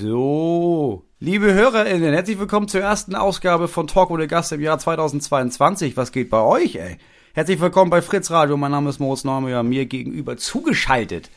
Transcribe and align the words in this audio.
So, 0.00 1.04
liebe 1.20 1.54
HörerInnen, 1.54 2.14
herzlich 2.14 2.40
willkommen 2.40 2.66
zur 2.66 2.80
ersten 2.80 3.14
Ausgabe 3.14 3.68
von 3.68 3.86
Talk 3.86 4.10
ohne 4.10 4.26
Gast 4.26 4.50
im 4.50 4.60
Jahr 4.60 4.76
2022. 4.76 5.96
Was 5.96 6.10
geht 6.10 6.30
bei 6.30 6.40
euch, 6.40 6.74
ey? 6.74 6.96
Herzlich 7.32 7.60
willkommen 7.60 7.92
bei 7.92 8.02
Fritz 8.02 8.32
Radio. 8.32 8.56
Mein 8.56 8.72
Name 8.72 8.90
ist 8.90 8.98
Moritz 8.98 9.22
Neumeier, 9.22 9.62
mir 9.62 9.86
gegenüber 9.86 10.36
zugeschaltet. 10.36 11.30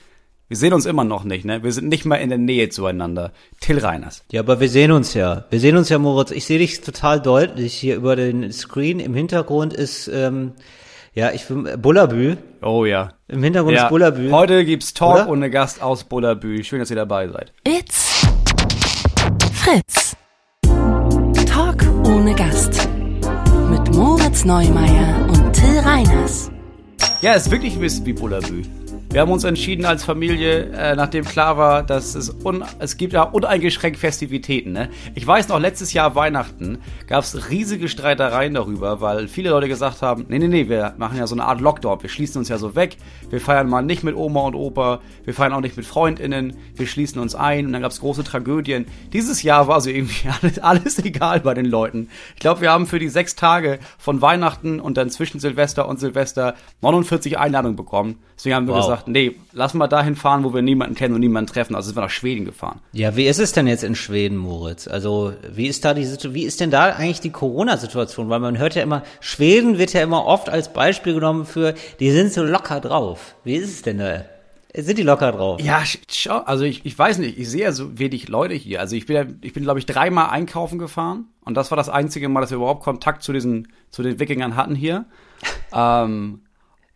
Wir 0.48 0.58
sehen 0.58 0.74
uns 0.74 0.88
immer 0.88 1.04
noch 1.04 1.24
nicht, 1.24 1.46
ne? 1.46 1.62
Wir 1.62 1.72
sind 1.72 1.88
nicht 1.88 2.06
mal 2.06 2.16
in 2.16 2.30
der 2.30 2.40
Nähe 2.40 2.70
zueinander. 2.70 3.32
Till 3.60 3.78
Reiners. 3.78 4.24
Ja, 4.32 4.41
aber 4.41 4.60
wir 4.60 4.70
sehen 4.70 4.92
uns 4.92 5.14
ja. 5.14 5.46
Wir 5.52 5.60
sehen 5.60 5.78
uns 5.78 5.89
ja, 5.89 6.00
Moritz. 6.00 6.32
Ich 6.32 6.46
sehe 6.46 6.58
dich 6.58 6.82
total 6.82 7.21
deutlich 7.21 7.76
hier 7.76 7.96
über 7.96 8.16
den 8.16 8.52
Screen. 8.52 9.00
Im 9.00 9.14
Hintergrund 9.14 9.74
ist, 9.74 10.08
ähm, 10.08 10.54
ja, 11.14 11.32
ich 11.32 11.46
bin 11.46 11.70
Bullabü. 11.80 12.38
Oh 12.64 12.86
ja. 12.86 13.14
Im 13.28 13.44
Hintergrund 13.44 13.76
ja. 13.76 13.84
ist 13.84 13.89
Bullabü. 13.89 14.32
Heute 14.32 14.66
gibt's 14.66 14.96
Talk 14.96 15.16
Oder? 15.16 15.30
ohne 15.30 15.52
Gast 15.52 15.80
aus 15.80 16.05
Bullabü. 16.05 16.64
Schön, 16.64 16.80
dass 16.80 16.89
ihr 16.89 16.96
dabei 16.96 17.28
seid. 17.28 17.54
It's 17.68 18.07
Fritz. 19.68 20.15
Talk 21.45 21.85
ohne 22.05 22.34
Gast. 22.35 22.88
Mit 23.70 23.94
Moritz 23.94 24.45
Neumeier 24.45 25.27
und 25.27 25.52
Till 25.52 25.80
Reiners. 25.80 26.49
Ja, 27.21 27.34
ist 27.34 27.52
wirklich 27.52 27.73
ein 27.73 27.81
bisschen 27.81 28.05
wie 28.05 28.13
Bullabü. 28.13 28.63
Wir 29.09 29.21
haben 29.21 29.31
uns 29.31 29.45
entschieden 29.45 29.85
als 29.85 30.03
Familie, 30.03 30.70
äh, 30.73 30.93
nachdem 30.95 31.23
klar 31.23 31.57
war, 31.57 31.81
dass 31.81 32.13
es, 32.13 32.29
un 32.43 32.63
es 32.79 32.97
gibt 32.97 33.13
ja 33.13 33.23
uneingeschränkt 33.23 33.97
Festivitäten. 33.97 34.73
Ne? 34.73 34.89
Ich 35.16 35.25
weiß 35.25 35.47
noch, 35.47 35.59
letztes 35.59 35.93
Jahr 35.93 36.13
Weihnachten 36.16 36.80
gab 37.07 37.23
es 37.23 37.49
riesige 37.49 37.88
Streitereien 37.88 38.53
darüber, 38.53 38.99
weil 38.99 39.30
viele 39.30 39.49
Leute 39.52 39.70
gesagt 39.70 40.02
haben, 40.02 40.25
nee, 40.27 40.39
nee, 40.39 40.49
nee, 40.49 40.67
wir 40.67 40.93
machen 40.97 41.17
ja 41.17 41.25
so 41.25 41.35
eine 41.35 41.45
Art 41.45 41.61
Lockdown, 41.61 42.02
wir 42.03 42.09
schließen 42.09 42.38
uns 42.39 42.49
ja 42.49 42.57
so 42.57 42.75
weg, 42.75 42.97
wir 43.30 43.39
feiern 43.39 43.70
mal 43.70 43.81
nicht 43.81 44.03
mit 44.03 44.16
Oma 44.16 44.41
und 44.41 44.55
Opa, 44.55 44.99
wir 45.23 45.33
feiern 45.33 45.53
auch 45.53 45.61
nicht 45.61 45.77
mit 45.77 45.85
FreundInnen, 45.85 46.58
wir 46.75 46.85
schließen 46.85 47.21
uns 47.21 47.33
ein 47.33 47.66
und 47.66 47.73
dann 47.73 47.83
gab 47.83 47.94
es 47.94 48.02
große 48.02 48.25
Tragödien. 48.25 48.85
Dieses 49.13 49.41
Jahr 49.41 49.69
war 49.69 49.80
so 49.80 49.89
irgendwie 49.89 50.27
alles, 50.41 50.59
alles 50.59 50.99
egal 50.99 51.39
bei 51.39 51.53
den 51.53 51.66
Leuten. 51.66 52.09
Ich 52.36 52.42
glaube, 52.42 52.59
wir 52.59 52.71
haben 52.71 52.86
für 52.86 52.99
die 52.99 53.09
sechs 53.09 53.36
Tage 53.36 53.80
von 53.97 54.21
Weihnachten 54.21 54.81
und 54.81 54.97
dann 54.97 55.09
zwischen 55.09 55.39
Silvester 55.39 55.88
und 55.88 55.97
Silvester 55.99 56.55
49 56.81 57.39
Einladungen 57.39 57.77
bekommen. 57.77 58.19
Deswegen 58.36 58.53
haben 58.55 58.67
wir 58.67 58.73
Wow. 58.75 58.81
gesagt, 58.86 58.97
nee, 59.06 59.36
lass 59.53 59.73
mal 59.73 59.88
dahin 59.88 60.16
fahren, 60.16 60.44
wo 60.44 60.53
wir 60.53 60.62
niemanden 60.62 60.95
kennen 60.95 61.14
und 61.14 61.20
niemanden 61.20 61.52
treffen. 61.52 61.76
Also 61.76 61.88
sind 61.88 61.98
wir 61.98 62.02
nach 62.02 62.09
Schweden 62.09 62.45
gefahren. 62.45 62.80
Ja, 62.94 63.16
wie 63.16 63.28
ist 63.28 63.39
es 63.39 63.52
denn 63.52 63.67
jetzt 63.67 63.84
in 63.84 63.95
Schweden, 63.95 64.38
Moritz? 64.38 64.88
Also, 64.88 65.34
wie 65.54 65.67
ist 65.67 65.86
da 65.86 65.94
die 65.94 66.06
Situ- 66.06 66.34
wie 66.34 66.44
ist 66.44 66.59
denn 66.59 66.72
da 66.72 66.86
eigentlich 66.86 67.20
die 67.22 67.31
Corona-Situation? 67.31 68.30
Weil 68.30 68.39
man 68.39 68.58
hört 68.58 68.76
ja 68.76 68.84
immer, 68.84 69.04
Schweden 69.20 69.78
wird 69.78 69.94
ja 69.94 70.02
immer 70.02 70.26
oft 70.26 70.50
als 70.50 70.73
Beispiel 70.73 71.14
genommen 71.14 71.45
für, 71.45 71.73
die 72.00 72.12
sind 72.12 72.34
so 72.34 72.44
locker 72.44 72.80
drauf. 72.80 73.36
Wie 73.44 73.56
ist 73.56 73.70
es 73.70 73.81
denn 73.81 74.00
da? 74.00 74.23
Sind 74.76 74.98
die 75.00 75.04
locker 75.04 75.32
drauf? 75.32 75.59
Ja, 75.61 75.80
sch- 75.80 75.98
schau, 76.11 76.38
also 76.39 76.64
ich, 76.64 76.86
ich 76.86 76.98
weiß 77.00 77.17
nicht, 77.17 77.39
ich 77.39 77.50
sehe 77.50 77.64
ja 77.64 77.72
so 77.72 77.98
wenig 77.98 78.28
Leute 78.28 78.54
hier. 78.54 78.80
Also 78.80 78.95
ich 78.95 79.06
bin, 79.08 79.16
ja- 79.16 79.26
ich 79.42 79.54
bin 79.54 79.64
glaube 79.64 79.80
ich, 79.80 79.86
dreimal 79.88 80.30
einkaufen 80.30 80.78
gefahren 80.78 81.26
und 81.44 81.56
das 81.58 81.72
war 81.72 81.78
das 81.78 81.89
einzige 81.89 82.30
Mal, 82.30 82.42
dass 82.42 82.52
wir 82.52 82.58
überhaupt 82.58 82.84
Kontakt 82.84 83.23
zu 83.23 83.34
diesen, 83.34 83.70
zu 83.89 84.04
den 84.04 84.20
Wikingern 84.20 84.56
hatten 84.56 84.76
hier. 84.76 85.06
ähm, 85.73 86.42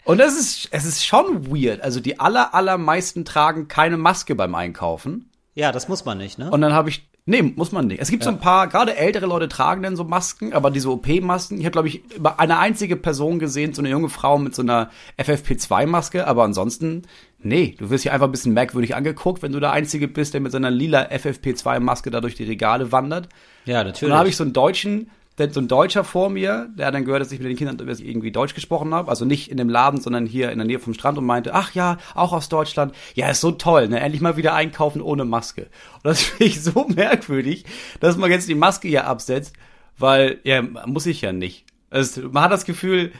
und 0.05 0.19
es 0.19 0.37
ist, 0.37 0.67
es 0.71 0.85
ist 0.85 1.05
schon 1.05 1.47
weird. 1.51 1.81
Also 1.81 1.99
die 1.99 2.19
aller, 2.19 2.53
allermeisten 2.53 3.25
tragen 3.25 3.67
keine 3.67 3.97
Maske 3.97 4.35
beim 4.35 4.55
Einkaufen. 4.55 5.29
Ja, 5.53 5.71
das 5.71 5.87
muss 5.87 6.05
man 6.05 6.17
nicht, 6.17 6.37
ne? 6.39 6.49
Und 6.49 6.61
dann 6.61 6.73
habe 6.73 6.89
ich, 6.89 7.07
nee, 7.25 7.41
muss 7.41 7.71
man 7.71 7.87
nicht. 7.87 8.01
Es 8.01 8.09
gibt 8.09 8.23
so 8.23 8.29
ein 8.29 8.39
paar, 8.39 8.67
gerade 8.67 8.95
ältere 8.95 9.25
Leute 9.25 9.49
tragen 9.49 9.83
dann 9.83 9.95
so 9.97 10.03
Masken, 10.05 10.53
aber 10.53 10.71
diese 10.71 10.89
OP-Masken, 10.89 11.57
ich 11.59 11.65
habe, 11.65 11.71
glaube 11.71 11.89
ich, 11.89 12.03
über 12.15 12.39
eine 12.39 12.57
einzige 12.57 12.95
Person 12.95 13.37
gesehen, 13.37 13.73
so 13.73 13.81
eine 13.81 13.89
junge 13.89 14.09
Frau 14.09 14.37
mit 14.37 14.55
so 14.55 14.61
einer 14.61 14.89
FFP2-Maske, 15.19 16.25
aber 16.25 16.43
ansonsten, 16.43 17.03
nee, 17.39 17.75
du 17.77 17.89
wirst 17.89 18.03
hier 18.03 18.13
einfach 18.13 18.27
ein 18.27 18.31
bisschen 18.31 18.53
merkwürdig 18.53 18.95
angeguckt, 18.95 19.41
wenn 19.41 19.51
du 19.51 19.59
der 19.59 19.71
Einzige 19.71 20.07
bist, 20.07 20.33
der 20.33 20.41
mit 20.41 20.51
seiner 20.51 20.71
lila 20.71 21.09
FFP2-Maske 21.09 22.11
da 22.11 22.21
durch 22.21 22.35
die 22.35 22.45
Regale 22.45 22.91
wandert. 22.91 23.27
ja, 23.65 23.81
Und 23.81 23.87
natürlich. 23.87 24.09
dann 24.09 24.19
habe 24.19 24.29
ich 24.29 24.37
so 24.37 24.43
einen 24.43 24.53
Deutschen, 24.53 25.11
so 25.49 25.59
ein 25.59 25.67
Deutscher 25.67 26.03
vor 26.03 26.29
mir, 26.29 26.69
der 26.77 26.87
hat 26.87 26.93
dann 26.93 27.05
gehört, 27.05 27.21
dass 27.21 27.31
ich 27.31 27.39
mit 27.39 27.49
den 27.49 27.57
Kindern 27.57 27.77
irgendwie 27.79 28.31
Deutsch 28.31 28.53
gesprochen 28.53 28.93
habe. 28.93 29.09
Also 29.09 29.25
nicht 29.25 29.49
in 29.49 29.57
dem 29.57 29.69
Laden, 29.69 29.99
sondern 29.99 30.25
hier 30.25 30.51
in 30.51 30.57
der 30.57 30.67
Nähe 30.67 30.79
vom 30.79 30.93
Strand 30.93 31.17
und 31.17 31.25
meinte, 31.25 31.53
ach 31.53 31.73
ja, 31.73 31.97
auch 32.15 32.33
aus 32.33 32.49
Deutschland. 32.49 32.93
Ja, 33.15 33.29
ist 33.29 33.41
so 33.41 33.51
toll, 33.51 33.87
ne? 33.87 33.99
Endlich 33.99 34.21
mal 34.21 34.37
wieder 34.37 34.53
einkaufen 34.53 35.01
ohne 35.01 35.25
Maske. 35.25 35.63
Und 35.95 36.05
das 36.05 36.21
finde 36.21 36.45
ich 36.45 36.61
so 36.61 36.87
merkwürdig, 36.87 37.65
dass 37.99 38.17
man 38.17 38.31
jetzt 38.31 38.47
die 38.47 38.55
Maske 38.55 38.87
hier 38.87 39.07
absetzt, 39.07 39.53
weil, 39.97 40.39
ja, 40.43 40.61
muss 40.61 41.05
ich 41.05 41.21
ja 41.21 41.31
nicht. 41.31 41.65
Also, 41.89 42.29
man 42.29 42.43
hat 42.43 42.51
das 42.51 42.65
Gefühl, 42.65 43.11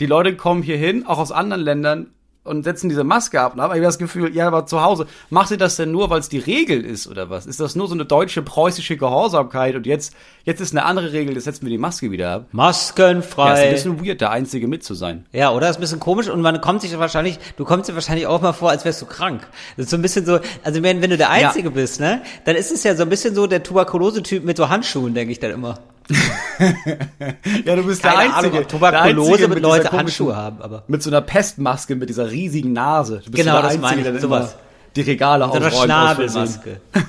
die 0.00 0.06
Leute 0.06 0.36
kommen 0.36 0.62
hier 0.62 0.78
hin, 0.78 1.06
auch 1.06 1.18
aus 1.18 1.32
anderen 1.32 1.62
Ländern, 1.62 2.10
und 2.50 2.64
setzen 2.64 2.88
diese 2.88 3.04
Maske 3.04 3.40
ab. 3.40 3.54
Und 3.54 3.60
habe 3.62 3.78
ich 3.78 3.82
das 3.82 3.98
Gefühl, 3.98 4.34
ja, 4.34 4.48
aber 4.48 4.66
zu 4.66 4.82
Hause, 4.82 5.06
macht 5.30 5.50
ihr 5.50 5.56
das 5.56 5.76
denn 5.76 5.92
nur, 5.92 6.10
weil 6.10 6.20
es 6.20 6.28
die 6.28 6.38
Regel 6.38 6.84
ist 6.84 7.06
oder 7.06 7.30
was? 7.30 7.46
Ist 7.46 7.60
das 7.60 7.76
nur 7.76 7.86
so 7.86 7.94
eine 7.94 8.04
deutsche 8.04 8.42
preußische 8.42 8.96
Gehorsamkeit 8.96 9.76
und 9.76 9.86
jetzt, 9.86 10.12
jetzt 10.44 10.60
ist 10.60 10.72
eine 10.72 10.84
andere 10.84 11.12
Regel, 11.12 11.34
jetzt 11.34 11.44
setzen 11.44 11.62
wir 11.62 11.70
die 11.70 11.78
Maske 11.78 12.10
wieder 12.10 12.30
ab? 12.32 12.46
Ja, 12.52 12.70
ist 12.70 12.96
Maskenfrei. 12.96 13.68
ein 13.68 13.72
bisschen 13.72 14.04
weird, 14.04 14.20
der 14.20 14.30
Einzige 14.30 14.66
mit 14.66 14.84
zu 14.84 14.94
sein. 14.94 15.24
Ja, 15.32 15.52
oder? 15.52 15.70
Ist 15.70 15.76
ein 15.76 15.80
bisschen 15.80 16.00
komisch 16.00 16.28
und 16.28 16.40
man 16.40 16.60
kommt 16.60 16.82
sich 16.82 16.98
wahrscheinlich, 16.98 17.38
du 17.56 17.64
kommst 17.64 17.88
dir 17.88 17.94
wahrscheinlich 17.94 18.26
auch 18.26 18.42
mal 18.42 18.52
vor, 18.52 18.70
als 18.70 18.84
wärst 18.84 19.00
du 19.00 19.06
krank. 19.06 19.46
Das 19.76 19.84
ist 19.84 19.90
so 19.90 19.96
ein 19.96 20.02
bisschen 20.02 20.26
so, 20.26 20.40
also 20.64 20.82
wenn, 20.82 21.00
wenn 21.00 21.10
du 21.10 21.16
der 21.16 21.30
Einzige 21.30 21.70
bist, 21.70 22.00
ne, 22.00 22.22
dann 22.44 22.56
ist 22.56 22.72
es 22.72 22.82
ja 22.82 22.94
so 22.96 23.04
ein 23.04 23.08
bisschen 23.08 23.34
so 23.34 23.46
der 23.46 23.62
Tuberkulose-Typ 23.62 24.44
mit 24.44 24.56
so 24.56 24.68
Handschuhen, 24.68 25.14
denke 25.14 25.32
ich 25.32 25.38
dann 25.38 25.52
immer. 25.52 25.78
Ja, 27.64 27.76
du 27.76 27.84
bist 27.84 28.02
Keine 28.02 28.34
Ahnung, 28.34 28.52
ob 28.58 28.68
Tuberkulose 28.68 29.48
mit 29.48 29.60
Leute 29.60 29.90
Handschuhe 29.92 30.36
haben, 30.36 30.60
aber. 30.60 30.84
Mit 30.88 31.02
so 31.02 31.10
einer 31.10 31.20
Pestmaske, 31.20 31.96
mit 31.96 32.08
dieser 32.08 32.30
riesigen 32.30 32.72
Nase. 32.72 33.20
Du 33.24 33.30
bist 33.30 33.44
Genau, 33.44 33.56
so 33.56 33.62
der 33.62 33.70
das 33.70 33.78
meine 33.80 34.00
ich, 34.00 34.06
der 34.06 34.20
sowas. 34.20 34.56
Die 34.96 35.02
Regale 35.02 35.46
aus 35.46 35.56
Versehen. 35.56 35.82
Schnabelmaske. 35.84 36.80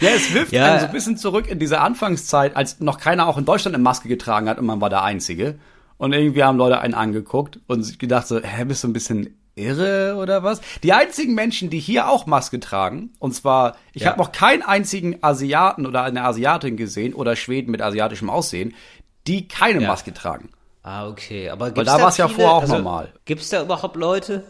Ja, 0.00 0.10
es 0.16 0.34
wirft 0.34 0.52
Ja. 0.52 0.64
einen 0.72 0.80
so 0.80 0.86
ein 0.86 0.92
bisschen 0.92 1.16
zurück 1.16 1.48
in 1.48 1.58
diese 1.58 1.80
Anfangszeit, 1.80 2.56
als 2.56 2.80
noch 2.80 2.98
keiner 2.98 3.26
auch 3.26 3.38
in 3.38 3.44
Deutschland 3.44 3.74
eine 3.74 3.82
Maske 3.82 4.08
getragen 4.08 4.48
hat 4.48 4.58
und 4.58 4.66
man 4.66 4.80
war 4.80 4.90
der 4.90 5.02
Einzige. 5.02 5.54
Und 5.96 6.12
irgendwie 6.12 6.42
haben 6.42 6.58
Leute 6.58 6.80
einen 6.80 6.94
angeguckt 6.94 7.60
und 7.66 7.82
sich 7.84 7.98
gedacht 7.98 8.26
so, 8.26 8.40
hä, 8.40 8.64
bist 8.64 8.82
du 8.84 8.88
ein 8.88 8.92
bisschen 8.92 9.34
irre 9.56 10.16
oder 10.16 10.42
was? 10.42 10.60
Die 10.82 10.92
einzigen 10.92 11.34
Menschen, 11.34 11.70
die 11.70 11.78
hier 11.78 12.08
auch 12.08 12.26
Maske 12.26 12.60
tragen, 12.60 13.12
und 13.18 13.32
zwar, 13.34 13.76
ich 13.92 14.02
Ja. 14.02 14.10
habe 14.10 14.18
noch 14.18 14.32
keinen 14.32 14.62
einzigen 14.62 15.18
Asiaten 15.22 15.86
oder 15.86 16.02
eine 16.02 16.24
Asiatin 16.24 16.76
gesehen 16.76 17.14
oder 17.14 17.36
Schweden 17.36 17.70
mit 17.70 17.80
asiatischem 17.82 18.30
Aussehen, 18.30 18.74
die 19.26 19.48
keine 19.48 19.80
Ja. 19.82 19.88
Maske 19.88 20.12
tragen. 20.12 20.50
Ah, 20.82 21.08
okay. 21.08 21.48
Aber 21.50 21.66
Weil 21.66 21.72
gibt's 21.72 21.90
da 21.92 21.98
da 21.98 22.04
war's 22.04 22.16
ja 22.18 22.26
viele- 22.28 22.40
vorher 22.40 22.54
auch 22.56 22.62
also, 22.62 22.74
normal. 22.74 23.12
Gibt's 23.24 23.48
da 23.48 23.62
überhaupt 23.62 23.96
Leute? 23.96 24.44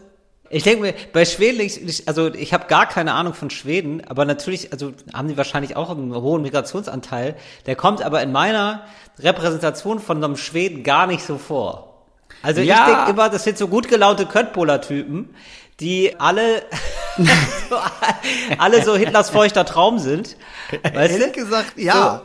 Ich 0.50 0.62
denke 0.62 0.82
mir, 0.82 0.94
bei 1.12 1.24
Schweden, 1.24 1.60
ich, 1.60 1.80
ich- 1.82 2.06
also 2.08 2.32
ich 2.34 2.52
habe 2.52 2.66
gar 2.66 2.86
keine 2.86 3.14
Ahnung 3.14 3.34
von 3.34 3.50
Schweden, 3.50 4.02
aber 4.06 4.24
natürlich, 4.24 4.72
also 4.72 4.92
haben 5.12 5.28
die 5.28 5.36
wahrscheinlich 5.36 5.74
auch 5.76 5.90
einen 5.90 6.14
hohen 6.14 6.42
Migrationsanteil. 6.42 7.36
Der 7.66 7.76
kommt 7.76 8.02
aber 8.02 8.22
in 8.22 8.30
meiner 8.32 8.82
Repräsentation 9.18 10.00
von 10.00 10.22
einem 10.22 10.36
Schweden 10.36 10.82
gar 10.82 11.06
nicht 11.06 11.24
so 11.24 11.38
vor. 11.38 11.93
Also 12.44 12.60
Ja. 12.60 12.86
ich 12.88 12.94
denke 12.94 13.10
immer, 13.10 13.28
das 13.28 13.42
sind 13.44 13.58
so 13.58 13.66
gut 13.68 13.88
gelaunte 13.88 14.26
Köttbullar-Typen, 14.26 15.30
die 15.80 16.14
alle, 16.20 16.62
so, 17.68 17.76
alle 18.58 18.84
so 18.84 18.96
Hitlers 18.96 19.30
feuchter 19.30 19.64
Traum 19.64 19.98
sind. 19.98 20.36
Weißt 20.82 21.14
ehrlich 21.18 21.32
du? 21.32 21.42
gesagt, 21.44 21.78
ja. 21.78 22.22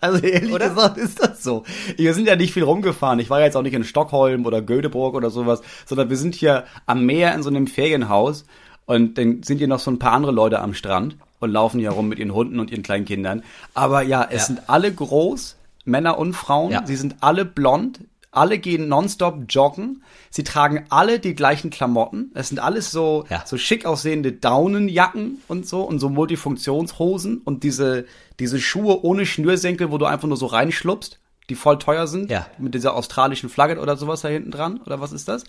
Also 0.00 0.18
ehrlich 0.24 0.52
Oder? 0.52 0.68
gesagt 0.68 0.98
ist 0.98 1.20
das 1.20 1.42
so. 1.42 1.64
Wir 1.96 2.14
sind 2.14 2.26
ja 2.26 2.36
nicht 2.36 2.52
viel 2.52 2.62
rumgefahren. 2.62 3.18
Ich 3.18 3.30
war 3.30 3.40
ja 3.40 3.46
jetzt 3.46 3.56
auch 3.56 3.62
nicht 3.62 3.74
in 3.74 3.84
Stockholm 3.84 4.46
oder 4.46 4.62
Göteborg 4.62 5.14
oder 5.14 5.30
sowas, 5.30 5.62
sondern 5.86 6.10
wir 6.10 6.16
sind 6.16 6.34
hier 6.34 6.64
am 6.86 7.04
Meer 7.04 7.34
in 7.34 7.42
so 7.42 7.50
einem 7.50 7.66
Ferienhaus 7.66 8.44
und 8.86 9.18
dann 9.18 9.42
sind 9.42 9.58
hier 9.58 9.68
noch 9.68 9.80
so 9.80 9.90
ein 9.90 9.98
paar 9.98 10.12
andere 10.12 10.32
Leute 10.32 10.60
am 10.60 10.74
Strand 10.74 11.16
und 11.40 11.50
laufen 11.50 11.80
hier 11.80 11.90
rum 11.90 12.08
mit 12.08 12.18
ihren 12.18 12.34
Hunden 12.34 12.60
und 12.60 12.70
ihren 12.70 12.82
kleinen 12.82 13.04
Kindern. 13.04 13.42
Aber 13.74 14.02
ja, 14.02 14.24
es 14.30 14.42
Ja. 14.42 14.46
sind 14.46 14.62
alle 14.68 14.92
groß, 14.92 15.56
Männer 15.84 16.18
und 16.18 16.34
Frauen. 16.34 16.70
Ja. 16.70 16.82
Sie 16.86 16.96
sind 16.96 17.16
alle 17.20 17.44
blond. 17.44 18.00
Alle 18.32 18.58
gehen 18.58 18.88
nonstop 18.88 19.44
joggen. 19.50 20.02
Sie 20.30 20.42
tragen 20.42 20.86
alle 20.88 21.20
die 21.20 21.34
gleichen 21.34 21.68
Klamotten. 21.70 22.30
Es 22.34 22.48
sind 22.48 22.58
alles 22.58 22.90
so, 22.90 23.24
Ja. 23.28 23.42
so 23.46 23.58
schick 23.58 23.84
aussehende 23.84 24.32
Daunenjacken 24.32 25.38
und 25.48 25.68
so 25.68 25.82
und 25.82 25.98
so 25.98 26.08
Multifunktionshosen 26.08 27.42
und 27.44 27.62
diese, 27.62 28.06
diese 28.40 28.58
Schuhe 28.60 29.04
ohne 29.04 29.26
Schnürsenkel, 29.26 29.90
wo 29.90 29.98
du 29.98 30.06
einfach 30.06 30.28
nur 30.28 30.36
so 30.38 30.46
reinschlupst, 30.46 31.18
die 31.50 31.54
voll 31.54 31.78
teuer 31.78 32.06
sind. 32.06 32.30
Ja. 32.30 32.46
Mit 32.58 32.74
dieser 32.74 32.94
australischen 32.94 33.50
Flagge 33.50 33.78
oder 33.78 33.96
sowas 33.96 34.22
da 34.22 34.28
hinten 34.28 34.50
dran. 34.50 34.80
Oder 34.86 35.00
was 35.00 35.12
ist 35.12 35.28
das? 35.28 35.44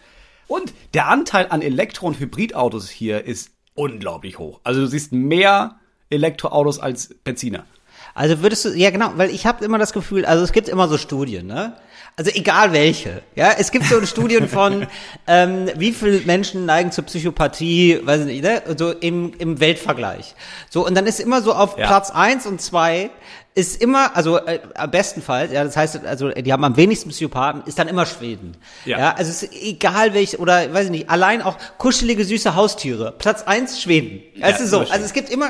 Und 0.47 0.73
der 0.93 1.07
Anteil 1.07 1.47
an 1.49 1.61
Elektro- 1.61 2.07
und 2.07 2.19
Hybridautos 2.19 2.89
hier 2.89 3.23
ist 3.25 3.51
unglaublich 3.75 4.39
hoch. 4.39 4.59
Also 4.65 4.81
du 4.81 4.87
siehst 4.87 5.13
mehr 5.13 5.75
Elektroautos 6.09 6.79
als 6.79 7.15
Benziner. 7.23 7.65
Also 8.13 8.41
würdest 8.41 8.65
du, 8.65 8.69
ja 8.69 8.91
genau, 8.91 9.13
weil 9.15 9.29
ich 9.31 9.45
habe 9.45 9.63
immer 9.65 9.79
das 9.79 9.93
Gefühl, 9.93 10.25
also 10.25 10.43
es 10.43 10.51
gibt 10.51 10.67
immer 10.69 10.87
so 10.87 10.97
Studien, 10.97 11.47
ne? 11.47 11.75
Also 12.15 12.29
egal 12.33 12.73
welche. 12.73 13.23
Ja, 13.35 13.53
es 13.57 13.71
gibt 13.71 13.85
so 13.85 14.05
Studien 14.05 14.47
von, 14.47 14.85
ähm, 15.27 15.69
wie 15.75 15.91
viele 15.91 16.19
Menschen 16.21 16.65
neigen 16.65 16.91
zur 16.91 17.05
Psychopathie, 17.05 17.99
weiß 18.03 18.21
ich 18.21 18.27
nicht, 18.27 18.43
ne? 18.43 18.61
So 18.77 18.91
im, 18.91 19.33
im 19.39 19.59
Weltvergleich. 19.59 20.35
So, 20.69 20.85
und 20.85 20.93
dann 20.95 21.07
ist 21.07 21.19
immer 21.19 21.41
so 21.41 21.53
auf 21.53 21.77
Ja. 21.77 21.87
Platz 21.87 22.11
eins 22.11 22.45
und 22.45 22.61
zwei 22.61 23.09
ist 23.55 23.81
immer, 23.81 24.15
also 24.15 24.37
äh, 24.37 24.59
am 24.73 24.89
bestenfalls, 24.89 25.51
ja, 25.51 25.63
das 25.63 25.77
heißt, 25.77 26.03
also 26.05 26.29
die 26.29 26.51
haben 26.51 26.63
am 26.63 26.75
wenigsten 26.75 27.09
Psychopathen, 27.09 27.61
ist 27.67 27.77
dann 27.77 27.87
immer 27.87 28.05
Schweden. 28.07 28.57
Ja. 28.83 28.97
ja 28.97 29.13
also 29.13 29.29
es 29.29 29.43
ist 29.43 29.53
egal 29.53 30.15
welch, 30.15 30.39
oder 30.39 30.73
weiß 30.73 30.85
ich 30.85 30.91
nicht, 30.91 31.09
allein 31.09 31.43
auch 31.43 31.57
kuschelige, 31.77 32.25
süße 32.25 32.55
Haustiere. 32.55 33.13
Platz 33.15 33.43
eins 33.43 33.79
Schweden. 33.79 34.23
Weißt 34.41 34.59
du 34.59 34.67
so, 34.67 34.81
immer 34.81 34.91
also 34.91 35.05
es 35.05 35.13
gibt 35.13 35.29
immer, 35.29 35.49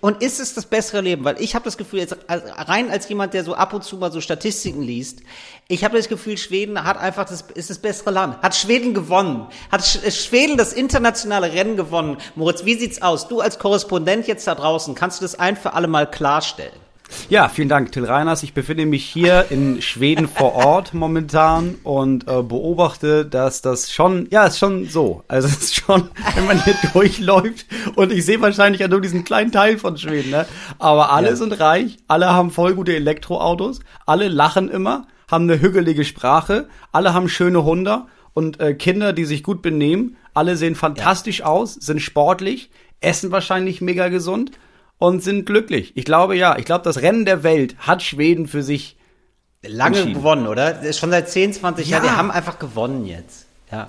und 0.00 0.22
ist 0.22 0.38
es 0.38 0.54
das 0.54 0.66
bessere 0.66 1.00
Leben? 1.00 1.24
Weil 1.24 1.40
ich 1.40 1.56
habe 1.56 1.64
das 1.64 1.76
Gefühl, 1.76 1.98
jetzt 1.98 2.16
als- 2.28 2.44
rein 2.68 2.90
als 2.90 3.08
jemand, 3.08 3.34
der 3.34 3.42
so 3.42 3.54
ab 3.54 3.72
und 3.72 3.82
zu 3.82 3.96
mal 3.96 4.12
so 4.12 4.20
Statistiken 4.20 4.82
liest, 4.82 5.20
ich 5.68 5.82
habe 5.84 5.96
das 5.96 6.08
Gefühl, 6.08 6.38
Schweden 6.38 6.84
hat 6.84 6.96
einfach 6.96 7.24
das, 7.24 7.42
ist 7.54 7.70
das 7.70 7.78
bessere 7.78 8.10
Land. 8.12 8.40
Hat 8.42 8.54
Schweden 8.54 8.94
gewonnen. 8.94 9.46
Hat 9.72 9.80
Sch- 9.82 10.10
Schweden 10.10 10.56
das 10.56 10.72
internationale 10.72 11.52
Rennen 11.52 11.76
gewonnen. 11.76 12.18
Moritz, 12.36 12.64
wie 12.64 12.74
sieht's 12.74 13.02
aus? 13.02 13.26
Du 13.26 13.40
als 13.40 13.58
Korrespondent 13.58 14.28
jetzt 14.28 14.46
da 14.46 14.54
draußen, 14.54 14.94
kannst 14.94 15.20
du 15.20 15.24
das 15.24 15.38
ein 15.38 15.56
für 15.56 15.72
alle 15.74 15.88
Mal 15.88 16.08
klarstellen? 16.08 16.72
Ja, 17.28 17.48
vielen 17.48 17.68
Dank, 17.68 17.92
Till 17.92 18.04
Reiners. 18.04 18.42
Ich 18.42 18.52
befinde 18.52 18.84
mich 18.84 19.04
hier 19.04 19.46
in 19.50 19.80
Schweden 19.82 20.28
vor 20.28 20.54
Ort 20.54 20.92
momentan 20.94 21.76
und 21.84 22.28
äh, 22.28 22.42
beobachte, 22.42 23.24
dass 23.24 23.62
das 23.62 23.92
schon, 23.92 24.26
ja, 24.30 24.46
ist 24.46 24.58
schon 24.58 24.88
so. 24.88 25.22
Also 25.28 25.46
es 25.48 25.56
ist 25.58 25.74
schon, 25.76 26.10
wenn 26.34 26.46
man 26.46 26.62
hier 26.64 26.74
durchläuft 26.92 27.66
und 27.96 28.12
ich 28.12 28.24
sehe 28.24 28.40
wahrscheinlich 28.40 28.80
ja 28.80 28.88
nur 28.88 29.00
diesen 29.00 29.24
kleinen 29.24 29.52
Teil 29.52 29.78
von 29.78 29.96
Schweden, 29.98 30.30
ne? 30.30 30.46
Aber 30.80 31.12
alle 31.12 31.30
Ja. 31.30 31.36
sind 31.36 31.58
reich, 31.60 31.96
alle 32.08 32.28
haben 32.32 32.50
voll 32.50 32.74
gute 32.74 32.94
Elektroautos, 32.96 33.80
alle 34.04 34.26
lachen 34.28 34.68
immer, 34.68 35.06
haben 35.30 35.44
eine 35.50 35.60
hügelige 35.60 36.04
Sprache, 36.04 36.68
alle 36.92 37.12
haben 37.14 37.28
schöne 37.28 37.64
Hunde 37.64 38.02
und 38.34 38.60
äh, 38.60 38.74
Kinder, 38.74 39.12
die 39.12 39.24
sich 39.24 39.42
gut 39.42 39.62
benehmen. 39.62 40.16
Alle 40.34 40.56
sehen 40.56 40.74
fantastisch 40.74 41.42
aus, 41.42 41.74
sind 41.74 42.00
sportlich, 42.00 42.70
essen 43.00 43.32
wahrscheinlich 43.32 43.80
mega 43.80 44.08
gesund 44.08 44.50
und 44.98 45.22
sind 45.22 45.46
glücklich. 45.46 45.92
Ich 45.96 46.04
glaube 46.04 46.36
ja, 46.36 46.56
ich 46.58 46.64
glaube, 46.64 46.84
das 46.84 47.02
Rennen 47.02 47.24
der 47.24 47.42
Welt 47.42 47.76
hat 47.78 48.02
Schweden 48.02 48.46
für 48.46 48.62
sich. 48.62 48.96
Lange 49.66 50.12
gewonnen, 50.12 50.46
oder? 50.46 50.92
Schon 50.92 51.10
seit 51.10 51.28
10, 51.28 51.54
20 51.54 51.88
Jahren, 51.88 52.04
Ja. 52.04 52.10
die 52.12 52.16
haben 52.16 52.30
einfach 52.30 52.58
gewonnen 52.58 53.04
jetzt. 53.06 53.46
Ja. 53.72 53.88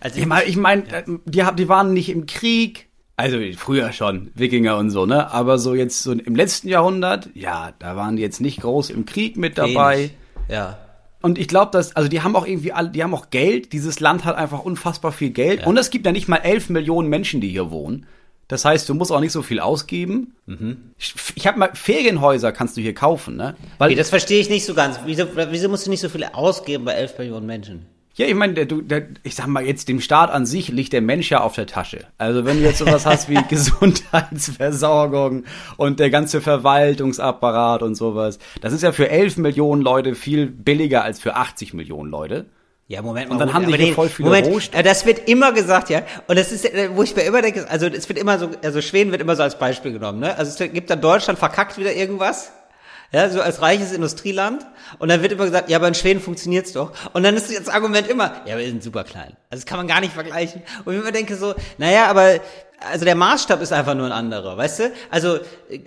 Also 0.00 0.18
Ich 0.18 0.26
meine, 0.26 0.44
ich 0.44 0.56
mein, 0.56 0.86
äh, 0.88 1.04
die, 1.26 1.44
die 1.56 1.68
waren 1.68 1.92
nicht 1.92 2.08
im 2.08 2.26
Krieg. 2.26 2.88
Also 3.14 3.38
früher 3.56 3.92
schon, 3.92 4.32
Wikinger 4.34 4.78
und 4.78 4.90
so, 4.90 5.06
ne? 5.06 5.30
Aber 5.30 5.58
so 5.58 5.74
jetzt 5.74 6.02
so 6.02 6.10
im 6.12 6.34
letzten 6.34 6.68
Jahrhundert, 6.68 7.28
ja, 7.34 7.72
da 7.78 7.94
waren 7.94 8.16
die 8.16 8.22
jetzt 8.22 8.40
nicht 8.40 8.60
groß 8.62 8.90
im 8.90 9.06
Krieg 9.06 9.36
mit 9.36 9.58
dabei. 9.58 9.96
wenig. 9.98 10.10
Ja. 10.48 10.78
Und 11.20 11.38
ich 11.38 11.48
glaube, 11.48 11.70
dass, 11.70 11.94
also 11.94 12.08
die 12.08 12.22
haben 12.22 12.34
auch 12.34 12.46
irgendwie 12.46 12.72
alle, 12.72 12.90
die 12.90 13.02
haben 13.02 13.14
auch 13.14 13.30
Geld. 13.30 13.72
Dieses 13.72 14.00
Land 14.00 14.24
hat 14.24 14.36
einfach 14.36 14.60
unfassbar 14.64 15.12
viel 15.12 15.30
Geld. 15.30 15.60
Ja. 15.60 15.66
Und 15.66 15.76
es 15.76 15.90
gibt 15.90 16.04
ja 16.04 16.12
nicht 16.12 16.28
mal 16.28 16.38
elf 16.38 16.68
Millionen 16.68 17.08
Menschen, 17.08 17.40
die 17.40 17.48
hier 17.48 17.70
wohnen. 17.70 18.06
Das 18.48 18.64
heißt, 18.64 18.88
du 18.88 18.94
musst 18.94 19.12
auch 19.12 19.20
nicht 19.20 19.32
so 19.32 19.40
viel 19.40 19.60
ausgeben. 19.60 20.34
Ich, 20.98 21.14
ich 21.36 21.46
habe 21.46 21.58
mal 21.58 21.70
Ferienhäuser 21.74 22.52
kannst 22.52 22.76
du 22.76 22.80
hier 22.80 22.94
kaufen, 22.94 23.36
ne? 23.36 23.54
Weil 23.78 23.90
Okay, 23.90 23.96
das 23.96 24.10
verstehe 24.10 24.40
ich 24.40 24.50
nicht 24.50 24.66
so 24.66 24.74
ganz. 24.74 25.00
Wieso, 25.06 25.24
wieso 25.50 25.68
musst 25.68 25.86
du 25.86 25.90
nicht 25.90 26.00
so 26.00 26.08
viel 26.08 26.24
ausgeben 26.24 26.84
bei 26.84 26.92
11 26.92 27.18
Millionen 27.18 27.46
Menschen? 27.46 27.86
Ja, 28.14 28.26
ich 28.26 28.34
meine, 28.34 28.52
der, 28.52 28.66
du, 28.66 28.82
der, 28.82 29.06
ich 29.22 29.34
sag 29.34 29.46
mal 29.46 29.64
jetzt, 29.64 29.88
dem 29.88 30.00
Staat 30.00 30.30
an 30.30 30.44
sich 30.44 30.68
liegt 30.68 30.92
der 30.92 31.00
Mensch 31.00 31.30
ja 31.30 31.40
auf 31.40 31.54
der 31.54 31.66
Tasche. 31.66 32.06
Also 32.18 32.44
wenn 32.44 32.58
du 32.58 32.64
jetzt 32.64 32.78
sowas 32.78 33.06
hast 33.06 33.30
wie 33.30 33.42
Gesundheitsversorgung 33.48 35.44
und 35.78 35.98
der 35.98 36.10
ganze 36.10 36.42
Verwaltungsapparat 36.42 37.82
und 37.82 37.94
sowas, 37.94 38.38
das 38.60 38.74
ist 38.74 38.82
ja 38.82 38.92
für 38.92 39.08
11 39.08 39.38
Millionen 39.38 39.80
Leute 39.80 40.14
viel 40.14 40.46
billiger 40.46 41.04
als 41.04 41.20
für 41.20 41.36
80 41.36 41.72
Millionen 41.72 42.10
Leute. 42.10 42.46
Ja, 42.86 43.00
Moment 43.00 43.30
mal. 43.30 43.34
Und 43.34 43.38
dann 43.38 43.48
Moment, 43.48 43.68
haben 43.68 43.78
die 43.78 43.84
hier 43.86 43.94
voll 43.94 44.10
viele 44.10 44.28
Moment, 44.28 44.48
Rohstoffe. 44.48 44.78
äh, 44.78 44.82
das 44.82 45.06
wird 45.06 45.26
immer 45.26 45.52
gesagt, 45.52 45.88
ja. 45.88 46.02
Und 46.26 46.38
das 46.38 46.52
ist, 46.52 46.66
äh, 46.66 46.90
wo 46.92 47.02
ich 47.02 47.16
mir 47.16 47.22
immer 47.22 47.40
denke, 47.40 47.66
also 47.70 47.86
es 47.86 48.06
wird 48.10 48.18
immer 48.18 48.38
so, 48.38 48.50
also 48.62 48.82
Schweden 48.82 49.12
wird 49.12 49.22
immer 49.22 49.36
so 49.36 49.42
als 49.42 49.58
Beispiel 49.58 49.92
genommen, 49.92 50.20
ne? 50.20 50.36
Also 50.36 50.50
es 50.64 50.72
gibt 50.72 50.90
dann 50.90 51.00
Deutschland 51.00 51.38
verkackt 51.38 51.78
wieder 51.78 51.94
irgendwas. 51.94 52.52
Ja, 53.12 53.28
so 53.28 53.42
als 53.42 53.60
reiches 53.60 53.92
Industrieland. 53.92 54.66
Und 54.98 55.10
dann 55.10 55.22
wird 55.22 55.32
immer 55.32 55.44
gesagt, 55.44 55.68
ja, 55.68 55.76
aber 55.76 55.88
in 55.88 55.94
Schweden 55.94 56.20
funktioniert's 56.20 56.72
doch. 56.72 56.92
Und 57.12 57.22
dann 57.22 57.36
ist 57.36 57.56
das 57.56 57.68
Argument 57.68 58.08
immer, 58.08 58.42
ja, 58.46 58.56
wir 58.56 58.66
sind 58.66 58.82
super 58.82 59.04
klein. 59.04 59.36
Also 59.52 59.64
das 59.64 59.66
kann 59.66 59.76
man 59.76 59.86
gar 59.86 60.00
nicht 60.00 60.14
vergleichen. 60.14 60.62
Und 60.86 60.94
ich 60.94 61.00
immer 61.00 61.12
denke 61.12 61.36
so, 61.36 61.54
naja, 61.76 62.06
aber 62.06 62.40
also 62.90 63.04
der 63.04 63.14
Maßstab 63.14 63.60
ist 63.60 63.72
einfach 63.72 63.94
nur 63.94 64.06
ein 64.06 64.12
anderer, 64.12 64.56
weißt 64.56 64.78
du? 64.80 64.92
Also 65.10 65.38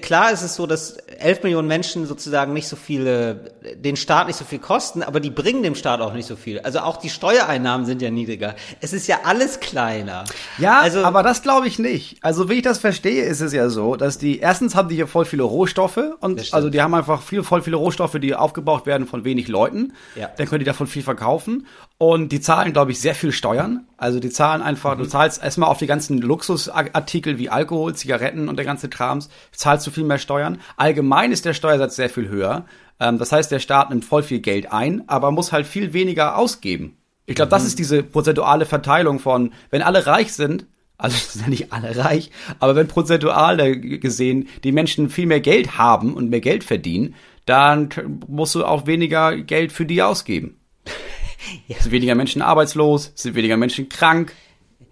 klar 0.02 0.32
ist 0.32 0.44
es 0.44 0.56
so, 0.56 0.68
dass 0.68 0.98
11 0.98 1.44
Millionen 1.44 1.68
Menschen 1.68 2.06
sozusagen 2.06 2.54
nicht 2.54 2.68
so 2.68 2.76
viele, 2.76 3.52
den 3.76 3.96
Staat 3.96 4.28
nicht 4.28 4.38
so 4.38 4.46
viel 4.46 4.60
kosten, 4.60 5.04
aber 5.04 5.20
die 5.20 5.32
bringen 5.32 5.64
dem 5.64 5.74
Staat 5.76 6.00
auch 6.00 6.14
nicht 6.14 6.28
so 6.28 6.36
viel. 6.36 6.60
Also 6.60 6.80
auch 6.80 6.98
die 6.98 7.10
Steuereinnahmen 7.10 7.88
sind 7.88 8.02
ja 8.04 8.12
niedriger. 8.12 8.56
Es 8.82 8.94
ist 8.94 9.08
ja 9.08 9.22
alles 9.24 9.60
kleiner. 9.60 10.26
Ja, 10.58 10.80
also, 10.80 11.04
aber 11.04 11.24
das 11.24 11.42
glaube 11.42 11.68
ich 11.68 11.80
nicht. 11.80 12.18
Also 12.22 12.50
wie 12.50 12.56
ich 12.56 12.62
das 12.62 12.78
verstehe, 12.78 13.24
ist 13.24 13.42
es 13.42 13.52
ja 13.52 13.70
so, 13.70 13.96
dass 13.96 14.18
die 14.20 14.40
erstens 14.40 14.76
haben 14.76 14.90
die 14.90 14.96
hier 14.96 15.08
voll 15.08 15.26
viele 15.26 15.44
Rohstoffe 15.44 16.00
und 16.20 16.54
also 16.54 16.70
die 16.70 16.82
haben 16.82 16.94
einfach 16.94 17.24
viel 17.24 17.44
voll 17.44 17.64
viele 17.64 17.78
Rohstoffe, 17.78 18.18
die 18.22 18.36
aufgebraucht 18.36 18.86
werden 18.86 19.08
von 19.08 19.26
wenig 19.26 19.48
Leuten. 19.48 19.94
Ja. 20.16 20.30
Dann 20.38 20.48
können 20.48 20.60
die 20.60 20.66
davon 20.66 20.88
viel 20.88 21.04
verkaufen 21.04 21.68
und 21.97 22.31
die 22.31 22.42
zahlen 22.42 22.74
glaube 22.74 22.92
ich 22.92 23.00
sehr 23.00 23.15
viel 23.15 23.31
Steuern. 23.31 23.88
Also 23.97 24.19
die 24.19 24.30
zahlen 24.30 24.62
einfach, 24.62 24.95
Mhm. 24.95 25.00
du 25.03 25.07
zahlst 25.07 25.42
erstmal 25.44 25.69
auf 25.69 25.77
die 25.77 25.88
ganzen 25.88 26.18
Luxusartikel 26.19 27.38
wie 27.38 27.50
Alkohol, 27.50 27.95
Zigaretten 27.95 28.50
und 28.50 28.57
der 28.57 28.65
ganze 28.65 28.89
Krams, 28.89 29.30
zahlst 29.51 29.88
du 29.88 29.92
viel 29.92 30.03
mehr 30.03 30.18
Steuern. 30.19 30.59
Allgemein 30.77 31.31
ist 31.31 31.45
der 31.45 31.53
Steuersatz 31.53 31.95
sehr 31.95 32.09
viel 32.09 32.27
höher. 32.27 32.65
Ähm, 33.00 33.18
das 33.18 33.31
heißt, 33.31 33.51
der 33.51 33.59
Staat 33.59 33.89
nimmt 33.89 34.06
voll 34.06 34.24
viel 34.24 34.39
Geld 34.39 34.71
ein, 34.71 35.03
aber 35.07 35.31
muss 35.31 35.51
halt 35.51 35.65
viel 35.68 35.94
weniger 35.94 36.38
ausgeben. 36.38 36.97
Ich 37.25 37.36
glaube, 37.36 37.50
das 37.50 37.63
Mhm. 37.63 37.68
ist 37.68 37.80
diese 37.80 38.03
prozentuale 38.03 38.65
Verteilung 38.65 39.19
von, 39.19 39.51
wenn 39.71 39.81
alle 39.81 40.06
reich 40.06 40.33
sind, 40.33 40.65
also 40.97 41.18
sind 41.18 41.44
ja 41.44 41.50
nicht 41.50 41.74
alle 41.74 41.95
reich, 41.97 42.30
aber 42.59 42.75
wenn 42.75 42.88
prozentual 42.88 43.77
gesehen 43.80 44.47
die 44.63 44.71
Menschen 44.71 45.09
viel 45.09 45.25
mehr 45.25 45.42
Geld 45.42 45.77
haben 45.77 46.13
und 46.13 46.30
mehr 46.30 46.39
Geld 46.42 46.63
verdienen, 46.63 47.15
dann 47.45 47.89
musst 48.27 48.56
du 48.56 48.63
auch 48.65 48.86
weniger 48.88 49.36
Geld 49.38 49.71
für 49.71 49.86
die 49.86 50.01
ausgeben. 50.03 50.57
Es 51.69 51.83
sind 51.83 51.92
weniger 51.92 52.15
Menschen 52.15 52.42
arbeitslos, 52.42 53.12
es 53.15 53.24
sind 53.24 53.36
weniger 53.36 53.57
Menschen 53.57 53.89
krank, 53.89 54.33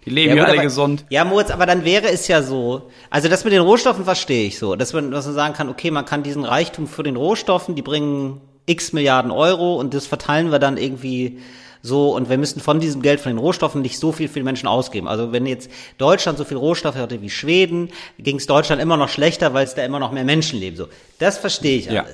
die 0.04 0.10
leben 0.10 0.30
ja, 0.36 0.42
gut, 0.42 0.44
alle 0.44 0.54
aber- 0.54 0.62
gesund. 0.62 1.04
Ja, 1.10 1.24
Moritz, 1.24 1.50
aber 1.50 1.66
dann 1.66 1.84
wäre 1.84 2.08
es 2.10 2.28
ja 2.28 2.42
so, 2.42 2.90
also 3.10 3.28
das 3.28 3.44
mit 3.44 3.52
den 3.52 3.62
Rohstoffen 3.62 4.04
verstehe 4.04 4.46
ich 4.46 4.58
so, 4.58 4.76
dass 4.76 4.92
man, 4.92 5.10
dass 5.10 5.26
man 5.26 5.34
sagen 5.34 5.54
kann, 5.54 5.68
okay, 5.68 5.90
man 5.90 6.04
kann 6.04 6.22
diesen 6.22 6.44
Reichtum 6.44 6.86
für 6.86 7.02
den 7.02 7.16
Rohstoffen, 7.16 7.74
die 7.74 7.82
bringen 7.82 8.40
x 8.66 8.92
Milliarden 8.92 9.30
Euro 9.30 9.76
und 9.76 9.94
das 9.94 10.06
verteilen 10.06 10.50
wir 10.50 10.58
dann 10.58 10.76
irgendwie 10.76 11.38
so 11.82 12.14
und 12.16 12.30
wir 12.30 12.38
müssen 12.38 12.60
von 12.60 12.80
diesem 12.80 13.02
Geld, 13.02 13.20
von 13.20 13.30
den 13.30 13.38
Rohstoffen 13.38 13.82
nicht 13.82 13.98
so 13.98 14.10
viel 14.10 14.28
für 14.28 14.38
die 14.38 14.44
Menschen 14.44 14.66
ausgeben. 14.66 15.06
Also 15.06 15.32
wenn 15.32 15.44
jetzt 15.44 15.70
Deutschland 15.98 16.38
so 16.38 16.44
viel 16.44 16.56
Rohstoffe 16.56 16.96
hatte 16.96 17.20
wie 17.20 17.28
Schweden, 17.28 17.90
ging 18.18 18.36
es 18.36 18.46
Deutschland 18.46 18.80
immer 18.80 18.96
noch 18.96 19.10
schlechter, 19.10 19.52
weil 19.52 19.66
es 19.66 19.74
da 19.74 19.84
immer 19.84 19.98
noch 19.98 20.10
mehr 20.10 20.24
Menschen 20.24 20.58
leben. 20.58 20.76
So, 20.78 20.88
das 21.18 21.36
verstehe 21.36 21.76
ich 21.76 21.86
Ja. 21.86 22.06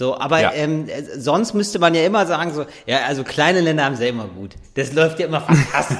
So, 0.00 0.18
aber 0.18 0.40
Ja. 0.40 0.52
ähm, 0.54 0.88
äh, 0.88 1.02
sonst 1.20 1.52
müsste 1.52 1.78
man 1.78 1.94
ja 1.94 2.02
immer 2.06 2.24
sagen, 2.24 2.54
so, 2.54 2.64
ja, 2.86 3.00
also 3.06 3.22
kleine 3.22 3.60
Länder 3.60 3.84
haben 3.84 3.92
es 3.92 4.00
ja 4.00 4.06
immer 4.06 4.24
gut. 4.28 4.54
Das 4.72 4.94
läuft 4.94 5.20
ja 5.20 5.26
immer 5.26 5.42
fantastisch. 5.42 5.98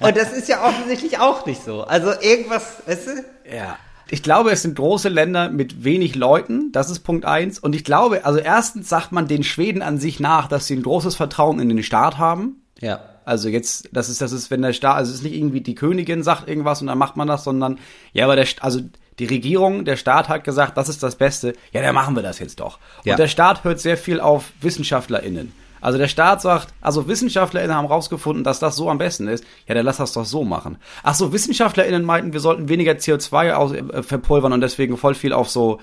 Und 0.00 0.16
das 0.16 0.32
ist 0.32 0.48
ja 0.48 0.64
offensichtlich 0.66 1.18
auch 1.18 1.44
nicht 1.44 1.62
so. 1.62 1.82
Also 1.82 2.08
irgendwas, 2.22 2.76
weißt 2.86 3.06
du? 3.08 3.10
Ja. 3.54 3.76
Ich 4.08 4.22
glaube, 4.22 4.50
es 4.50 4.62
sind 4.62 4.76
große 4.76 5.10
Länder 5.10 5.50
mit 5.50 5.84
wenig 5.84 6.14
Leuten. 6.14 6.72
Das 6.72 6.88
ist 6.88 7.00
Punkt 7.00 7.26
eins. 7.26 7.58
Und 7.58 7.74
ich 7.74 7.84
glaube, 7.84 8.24
also 8.24 8.38
erstens 8.38 8.88
sagt 8.88 9.12
man 9.12 9.28
den 9.28 9.42
Schweden 9.44 9.82
an 9.82 9.98
sich 9.98 10.18
nach, 10.18 10.48
dass 10.48 10.66
sie 10.66 10.76
ein 10.76 10.82
großes 10.82 11.14
Vertrauen 11.14 11.60
in 11.60 11.68
den 11.68 11.82
Staat 11.82 12.16
haben. 12.16 12.62
Ja. 12.80 13.00
Also 13.26 13.50
jetzt, 13.50 13.90
das 13.92 14.08
ist, 14.08 14.22
das 14.22 14.32
ist, 14.32 14.50
wenn 14.50 14.62
der 14.62 14.72
Staat, 14.72 14.96
also 14.96 15.10
es 15.10 15.18
ist 15.18 15.22
nicht 15.22 15.34
irgendwie 15.34 15.60
die 15.60 15.74
Königin 15.74 16.22
sagt 16.22 16.48
irgendwas 16.48 16.80
und 16.80 16.86
dann 16.86 16.96
macht 16.96 17.16
man 17.18 17.28
das, 17.28 17.44
sondern, 17.44 17.78
ja, 18.14 18.24
aber 18.24 18.36
der, 18.36 18.46
also 18.60 18.80
die 19.18 19.26
Regierung, 19.26 19.84
der 19.84 19.96
Staat 19.96 20.28
hat 20.28 20.44
gesagt, 20.44 20.76
das 20.76 20.88
ist 20.88 21.02
das 21.02 21.16
Beste, 21.16 21.54
ja, 21.72 21.82
dann 21.82 21.94
machen 21.94 22.16
wir 22.16 22.22
das 22.22 22.38
jetzt 22.38 22.60
doch. 22.60 22.78
Ja. 23.04 23.14
Und 23.14 23.18
der 23.18 23.28
Staat 23.28 23.64
hört 23.64 23.80
sehr 23.80 23.96
viel 23.96 24.20
auf 24.20 24.52
WissenschaftlerInnen. 24.60 25.52
Also 25.82 25.98
der 25.98 26.08
Staat 26.08 26.40
sagt, 26.40 26.68
also 26.80 27.08
WissenschaftlerInnen 27.08 27.76
haben 27.76 27.86
rausgefunden, 27.86 28.44
dass 28.44 28.60
das 28.60 28.76
so 28.76 28.88
am 28.88 28.98
besten 28.98 29.26
ist. 29.26 29.44
Ja, 29.66 29.74
dann 29.74 29.84
lass 29.84 29.96
das 29.96 30.12
doch 30.12 30.24
so 30.24 30.44
machen. 30.44 30.78
Ach 31.02 31.14
so, 31.14 31.32
WissenschaftlerInnen 31.32 32.04
meinten, 32.04 32.32
wir 32.32 32.40
sollten 32.40 32.68
weniger 32.68 32.92
CO2 32.92 33.52
aus, 33.52 33.72
äh, 33.72 34.02
verpulvern 34.02 34.52
und 34.52 34.60
deswegen 34.60 34.96
voll 34.96 35.14
viel 35.14 35.32
auf 35.32 35.50
so 35.50 35.80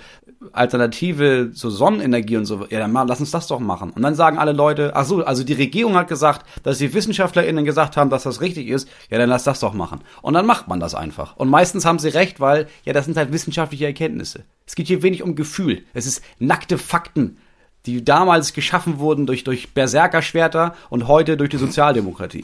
alternative, 0.53 1.49
so 1.51 1.69
Sonnenenergie 1.69 2.37
und 2.37 2.45
so. 2.45 2.65
Ja, 2.69 2.79
dann 2.79 2.93
mal, 2.93 3.05
lass 3.07 3.19
uns 3.19 3.31
das 3.31 3.47
doch 3.47 3.59
machen. 3.59 3.91
Und 3.91 4.01
dann 4.01 4.15
sagen 4.15 4.37
alle 4.37 4.53
Leute, 4.53 4.93
ach 4.95 5.05
so, 5.05 5.23
also 5.23 5.43
die 5.43 5.53
Regierung 5.53 5.95
hat 5.95 6.07
gesagt, 6.07 6.45
dass 6.63 6.77
die 6.77 6.93
WissenschaftlerInnen 6.93 7.65
gesagt 7.65 7.97
haben, 7.97 8.09
dass 8.09 8.23
das 8.23 8.39
richtig 8.39 8.67
ist. 8.69 8.87
Ja, 9.09 9.17
dann 9.17 9.29
lass 9.29 9.43
das 9.43 9.59
doch 9.59 9.73
machen. 9.73 9.99
Und 10.21 10.33
dann 10.33 10.45
macht 10.45 10.69
man 10.69 10.79
das 10.79 10.95
einfach. 10.95 11.35
Und 11.35 11.49
meistens 11.49 11.85
haben 11.85 11.99
sie 11.99 12.09
recht, 12.09 12.39
weil, 12.39 12.67
ja, 12.85 12.93
das 12.93 13.03
sind 13.03 13.17
halt 13.17 13.33
wissenschaftliche 13.33 13.85
Erkenntnisse. 13.85 14.45
Es 14.65 14.75
geht 14.75 14.87
hier 14.87 15.03
wenig 15.03 15.23
um 15.23 15.35
Gefühl. 15.35 15.83
Es 15.93 16.05
ist 16.05 16.23
nackte 16.39 16.77
Fakten 16.77 17.37
die 17.85 18.03
damals 18.03 18.53
geschaffen 18.53 18.99
wurden 18.99 19.25
durch, 19.25 19.43
durch 19.43 19.73
Berserkerschwerter 19.73 20.75
und 20.89 21.07
heute 21.07 21.37
durch 21.37 21.49
die 21.49 21.57
Sozialdemokratie. 21.57 22.43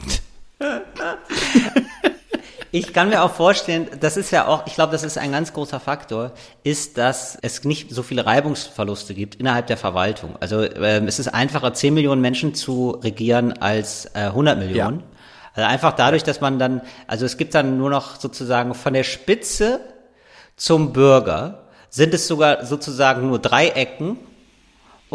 Ich 2.72 2.92
kann 2.92 3.08
mir 3.08 3.24
auch 3.24 3.32
vorstellen, 3.32 3.88
das 4.02 4.18
ist 4.18 4.32
ja 4.32 4.48
auch, 4.48 4.68
ich 4.68 4.76
glaube, 4.76 4.92
das 4.92 5.04
ist 5.04 5.18
ein 5.18 5.32
ganz 5.32 5.54
großer 5.54 5.80
Faktor, 5.80 6.34
ist, 6.64 6.98
dass 6.98 7.38
es 7.42 7.64
nicht 7.64 7.90
so 7.90 8.04
viele 8.04 8.26
Reibungsverluste 8.26 9.14
gibt 9.14 9.36
innerhalb 9.36 9.68
der 9.68 9.78
Verwaltung. 9.78 10.36
Also 10.42 10.62
ähm, 10.62 11.08
es 11.08 11.18
ist 11.18 11.30
einfacher, 11.30 11.74
10 11.74 11.94
Millionen 11.94 12.20
Menschen 12.20 12.54
zu 12.54 13.00
regieren 13.02 13.54
als 13.62 14.08
äh, 14.14 14.26
100 14.26 14.60
Millionen. 14.60 15.00
Ja. 15.00 15.06
Also 15.54 15.70
einfach 15.70 15.94
dadurch, 15.94 16.24
dass 16.24 16.42
man 16.42 16.60
dann, 16.60 16.82
also 17.08 17.26
es 17.26 17.38
gibt 17.38 17.56
dann 17.56 17.78
nur 17.78 17.90
noch 17.90 18.20
sozusagen 18.20 18.74
von 18.74 18.94
der 18.94 19.04
Spitze 19.04 19.80
zum 20.58 20.92
Bürger 20.92 21.70
sind 21.90 22.14
es 22.14 22.28
sogar 22.28 22.66
sozusagen 22.66 23.28
nur 23.28 23.40
drei 23.40 23.70
Ecken 23.70 24.18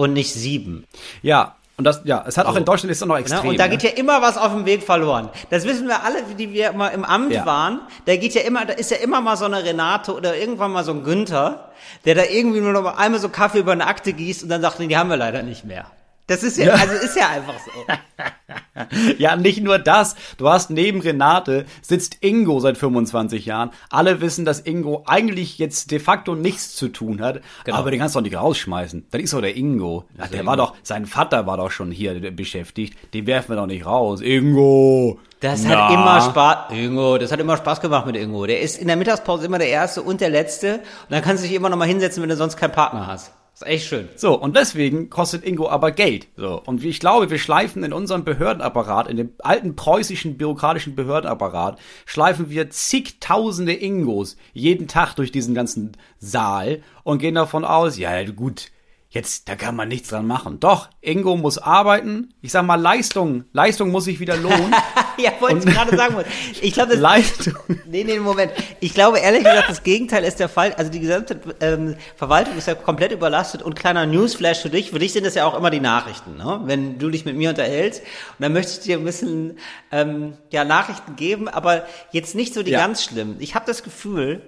und 0.01 0.13
nicht 0.13 0.33
sieben. 0.33 0.87
Ja, 1.23 1.57
und 1.77 1.85
das, 1.85 2.03
ja, 2.05 2.25
es 2.27 2.37
hat 2.37 2.47
auch 2.47 2.57
in 2.57 2.65
Deutschland 2.65 2.91
ist 2.91 3.01
es 3.01 3.07
noch 3.07 3.17
extrem. 3.17 3.43
Ne? 3.43 3.49
Und 3.51 3.59
da 3.59 3.65
ne? 3.65 3.71
geht 3.71 3.83
ja 3.83 3.91
immer 3.99 4.21
was 4.21 4.37
auf 4.37 4.53
dem 4.53 4.67
Weg 4.67 4.83
verloren. 4.83 5.31
Das 5.49 5.65
wissen 5.65 5.89
wir 5.89 6.03
alle, 6.03 6.23
die 6.39 6.53
wir 6.53 6.71
immer 6.71 6.91
im 6.91 7.05
Amt 7.05 7.33
Ja. 7.33 7.47
waren. 7.47 7.81
Da 8.05 8.17
geht 8.17 8.35
ja 8.35 8.43
immer, 8.43 8.67
da 8.67 8.75
ist 8.75 8.91
ja 8.91 8.99
immer 8.99 9.21
mal 9.23 9.37
so 9.37 9.47
eine 9.47 9.65
Renate 9.65 10.15
oder 10.15 10.37
irgendwann 10.37 10.73
mal 10.73 10.85
so 10.85 10.93
ein 10.93 11.05
Günther, 11.05 11.71
der 12.05 12.15
da 12.15 12.25
irgendwie 12.25 12.61
nur 12.61 12.73
noch 12.73 12.83
mal 12.83 12.95
einmal 12.97 13.19
so 13.21 13.31
Kaffee 13.31 13.61
über 13.61 13.73
eine 13.73 13.87
Akte 13.87 14.13
gießt 14.13 14.43
und 14.43 14.51
dann 14.51 14.61
sagt, 14.61 14.79
nee, 14.79 14.89
die 14.89 14.97
haben 14.97 15.09
wir 15.09 15.17
leider 15.17 15.43
nicht 15.43 15.65
mehr. 15.65 15.87
Das 16.31 16.45
ist 16.45 16.59
ja, 16.59 16.75
also 16.75 16.95
ist 16.95 17.17
ja 17.17 17.29
einfach 17.29 17.57
so. 17.59 17.73
Ja, 19.19 19.35
nicht 19.35 19.63
nur 19.63 19.81
das. 19.81 20.15
Du 20.39 20.49
hast 20.49 20.71
neben 20.71 21.01
Renate 21.01 21.67
sitzt 21.83 22.19
Ingo 22.21 22.61
seit 22.61 22.79
25 22.79 23.47
Jahren. 23.47 23.71
Alle 23.91 24.21
wissen, 24.21 24.45
dass 24.45 24.61
Ingo 24.61 25.03
eigentlich 25.07 25.59
jetzt 25.59 25.91
de 25.91 25.99
facto 25.99 26.37
nichts 26.37 26.77
zu 26.77 26.89
tun 26.89 27.21
hat. 27.21 27.41
Genau. 27.65 27.77
Aber 27.77 27.91
den 27.91 27.99
kannst 27.99 28.15
du 28.15 28.21
doch 28.21 28.25
nicht 28.25 28.37
rausschmeißen. 28.37 29.07
Das 29.11 29.21
ist 29.21 29.33
doch 29.33 29.41
der 29.41 29.57
Ingo. 29.57 30.05
Ach, 30.19 30.29
der 30.29 30.47
war 30.47 30.57
doch, 30.57 30.75
sein 30.85 31.07
Vater 31.07 31.47
war 31.47 31.57
doch 31.57 31.73
schon 31.73 31.91
hier 31.91 32.31
beschäftigt. 32.31 32.97
Den 33.13 33.27
werfen 33.27 33.51
wir 33.51 33.57
doch 33.57 33.67
nicht 33.67 33.85
raus. 33.85 34.21
Ingo! 34.21 35.19
Das 35.41 35.65
Na? 35.65 35.89
hat 35.89 35.93
immer 35.93 36.21
Spaß, 36.21 36.73
Ingo, 36.79 37.19
das 37.19 37.33
hat 37.33 37.41
immer 37.41 37.57
Spaß 37.57 37.81
gemacht 37.81 38.07
mit 38.07 38.15
Ingo. 38.15 38.47
Der 38.47 38.61
ist 38.61 38.79
in 38.79 38.87
der 38.87 38.97
Mittagspause 38.97 39.47
immer 39.47 39.59
der 39.59 39.69
Erste 39.69 40.03
und 40.03 40.21
der 40.21 40.31
Letzte. 40.31 40.75
Und 40.75 41.11
dann 41.11 41.23
kannst 41.23 41.43
du 41.43 41.49
dich 41.49 41.57
immer 41.57 41.71
noch 41.71 41.77
mal 41.77 41.89
hinsetzen, 41.89 42.23
wenn 42.23 42.31
du 42.31 42.37
sonst 42.37 42.57
keinen 42.57 42.73
Partner 42.73 43.09
hast. 43.09 43.33
Ist 43.63 43.67
echt 43.67 43.87
schön. 43.87 44.09
So, 44.17 44.39
und 44.39 44.57
deswegen 44.57 45.11
kostet 45.11 45.45
Ingo 45.45 45.69
aber 45.69 45.93
Geld. 45.93 46.29
So, 46.37 46.63
und 46.65 46.85
ich 46.85 47.01
glaube, 47.01 47.31
wir 47.31 47.39
schleifen 47.39 47.85
in 47.85 47.93
unserem 47.93 48.25
Behördenapparat, 48.25 49.09
in 49.09 49.17
dem 49.17 49.33
alten 49.41 49.77
preußischen 49.77 50.37
bürokratischen 50.37 50.95
Behördenapparat, 50.95 51.79
schleifen 52.07 52.51
wir 52.51 52.71
zigtausende 52.71 53.75
Ingos 53.75 54.37
jeden 54.53 54.89
Tag 54.89 55.15
durch 55.15 55.33
diesen 55.33 55.55
ganzen 55.55 55.93
Saal 56.19 56.83
und 57.05 57.19
gehen 57.19 57.35
davon 57.35 57.65
aus, 57.65 57.99
ja, 57.99 58.25
gut, 58.31 58.71
jetzt, 59.11 59.49
da 59.49 59.57
kann 59.57 59.75
man 59.77 59.89
nichts 59.89 60.09
dran 60.09 60.27
machen. 60.27 60.61
Doch, 60.61 60.89
Ingo 61.01 61.37
muss 61.37 61.59
arbeiten. 61.59 62.33
Ich 62.43 62.53
sag 62.53 62.65
mal, 62.65 62.81
Leistung, 62.81 63.45
Leistung 63.53 63.91
muss 63.91 64.05
sich 64.05 64.21
wieder 64.21 64.37
lohnen. 64.37 64.73
ja, 65.19 65.33
wollte 65.41 65.69
ich 65.69 65.75
gerade 65.75 65.97
sagen. 65.97 66.17
Ich 66.63 66.73
glaube, 66.73 66.93
das 66.93 67.01
Leistung. 67.01 67.55
Nee, 67.91 68.05
nee, 68.05 68.21
Moment. 68.21 68.53
Ich 68.79 68.95
glaube 68.95 69.19
ehrlich 69.19 69.43
gesagt, 69.43 69.69
das 69.69 69.83
Gegenteil 69.83 70.23
ist 70.23 70.39
der 70.39 70.49
Fall. 70.49 70.73
Also 70.75 70.93
die 70.93 71.01
gesamte 71.01 71.41
ähm, 71.61 71.97
Verwaltung 72.15 72.57
ist 72.57 72.69
ja 72.69 72.77
komplett 72.77 73.11
überlastet 73.11 73.63
und 73.63 73.75
kleiner 73.75 74.07
Newsflash 74.07 74.61
für 74.61 74.71
dich. 74.71 74.91
Für 74.91 75.01
dich 75.01 75.13
sind 75.13 75.27
das 75.27 75.35
ja 75.35 75.45
auch 75.45 75.57
immer 75.59 75.71
die 75.71 75.81
Nachrichten, 75.81 76.37
ne? 76.37 76.61
wenn 76.67 77.01
du 77.01 77.11
dich 77.11 77.25
mit 77.25 77.35
mir 77.37 77.51
unterhältst. 77.51 78.01
Und 78.03 78.37
dann 78.39 78.53
möchte 78.53 78.73
ich 78.73 78.79
dir 78.81 78.97
ein 78.99 79.05
bisschen 79.05 79.59
ähm, 79.91 80.35
ja, 80.51 80.65
Nachrichten 80.65 81.17
geben, 81.17 81.49
aber 81.49 81.85
jetzt 82.13 82.37
nicht 82.37 82.55
so 82.55 82.63
die 82.63 82.71
Ja. 82.71 82.79
ganz 82.79 83.03
schlimm. 83.03 83.37
Ich 83.41 83.57
habe 83.57 83.67
das 83.67 83.83
Gefühl, 83.83 84.41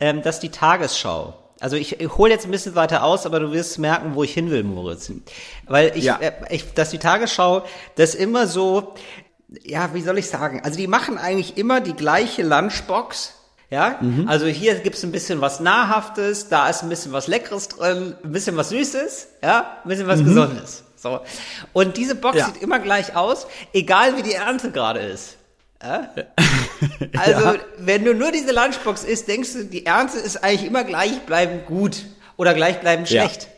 ähm, 0.00 0.22
dass 0.22 0.40
die 0.40 0.48
Tagesschau, 0.50 1.34
also 1.60 1.76
ich, 1.76 2.00
ich 2.00 2.16
hole 2.16 2.30
jetzt 2.32 2.44
ein 2.44 2.50
bisschen 2.50 2.74
weiter 2.74 3.02
aus, 3.04 3.26
aber 3.26 3.40
du 3.40 3.52
wirst 3.52 3.78
merken, 3.78 4.14
wo 4.14 4.22
ich 4.24 4.32
hin 4.32 4.50
will, 4.50 4.62
Moritz. 4.64 5.10
Weil 5.66 5.92
ich, 5.96 6.04
Ja. 6.04 6.18
äh, 6.20 6.32
ich 6.50 6.72
dass 6.74 6.90
die 6.90 6.98
Tagesschau 6.98 7.64
das 7.96 8.14
immer 8.14 8.46
so, 8.46 8.94
ja, 9.64 9.92
wie 9.94 10.02
soll 10.02 10.18
ich 10.18 10.28
sagen? 10.28 10.60
Also 10.64 10.76
die 10.78 10.86
machen 10.86 11.18
eigentlich 11.18 11.56
immer 11.56 11.80
die 11.80 11.94
gleiche 11.94 12.42
Lunchbox. 12.42 13.34
Ja, 13.70 14.00
also 14.26 14.46
hier 14.46 14.76
gibt's 14.76 15.02
ein 15.02 15.12
bisschen 15.12 15.42
was 15.42 15.60
Nahrhaftes, 15.60 16.48
da 16.48 16.70
ist 16.70 16.82
ein 16.82 16.88
bisschen 16.88 17.12
was 17.12 17.26
Leckeres 17.26 17.68
drin, 17.68 18.14
ein 18.24 18.32
bisschen 18.32 18.56
was 18.56 18.70
Süßes, 18.70 19.28
ja, 19.42 19.76
ein 19.84 19.88
bisschen 19.90 20.06
was 20.06 20.22
Besonderes. 20.24 20.84
So. 20.96 21.20
Und 21.74 21.98
diese 21.98 22.14
Box 22.14 22.38
Ja. 22.38 22.46
sieht 22.46 22.62
immer 22.62 22.78
gleich 22.78 23.14
aus, 23.14 23.46
egal 23.74 24.16
wie 24.16 24.22
die 24.22 24.32
Ernte 24.32 24.70
gerade 24.70 25.00
ist. 25.00 25.36
Ja? 25.82 26.08
Also, 27.18 27.40
Ja. 27.44 27.56
wenn 27.78 28.04
du 28.04 28.14
nur 28.14 28.30
diese 28.32 28.52
Lunchbox 28.52 29.04
isst, 29.04 29.28
denkst 29.28 29.52
du, 29.54 29.64
die 29.64 29.86
Ernte 29.86 30.18
ist 30.18 30.42
eigentlich 30.44 30.66
immer 30.66 30.84
gleichbleibend 30.84 31.66
gut 31.66 32.04
oder 32.36 32.54
gleichbleibend 32.54 33.10
Ja. 33.10 33.22
schlecht. 33.24 33.48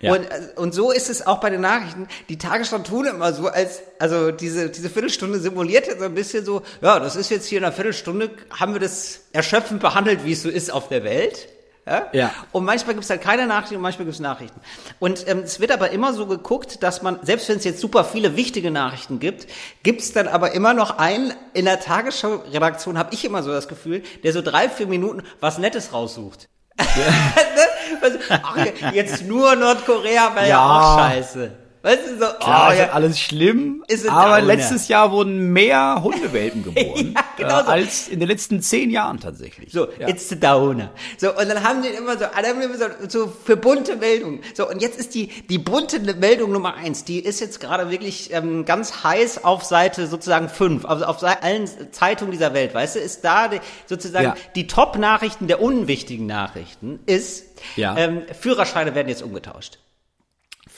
Ja. 0.00 0.14
Und, 0.14 0.24
äh, 0.24 0.48
und 0.56 0.72
so 0.74 0.90
ist 0.92 1.10
es 1.10 1.26
auch 1.26 1.40
bei 1.40 1.50
den 1.50 1.60
Nachrichten. 1.60 2.08
Die 2.30 2.38
Tagesschau 2.38 2.78
tun 2.78 3.04
immer 3.06 3.32
so, 3.34 3.48
als, 3.48 3.82
also 3.98 4.30
diese, 4.30 4.70
diese 4.70 4.88
Viertelstunde 4.88 5.38
simuliert 5.38 5.86
jetzt 5.86 5.98
so 5.98 6.06
ein 6.06 6.14
bisschen 6.14 6.44
so, 6.44 6.62
ja, 6.80 6.98
das 6.98 7.16
ist 7.16 7.30
jetzt 7.30 7.46
hier 7.46 7.58
in 7.58 7.64
einer 7.64 7.72
Viertelstunde, 7.74 8.30
haben 8.58 8.72
wir 8.72 8.80
das 8.80 9.20
erschöpfend 9.32 9.80
behandelt, 9.80 10.24
wie 10.24 10.32
es 10.32 10.42
so 10.42 10.48
ist 10.48 10.72
auf 10.72 10.88
der 10.88 11.04
Welt. 11.04 11.48
Ja? 11.90 12.06
Ja. 12.12 12.34
Und 12.52 12.64
manchmal 12.64 12.94
gibt 12.94 13.04
es 13.04 13.10
halt 13.10 13.20
keine 13.20 13.46
Nachrichten 13.46 13.76
und 13.76 13.82
manchmal 13.82 14.04
gibt 14.04 14.14
es 14.14 14.20
Nachrichten. 14.20 14.60
Und 15.00 15.26
ähm, 15.26 15.40
es 15.40 15.58
wird 15.58 15.72
aber 15.72 15.90
immer 15.90 16.12
so 16.14 16.26
geguckt, 16.26 16.84
dass 16.84 17.02
man, 17.02 17.18
selbst 17.22 17.48
wenn 17.48 17.56
es 17.56 17.64
jetzt 17.64 17.80
super 17.80 18.04
viele 18.04 18.36
wichtige 18.36 18.70
Nachrichten 18.70 19.18
gibt, 19.18 19.48
gibt 19.82 20.00
es 20.00 20.12
dann 20.12 20.28
aber 20.28 20.52
immer 20.52 20.72
noch 20.72 20.98
einen 20.98 21.34
in 21.52 21.64
der 21.64 21.80
Tagesschau-Redaktion, 21.80 22.96
habe 22.96 23.12
ich 23.12 23.24
immer 23.24 23.42
so 23.42 23.50
das 23.50 23.66
Gefühl, 23.66 24.04
der 24.22 24.32
so 24.32 24.40
drei, 24.40 24.68
vier 24.68 24.86
Minuten 24.86 25.24
was 25.40 25.58
Nettes 25.58 25.92
raussucht. 25.92 26.48
Ne? 26.96 27.66
Also, 28.02 28.18
Ach, 28.30 28.56
jetzt 28.94 29.24
nur 29.24 29.54
Nordkorea 29.56 30.34
wäre 30.34 30.48
ja. 30.48 30.50
Ja. 30.50 30.80
auch 30.80 30.98
scheiße. 30.98 31.50
Weißt 31.82 32.00
du, 32.06 32.10
so, 32.18 32.26
Klar, 32.40 32.68
oh, 32.68 32.72
ist 32.72 32.78
ja, 32.78 32.86
das 32.86 32.94
alles 32.94 33.18
schlimm, 33.20 33.82
Ist 33.88 34.06
aber 34.06 34.36
Downer. 34.40 34.42
letztes 34.42 34.88
Jahr 34.88 35.10
wurden 35.12 35.50
mehr 35.52 36.00
Hundewelpen 36.02 36.62
geboren 36.74 37.14
Ja, 37.14 37.24
genau 37.38 37.60
äh, 37.60 37.64
so. 37.64 37.70
als 37.70 38.08
in 38.08 38.20
den 38.20 38.28
letzten 38.28 38.60
zehn 38.60 38.90
Jahren 38.90 39.18
tatsächlich. 39.18 39.72
So, 39.72 39.88
ja. 39.98 40.06
it's 40.08 40.28
the 40.28 40.38
downer. 40.38 40.90
So, 41.16 41.30
und 41.30 41.48
dann 41.48 41.62
haben 41.64 41.80
die 41.82 41.88
immer 41.88 42.18
so, 42.18 42.26
alle 42.26 42.48
haben 42.48 42.60
immer 42.60 42.76
so, 42.76 42.84
so 43.08 43.32
für 43.44 43.56
bunte 43.56 43.96
Meldungen. 43.96 44.40
So, 44.54 44.68
und 44.68 44.82
jetzt 44.82 44.98
ist 45.00 45.14
die, 45.14 45.28
die 45.48 45.56
bunte 45.56 46.00
Meldung 46.00 46.52
Nummer 46.52 46.74
eins, 46.74 47.04
die 47.04 47.18
ist 47.20 47.40
jetzt 47.40 47.60
gerade 47.60 47.90
wirklich 47.90 48.30
ähm, 48.32 48.66
ganz 48.66 49.02
heiß 49.02 49.44
auf 49.44 49.64
Seite 49.64 50.06
sozusagen 50.06 50.50
fünf, 50.50 50.84
also 50.84 51.06
auf 51.06 51.22
allen 51.22 51.66
Zeitungen 51.92 52.32
dieser 52.32 52.52
Welt, 52.52 52.74
weißt 52.74 52.96
du, 52.96 52.98
ist 53.00 53.24
da 53.24 53.48
die, 53.48 53.60
sozusagen 53.86 54.24
Ja. 54.24 54.36
die 54.54 54.66
Top-Nachrichten 54.66 55.46
der 55.46 55.62
unwichtigen 55.62 56.26
Nachrichten 56.26 57.00
ist, 57.06 57.44
Ja. 57.76 57.96
ähm, 57.96 58.20
Führerscheine 58.38 58.94
werden 58.94 59.08
jetzt 59.08 59.22
umgetauscht. 59.22 59.78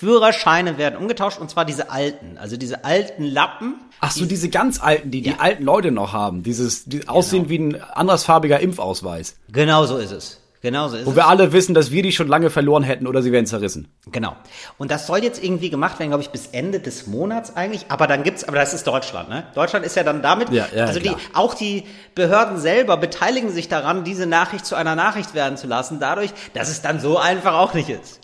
Führerscheine 0.02 0.78
werden 0.78 0.96
umgetauscht 0.96 1.38
und 1.38 1.48
zwar 1.48 1.64
diese 1.64 1.92
alten, 1.92 2.36
also 2.36 2.56
diese 2.56 2.84
alten 2.84 3.22
Lappen. 3.22 3.76
Ach 4.00 4.10
so, 4.10 4.24
diese 4.26 4.48
ganz 4.48 4.82
alten, 4.82 5.12
die 5.12 5.22
die 5.22 5.34
alten 5.38 5.62
Leute 5.62 5.92
noch 5.92 6.12
haben, 6.12 6.42
dieses 6.42 6.86
die 6.86 7.06
aussehen 7.06 7.48
wie 7.48 7.58
ein 7.60 7.80
andersfarbiger 7.80 8.58
Impfausweis, 8.58 9.36
Genau 9.52 9.86
so 9.86 9.98
ist 9.98 10.10
es. 10.10 10.40
Genau 10.60 10.88
so 10.88 10.96
ist 10.96 11.06
wo 11.06 11.10
es. 11.10 11.16
wir 11.16 11.28
alle 11.28 11.52
wissen, 11.52 11.72
dass 11.72 11.92
wir 11.92 12.02
die 12.02 12.10
schon 12.10 12.26
lange 12.26 12.50
verloren 12.50 12.82
hätten 12.82 13.06
oder 13.06 13.22
sie 13.22 13.30
wären 13.30 13.46
zerrissen. 13.46 13.86
Genau. 14.10 14.34
Und 14.76 14.90
das 14.90 15.06
soll 15.06 15.22
jetzt 15.22 15.42
irgendwie 15.42 15.70
gemacht 15.70 16.00
werden, 16.00 16.10
glaube 16.10 16.24
ich, 16.24 16.30
bis 16.30 16.48
Ende 16.48 16.80
des 16.80 17.06
Monats 17.06 17.54
eigentlich. 17.54 17.86
Aber 17.88 18.08
dann 18.08 18.24
gibt's, 18.24 18.42
aber 18.42 18.56
das 18.58 18.74
ist 18.74 18.84
Deutschland, 18.88 19.28
ne? 19.28 19.44
Deutschland 19.54 19.86
ist 19.86 19.94
ja 19.94 20.02
dann 20.02 20.20
damit, 20.20 20.50
Ja, 20.50 20.66
ja, 20.74 20.86
also 20.86 20.98
die, 20.98 21.10
klar. 21.10 21.18
auch 21.34 21.54
die 21.54 21.84
Behörden 22.16 22.58
selber 22.58 22.96
beteiligen 22.96 23.52
sich 23.52 23.68
daran, 23.68 24.02
diese 24.02 24.26
Nachricht 24.26 24.66
zu 24.66 24.74
einer 24.74 24.96
Nachricht 24.96 25.32
werden 25.34 25.56
zu 25.56 25.68
lassen, 25.68 25.98
dadurch, 26.00 26.30
dass 26.54 26.68
es 26.70 26.82
dann 26.82 26.98
so 26.98 27.18
einfach 27.18 27.54
auch 27.54 27.72
nicht 27.74 27.88
ist. 27.88 28.18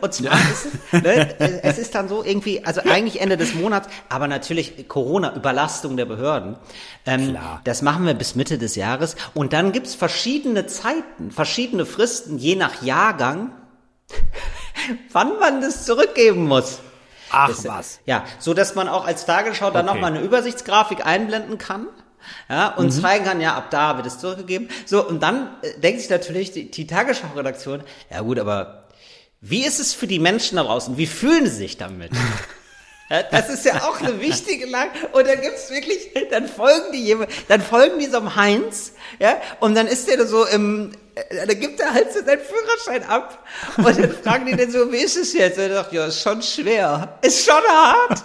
Und 0.00 0.12
zwar 0.12 0.32
ist 0.34 0.66
es, 0.92 1.02
ne, 1.02 1.62
es 1.62 1.78
ist 1.78 1.94
dann 1.94 2.08
so 2.08 2.22
irgendwie, 2.22 2.64
also 2.64 2.82
eigentlich 2.82 3.20
Ende 3.20 3.36
des 3.36 3.54
Monats, 3.54 3.88
aber 4.10 4.28
natürlich 4.28 4.88
Corona, 4.88 5.34
Überlastung 5.34 5.96
der 5.96 6.04
Behörden. 6.04 6.56
Ähm, 7.06 7.30
Klar. 7.30 7.60
Das 7.64 7.80
machen 7.82 8.04
wir 8.06 8.14
bis 8.14 8.34
Mitte 8.34 8.58
des 8.58 8.76
Jahres. 8.76 9.16
Und 9.32 9.52
dann 9.54 9.72
gibt's 9.72 9.94
verschiedene 9.94 10.66
Zeiten, 10.66 11.30
verschiedene 11.30 11.86
Fristen, 11.86 12.36
je 12.38 12.56
nach 12.56 12.82
Jahrgang, 12.82 13.52
wann 15.12 15.38
man 15.38 15.60
das 15.60 15.84
zurückgeben 15.84 16.46
muss. 16.46 16.80
Ach 17.30 17.48
Das- 17.48 17.64
was. 17.66 18.00
Ja, 18.06 18.24
so 18.38 18.54
dass 18.54 18.74
man 18.74 18.88
auch 18.88 19.06
als 19.06 19.24
Tagesschau 19.26 19.70
dann 19.70 19.88
Okay. 19.88 19.94
noch 19.96 20.00
mal 20.00 20.08
eine 20.14 20.20
Übersichtsgrafik 20.24 21.04
einblenden 21.06 21.58
kann. 21.58 21.86
Ja, 22.48 22.68
und 22.68 22.90
zeigen 22.90 23.24
kann, 23.24 23.40
ja, 23.42 23.54
ab 23.54 23.70
da 23.70 23.96
wird 23.96 24.06
es 24.06 24.18
zurückgegeben. 24.18 24.68
So, 24.86 25.06
und 25.06 25.22
dann 25.22 25.48
äh, 25.62 25.78
denkt 25.78 26.00
sich 26.00 26.08
natürlich 26.08 26.52
die, 26.52 26.70
die 26.70 26.86
Tagesschau-Redaktion, 26.86 27.82
ja 28.10 28.20
gut, 28.22 28.38
aber 28.38 28.83
wie 29.46 29.66
ist 29.66 29.78
es 29.78 29.92
für 29.92 30.06
die 30.06 30.18
Menschen 30.18 30.56
da 30.56 30.62
draußen? 30.62 30.96
Wie 30.96 31.06
fühlen 31.06 31.44
sie 31.44 31.56
sich 31.56 31.76
damit? 31.76 32.10
Das 33.30 33.50
ist 33.50 33.66
ja 33.66 33.82
auch 33.82 34.00
eine 34.00 34.18
wichtige 34.18 34.64
Lage. 34.64 34.90
Und 35.12 35.28
dann 35.28 35.40
gibt's 35.40 35.70
wirklich, 35.70 36.10
dann 36.30 36.48
folgen 36.48 36.90
die 36.92 37.04
jemand, 37.04 37.30
dann 37.48 37.60
folgen 37.60 37.98
die 37.98 38.06
so 38.06 38.16
einem 38.16 38.34
Heinz, 38.34 38.92
ja, 39.18 39.36
und 39.60 39.74
dann 39.74 39.86
ist 39.86 40.08
der 40.08 40.26
so 40.26 40.46
im, 40.46 40.90
äh, 41.14 41.46
dann 41.46 41.60
gibt 41.60 41.80
er 41.80 41.92
halt 41.92 42.12
so 42.12 42.24
seinen 42.24 42.40
Führerschein 42.40 43.04
ab. 43.08 43.46
Und 43.76 43.98
dann 43.98 44.16
fragen 44.16 44.46
die 44.46 44.56
den 44.56 44.70
so, 44.70 44.90
wie 44.90 44.96
ist 44.96 45.18
es 45.18 45.34
jetzt? 45.34 45.58
Und 45.58 45.64
er 45.64 45.74
sagt, 45.74 45.92
ja, 45.92 46.06
ist 46.06 46.22
schon 46.22 46.42
schwer. 46.42 47.18
Ist 47.20 47.44
schon 47.44 47.62
hart. 47.68 48.24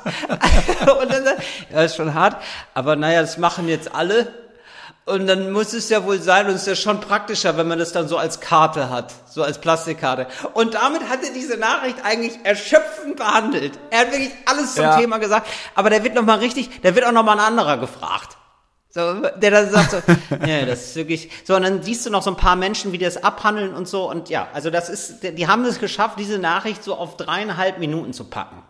Und 1.02 1.12
dann 1.12 1.26
sagt, 1.26 1.44
ja, 1.72 1.84
ist 1.84 1.98
schon 1.98 2.14
hart. 2.14 2.42
Aber 2.74 2.96
naja, 2.96 3.20
das 3.20 3.38
machen 3.38 3.68
jetzt 3.68 3.94
alle. 3.94 4.34
Und 5.10 5.26
dann 5.28 5.52
muss 5.52 5.74
es 5.74 5.90
ja 5.90 6.06
wohl 6.06 6.22
sein, 6.22 6.46
und 6.46 6.54
es 6.54 6.62
ist 6.62 6.68
ja 6.68 6.76
schon 6.76 7.02
praktischer, 7.02 7.58
wenn 7.58 7.68
man 7.68 7.80
das 7.80 7.92
dann 7.92 8.08
so 8.08 8.18
als 8.18 8.40
Karte 8.40 8.90
hat, 8.90 9.14
so 9.28 9.42
als 9.44 9.60
Plastikkarte. 9.60 10.28
Und 10.54 10.76
damit 10.76 11.10
hat 11.10 11.24
er 11.24 11.34
diese 11.34 11.58
Nachricht 11.58 11.98
eigentlich 12.04 12.34
erschöpfend 12.44 13.16
behandelt. 13.16 13.80
Er 13.90 14.02
hat 14.02 14.12
wirklich 14.12 14.32
alles 14.46 14.76
zum 14.76 14.84
Ja. 14.84 14.98
Thema 14.98 15.18
gesagt, 15.18 15.48
aber 15.74 15.90
der 15.90 16.04
wird 16.04 16.14
noch 16.14 16.24
mal 16.24 16.38
richtig, 16.38 16.82
der 16.82 16.96
wird 16.96 17.06
auch 17.06 17.12
noch 17.12 17.24
mal 17.24 17.34
ein 17.34 17.40
anderer 17.40 17.78
gefragt. 17.78 18.38
So, 18.92 19.22
der 19.38 19.52
dann 19.52 19.70
sagt 19.70 19.92
so, 19.92 19.98
nee, 20.42 20.66
das 20.66 20.88
ist 20.88 20.96
wirklich, 20.96 21.30
so, 21.44 21.56
und 21.56 21.64
dann 21.64 21.84
siehst 21.84 22.06
du 22.06 22.10
noch 22.10 22.24
so 22.24 22.32
ein 22.32 22.38
paar 22.38 22.56
Menschen, 22.56 22.92
wie 22.92 22.98
die 22.98 23.06
das 23.06 23.24
abhandeln 23.24 23.74
und 23.74 23.88
so, 23.88 24.10
und 24.10 24.30
ja, 24.30 24.48
also 24.54 24.70
das 24.70 24.90
ist, 24.90 25.24
die 25.24 25.48
haben 25.48 25.64
es 25.66 25.80
geschafft, 25.80 26.18
diese 26.20 26.40
Nachricht 26.40 26.84
so 26.84 26.96
auf 26.96 27.16
dreieinhalb 27.18 27.78
Minuten 27.80 28.14
zu 28.14 28.26
packen. 28.26 28.64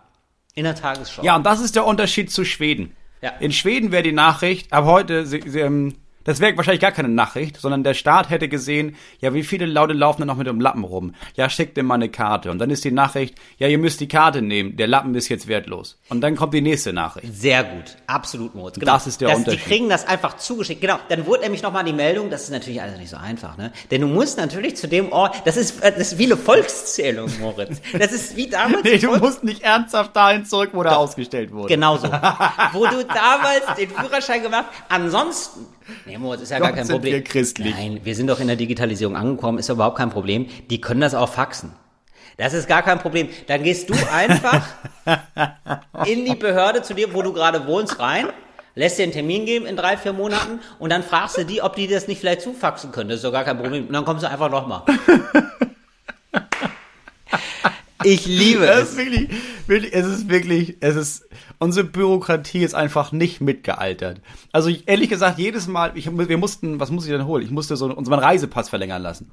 In 0.55 0.65
der 0.65 0.75
Tagesschau. 0.75 1.23
Ja, 1.23 1.35
und 1.35 1.45
das 1.45 1.61
ist 1.61 1.75
der 1.75 1.85
Unterschied 1.85 2.31
zu 2.31 2.43
Schweden. 2.43 2.95
Ja. 3.21 3.31
In 3.39 3.51
Schweden 3.51 3.91
wäre 3.91 4.03
die 4.03 4.11
Nachricht, 4.11 4.73
ab 4.73 4.85
heute, 4.85 5.25
sie, 5.25 5.41
sie, 5.45 5.59
ähm, 5.59 5.95
das 6.29 6.39
wäre 6.39 6.55
wahrscheinlich 6.57 6.81
gar 6.81 6.91
keine 6.91 7.09
Nachricht, 7.09 7.57
sondern 7.57 7.83
der 7.83 7.93
Staat 7.93 8.29
hätte 8.29 8.47
gesehen, 8.47 8.95
ja, 9.19 9.33
wie 9.33 9.43
viele 9.43 9.65
Leute 9.65 9.93
laufen 9.93 10.21
da 10.21 10.25
noch 10.25 10.37
mit 10.37 10.47
dem 10.47 10.61
Lappen 10.61 10.83
rum? 10.83 11.15
Ja, 11.35 11.49
schickt 11.49 11.77
ihm 11.77 11.85
mal 11.85 11.95
eine 11.95 12.09
Karte. 12.09 12.51
Und 12.51 12.59
dann 12.59 12.69
ist 12.69 12.83
die 12.83 12.91
Nachricht, 12.91 13.35
ja, 13.57 13.67
ihr 13.67 13.77
müsst 13.77 13.99
die 13.99 14.07
Karte 14.07 14.41
nehmen, 14.41 14.77
der 14.77 14.87
Lappen 14.87 15.13
ist 15.15 15.29
jetzt 15.29 15.47
wertlos. 15.47 15.97
Und 16.09 16.21
dann 16.21 16.35
kommt 16.35 16.53
die 16.53 16.61
nächste 16.61 16.93
Nachricht. 16.93 17.33
Sehr 17.33 17.63
gut, 17.63 17.97
absolut 18.07 18.55
Moritz. 18.55 18.79
Das 18.79 19.07
ist 19.07 19.21
der 19.21 19.35
Unterschied. 19.35 19.59
Die 19.59 19.63
kriegen 19.69 19.89
das 19.89 20.07
einfach 20.07 20.37
zugeschickt. 20.37 20.81
Genau, 20.81 20.99
dann 21.09 21.25
wurde 21.25 21.41
nämlich 21.41 21.61
nochmal 21.61 21.83
die 21.83 21.93
Meldung, 21.93 22.29
das 22.29 22.43
ist 22.43 22.51
natürlich 22.51 22.81
alles 22.81 22.97
nicht 22.97 23.09
so 23.09 23.17
einfach, 23.17 23.57
ne? 23.57 23.71
Denn 23.91 24.01
du 24.01 24.07
musst 24.07 24.37
natürlich 24.37 24.75
zu 24.75 24.87
dem 24.87 25.11
Ort, 25.11 25.41
das 25.45 25.57
ist, 25.57 25.81
äh, 25.81 25.91
das 25.91 26.13
ist 26.13 26.17
wie 26.19 26.25
eine 26.25 26.37
Volkszählung, 26.37 27.29
Moritz. 27.39 27.81
Das 27.97 28.11
ist 28.11 28.35
wie 28.35 28.47
damals. 28.47 28.83
Nee, 28.83 28.97
du 28.97 29.15
musst 29.17 29.43
nicht 29.43 29.63
ernsthaft 29.63 30.15
dahin 30.15 30.45
zurück, 30.45 30.69
wo 30.73 30.83
der 30.83 30.97
ausgestellt 30.97 31.51
wurde. 31.51 31.73
Genauso. 31.73 32.07
Wo 32.73 32.85
du 32.85 33.03
damals 33.03 33.75
den 33.77 33.89
Führerschein 33.89 34.43
gemacht 34.43 34.65
Ansonsten, 34.89 35.65
nee, 36.05 36.17
Moritz, 36.17 36.41
ist 36.41 36.51
ja 36.51 36.59
gar 36.59 36.69
Gott, 36.69 36.77
kein 36.77 36.85
sind 36.85 36.95
Problem. 36.95 37.13
wir 37.13 37.23
christlich. 37.23 37.73
Nein, 37.75 38.01
wir 38.03 38.15
sind 38.15 38.27
doch 38.27 38.39
in 38.39 38.47
der 38.47 38.55
Digitalisierung 38.55 39.15
angekommen, 39.15 39.57
ist 39.57 39.69
überhaupt 39.69 39.97
kein 39.97 40.09
Problem. 40.09 40.47
Die 40.69 40.81
können 40.81 41.01
das 41.01 41.13
auch 41.13 41.29
faxen. 41.29 41.73
Das 42.37 42.53
ist 42.53 42.67
gar 42.67 42.83
kein 42.83 42.99
Problem. 42.99 43.27
Dann 43.47 43.63
gehst 43.63 43.89
du 43.89 43.95
einfach 44.13 44.65
in 46.05 46.25
die 46.25 46.35
Behörde 46.35 46.81
zu 46.81 46.93
dir, 46.93 47.13
wo 47.13 47.21
du 47.21 47.33
gerade 47.33 47.67
wohnst, 47.67 47.99
rein, 47.99 48.27
lässt 48.75 48.97
dir 48.97 49.03
einen 49.03 49.11
Termin 49.11 49.45
geben 49.45 49.65
in 49.65 49.75
drei, 49.75 49.97
vier 49.97 50.13
Monaten 50.13 50.59
und 50.79 50.89
dann 50.89 51.03
fragst 51.03 51.37
du 51.37 51.43
die, 51.45 51.61
ob 51.61 51.75
die 51.75 51.87
das 51.87 52.07
nicht 52.07 52.19
vielleicht 52.19 52.41
zufaxen 52.41 52.91
können. 52.91 53.09
Das 53.09 53.17
ist 53.17 53.25
doch 53.25 53.33
gar 53.33 53.43
kein 53.43 53.57
Problem. 53.57 53.87
Und 53.87 53.93
dann 53.93 54.05
kommst 54.05 54.23
du 54.23 54.29
einfach 54.29 54.49
nochmal. 54.49 54.83
Ich 58.03 58.25
liebe 58.25 58.65
es. 58.65 58.91
ist 58.91 58.97
wirklich, 58.97 59.29
wirklich, 59.67 59.93
es 59.93 60.05
ist 60.05 60.29
wirklich, 60.29 60.77
es 60.79 60.95
ist, 60.95 61.27
unsere 61.59 61.85
Bürokratie 61.85 62.63
ist 62.63 62.73
einfach 62.73 63.11
nicht 63.11 63.41
mitgealtert. 63.41 64.21
Also 64.51 64.69
ich, 64.69 64.87
ehrlich 64.87 65.09
gesagt, 65.09 65.37
jedes 65.37 65.67
Mal, 65.67 65.91
ich, 65.95 66.09
wir 66.09 66.37
mussten, 66.37 66.79
was 66.79 66.89
muss 66.89 67.05
ich 67.05 67.11
denn 67.11 67.25
holen? 67.25 67.43
Ich 67.43 67.51
musste 67.51 67.75
so 67.75 67.93
unseren 67.93 68.19
Reisepass 68.19 68.69
verlängern 68.69 69.01
lassen. 69.01 69.31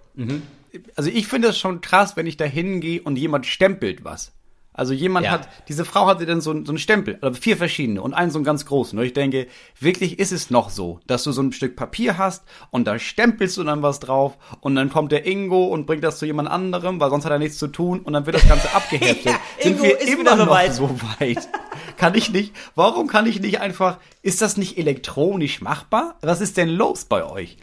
Also 0.96 1.10
ich 1.10 1.26
finde 1.26 1.48
es 1.48 1.58
schon 1.58 1.80
krass, 1.80 2.16
wenn 2.16 2.26
ich 2.26 2.36
da 2.36 2.44
hingehe 2.44 3.00
und 3.00 3.16
jemand 3.16 3.46
stempelt 3.46 4.04
was. 4.04 4.35
Also 4.76 4.92
jemand 4.92 5.26
Ja. 5.26 5.32
hat, 5.32 5.48
diese 5.68 5.84
Frau 5.84 6.06
hatte 6.06 6.26
dann 6.26 6.40
so, 6.40 6.52
so 6.64 6.70
einen 6.70 6.78
Stempel, 6.78 7.16
oder 7.22 7.34
vier 7.34 7.56
verschiedene 7.56 8.02
und 8.02 8.14
einen 8.14 8.30
so 8.30 8.38
einen 8.38 8.44
ganz 8.44 8.66
großen. 8.66 8.98
Und 8.98 9.04
ich 9.04 9.12
denke, 9.14 9.46
wirklich 9.80 10.18
ist 10.18 10.32
es 10.32 10.50
noch 10.50 10.70
so, 10.70 11.00
dass 11.06 11.24
du 11.24 11.32
so 11.32 11.42
ein 11.42 11.52
Stück 11.52 11.76
Papier 11.76 12.18
hast 12.18 12.44
und 12.70 12.86
da 12.86 12.98
stempelst 12.98 13.56
du 13.56 13.64
dann 13.64 13.82
was 13.82 14.00
drauf 14.00 14.36
und 14.60 14.74
dann 14.76 14.90
kommt 14.90 15.12
der 15.12 15.26
Ingo 15.26 15.64
und 15.66 15.86
bringt 15.86 16.04
das 16.04 16.18
zu 16.18 16.26
jemand 16.26 16.48
anderem, 16.50 17.00
weil 17.00 17.10
sonst 17.10 17.24
hat 17.24 17.32
er 17.32 17.38
nichts 17.38 17.58
zu 17.58 17.68
tun 17.68 18.00
und 18.00 18.12
dann 18.12 18.26
wird 18.26 18.36
das 18.36 18.46
Ganze 18.46 18.70
abgeheftet. 18.74 19.24
Ja, 19.32 19.40
Sind 19.60 19.72
Ingo 19.72 19.82
wir 19.84 20.00
ist 20.00 20.08
immer 20.12 20.36
noch 20.36 20.46
soweit. 20.46 20.74
so 20.74 20.90
weit? 21.18 21.48
Kann 21.96 22.14
ich 22.14 22.30
nicht, 22.30 22.54
warum 22.74 23.06
kann 23.06 23.26
ich 23.26 23.40
nicht 23.40 23.60
einfach, 23.60 23.98
ist 24.22 24.42
das 24.42 24.56
nicht 24.56 24.76
elektronisch 24.78 25.60
machbar? 25.62 26.16
Was 26.20 26.40
ist 26.40 26.56
denn 26.56 26.68
los 26.68 27.06
bei 27.06 27.24
euch? 27.24 27.56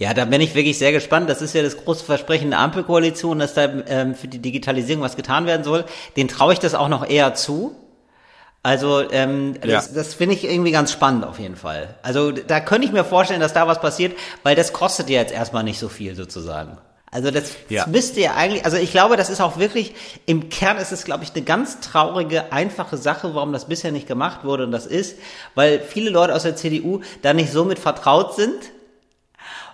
Ja, 0.00 0.14
da 0.14 0.24
bin 0.26 0.40
ich 0.40 0.54
wirklich 0.54 0.78
sehr 0.78 0.92
gespannt. 0.92 1.28
Das 1.28 1.42
ist 1.42 1.54
ja 1.54 1.62
das 1.62 1.76
große 1.76 2.04
Versprechen 2.04 2.50
der 2.50 2.60
Ampelkoalition, 2.60 3.40
dass 3.40 3.54
da 3.54 3.64
ähm, 3.88 4.14
für 4.14 4.28
die 4.28 4.38
Digitalisierung 4.38 5.02
was 5.02 5.16
getan 5.16 5.44
werden 5.46 5.64
soll. 5.64 5.84
Den 6.16 6.28
traue 6.28 6.52
ich 6.52 6.60
das 6.60 6.76
auch 6.76 6.86
noch 6.88 7.04
eher 7.08 7.34
zu. 7.34 7.74
Also 8.62 9.02
ähm, 9.10 9.54
das, 9.60 9.88
Ja. 9.88 9.94
das 9.94 10.14
finde 10.14 10.34
ich 10.36 10.44
irgendwie 10.44 10.70
ganz 10.70 10.92
spannend 10.92 11.24
auf 11.24 11.40
jeden 11.40 11.56
Fall. 11.56 11.96
Also 12.02 12.30
da 12.30 12.60
könnte 12.60 12.86
ich 12.86 12.92
mir 12.92 13.04
vorstellen, 13.04 13.40
dass 13.40 13.52
da 13.54 13.66
was 13.66 13.80
passiert, 13.80 14.16
weil 14.44 14.54
das 14.54 14.72
kostet 14.72 15.10
ja 15.10 15.20
jetzt 15.20 15.32
erstmal 15.32 15.64
nicht 15.64 15.80
so 15.80 15.88
viel 15.88 16.14
sozusagen. 16.14 16.78
Also 17.10 17.30
das, 17.32 17.52
Ja. 17.68 17.84
das 17.84 17.86
müsste 17.92 18.20
ja 18.20 18.34
eigentlich, 18.34 18.64
also 18.66 18.76
ich 18.76 18.92
glaube, 18.92 19.16
das 19.16 19.30
ist 19.30 19.40
auch 19.40 19.58
wirklich, 19.58 19.94
im 20.26 20.48
Kern 20.48 20.76
ist 20.76 20.92
es, 20.92 21.04
glaube 21.04 21.24
ich, 21.24 21.32
eine 21.34 21.42
ganz 21.42 21.80
traurige, 21.80 22.52
einfache 22.52 22.98
Sache, 22.98 23.34
warum 23.34 23.52
das 23.52 23.64
bisher 23.64 23.90
nicht 23.90 24.06
gemacht 24.06 24.44
wurde. 24.44 24.64
Und 24.64 24.70
das 24.72 24.86
ist, 24.86 25.16
weil 25.56 25.80
viele 25.80 26.10
Leute 26.10 26.34
aus 26.34 26.42
der 26.44 26.54
CDU 26.54 27.00
da 27.22 27.32
nicht 27.32 27.50
so 27.50 27.64
mit 27.64 27.78
vertraut 27.80 28.34
sind 28.36 28.58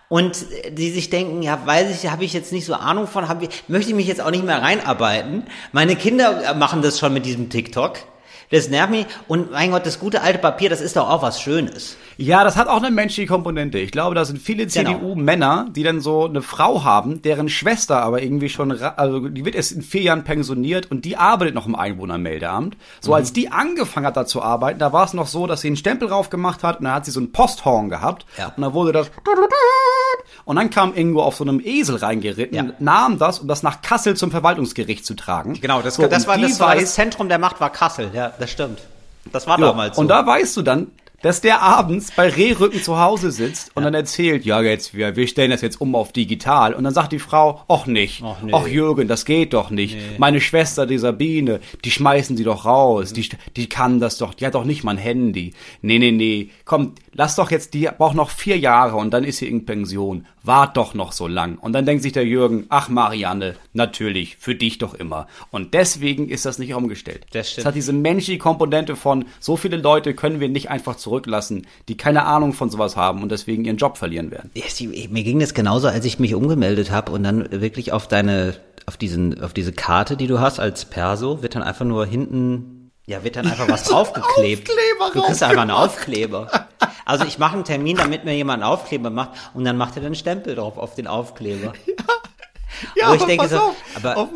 und 0.09 0.45
die 0.71 0.91
sich 0.91 1.11
denken, 1.11 1.43
ja, 1.43 1.61
weiß 1.65 1.91
ich, 1.91 2.11
habe 2.11 2.25
ich 2.25 2.33
jetzt 2.33 2.53
nicht 2.53 2.67
so 2.67 2.75
Ahnung 2.75 3.07
von, 3.07 3.29
hab 3.29 3.43
ich, 3.43 3.65
möchte 3.69 3.91
ich 3.91 3.97
mich 3.97 4.07
jetzt 4.07 4.21
auch 4.21 4.31
nicht 4.31 4.45
mehr 4.45 4.63
reinarbeiten. 4.63 5.45
Meine 5.73 5.97
Kinder 5.97 6.55
machen 6.55 6.83
das 6.83 6.99
schon 6.99 7.13
mit 7.13 7.27
diesem 7.27 7.51
TikTok. 7.51 7.99
Das 8.51 8.69
nervt 8.69 8.91
mich. 8.91 9.07
Und 9.29 9.51
mein 9.53 9.71
Gott, 9.71 9.87
das 9.87 9.99
gute 9.99 10.23
alte 10.23 10.39
Papier, 10.39 10.69
das 10.71 10.81
ist 10.81 10.97
doch 10.97 11.09
auch 11.11 11.23
was 11.23 11.41
Schönes. 11.41 11.97
Ja, 12.17 12.45
das 12.45 12.57
hat 12.57 12.69
auch 12.69 12.77
eine 12.83 12.91
menschliche 12.93 13.27
Komponente. 13.27 13.79
Ich 13.79 13.91
glaube, 13.91 14.15
da 14.15 14.25
sind 14.25 14.39
viele 14.41 14.67
Genau. 14.67 14.93
CDU-Männer, 14.93 15.67
die 15.75 15.83
dann 15.83 16.01
so 16.01 16.27
eine 16.27 16.43
Frau 16.43 16.85
haben, 16.85 17.23
deren 17.23 17.49
Schwester 17.49 18.03
aber 18.03 18.23
irgendwie 18.23 18.49
schon, 18.49 18.71
also 18.81 19.29
die 19.29 19.45
wird 19.45 19.57
erst 19.57 19.73
in 19.73 19.83
vier 19.83 20.03
Jahren 20.03 20.23
pensioniert 20.23 20.91
und 20.91 21.05
die 21.05 21.17
arbeitet 21.17 21.55
noch 21.57 21.67
im 21.67 21.75
Einwohnermeldeamt. 21.75 22.77
So 23.01 23.11
Mhm. 23.11 23.15
als 23.17 23.33
die 23.33 23.51
angefangen 23.51 24.07
hat, 24.07 24.17
da 24.17 24.27
zu 24.27 24.43
arbeiten, 24.43 24.79
da 24.79 24.93
war 24.93 25.05
es 25.05 25.13
noch 25.15 25.27
so, 25.27 25.47
dass 25.49 25.63
sie 25.63 25.67
einen 25.69 25.77
Stempel 25.77 26.09
drauf 26.09 26.31
gemacht 26.31 26.63
hat 26.63 26.79
und 26.79 26.85
dann 26.85 26.95
hat 26.95 27.05
sie 27.05 27.11
so 27.11 27.21
ein 27.21 27.33
Posthorn 27.33 27.89
gehabt 27.89 28.27
Ja. 28.39 28.53
und 28.57 28.63
dann 28.63 28.75
wurde 28.75 28.93
das 28.93 29.11
und 30.45 30.57
dann 30.57 30.71
kam 30.71 30.95
irgendwo 30.95 31.23
auf 31.23 31.37
so 31.37 31.45
einem 31.45 31.61
Esel 31.65 31.97
reingeritten, 31.97 32.57
Ja. 32.57 32.65
nahm 32.79 33.19
das, 33.19 33.39
um 33.39 33.49
das 33.49 33.63
nach 33.63 33.83
Kassel 33.83 34.15
zum 34.17 34.31
Verwaltungsgericht 34.31 35.05
zu 35.05 35.15
tragen. 35.15 35.55
Genau, 35.61 35.81
das, 35.83 35.95
So, 35.97 36.07
das, 36.07 36.27
war, 36.27 36.39
das 36.39 36.61
war 36.61 36.75
das 36.77 36.95
Zentrum 36.95 37.29
der 37.29 37.39
Macht 37.39 37.61
war 37.61 37.71
Kassel. 37.71 38.11
Ja, 38.15 38.33
das 38.39 38.51
stimmt. 38.51 38.81
Das 39.33 39.47
war 39.47 39.59
Ja, 39.59 39.69
damals 39.69 39.97
so. 39.97 40.03
Und 40.03 40.09
da 40.09 40.27
weißt 40.27 40.57
du 40.57 40.63
dann, 40.63 40.89
dass 41.23 41.41
der 41.41 41.63
abends 41.63 42.13
bei 42.15 42.29
Rehrücken 42.29 42.83
zu 42.83 42.99
Hause 43.01 43.31
sitzt 43.31 43.71
und 43.75 43.83
dann 43.83 43.95
erzählt, 43.95 44.45
ja 44.45 44.61
jetzt, 44.61 44.93
wir, 44.93 45.17
wir 45.17 45.27
stellen 45.27 45.51
das 45.51 45.63
jetzt 45.63 45.81
um 45.81 45.95
auf 45.95 46.13
digital. 46.13 46.75
Und 46.75 46.85
dann 46.85 46.93
sagt 46.93 47.13
die 47.13 47.19
Frau, 47.19 47.63
ach 47.67 47.87
nicht, 47.87 48.23
Ach, 48.23 48.37
ach, 48.53 48.65
nee. 48.67 48.71
Jürgen, 48.75 49.09
das 49.09 49.25
geht 49.25 49.55
doch 49.55 49.71
nicht. 49.71 49.97
Meine 50.19 50.43
Schwester, 50.43 50.85
die 50.85 50.99
Sabine, 50.99 51.61
die 51.83 51.91
schmeißen 51.91 52.37
sie 52.37 52.45
doch 52.45 52.67
raus, 52.67 53.15
die, 53.15 53.27
die 53.57 53.71
kann 53.71 54.01
das 54.01 54.19
doch, 54.19 54.35
die 54.35 54.45
hat 54.45 54.55
doch 54.55 54.65
nicht 54.65 54.85
mal 54.85 54.91
ein 54.91 54.99
Handy. 54.99 55.55
Nee, 55.81 55.99
nee, 55.99 56.11
nee, 56.11 56.51
komm, 56.67 56.93
lass 57.15 57.37
doch 57.37 57.51
jetzt, 57.51 57.75
die 57.75 57.89
braucht 57.97 58.15
noch 58.15 58.31
vier 58.31 58.59
Jahre 58.59 58.97
und 58.97 59.13
dann 59.13 59.25
ist 59.25 59.39
sie 59.39 59.49
in 59.49 59.65
Pension. 59.65 60.27
Wart 60.43 60.77
doch 60.77 60.93
noch 60.93 61.13
so 61.13 61.27
lang. 61.27 61.57
Und 61.57 61.73
dann 61.73 61.87
denkt 61.87 62.03
sich 62.03 62.13
der 62.13 62.27
Jürgen, 62.27 62.67
ach 62.69 62.91
Marianne, 62.91 63.55
natürlich, 63.73 64.37
für 64.37 64.55
dich 64.55 64.77
doch 64.77 64.93
immer. 64.93 65.27
Und 65.51 65.73
deswegen 65.73 66.29
ist 66.29 66.45
das 66.45 66.59
nicht 66.59 66.75
umgestellt. 66.75 67.25
Das 67.33 67.51
stimmt. 67.51 67.61
Es 67.61 67.67
hat 67.67 67.75
diese 67.75 67.95
menschliche 67.95 68.39
Komponente 68.39 68.95
von, 68.95 69.25
so 69.41 69.57
viele 69.57 69.79
Leute 69.79 70.13
können 70.13 70.41
wir 70.41 70.51
nicht 70.51 70.69
einfach 70.69 70.97
zurücklassen, 70.97 71.67
die 71.89 71.97
keine 71.97 72.27
Ahnung 72.27 72.53
von 72.53 72.69
sowas 72.69 72.97
haben 72.97 73.23
und 73.23 73.33
deswegen 73.33 73.65
ihren 73.65 73.79
Job 73.79 73.97
verlieren 73.97 74.31
werden. 74.31 74.51
Mir 75.11 75.25
ging 75.25 75.39
das 75.39 75.55
genauso, 75.55 75.89
als 75.89 76.05
ich 76.05 76.19
mich 76.19 76.35
umgemeldet 76.35 76.91
habe 76.91 77.13
und 77.13 77.23
dann 77.23 77.51
wirklich 77.51 77.93
auf 77.93 78.07
deine, 78.07 78.55
auf 78.85 78.99
diesen, 78.99 79.43
auf 79.43 79.55
diese 79.55 79.73
Karte, 79.73 80.17
die 80.17 80.27
du 80.27 80.41
hast 80.41 80.61
als 80.61 80.85
Perso, 80.85 81.43
wird 81.43 81.55
dann 81.55 81.63
einfach 81.63 81.87
nur 81.87 82.05
hinten, 82.05 82.74
ja, 83.07 83.23
wird 83.23 83.37
dann 83.37 83.47
einfach 83.47 83.69
was 83.69 83.85
draufgeklebt. 83.85 84.69
Aufkleber 84.71 85.11
du 85.13 85.23
kriegst 85.23 85.43
einfach 85.43 85.63
einen. 85.63 85.71
Aufkleber. 85.71 86.69
Also 87.05 87.25
ich 87.27 87.39
mache 87.39 87.55
einen 87.55 87.65
Termin, 87.65 87.97
damit 87.97 88.25
mir 88.25 88.35
jemand 88.35 88.63
einen 88.63 88.73
Aufkleber 88.73 89.11
macht 89.11 89.31
und 89.53 89.65
dann 89.65 89.77
macht 89.77 89.91
er 89.97 89.97
dann 89.97 90.07
einen 90.07 90.15
Stempel 90.15 90.55
drauf 90.55 90.79
auf 90.79 90.95
den 90.95 91.07
Aufkleber. 91.07 91.73
Ja, 92.97 93.15
ich 93.15 93.21
aber 93.21 93.27
denke 93.27 93.45
pass 93.45 93.51
so, 93.53 93.59
auf, 93.59 93.75
aber 93.95 94.17
auf- 94.17 94.29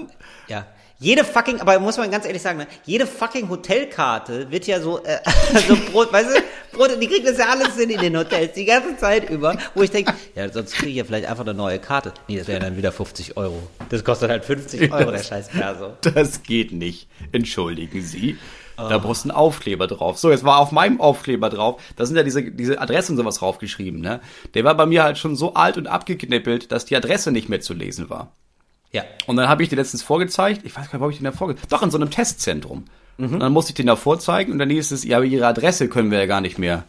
ja. 0.49 0.67
Jede 1.01 1.23
fucking, 1.23 1.61
aber 1.61 1.79
muss 1.79 1.97
man 1.97 2.11
ganz 2.11 2.27
ehrlich 2.27 2.43
sagen, 2.43 2.59
ne, 2.59 2.67
jede 2.85 3.07
fucking 3.07 3.49
Hotelkarte 3.49 4.51
wird 4.51 4.67
ja 4.67 4.81
so, 4.81 5.01
äh, 5.05 5.19
so 5.69 5.77
Brot, 5.93 6.13
weißt 6.13 6.31
du, 6.31 6.77
Brot, 6.77 6.91
die 7.01 7.07
kriegen 7.07 7.25
das 7.25 7.39
ja 7.39 7.51
alles 7.51 7.77
hin 7.77 7.91
in 7.91 8.01
den 8.01 8.17
Hotels, 8.17 8.53
die 8.55 8.65
ganze 8.65 8.97
Zeit 8.97 9.31
über, 9.31 9.57
wo 9.77 9.83
ich 9.83 9.93
denke, 9.93 10.13
ja, 10.35 10.49
sonst 10.49 10.73
kriege 10.73 10.91
ich 10.91 10.97
ja 10.97 11.05
vielleicht 11.05 11.29
einfach 11.29 11.45
eine 11.45 11.55
neue 11.55 11.79
Karte. 11.79 12.13
Nee, 12.27 12.39
das 12.39 12.49
wären 12.49 12.63
dann 12.63 12.77
wieder 12.77 12.91
50 12.91 13.37
Euro. 13.37 13.63
Das 13.91 14.03
kostet 14.03 14.29
halt 14.29 14.45
50 14.45 14.93
Euro, 14.93 15.13
der 15.13 15.23
scheiß 15.23 15.49
Perso. 15.51 15.93
Das 16.03 16.43
geht 16.43 16.73
nicht. 16.73 17.09
Entschuldigen 17.31 18.03
Sie. 18.03 18.37
Da 18.77 18.99
brauchst 18.99 19.25
du 19.25 19.31
einen 19.31 19.37
Aufkleber 19.37 19.87
drauf. 19.87 20.19
So, 20.19 20.31
jetzt 20.31 20.45
war 20.45 20.59
auf 20.59 20.73
meinem 20.73 21.01
Aufkleber 21.01 21.49
drauf, 21.49 21.81
da 21.97 22.07
sind 22.07 22.17
ja 22.17 22.23
diese, 22.23 22.43
diese 22.43 22.81
Adressen 22.81 23.13
und 23.13 23.19
sowas 23.19 23.37
draufgeschrieben, 23.37 24.01
ne? 24.01 24.21
Der 24.55 24.63
war 24.63 24.77
bei 24.77 24.87
mir 24.87 25.03
halt 25.03 25.19
schon 25.19 25.35
so 25.37 25.55
alt 25.55 25.77
und 25.77 25.89
abgeknippelt, 25.89 26.71
dass 26.71 26.85
die 26.85 26.97
Adresse 26.97 27.33
nicht 27.33 27.49
mehr 27.49 27.61
zu 27.61 27.75
lesen 27.75 28.09
war. 28.09 28.33
Ja. 28.93 29.03
Und 29.27 29.37
dann 29.37 29.49
habe 29.49 29.63
ich 29.63 29.69
dir 29.69 29.77
letztens 29.77 30.03
vorgezeigt, 30.03 30.63
ich 30.65 30.75
weiß 30.77 30.87
gar 30.91 30.95
nicht, 30.95 31.01
wo 31.01 31.05
habe 31.05 31.13
ich 31.13 31.19
den 31.19 31.25
da 31.25 31.33
vorgezeigt? 31.33 31.71
Doch, 31.73 31.83
in 31.83 31.91
so 31.91 31.99
einem 31.99 32.11
Testzentrum. 32.11 32.85
Mhm. 33.19 33.35
Und 33.35 33.41
dann 33.41 33.53
musste 33.53 33.71
ich 33.71 33.75
den 33.75 33.87
da 33.87 33.97
vorzeigen 33.97 34.53
und 34.53 34.59
dann 34.59 34.71
hieß 34.71 34.91
es, 34.93 35.05
ja, 35.05 35.17
aber 35.19 35.27
ihre 35.27 35.47
Adresse 35.47 35.89
können 35.89 36.11
wir 36.11 36.19
ja 36.19 36.27
gar 36.27 36.41
nicht 36.41 36.59
mehr, 36.59 36.85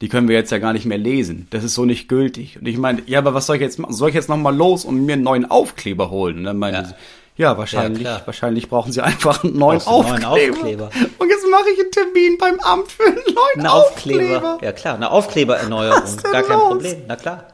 die 0.00 0.08
können 0.08 0.28
wir 0.28 0.34
jetzt 0.36 0.50
ja 0.50 0.58
gar 0.58 0.72
nicht 0.72 0.86
mehr 0.86 0.98
lesen. 0.98 1.46
Das 1.50 1.62
ist 1.64 1.74
so 1.74 1.84
nicht 1.84 2.08
gültig. 2.08 2.58
Und 2.60 2.66
ich 2.66 2.78
meine, 2.78 3.02
ja, 3.06 3.18
aber 3.18 3.34
was 3.34 3.46
soll 3.46 3.56
ich 3.56 3.62
jetzt 3.62 3.78
machen? 3.78 3.92
Soll 3.94 4.08
ich 4.10 4.14
jetzt 4.14 4.28
nochmal 4.28 4.56
los 4.56 4.84
und 4.84 5.04
mir 5.04 5.12
einen 5.14 5.22
neuen 5.22 5.50
Aufkleber 5.50 6.10
holen? 6.10 6.38
Und 6.38 6.44
dann 6.44 6.56
meinte 6.58 6.80
Ja. 6.80 6.84
sie, 6.86 6.94
ja, 7.36 7.56
wahrscheinlich, 7.58 8.02
Ja, 8.02 8.20
wahrscheinlich 8.24 8.68
brauchen 8.68 8.90
sie 8.92 9.00
einfach 9.04 9.44
einen 9.44 9.56
neuen, 9.56 9.78
du 9.80 9.86
einen 9.86 10.24
Aufkleber. 10.24 10.28
neuen 10.30 10.50
Aufkleber. 10.52 10.90
Und 11.18 11.28
jetzt 11.30 11.46
mache 11.50 11.70
ich 11.72 11.80
einen 11.80 11.90
Termin 11.92 12.38
beim 12.38 12.58
Amt 12.60 12.90
für 12.90 13.04
einen 13.04 13.16
neuen 13.16 13.60
Ein 13.60 13.66
Aufkleber. 13.66 14.36
Aufkleber. 14.54 14.58
Ja 14.62 14.72
klar, 14.72 14.94
eine 14.96 15.10
Aufklebererneuerung. 15.10 16.16
Gar 16.32 16.42
kein 16.42 16.58
los? 16.58 16.68
Problem, 16.68 16.96
na 17.06 17.14
klar. 17.16 17.44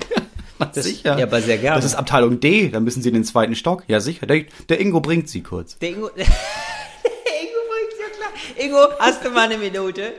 Das, 0.75 0.85
Sicher. 0.85 1.19
Ja, 1.19 1.27
aber 1.27 1.40
sehr 1.40 1.59
gerne. 1.59 1.77
Das 1.77 1.85
ist 1.85 1.95
Abteilung 1.97 2.38
D, 2.40 2.69
dann 2.69 2.85
müssen 2.85 3.03
sie 3.03 3.09
in 3.09 3.14
den 3.14 3.25
zweiten 3.25 3.55
Stock. 3.57 3.83
Ja, 3.88 4.01
sicher. 4.01 4.27
Der, 4.27 4.45
der 4.69 4.81
Ingo 4.81 5.01
bringt 5.01 5.29
sie 5.29 5.43
kurz. 5.43 5.79
Der 5.79 5.88
Ingo, 5.90 6.09
der 6.17 6.25
Ingo 6.25 7.61
bringt's 7.69 7.97
ja 7.99 8.09
klar. 8.17 8.33
Ingo, 8.64 8.95
hast 9.01 9.25
du 9.25 9.31
mal 9.31 9.47
eine 9.47 9.59
Minute? 9.59 10.12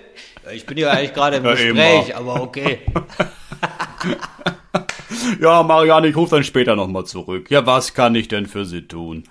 Ich 0.53 0.65
bin 0.65 0.77
ja 0.77 0.91
eigentlich 0.91 1.13
gerade 1.13 1.37
im 1.37 1.45
Ja, 1.45 1.51
Gespräch, 1.51 2.15
aber 2.15 2.41
okay. 2.41 2.79
Ja, 5.41 5.63
Marianne, 5.63 6.07
ich 6.07 6.15
rufe 6.15 6.35
dann 6.35 6.43
später 6.43 6.75
nochmal 6.75 7.05
zurück. 7.05 7.49
Ja, 7.49 7.65
was 7.65 7.93
kann 7.93 8.15
ich 8.15 8.27
denn 8.27 8.45
für 8.45 8.65
Sie 8.65 8.87
tun? 8.87 9.23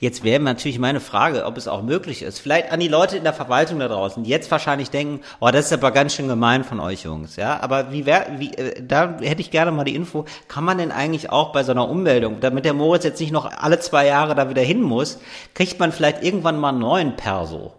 Jetzt 0.00 0.24
wäre 0.24 0.42
natürlich 0.42 0.78
meine 0.78 1.00
Frage, 1.00 1.44
ob 1.44 1.56
es 1.56 1.68
auch 1.68 1.82
möglich 1.82 2.22
ist. 2.22 2.38
Vielleicht 2.38 2.70
an 2.70 2.80
die 2.80 2.88
Leute 2.88 3.16
in 3.16 3.24
der 3.24 3.32
Verwaltung 3.32 3.78
da 3.78 3.88
draußen, 3.88 4.24
die 4.24 4.30
jetzt 4.30 4.50
wahrscheinlich 4.50 4.90
denken, 4.90 5.20
oh, 5.40 5.50
das 5.50 5.66
ist 5.66 5.72
aber 5.72 5.90
ganz 5.90 6.14
schön 6.14 6.28
gemein 6.28 6.64
von 6.64 6.80
euch 6.80 7.04
Jungs, 7.04 7.36
ja. 7.36 7.60
Aber 7.60 7.92
wie 7.92 8.06
wär, 8.06 8.26
wie, 8.38 8.54
äh, 8.54 8.82
da 8.82 9.18
hätte 9.20 9.40
ich 9.40 9.50
gerne 9.50 9.72
mal 9.72 9.84
die 9.84 9.94
Info, 9.94 10.24
kann 10.48 10.64
man 10.64 10.78
denn 10.78 10.92
eigentlich 10.92 11.30
auch 11.30 11.52
bei 11.52 11.62
so 11.64 11.72
einer 11.72 11.88
Ummeldung, 11.88 12.40
damit 12.40 12.64
der 12.64 12.74
Moritz 12.74 13.04
jetzt 13.04 13.20
nicht 13.20 13.32
noch 13.32 13.50
alle 13.50 13.80
zwei 13.80 14.06
Jahre 14.06 14.34
da 14.34 14.48
wieder 14.48 14.62
hin 14.62 14.82
muss, 14.82 15.18
kriegt 15.54 15.78
man 15.78 15.92
vielleicht 15.92 16.22
irgendwann 16.22 16.58
mal 16.58 16.70
einen 16.70 16.78
neuen 16.80 17.16
Perso? 17.16 17.72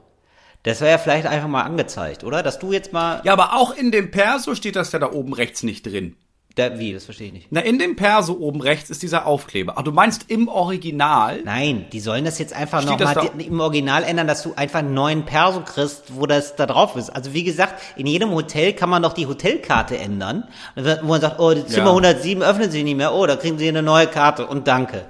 Das 0.63 0.79
wäre 0.79 0.91
ja 0.91 0.97
vielleicht 0.97 1.27
einfach 1.27 1.49
mal 1.49 1.63
angezeigt, 1.63 2.23
oder? 2.23 2.41
Dass 2.41 2.57
du 2.57 2.71
jetzt 2.71 2.93
mal, 2.93 3.21
Ja, 3.25 3.33
aber 3.33 3.53
auch 3.53 3.75
in 3.75 3.91
dem 3.91 4.11
Perso 4.11 4.55
steht 4.55 4.77
das 4.77 4.93
ja 4.93 4.99
da 4.99 5.11
oben 5.11 5.33
rechts 5.33 5.63
nicht 5.63 5.85
drin. 5.85 6.15
Da, 6.55 6.77
wie, 6.77 6.93
das 6.93 7.05
verstehe 7.05 7.27
ich 7.27 7.33
nicht. 7.33 7.47
Na, 7.49 7.61
in 7.61 7.79
dem 7.79 7.95
Perso 7.95 8.33
oben 8.33 8.61
rechts 8.61 8.91
ist 8.91 9.01
dieser 9.01 9.25
Aufkleber. 9.25 9.73
Ach, 9.75 9.81
du 9.81 9.91
meinst 9.91 10.29
im 10.29 10.47
Original? 10.47 11.41
Nein, 11.43 11.87
die 11.91 11.99
sollen 11.99 12.25
das 12.25 12.37
jetzt 12.37 12.53
einfach 12.53 12.85
nochmal 12.85 13.31
im 13.39 13.59
Original 13.59 14.03
ändern, 14.03 14.27
dass 14.27 14.43
du 14.43 14.53
einfach 14.55 14.79
einen 14.79 14.93
neuen 14.93 15.25
Perso 15.25 15.61
kriegst, 15.61 16.15
wo 16.15 16.27
das 16.27 16.55
da 16.55 16.67
drauf 16.67 16.95
ist. 16.95 17.09
Also 17.09 17.33
wie 17.33 17.43
gesagt, 17.43 17.81
in 17.95 18.05
jedem 18.05 18.29
Hotel 18.29 18.73
kann 18.73 18.89
man 18.89 19.01
doch 19.01 19.13
die 19.13 19.25
Hotelkarte 19.25 19.97
ändern, 19.97 20.43
wo 20.75 21.07
man 21.07 21.21
sagt, 21.21 21.39
oh, 21.39 21.53
Zimmer 21.55 21.87
Ja. 21.87 21.89
107 21.89 22.43
öffnet 22.43 22.71
sich 22.71 22.83
nicht 22.83 22.97
mehr, 22.97 23.15
oh, 23.15 23.25
da 23.25 23.35
kriegen 23.35 23.57
sie 23.57 23.67
eine 23.67 23.81
neue 23.81 24.05
Karte 24.05 24.45
und 24.45 24.67
danke. 24.67 25.05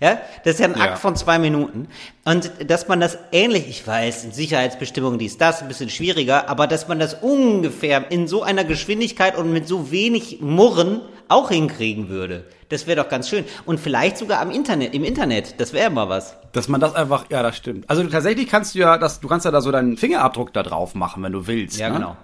Ja, 0.00 0.18
das 0.44 0.54
ist 0.54 0.60
ja 0.60 0.66
ein 0.66 0.76
Ja. 0.76 0.84
Akt 0.84 0.98
von 0.98 1.16
zwei 1.16 1.38
Minuten. 1.38 1.88
Und 2.24 2.50
dass 2.66 2.88
man 2.88 3.00
das 3.00 3.18
ähnlich, 3.32 3.68
ich 3.68 3.86
weiß, 3.86 4.24
in 4.24 4.32
Sicherheitsbestimmungen 4.32 5.18
dies, 5.18 5.38
das, 5.38 5.62
ein 5.62 5.68
bisschen 5.68 5.90
schwieriger, 5.90 6.48
aber 6.48 6.66
dass 6.66 6.88
man 6.88 6.98
das 6.98 7.14
ungefähr 7.14 8.10
in 8.10 8.28
so 8.28 8.42
einer 8.42 8.64
Geschwindigkeit 8.64 9.36
und 9.36 9.52
mit 9.52 9.66
so 9.66 9.90
wenig 9.90 10.40
Murren 10.40 11.00
auch 11.28 11.50
hinkriegen 11.50 12.08
würde. 12.08 12.44
Das 12.68 12.86
wäre 12.86 13.02
doch 13.02 13.08
ganz 13.08 13.28
schön. 13.28 13.44
Und 13.64 13.78
vielleicht 13.78 14.18
sogar 14.18 14.40
am 14.40 14.50
Internet, 14.50 14.94
im 14.94 15.04
Internet, 15.04 15.60
das 15.60 15.72
wäre 15.72 15.90
mal 15.90 16.08
was. 16.08 16.36
Dass 16.52 16.68
man 16.68 16.80
das 16.80 16.94
einfach, 16.94 17.26
ja, 17.30 17.42
das 17.42 17.56
stimmt. 17.56 17.88
Also 17.88 18.02
tatsächlich 18.04 18.48
kannst 18.48 18.74
du 18.74 18.80
ja, 18.80 18.98
das, 18.98 19.20
du 19.20 19.28
kannst 19.28 19.44
ja 19.44 19.50
da 19.50 19.60
so 19.60 19.70
deinen 19.70 19.96
Fingerabdruck 19.96 20.52
da 20.52 20.62
drauf 20.62 20.94
machen, 20.94 21.22
wenn 21.22 21.32
du 21.32 21.46
willst. 21.46 21.78
Ja, 21.78 21.88
ne? 21.90 21.96
genau. 21.96 22.16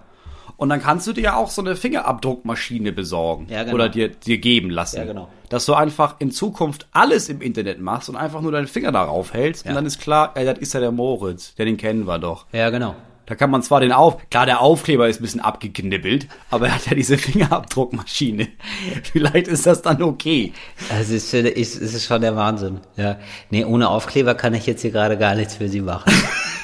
Und 0.57 0.69
dann 0.69 0.81
kannst 0.81 1.07
du 1.07 1.13
dir 1.13 1.23
ja 1.23 1.37
auch 1.37 1.51
so 1.51 1.63
eine 1.63 1.77
Fingerabdruckmaschine 1.77 2.93
besorgen. 2.93 3.47
Ja, 3.49 3.63
genau. 3.63 3.75
Oder 3.75 3.89
dir, 3.89 4.09
dir 4.09 4.39
geben 4.39 4.71
lassen. 4.71 4.99
Ja, 4.99 5.05
genau. 5.05 5.29
Dass 5.49 5.67
du 5.67 5.75
einfach 5.75 6.17
in 6.19 6.31
Zukunft 6.31 6.87
alles 6.93 7.29
im 7.29 7.41
Internet 7.41 7.81
machst 7.81 8.09
und 8.09 8.17
einfach 8.17 8.41
nur 8.41 8.53
deinen 8.53 8.67
Finger 8.67 8.93
darauf 8.93 9.33
hältst. 9.33 9.65
Ja. 9.65 9.71
Und 9.71 9.77
dann 9.77 9.87
ist 9.87 10.01
klar, 10.01 10.33
ey, 10.35 10.45
das 10.45 10.59
ist 10.59 10.75
ja 10.75 10.81
der 10.81 10.93
Moritz. 10.93 11.55
Ja, 11.59 11.65
den 11.65 11.77
kennen 11.77 12.07
wir 12.07 12.19
doch. 12.19 12.47
Ja, 12.53 12.71
genau. 12.71 12.95
Da 13.27 13.37
kann 13.37 13.51
man 13.51 13.63
zwar 13.63 13.81
den 13.81 13.93
auf, 13.93 14.29
klar, 14.31 14.47
der 14.47 14.61
Aufkleber 14.61 15.09
ist 15.09 15.21
ein 15.21 15.23
bisschen 15.23 15.41
abgeknibbelt, 15.41 16.27
aber 16.51 16.67
er 16.67 16.75
hat 16.75 16.87
ja 16.87 16.95
diese 16.95 17.17
Fingerabdruckmaschine. 17.17 18.49
Vielleicht 19.13 19.47
ist 19.47 19.65
das 19.65 19.81
dann 19.81 20.03
okay. 20.03 20.53
Also 20.91 21.15
es 21.15 21.33
ist, 21.33 21.57
es 21.57 21.95
ist 21.95 22.05
schon 22.05 22.21
der 22.21 22.35
Wahnsinn. 22.35 22.81
Ja. 22.97 23.19
Nee, 23.51 23.65
ohne 23.65 23.89
Aufkleber 23.89 24.35
kann 24.35 24.55
ich 24.55 24.67
jetzt 24.67 24.83
hier 24.83 24.91
gerade 24.91 25.17
gar 25.17 25.37
nichts 25.37 25.55
für 25.55 25.69
Sie 25.69 25.81
machen. 25.81 26.13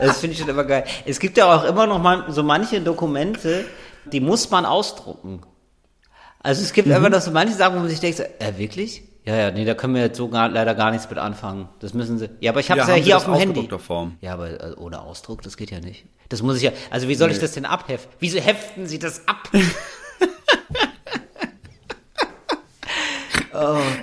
das 0.00 0.18
finde 0.18 0.34
ich 0.34 0.40
schon 0.40 0.48
immer 0.48 0.64
geil. 0.64 0.84
Es 1.06 1.18
gibt 1.18 1.36
ja 1.36 1.54
auch 1.54 1.64
immer 1.64 1.86
noch 1.86 1.98
mal 2.00 2.24
so 2.28 2.42
manche 2.42 2.80
Dokumente, 2.80 3.64
die 4.12 4.20
muss 4.20 4.50
man 4.50 4.64
ausdrucken. 4.66 5.42
Also 6.42 6.62
es 6.62 6.72
gibt 6.72 6.88
Mhm. 6.88 6.94
einfach 6.94 7.10
noch 7.10 7.20
so 7.20 7.30
manche 7.30 7.54
Sachen, 7.54 7.76
wo 7.76 7.80
man 7.80 7.88
sich 7.88 8.00
denkt, 8.00 8.20
äh, 8.20 8.56
wirklich? 8.58 9.02
Ja, 9.26 9.36
ja, 9.36 9.50
nee, 9.50 9.66
da 9.66 9.74
können 9.74 9.94
wir 9.94 10.00
jetzt 10.02 10.16
so 10.16 10.28
gar, 10.28 10.48
leider 10.48 10.74
gar 10.74 10.90
nichts 10.90 11.08
mit 11.10 11.18
anfangen. 11.18 11.68
Das 11.80 11.92
müssen 11.92 12.18
Sie. 12.18 12.30
Ja, 12.40 12.52
aber 12.52 12.60
ich 12.60 12.70
habe 12.70 12.78
Ja, 12.78 12.84
es 12.84 12.88
ja, 12.90 12.96
Sie 12.96 13.02
hier 13.02 13.16
auf 13.18 13.24
dem 13.26 13.34
Handy. 13.34 13.68
Form? 13.78 14.16
Ja, 14.22 14.32
aber 14.32 14.48
äh, 14.48 14.74
ohne 14.76 15.02
Ausdruck, 15.02 15.42
das 15.42 15.58
geht 15.58 15.70
ja 15.70 15.78
nicht. 15.80 16.06
Das 16.30 16.40
muss 16.42 16.56
ich 16.56 16.62
ja. 16.62 16.72
Also 16.90 17.06
wie 17.08 17.14
soll 17.14 17.30
ich 17.30 17.38
das 17.38 17.52
denn 17.52 17.66
abheften? 17.66 18.10
Wieso 18.18 18.38
heften 18.40 18.86
Sie 18.86 18.98
das 18.98 19.28
ab? 19.28 19.50
oh 23.52 23.58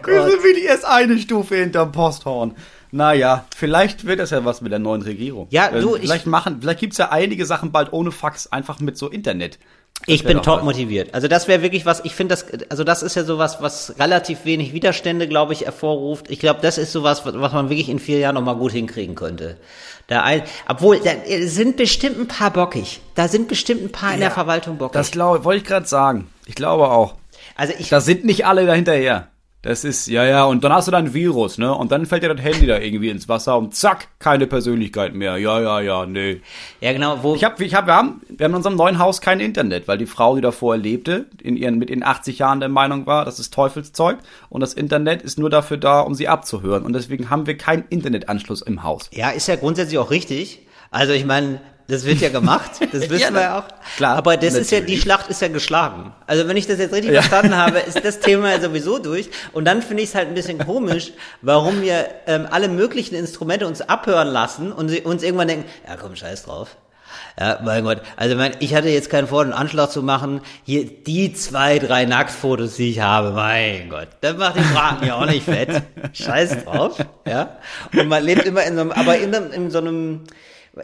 Wir 0.06 0.18
Gott. 0.20 0.30
sind 0.30 0.44
wirklich 0.44 0.66
erst 0.66 0.86
eine 0.86 1.18
Stufe 1.18 1.56
hinterm 1.56 1.92
Posthorn. 1.92 2.56
Naja, 2.92 3.46
vielleicht 3.56 4.06
wird 4.06 4.20
das 4.20 4.30
ja 4.32 4.46
was 4.46 4.62
mit 4.62 4.72
der 4.72 4.80
neuen 4.80 5.02
Regierung. 5.02 5.48
Ja, 5.50 5.68
Äh, 5.70 5.82
du, 5.82 5.96
ich- 5.96 6.02
vielleicht 6.04 6.26
machen, 6.26 6.58
vielleicht 6.62 6.80
gibt's 6.80 6.98
ja 6.98 7.10
einige 7.10 7.46
Sachen 7.46 7.72
bald 7.72 7.92
ohne 7.94 8.12
Fax, 8.12 8.48
einfach 8.48 8.80
mit 8.80 8.98
so 8.98 9.10
Internet. 9.10 9.60
Das 10.02 10.10
Ich 10.14 10.24
bin 10.24 10.44
top 10.44 10.58
was. 10.60 10.64
motiviert. 10.64 11.14
Also 11.16 11.28
das 11.28 11.48
wäre 11.48 11.64
wirklich 11.64 11.86
was, 11.88 12.06
ich 12.06 12.14
finde 12.14 12.36
das, 12.36 12.46
also 12.70 12.84
das 12.84 13.02
ist 13.02 13.16
ja 13.16 13.24
sowas, 13.24 13.58
was 13.62 13.96
relativ 14.00 14.46
wenig 14.46 14.72
Widerstände, 14.72 15.28
glaube 15.28 15.54
ich, 15.54 15.62
hervorruft. 15.62 16.30
Ich 16.30 16.40
glaube, 16.40 16.60
das 16.62 16.78
ist 16.78 16.92
sowas, 16.92 17.26
was 17.26 17.34
was 17.40 17.52
man 17.52 17.70
wirklich 17.70 17.90
in 17.90 17.98
vier 17.98 18.20
Jahren 18.20 18.36
nochmal 18.36 18.56
gut 18.58 18.72
hinkriegen 18.74 19.16
könnte. 19.16 19.58
Da 20.06 20.22
ein, 20.22 20.44
obwohl, 20.68 21.00
da 21.00 21.12
sind 21.48 21.78
bestimmt 21.78 22.20
ein 22.20 22.28
paar 22.28 22.52
bockig. 22.52 23.02
Da 23.16 23.28
sind 23.28 23.48
bestimmt 23.48 23.82
ein 23.82 23.92
paar 23.92 24.14
in 24.14 24.20
der 24.20 24.30
Ja, 24.30 24.34
Verwaltung 24.36 24.78
bockig. 24.78 24.94
Das 24.94 25.10
glaube, 25.10 25.44
wollte 25.44 25.62
ich 25.64 25.68
gerade 25.68 25.88
sagen. 25.88 26.30
Ich 26.46 26.54
glaube 26.56 26.90
auch. 26.92 27.16
also 27.56 27.74
ich, 27.80 27.90
Da 27.90 28.00
sind 28.00 28.24
nicht 28.24 28.46
alle 28.46 28.68
dahinterher. 28.68 29.30
Das 29.68 29.84
ist, 29.84 30.08
ja, 30.08 30.24
ja, 30.24 30.46
und 30.46 30.64
dann 30.64 30.72
hast 30.72 30.88
du 30.88 30.94
da 30.94 30.98
ein 30.98 31.14
Virus, 31.14 31.58
ne? 31.58 31.76
Und 31.76 31.92
dann 31.92 32.06
fällt 32.06 32.24
dir 32.24 32.34
das 32.34 32.42
Handy 32.42 32.66
da 32.68 32.80
irgendwie 32.80 33.10
ins 33.10 33.28
Wasser 33.28 33.58
und 33.58 33.76
zack, 33.76 34.08
keine 34.18 34.48
Persönlichkeit 34.48 35.14
mehr. 35.14 35.36
Ja, 35.36 35.60
ja, 35.60 35.82
ja, 35.82 36.06
nee. 36.06 36.40
ja 36.80 36.94
genau, 36.94 37.22
wo, 37.22 37.36
Ich 37.36 37.44
hab, 37.44 37.60
ich 37.60 37.76
hab, 37.76 37.86
wir 37.86 37.94
haben, 37.94 38.22
wir 38.30 38.46
haben 38.46 38.52
in 38.52 38.56
unserem 38.56 38.78
neuen 38.78 38.98
Haus 38.98 39.20
kein 39.20 39.42
Internet, 39.42 39.90
weil 39.90 39.98
die 39.98 40.06
Frau, 40.06 40.38
die 40.38 40.42
davor 40.42 40.78
lebte, 40.78 41.26
in 41.44 41.58
ihren, 41.58 41.80
mit 41.80 41.90
ihren 41.90 42.02
80 42.02 42.40
Jahren 42.40 42.62
der 42.62 42.70
Meinung 42.70 43.08
war, 43.08 43.26
das 43.26 43.40
ist 43.40 43.54
Teufelszeug 43.54 44.20
und 44.48 44.62
das 44.62 44.74
Internet 44.74 45.22
ist 45.22 45.38
nur 45.38 45.50
dafür 45.50 45.76
da, 45.76 46.00
um 46.00 46.16
sie 46.16 46.30
abzuhören. 46.30 46.84
Und 46.86 46.94
deswegen 46.94 47.30
haben 47.30 47.46
wir 47.46 47.58
keinen 47.58 47.84
Internetanschluss 47.90 48.62
im 48.62 48.84
Haus. 48.84 49.10
Ja, 49.12 49.32
ist 49.32 49.50
ja 49.50 49.58
grundsätzlich 49.58 50.00
auch 50.00 50.12
richtig. 50.12 50.66
Also 50.92 51.12
ich 51.12 51.26
meine, 51.26 51.60
das 51.88 52.04
wird 52.06 52.20
ja 52.20 52.30
gemacht, 52.30 52.72
das 52.92 53.02
wissen 53.10 53.20
Ja, 53.20 53.34
wir 53.34 53.42
ja 53.42 53.60
auch. 53.60 53.96
klar, 53.96 54.18
Aber 54.18 54.36
das 54.38 54.54
ist 54.56 54.72
ja, 54.72 54.78
die 54.80 54.84
natürlich. 54.84 55.02
Schlacht 55.02 55.30
ist 55.30 55.42
ja 55.42 55.48
geschlagen. 55.48 56.14
Also 56.26 56.48
wenn 56.48 56.58
ich 56.58 56.68
das 56.68 56.80
jetzt 56.80 56.94
richtig 56.94 57.12
Ja. 57.14 57.22
verstanden 57.22 57.56
habe, 57.58 57.80
ist 57.80 58.04
das 58.04 58.20
Thema 58.20 58.50
ja 58.52 58.60
sowieso 58.62 59.00
durch. 59.00 59.30
Und 59.54 59.66
dann 59.66 59.82
finde 59.82 60.04
ich 60.04 60.10
es 60.10 60.16
halt 60.16 60.28
ein 60.28 60.34
bisschen 60.34 60.58
komisch, 60.60 61.14
warum 61.42 61.82
wir 61.82 62.06
ähm, 62.28 62.48
alle 62.52 62.68
möglichen 62.68 63.16
Instrumente 63.16 63.68
uns 63.68 63.82
abhören 63.82 64.28
lassen 64.28 64.72
und 64.72 64.90
sie, 64.90 65.02
uns 65.02 65.24
irgendwann 65.24 65.48
denken, 65.48 65.66
ja 65.88 65.96
komm, 65.96 66.16
scheiß 66.16 66.44
drauf. 66.44 66.76
Ja, 67.40 67.60
mein 67.64 67.84
Gott. 67.84 68.02
Also 68.16 68.36
mein, 68.36 68.54
ich 68.60 68.74
hatte 68.76 68.90
jetzt 68.90 69.10
keinen 69.10 69.28
Vor- 69.28 69.42
und 69.42 69.54
Anschlag 69.54 69.92
zu 69.92 70.02
machen. 70.04 70.42
Hier 70.66 70.86
die 70.86 71.34
zwei, 71.34 71.78
drei 71.80 72.06
Nacktfotos, 72.06 72.76
die 72.76 72.90
ich 72.92 73.00
habe, 73.00 73.32
mein 73.32 73.90
Gott. 73.90 74.08
Das 74.22 74.36
macht 74.38 74.56
den 74.58 74.68
Braten 74.74 75.06
ja 75.06 75.16
auch 75.16 75.26
nicht 75.26 75.46
fett. 75.46 75.84
Scheiß 76.14 76.66
drauf. 76.66 76.98
Ja. 77.28 77.58
Und 77.94 78.08
man 78.08 78.24
lebt 78.24 78.46
immer 78.46 78.64
in 78.64 78.76
so 78.76 78.82
einem, 78.82 78.92
aber 78.92 79.18
in, 79.20 79.32
in 79.34 79.70
so 79.72 79.78
einem, 79.78 80.24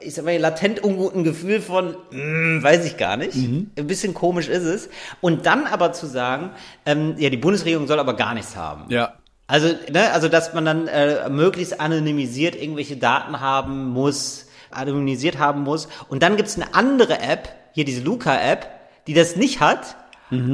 ich 0.01 0.13
sag 0.13 0.25
mal, 0.25 0.37
latent 0.37 0.83
unguten 0.83 1.23
Gefühl 1.23 1.61
von, 1.61 1.95
mm, 2.11 2.63
weiß 2.63 2.85
ich 2.85 2.97
gar 2.97 3.17
nicht. 3.17 3.35
Ein 3.77 3.87
bisschen 3.87 4.13
komisch 4.13 4.47
ist 4.47 4.63
es. 4.63 4.89
Und 5.21 5.45
dann 5.45 5.65
aber 5.65 5.93
zu 5.93 6.07
sagen, 6.07 6.51
ähm, 6.85 7.15
ja, 7.17 7.29
die 7.29 7.37
Bundesregierung 7.37 7.87
soll 7.87 7.99
aber 7.99 8.15
gar 8.15 8.33
nichts 8.33 8.55
haben. 8.55 8.85
Ja. 8.89 9.13
Also, 9.47 9.67
ne, 9.91 10.11
also 10.11 10.29
dass 10.29 10.53
man 10.53 10.65
dann 10.65 10.87
äh, 10.87 11.29
möglichst 11.29 11.79
anonymisiert 11.79 12.55
irgendwelche 12.55 12.97
Daten 12.97 13.39
haben 13.39 13.89
muss, 13.89 14.47
anonymisiert 14.71 15.37
haben 15.37 15.63
muss. 15.63 15.87
Und 16.09 16.23
dann 16.23 16.37
gibt's 16.37 16.55
eine 16.55 16.73
andere 16.73 17.19
App, 17.19 17.49
hier 17.73 17.85
diese 17.85 18.01
Luca-App, 18.01 18.67
die 19.07 19.13
das 19.13 19.35
nicht 19.35 19.59
hat. 19.59 19.95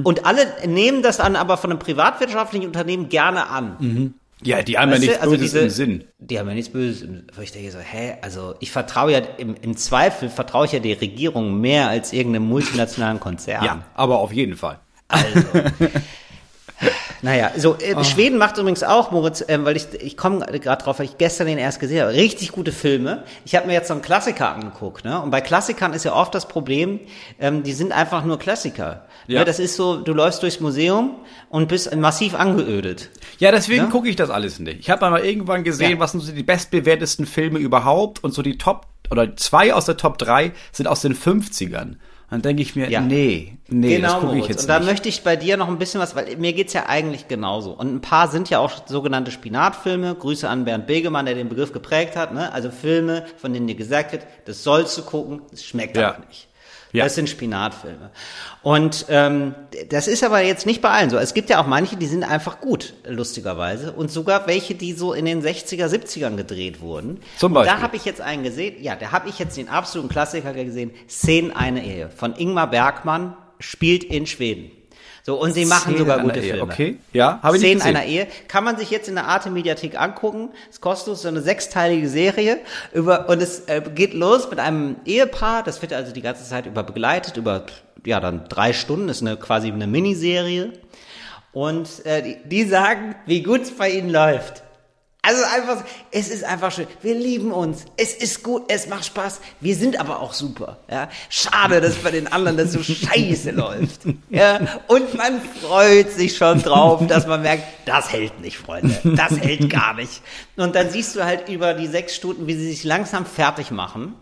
Und 0.04 0.26
alle 0.26 0.46
nehmen 0.68 1.04
das 1.04 1.18
dann 1.18 1.38
aber 1.38 1.56
von 1.56 1.70
einem 1.72 1.80
privatwirtschaftlichen 1.80 2.68
Unternehmen 2.68 3.08
gerne 3.08 3.48
an. 3.48 3.78
Ja, 4.44 4.62
die 4.62 4.78
haben 4.78 4.90
ja 4.90 4.96
Weißt 4.96 5.04
du, 5.04 5.08
nichts 5.08 5.22
also 5.22 5.32
Böses 5.36 5.52
diese- 5.52 5.60
im 5.64 5.70
Sinn. 5.70 6.04
Die 6.20 6.40
haben 6.40 6.48
ja 6.48 6.54
nichts 6.56 6.72
Böses. 6.72 7.02
im- 7.02 7.24
Wo 7.36 7.42
ich 7.42 7.52
denke 7.52 7.72
so, 7.72 7.80
hä, 7.80 8.16
also 8.22 8.56
ich 8.62 8.72
vertraue 8.72 9.12
ja, 9.12 9.20
im, 9.38 9.56
im 9.62 9.76
Zweifel 9.76 10.30
vertraue 10.30 10.66
ich 10.66 10.72
ja 10.72 10.80
der 10.80 11.00
Regierung 11.02 11.60
mehr 11.60 11.90
als 11.90 12.14
irgendeinem 12.14 12.48
multinationalen 12.48 13.20
Konzern. 13.20 13.66
Ja, 13.66 13.84
aber 13.96 14.20
auf 14.20 14.32
jeden 14.32 14.56
Fall. 14.56 14.80
Also. 15.10 15.42
Naja, 17.22 17.52
so 17.58 17.76
äh, 17.78 18.02
Schweden 18.06 18.38
macht 18.38 18.58
übrigens 18.58 18.82
auch, 18.84 19.12
Moritz, 19.12 19.44
ähm, 19.50 19.66
weil 19.66 19.76
ich, 19.76 19.88
ich 20.00 20.16
komme 20.16 20.40
gerade 20.60 20.82
drauf, 20.84 21.00
weil 21.00 21.06
ich 21.06 21.18
gestern 21.18 21.48
den 21.48 21.58
erst 21.58 21.82
gesehen 21.82 22.02
habe. 22.02 22.14
Richtig 22.14 22.54
gute 22.54 22.72
Filme. 22.72 23.24
Ich 23.44 23.56
habe 23.56 23.68
mir 23.68 23.74
jetzt 23.74 23.90
so 23.90 23.94
einen 23.94 24.02
Klassiker 24.02 24.54
angeguckt, 24.56 25.04
ne? 25.04 25.22
Und 25.22 25.30
bei 25.30 25.42
Klassikern 25.42 25.92
ist 25.94 26.06
ja 26.06 26.14
oft 26.14 26.34
das 26.34 26.48
Problem, 26.48 27.02
ähm, 27.40 27.64
die 27.64 27.74
sind 27.74 27.92
einfach 27.92 28.24
nur 28.24 28.40
Klassiker. 28.40 29.06
Ja. 29.28 29.40
Ne? 29.40 29.46
Das 29.46 29.60
ist 29.60 29.76
so, 29.76 29.98
du 29.98 30.14
läufst 30.14 30.42
durchs 30.44 30.62
Museum 30.62 31.16
und 31.50 31.68
bist 31.68 31.94
massiv 31.96 32.36
angeödet. 32.36 33.10
Ja, 33.40 33.52
deswegen 33.52 33.84
Ja? 33.86 33.90
gucke 33.90 34.08
ich 34.08 34.16
das 34.16 34.30
alles 34.30 34.60
nicht. 34.60 34.80
Ich 34.80 34.90
habe 34.90 35.10
mal 35.10 35.20
irgendwann 35.24 35.66
gesehen, 35.66 35.92
Ja. 35.92 36.00
was 36.00 36.12
sind 36.14 36.22
so 36.22 36.32
die 36.32 36.44
bestbewertesten 36.44 37.26
Filme 37.26 37.60
überhaupt 37.60 38.24
und 38.24 38.34
so 38.34 38.42
die 38.42 38.58
Top 38.58 38.86
oder 39.12 39.36
zwei 39.36 39.74
aus 39.74 39.86
der 39.86 39.98
Top 39.98 40.18
drei 40.20 40.54
sind 40.72 40.88
aus 40.88 41.02
den 41.02 41.16
50ern. 41.16 41.96
Dann 42.30 42.42
denke 42.44 42.62
ich 42.62 42.76
mir, 42.76 42.90
Ja. 42.90 43.02
nee, 43.02 43.58
nee, 43.70 44.00
das 44.00 44.20
gucke 44.20 44.38
ich 44.38 44.48
jetzt 44.48 44.62
Und 44.62 44.68
da 44.68 44.80
möchte 44.82 45.10
ich 45.10 45.24
bei 45.24 45.36
dir 45.36 45.58
noch 45.58 45.68
ein 45.68 45.80
bisschen 45.80 46.00
was, 46.00 46.16
weil 46.16 46.36
mir 46.38 46.54
geht's 46.54 46.74
ja 46.74 46.86
eigentlich 46.88 47.28
genauso. 47.28 47.72
Und 47.72 47.92
ein 47.96 48.02
paar 48.02 48.28
sind 48.28 48.50
ja 48.52 48.60
auch 48.60 48.72
sogenannte 48.86 49.32
Spinatfilme. 49.32 50.14
Grüße 50.14 50.48
an 50.48 50.64
Bernd 50.66 50.86
Begemann, 50.86 51.26
der 51.26 51.34
den 51.36 51.50
Begriff 51.50 51.72
geprägt 51.74 52.16
hat. 52.16 52.34
Ne? 52.34 52.52
Also 52.54 52.70
Filme, 52.70 53.26
von 53.38 53.52
denen 53.54 53.66
dir 53.68 53.76
gesagt 53.76 54.12
wird, 54.12 54.28
das 54.46 54.64
sollst 54.64 54.96
du 54.98 55.02
gucken, 55.04 55.42
das 55.50 55.64
schmeckt 55.64 55.98
Ja. 55.98 56.14
auch 56.14 56.20
nicht. 56.28 56.49
Ja. 56.92 57.04
Das 57.04 57.16
sind 57.16 57.30
Spinatfilme. 57.30 58.10
Und 58.64 59.06
ähm, 59.10 59.54
das 59.90 60.08
ist 60.08 60.24
aber 60.24 60.42
jetzt 60.42 60.66
nicht 60.66 60.82
bei 60.82 60.90
allen 60.90 61.10
so. 61.10 61.18
Es 61.18 61.34
gibt 61.34 61.50
ja 61.50 61.62
auch 61.62 61.68
manche, 61.68 61.98
die 61.98 62.08
sind 62.08 62.24
einfach 62.24 62.60
gut, 62.62 62.94
lustigerweise. 63.08 63.92
Und 63.92 64.10
sogar 64.12 64.48
welche, 64.48 64.74
die 64.76 64.94
so 64.94 65.14
in 65.14 65.26
den 65.26 65.44
60er, 65.44 65.86
70ern 65.86 66.36
gedreht 66.36 66.82
wurden. 66.82 67.20
Zum 67.38 67.52
Und 67.52 67.56
da 67.56 67.66
Beispiel? 67.66 67.84
habe 67.84 67.96
ich 67.96 68.06
jetzt 68.06 68.22
einen 68.22 68.44
gesehen, 68.44 68.82
ja, 68.82 68.96
da 68.96 69.12
habe 69.12 69.30
ich 69.30 69.38
jetzt 69.38 69.56
den 69.56 69.70
absoluten 69.70 70.10
Klassiker 70.10 70.54
gesehen, 70.54 70.92
Szenen 71.08 71.52
eine 71.56 71.86
Ehe 71.86 72.10
von 72.10 72.36
Ingmar 72.36 72.70
Bergmann, 72.72 73.36
spielt 73.60 74.04
in 74.04 74.26
Schweden. 74.26 74.72
So, 75.30 75.40
und 75.40 75.54
sie 75.54 75.66
machen 75.66 75.82
Szenen 75.94 75.98
sogar 76.00 76.22
gute 76.22 76.42
Filme. 76.42 76.64
okay. 76.64 76.98
Ja, 77.14 77.40
habe 77.44 77.58
ich 77.58 77.62
Szenen 77.62 77.84
einer 77.84 78.04
Ehe. 78.04 78.26
Kann 78.48 78.64
man 78.64 78.78
sich 78.78 78.90
jetzt 78.90 79.08
in 79.08 79.14
der 79.14 79.28
Arte 79.28 79.52
Mediathek 79.52 79.96
angucken. 80.02 80.50
Ist 80.72 80.82
kostenlos, 80.82 81.22
so 81.22 81.28
eine 81.28 81.44
sechsteilige 81.44 82.10
Serie. 82.10 82.58
Über, 82.94 83.30
und 83.30 83.40
es 83.40 83.60
äh, 83.68 83.80
geht 83.94 84.16
los 84.16 84.50
mit 84.50 84.58
einem 84.58 84.96
Ehepaar. 85.06 85.62
Das 85.62 85.84
wird 85.84 85.94
also 85.94 86.12
die 86.14 86.24
ganze 86.24 86.44
Zeit 86.46 86.66
über 86.66 86.82
begleitet, 86.82 87.38
über, 87.38 87.64
ja, 88.08 88.20
dann 88.20 88.50
drei 88.50 88.74
Stunden. 88.74 89.08
Ist 89.08 89.22
eine, 89.22 89.38
quasi 89.38 89.72
eine 89.72 89.86
Miniserie. 89.86 90.74
Und 91.52 92.04
äh, 92.08 92.24
die, 92.24 92.38
die 92.50 92.64
sagen, 92.64 93.14
wie 93.28 93.44
gut 93.44 93.62
es 93.62 93.78
bei 93.78 93.92
ihnen 93.92 94.10
läuft. 94.10 94.64
Also 95.22 95.44
einfach, 95.44 95.84
es 96.12 96.30
ist 96.30 96.46
einfach 96.46 96.72
schön. 96.72 96.88
Wir 97.02 97.14
lieben 97.14 97.52
uns. 97.52 97.84
Es 97.98 98.14
ist 98.16 98.42
gut, 98.42 98.64
es 98.70 98.88
macht 98.88 99.04
Spaß. 99.06 99.42
Wir 99.60 99.76
sind 99.76 100.00
aber 100.00 100.22
auch 100.22 100.34
super. 100.34 100.78
Ja? 100.90 101.10
Schade, 101.30 101.82
dass 101.82 101.96
bei 101.96 102.12
den 102.12 102.28
anderen 102.32 102.56
das 102.56 102.72
so 102.72 102.82
scheiße 102.82 103.52
läuft. 103.52 104.02
Ja? 104.30 104.60
Und 104.88 105.14
man 105.16 105.42
freut 105.62 106.10
sich 106.12 106.38
schon 106.38 106.62
drauf, 106.64 107.06
dass 107.06 107.28
man 107.28 107.42
merkt, 107.42 107.64
das 107.86 108.12
hält 108.14 108.40
nicht, 108.40 108.58
Freunde. 108.58 108.98
Das 109.04 109.38
hält 109.38 109.70
gar 109.70 109.94
nicht. 109.94 110.22
Und 110.56 110.74
dann 110.74 110.90
siehst 110.90 111.18
du 111.18 111.24
halt 111.26 111.50
über 111.50 111.74
die 111.74 111.88
sechs 111.88 112.16
Stunden, 112.16 112.48
wie 112.48 112.56
sie 112.56 112.70
sich 112.70 112.86
langsam 112.86 113.26
fertig 113.26 113.72
machen. 113.72 114.16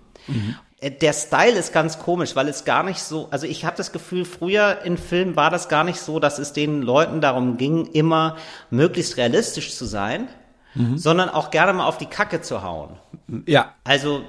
Äh, 0.81 0.91
Der 0.91 1.13
Style 1.13 1.57
ist 1.59 1.73
ganz 1.73 1.99
komisch, 1.99 2.35
weil 2.35 2.47
es 2.49 2.65
gar 2.65 2.81
nicht 2.81 2.99
so, 2.99 3.27
also 3.29 3.45
ich 3.45 3.65
habe 3.65 3.77
das 3.77 3.91
Gefühl, 3.91 4.25
früher 4.25 4.79
in 4.83 4.97
Filmen 4.97 5.35
war 5.35 5.51
das 5.51 5.69
gar 5.69 5.83
nicht 5.83 5.99
so, 5.99 6.19
dass 6.19 6.39
es 6.39 6.53
den 6.53 6.81
Leuten 6.81 7.21
darum 7.21 7.57
ging, 7.57 7.85
immer 7.85 8.35
möglichst 8.71 9.17
realistisch 9.17 9.75
zu 9.75 9.85
sein, 9.85 10.27
sondern 10.95 11.29
auch 11.29 11.51
gerne 11.51 11.73
mal 11.73 11.85
auf 11.85 11.97
die 11.97 12.05
Kacke 12.07 12.41
zu 12.41 12.61
hauen. 12.63 12.97
Ja. 13.45 13.73
Also, 13.83 14.21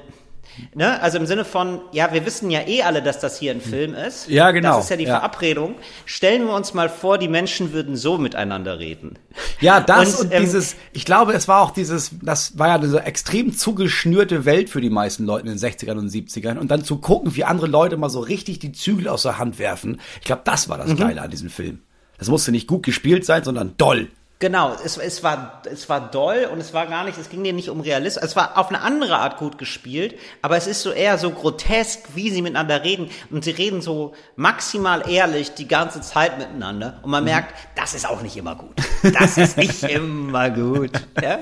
ne, 0.75 1.01
also 1.01 1.19
im 1.19 1.27
Sinne 1.27 1.45
von, 1.45 1.81
ja, 1.93 2.13
wir 2.13 2.25
wissen 2.27 2.51
ja 2.51 2.67
eh 2.67 2.83
alle, 2.83 3.03
dass 3.03 3.21
das 3.21 3.39
hier 3.39 3.53
ein 3.53 3.61
Film 3.61 3.95
ist. 3.95 4.29
Ja, 4.29 4.51
genau, 4.51 4.77
Das 4.77 4.85
ist 4.85 4.91
ja 4.91 4.97
die 4.97 5.05
ja. 5.05 5.19
Verabredung. 5.19 5.77
Stellen 6.05 6.47
wir 6.47 6.55
uns 6.55 6.75
mal 6.75 6.89
vor, 6.89 7.19
die 7.19 7.29
Menschen 7.29 7.73
würden 7.73 7.97
so 7.97 8.19
miteinander 8.19 8.79
reden. 8.79 9.19
Ja, 9.61 9.81
das 9.81 10.17
und, 10.17 10.27
Und, 10.27 10.35
ähm, 10.35 10.41
dieses, 10.43 10.75
ich 10.93 11.05
glaube, 11.05 11.33
es 11.33 11.47
war 11.49 11.63
auch 11.63 11.71
dieses, 11.71 12.13
das 12.23 12.59
war 12.59 12.69
ja 12.69 12.79
diese 12.79 13.03
extrem 13.03 13.57
zugeschnürte 13.57 14.45
Welt 14.45 14.69
für 14.71 14.81
die 14.81 14.91
meisten 14.91 15.25
Leute 15.25 15.47
in 15.49 15.57
den 15.57 15.59
60ern 15.59 15.99
und 15.99 16.11
70ern. 16.11 16.59
Und 16.59 16.71
dann 16.71 16.83
zu 16.85 16.99
gucken, 16.99 17.37
wie 17.37 17.45
andere 17.45 17.67
Leute 17.67 17.97
mal 17.97 18.11
so 18.11 18.21
richtig 18.21 18.59
die 18.59 18.73
Zügel 18.73 19.09
aus 19.09 19.23
der 19.23 19.39
Hand 19.39 19.59
werfen. 19.59 20.01
Ich 20.21 20.27
glaube, 20.27 20.43
das 20.45 20.69
war 20.69 20.79
das 20.79 20.89
Mhm. 20.89 20.97
Geile 20.97 21.23
an 21.23 21.31
diesem 21.31 21.51
Film. 21.51 21.81
Das 22.19 22.29
musste 22.29 22.51
nicht 22.51 22.67
gut 22.67 22.83
gespielt 22.85 23.25
sein, 23.25 23.45
sondern 23.45 23.75
doll. 23.77 24.09
Genau, 24.41 24.73
es, 24.85 24.97
es, 24.97 25.25
war, 25.25 25.63
es 25.69 25.89
war 25.89 26.01
doll 26.01 26.49
und 26.53 26.61
es 26.61 26.73
war 26.73 26.87
gar 26.87 27.03
nicht, 27.03 27.19
es 27.19 27.29
ging 27.29 27.43
dir 27.43 27.53
nicht 27.53 27.71
um 27.71 27.81
Realismus. 27.81 28.23
Es 28.23 28.37
war 28.37 28.57
auf 28.57 28.69
eine 28.69 28.83
andere 28.83 29.17
Art 29.17 29.37
gut 29.39 29.59
gespielt, 29.59 30.15
aber 30.43 30.57
es 30.57 30.69
ist 30.69 30.83
so 30.83 30.93
eher 30.93 31.19
so 31.19 31.33
grotesk, 31.33 32.05
wie 32.15 32.31
sie 32.31 32.41
miteinander 32.41 32.85
reden. 32.85 33.11
Und 33.31 33.43
sie 33.43 33.51
reden 33.51 33.83
so 33.83 34.15
maximal 34.37 35.11
ehrlich 35.11 35.55
die 35.55 35.67
ganze 35.67 36.03
Zeit 36.03 36.39
miteinander. 36.39 37.01
Und 37.03 37.11
man 37.11 37.25
merkt, 37.25 37.53
das 37.75 37.95
ist 37.95 38.09
auch 38.09 38.23
nicht 38.23 38.37
immer 38.37 38.55
gut. 38.55 38.77
Das 39.03 39.39
ist 39.39 39.57
nicht 39.57 39.83
immer 39.83 40.51
gut. 40.51 40.93
Ja? 41.21 41.41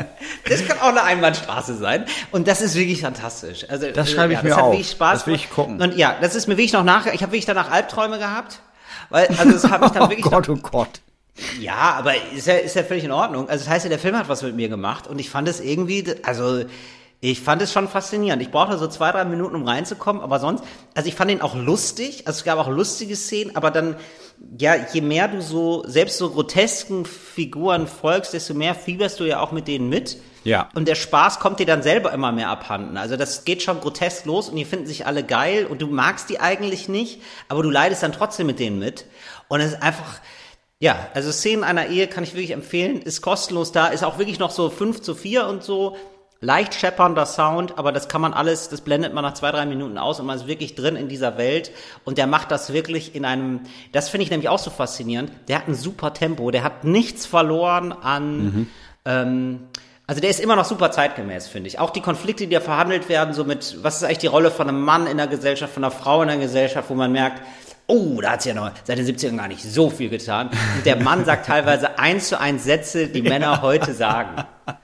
Das 0.49 0.67
kann 0.67 0.79
auch 0.79 0.89
eine 0.89 1.03
Einbahnstraße 1.03 1.77
sein. 1.77 2.07
Und 2.31 2.49
das 2.49 2.63
ist 2.63 2.77
wirklich 2.77 3.03
fantastisch. 3.03 3.67
Also, 3.69 3.91
Das 3.91 4.11
schreibe 4.11 4.33
ich 4.33 4.39
ja, 4.39 4.43
mir 4.43 4.49
das 4.49 4.57
hat 4.59 4.65
auf. 4.65 4.73
wirklich 4.73 4.91
Spaß 4.93 5.19
Das 5.19 5.27
will 5.27 5.35
ich 5.35 5.51
gucken. 5.51 5.83
Und 5.83 5.99
ja, 5.99 6.17
das 6.19 6.35
ist 6.35 6.47
mir 6.47 6.57
wirklich 6.57 6.73
noch 6.73 6.85
nach, 6.85 7.05
ich 7.05 7.21
habe 7.21 7.33
wirklich 7.33 7.45
danach 7.45 7.71
Albträume 7.71 8.19
gehabt. 8.19 8.61
Weil, 9.11 9.29
also 9.39 9.53
das 9.53 9.71
habe 9.71 9.85
ich 9.85 9.93
dann 9.93 10.03
Oh 10.07 10.09
wirklich 10.09 10.25
Gott, 10.25 10.49
oh 10.49 10.57
Gott. 10.57 11.01
Ja, 11.61 11.95
aber 11.99 12.15
ist 12.35 12.47
ja, 12.47 12.55
ist 12.55 12.77
ja 12.77 12.83
völlig 12.83 13.05
in 13.05 13.13
Ordnung. 13.13 13.49
Also 13.49 13.65
das 13.65 13.73
heißt 13.73 13.85
ja, 13.85 13.89
der 13.89 13.99
Film 13.99 14.17
hat 14.17 14.29
was 14.29 14.43
mit 14.43 14.57
mir 14.57 14.69
gemacht 14.69 15.07
und 15.07 15.19
ich 15.19 15.31
fand 15.31 15.49
es 15.49 15.61
irgendwie, 15.61 16.05
also 16.23 16.65
ich 17.21 17.41
fand 17.41 17.63
es 17.63 17.73
schon 17.73 17.89
faszinierend. 17.89 18.43
Ich 18.43 18.51
brauchte 18.51 18.77
so 18.79 18.87
zwei, 18.89 19.11
drei 19.11 19.25
Minuten, 19.25 19.57
um 19.57 19.67
reinzukommen, 19.67 20.23
aber 20.23 20.39
sonst, 20.39 20.63
also 20.95 21.09
ich 21.09 21.15
fand 21.15 21.31
ihn 21.31 21.41
auch 21.41 21.55
lustig, 21.55 22.27
also 22.27 22.39
es 22.39 22.45
gab 22.45 22.59
auch 22.59 22.69
lustige 22.69 23.17
Szenen, 23.17 23.57
aber 23.57 23.71
dann, 23.71 23.97
ja, 24.59 24.75
je 24.93 25.01
mehr 25.01 25.29
du 25.29 25.41
so, 25.41 25.83
selbst 25.87 26.19
so 26.19 26.31
grotesken 26.31 27.07
Figuren 27.07 27.87
folgst, 27.87 28.35
desto 28.35 28.55
mehr 28.55 28.75
fieberst 28.75 29.19
du 29.19 29.25
ja 29.25 29.41
auch 29.41 29.51
mit 29.51 29.67
denen 29.67 29.89
mit. 29.89 30.19
Ja. 30.45 30.69
Und 30.75 30.87
der 30.87 30.95
Spaß 30.95 31.41
kommt 31.41 31.59
dir 31.59 31.67
dann 31.67 31.83
selber 31.83 32.13
immer 32.13 32.31
mehr 32.33 32.51
abhanden. 32.51 32.97
Also 32.97 33.17
das 33.17 33.45
geht 33.45 33.63
schon 33.63 33.81
grotesk 33.81 34.27
los 34.27 34.49
und 34.49 34.57
die 34.57 34.65
finden 34.65 34.87
sich 34.87 35.07
alle 35.07 35.25
geil 35.25 35.67
und 35.67 35.83
du 35.83 35.89
magst 35.89 36.29
die 36.29 36.39
eigentlich 36.39 36.89
nicht, 36.89 37.21
aber 37.49 37.63
du 37.63 37.71
leidest 37.71 38.03
dann 38.03 38.13
trotzdem 38.13 38.47
mit 38.47 38.61
denen 38.61 38.79
mit. 38.79 39.07
Und 39.49 39.61
es 39.61 39.73
ist 39.73 39.83
einfach, 39.83 40.21
ja, 40.79 41.09
also 41.15 41.33
Szenen 41.33 41.65
einer 41.65 41.87
Ehe 41.87 42.07
kann 42.07 42.25
ich 42.25 42.35
wirklich 42.35 42.51
empfehlen, 42.51 43.01
ist 43.01 43.23
kostenlos 43.23 43.73
da, 43.73 43.87
ist 43.89 44.05
auch 44.05 44.19
wirklich 44.19 44.39
noch 44.39 44.51
so 44.51 44.69
5 44.69 45.01
zu 45.01 45.15
4 45.15 45.47
und 45.47 45.63
so, 45.63 45.97
leicht 46.41 46.75
scheppernder 46.75 47.25
Sound, 47.25 47.79
aber 47.79 47.93
das 47.93 48.09
kann 48.09 48.21
man 48.21 48.35
alles, 48.35 48.69
das 48.69 48.83
blendet 48.83 49.15
man 49.15 49.25
nach 49.25 49.35
zwei, 49.35 49.51
drei 49.53 49.65
Minuten 49.65 49.97
aus 49.97 50.21
und 50.21 50.27
man 50.27 50.37
ist 50.37 50.47
wirklich 50.47 50.75
drin 50.75 50.97
in 50.97 51.09
dieser 51.09 51.39
Welt. 51.39 51.73
Und 52.05 52.19
der 52.19 52.27
macht 52.27 52.51
das 52.51 52.73
wirklich 52.73 53.15
in 53.15 53.25
einem, 53.25 53.61
das 53.93 54.11
finde 54.11 54.25
ich 54.25 54.31
nämlich 54.31 54.49
auch 54.49 54.59
so 54.59 54.71
faszinierend, 54.71 55.31
der 55.49 55.59
hat 55.59 55.69
ein 55.69 55.75
super 55.75 56.13
Tempo, 56.13 56.51
der 56.51 56.63
hat 56.63 56.85
nichts 56.85 57.25
verloren 57.25 57.93
an, 57.93 58.69
ähm, 59.07 59.69
also 60.07 60.21
der 60.21 60.31
ist 60.31 60.41
immer 60.41 60.57
noch 60.57 60.65
super 60.65 60.91
zeitgemäß, 60.91 61.49
finde 61.49 61.69
ich. 61.69 61.79
Auch 61.79 61.91
die 61.91 62.01
Konflikte, 62.01 62.47
die 62.47 62.55
da 62.55 62.61
verhandelt 62.61 63.09
werden, 63.09 63.35
so 63.35 63.45
mit, 63.45 63.79
was 63.83 63.97
ist 63.97 64.05
eigentlich 64.05 64.19
die 64.19 64.27
Rolle 64.29 64.51
von 64.51 64.69
einem 64.69 64.81
Mann 64.83 65.07
in 65.07 65.17
der 65.17 65.27
Gesellschaft, 65.27 65.75
von 65.75 65.83
einer 65.85 65.91
Frau 65.91 66.23
in 66.23 66.29
der 66.29 66.39
Gesellschaft, 66.39 66.89
wo 66.91 66.95
man 66.95 67.11
merkt, 67.13 67.43
oh, 67.89 68.21
da 68.21 68.33
hat 68.33 68.43
sie 68.43 68.51
ja 68.51 68.55
noch 68.55 68.71
seit 68.85 68.99
den 68.99 69.07
70ern 69.07 69.37
gar 69.37 69.49
nicht 69.49 69.63
so 69.63 69.91
viel 69.91 70.09
getan. 70.09 70.49
Und 70.77 70.87
der 70.87 70.97
Mann 70.97 71.25
sagt 71.25 71.47
teilweise 71.47 71.99
eins 71.99 72.29
zu 72.29 72.39
eins 72.41 72.65
Sätze, 72.65 73.09
die 73.09 73.23
Männer 73.23 73.63
heute 73.63 73.95
sagen. 73.95 74.45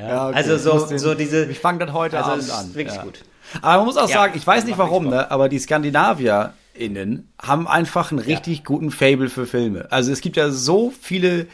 Ja, 0.00 0.28
okay. 0.28 0.36
Also 0.38 0.56
so, 0.56 0.86
den- 0.86 0.98
so 0.98 1.14
diese. 1.14 1.44
Ich 1.44 1.58
fange 1.58 1.84
das 1.84 1.92
heute 1.92 2.16
also 2.16 2.30
Abend 2.30 2.50
an. 2.50 2.66
ist 2.68 2.74
wirklich 2.74 2.96
ja. 2.96 3.02
gut. 3.02 3.22
Aber 3.60 3.76
man 3.76 3.84
muss 3.84 3.98
auch 3.98 4.08
Ja, 4.08 4.14
sagen, 4.16 4.32
ich 4.34 4.46
weiß 4.46 4.64
nicht 4.64 4.78
warum, 4.78 5.10
ne, 5.10 5.30
aber 5.30 5.50
die 5.50 5.58
SkandinavierInnen 5.58 7.30
haben 7.42 7.68
einfach 7.68 8.10
einen 8.10 8.18
richtig 8.20 8.64
guten 8.64 8.90
Fable 8.90 9.28
für 9.28 9.46
Filme. 9.46 9.86
Also 9.90 10.10
es 10.10 10.22
gibt 10.22 10.36
ja 10.38 10.50
so 10.50 10.90
viele 11.02 11.48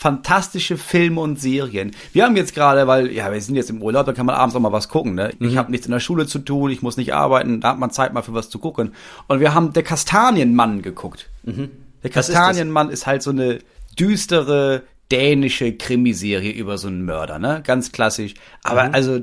fantastische 0.00 0.78
Filme 0.78 1.20
und 1.20 1.38
Serien. 1.38 1.90
Wir 2.14 2.24
haben 2.24 2.34
jetzt 2.34 2.54
gerade, 2.54 2.86
weil, 2.86 3.12
ja, 3.12 3.30
wir 3.30 3.38
sind 3.38 3.54
jetzt 3.56 3.68
im 3.68 3.82
Urlaub, 3.82 4.06
da 4.06 4.14
kann 4.14 4.24
man 4.24 4.34
abends 4.34 4.56
auch 4.56 4.60
mal 4.60 4.72
was 4.72 4.88
gucken, 4.88 5.14
ne? 5.14 5.30
Mhm. 5.38 5.48
Ich 5.48 5.58
habe 5.58 5.70
nichts 5.70 5.86
in 5.86 5.92
der 5.92 6.00
Schule 6.00 6.26
zu 6.26 6.38
tun, 6.38 6.70
ich 6.70 6.80
muss 6.80 6.96
nicht 6.96 7.12
arbeiten, 7.12 7.60
da 7.60 7.68
hat 7.68 7.78
man 7.78 7.90
Zeit 7.90 8.14
mal 8.14 8.22
für 8.22 8.32
was 8.32 8.48
zu 8.48 8.58
gucken. 8.58 8.94
Und 9.28 9.40
wir 9.40 9.52
haben 9.52 9.74
Der 9.74 9.82
Kastanienmann 9.82 10.80
geguckt. 10.80 11.28
Der 11.44 11.52
Mhm. 11.52 11.70
Ist 12.02 12.16
das? 12.16 12.28
Kastanienmann 12.32 12.88
ist, 12.88 13.06
halt 13.06 13.22
so 13.22 13.28
eine 13.28 13.58
düstere 13.98 14.84
dänische 15.12 15.74
Krimiserie 15.74 16.52
über 16.52 16.78
so 16.78 16.88
einen 16.88 17.04
Mörder, 17.04 17.38
ne? 17.38 17.60
Ganz 17.62 17.92
klassisch. 17.92 18.32
Aber 18.62 18.94
also, 18.94 19.20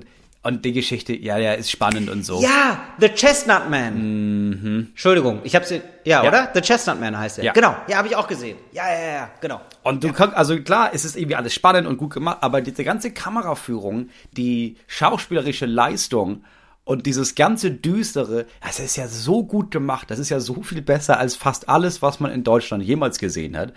und 0.47 0.63
die 0.63 0.71
Geschichte, 0.71 1.13
ja, 1.13 1.37
ja, 1.37 1.51
ist 1.53 1.69
spannend 1.69 2.09
und 2.09 2.23
so. 2.25 2.41
Ja, 2.41 2.79
The 3.01 3.09
Chestnut 3.09 3.69
Man. 3.69 4.87
Entschuldigung, 4.91 5.41
ich 5.43 5.53
hab's, 5.55 5.71
ja, 5.71 5.81
Ja. 6.05 6.23
oder? 6.23 6.49
The 6.53 6.61
Chestnut 6.61 7.01
Man 7.01 7.17
heißt 7.17 7.39
er. 7.39 7.43
Ja. 7.43 7.51
Genau, 7.51 7.75
ja, 7.89 7.97
habe 7.97 8.07
ich 8.07 8.15
auch 8.15 8.29
gesehen. 8.29 8.57
Ja, 8.71 8.83
ja, 8.89 9.11
ja, 9.13 9.29
genau. 9.41 9.59
Und 9.83 10.05
du 10.05 10.13
kannst, 10.13 10.37
also 10.37 10.57
klar, 10.61 10.91
es 10.93 11.03
ist 11.03 11.17
irgendwie 11.17 11.35
alles 11.35 11.53
spannend 11.53 11.85
und 11.85 11.97
gut 11.97 12.13
gemacht, 12.13 12.37
aber 12.39 12.61
diese 12.61 12.85
ganze 12.85 13.11
Kameraführung, 13.11 14.07
die 14.37 14.77
schauspielerische 14.87 15.65
Leistung 15.65 16.45
und 16.85 17.05
dieses 17.05 17.35
ganze 17.35 17.71
Düstere, 17.71 18.45
das 18.65 18.79
ist 18.79 18.95
ja 18.95 19.09
so 19.09 19.43
gut 19.43 19.69
gemacht. 19.69 20.09
Das 20.09 20.17
ist 20.17 20.29
ja 20.29 20.39
so 20.39 20.63
viel 20.63 20.81
besser 20.81 21.19
als 21.19 21.35
fast 21.35 21.67
alles, 21.67 22.01
was 22.01 22.21
man 22.21 22.31
in 22.31 22.45
Deutschland 22.45 22.83
jemals 22.85 23.19
gesehen 23.19 23.57
hat. 23.57 23.73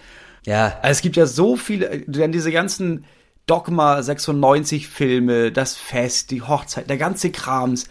Ja. 0.46 0.78
Also 0.82 0.92
es 0.92 1.02
gibt 1.02 1.16
ja 1.16 1.26
so 1.26 1.56
viele, 1.56 2.04
denn 2.06 2.30
diese 2.30 2.52
ganzen 2.52 3.04
Dogma 3.50 4.00
96 4.00 4.86
Filme, 4.86 5.50
das 5.50 5.74
Fest, 5.74 6.30
die 6.30 6.40
Hochzeit, 6.40 6.88
der 6.88 6.98
ganze 6.98 7.32
Krams, 7.32 7.88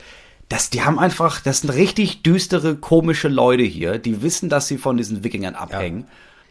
das, 0.47 0.69
die 0.69 0.83
haben 0.83 0.97
einfach, 0.97 1.41
das 1.41 1.59
sind 1.59 1.71
richtig 1.71 2.23
düstere, 2.23 2.77
komische 2.77 3.27
Leute 3.27 3.63
hier, 3.63 3.97
die 3.97 4.21
wissen, 4.21 4.47
dass 4.47 4.69
sie 4.69 4.77
von 4.77 4.95
diesen 4.95 5.21
Wikingern 5.21 5.55
abhängen. 5.55 6.05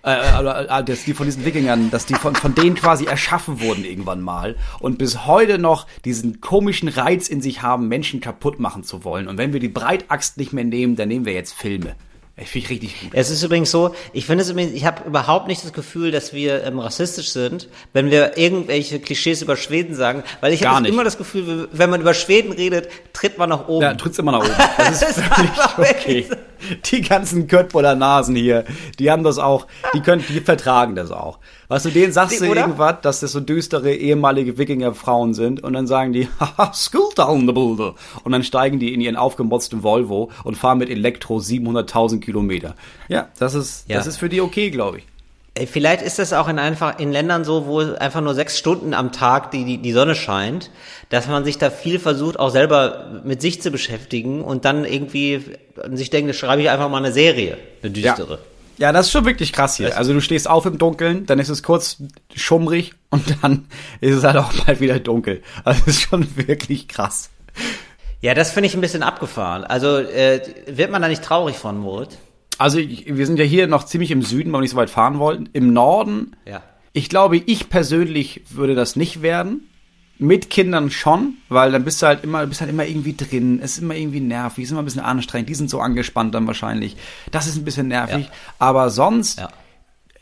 Äh, 0.05 0.13
äh, 0.13 0.81
äh, 0.81 0.85
dass 0.85 1.05
die 1.05 1.15
von 1.15 1.25
diesen 1.25 1.47
Wikingern, 1.47 1.91
dass 1.91 2.05
die 2.05 2.17
von, 2.17 2.37
von 2.37 2.55
denen 2.55 2.77
quasi 2.77 3.07
erschaffen 3.07 3.63
wurden 3.63 3.83
irgendwann 3.83 4.21
mal 4.21 4.57
und 4.79 4.99
bis 4.99 5.27
heute 5.27 5.59
noch 5.59 5.87
diesen 6.05 6.43
komischen 6.43 6.89
Reiz 6.89 7.29
in 7.29 7.41
sich 7.41 7.63
haben, 7.63 7.89
Menschen 7.89 8.21
kaputt 8.21 8.61
machen 8.61 8.85
zu 8.85 9.05
wollen. 9.05 9.27
Und 9.27 9.39
wenn 9.39 9.55
wir 9.55 9.61
die 9.61 9.69
Breitaxt 9.69 10.37
nicht 10.37 10.53
mehr 10.53 10.65
nehmen, 10.65 10.97
dann 10.97 11.09
nehmen 11.09 11.25
wir 11.25 11.33
jetzt 11.33 11.55
Filme. 11.55 11.97
Ich 12.41 12.49
finde 12.49 12.65
ich 12.67 12.71
richtig 12.71 13.01
gut. 13.01 13.11
Es 13.15 13.31
ist 13.31 13.43
übrigens 13.43 13.71
so, 13.71 13.95
ich 14.13 14.25
finde 14.27 14.43
es 14.43 14.51
übrigens, 14.51 14.73
ich 14.73 14.85
habe 14.85 15.03
überhaupt 15.09 15.49
nicht 15.49 15.65
das 15.65 15.73
Gefühl, 15.73 16.11
dass 16.13 16.33
wir 16.33 16.63
ähm, 16.65 16.79
rassistisch 16.79 17.31
sind, 17.31 17.69
wenn 17.93 18.11
wir 18.11 18.37
irgendwelche 18.39 19.01
Klischees 19.01 19.43
über 19.43 19.57
Schweden 19.57 19.95
sagen, 19.95 20.23
weil 20.41 20.53
ich 20.53 20.65
habe 20.65 20.87
immer 20.87 21.03
das 21.05 21.19
Gefühl, 21.19 21.69
wenn 21.73 21.91
man 21.91 22.01
über 22.01 22.15
Schweden 22.15 22.53
redet, 22.53 22.89
tritt 23.13 23.39
man 23.39 23.49
nach 23.49 23.67
oben. 23.69 23.83
Ja, 23.83 23.95
tritt's 23.95 24.19
immer 24.19 24.33
nach 24.33 24.41
oben. 24.45 24.55
Das 24.79 25.03
ist 25.03 25.21
völlig 25.21 25.51
okay. 25.77 26.27
Die 26.91 27.03
ganzen 27.03 27.47
Köttbuller 27.47 27.95
Nasen 27.95 28.35
hier, 28.35 28.65
die 28.99 29.11
haben 29.13 29.23
das 29.23 29.39
auch, 29.39 29.67
die 29.95 30.01
können, 30.01 30.25
die 30.29 30.41
vertragen 30.41 30.97
das 30.97 31.13
auch. 31.13 31.39
Weißt 31.69 31.85
du, 31.85 31.91
denen 31.91 32.13
sagst 32.13 32.41
Die- 32.41 32.45
du 32.45 32.51
oder? 32.51 32.63
irgendwas, 32.63 32.97
dass 33.03 33.21
das 33.21 33.31
so 33.33 33.39
düstere 33.41 33.95
ehemalige 33.95 34.59
Wikingerfrauen 34.59 35.35
sind 35.35 35.63
und 35.63 35.75
dann 35.75 35.87
sagen 35.87 36.13
die, 36.13 36.29
haha, 36.41 36.73
school 36.75 37.11
down 37.15 37.47
the 37.47 37.53
boulder. 37.53 37.95
Und 38.25 38.33
dann 38.33 38.43
steigen 38.43 38.79
die 38.81 38.93
in 38.93 39.01
ihren 39.01 39.15
aufgemotzten 39.17 39.83
Volvo 39.85 40.31
und 40.43 40.57
fahren 40.57 40.79
mit 40.79 40.91
Elektro 40.91 41.37
700.000 41.37 42.21
Kilometer. 42.29 42.75
Ja, 43.09 43.29
das 43.39 43.55
ist, 43.55 43.89
Ja. 43.89 43.97
das 43.97 44.07
ist 44.07 44.19
für 44.19 44.29
die 44.29 44.41
okay, 44.43 44.71
glaube 44.71 44.99
ich. 44.99 45.05
Vielleicht 45.69 46.03
ist 46.03 46.21
das 46.21 46.33
auch 46.33 46.47
in 46.47 46.59
einfach 46.61 47.01
in 47.01 47.11
Ländern 47.11 47.43
so, 47.45 47.67
wo 47.67 47.81
einfach 47.81 48.21
nur 48.21 48.35
sechs 48.35 48.57
Stunden 48.59 48.95
am 48.95 49.11
Tag 49.11 49.51
die, 49.51 49.65
die, 49.65 49.79
die 49.79 49.93
Sonne 49.93 50.15
scheint, 50.15 50.71
dass 51.09 51.27
man 51.27 51.45
sich 51.45 51.59
da 51.59 51.71
viel 51.71 51.99
versucht, 51.99 52.39
auch 52.39 52.51
selber 52.51 53.23
mit 53.25 53.41
sich 53.41 53.61
zu 53.61 53.71
beschäftigen 53.73 54.43
und 54.45 54.65
dann 54.65 54.85
irgendwie 54.85 55.41
sich 55.95 56.11
denkt, 56.11 56.33
schreibe 56.37 56.63
ich 56.63 56.71
einfach 56.71 56.89
mal 56.89 56.99
eine 56.99 57.11
Serie, 57.13 57.57
eine 57.83 57.91
düstere. 57.91 58.39
Ja, 58.77 58.93
das 58.93 59.07
ist 59.07 59.13
schon 59.13 59.25
wirklich 59.25 59.53
krass 59.53 59.77
hier. 59.79 59.97
Also 59.99 60.13
du 60.13 60.21
stehst 60.21 60.49
auf 60.49 60.65
im 60.67 60.79
Dunkeln, 60.79 61.27
dann 61.27 61.41
ist 61.41 61.49
es 61.49 61.65
kurz 61.65 61.97
schummrig 62.37 62.93
und 63.11 63.25
dann 63.43 63.67
ist 64.01 64.15
es 64.15 64.23
halt 64.23 64.37
auch 64.37 64.53
bald 64.67 64.79
wieder 64.81 65.01
dunkel. 65.01 65.43
Also 65.65 65.81
das 65.87 65.97
ist 65.97 66.03
schon 66.03 66.29
wirklich 66.37 66.87
krass. 66.87 67.31
Ja, 68.21 68.35
das 68.35 68.51
finde 68.51 68.67
ich 68.67 68.75
ein 68.75 68.81
bisschen 68.81 69.03
abgefahren. 69.03 69.65
Also 69.65 69.99
äh, 69.99 70.41
wird 70.67 70.91
man 70.91 71.03
da 71.03 71.09
nicht 71.09 71.23
traurig 71.23 71.57
von, 71.57 71.79
Moritz? 71.79 72.19
Also 72.59 72.79
ich, 72.79 73.07
wir 73.17 73.27
sind 73.27 73.39
ja 73.39 73.45
hier 73.45 73.67
noch 73.69 73.85
ziemlich 73.85 74.11
im 74.11 74.23
Süden, 74.23 74.51
weil 74.53 74.59
wir 74.59 74.63
nicht 74.63 74.73
so 74.73 74.77
weit 74.77 74.91
fahren 74.91 75.19
wollten. 75.21 75.49
Im 75.53 75.73
Norden, 75.73 76.35
Ja. 76.45 76.63
ich 76.93 77.09
glaube, 77.09 77.37
ich 77.37 77.69
persönlich 77.69 78.43
würde 78.51 78.75
das 78.75 78.97
nicht 78.97 79.23
werden. 79.23 79.69
Mit 80.21 80.51
Kindern 80.51 80.91
schon, 80.91 81.35
weil 81.49 81.71
dann 81.71 81.85
bist 81.85 82.03
du 82.03 82.07
halt 82.09 82.25
immer, 82.25 82.45
bist 82.45 82.61
halt 82.61 82.71
immer 82.71 82.85
irgendwie 82.85 83.15
drin. 83.15 83.61
Es 83.63 83.75
ist 83.75 83.79
immer 83.83 83.95
irgendwie 83.95 84.19
nervig, 84.19 84.65
es 84.65 84.69
ist 84.69 84.73
immer 84.73 84.83
ein 84.83 84.85
bisschen 84.85 85.03
anstrengend. 85.05 85.49
Die 85.49 85.55
sind 85.55 85.71
so 85.71 85.79
angespannt 85.79 86.35
dann 86.35 86.49
wahrscheinlich. 86.49 86.97
Das 87.31 87.47
ist 87.47 87.57
ein 87.57 87.65
bisschen 87.65 87.87
nervig. 87.87 88.25
Ja. 88.27 88.33
Aber 88.59 88.91
sonst, 88.91 89.39
Ja. 89.39 89.49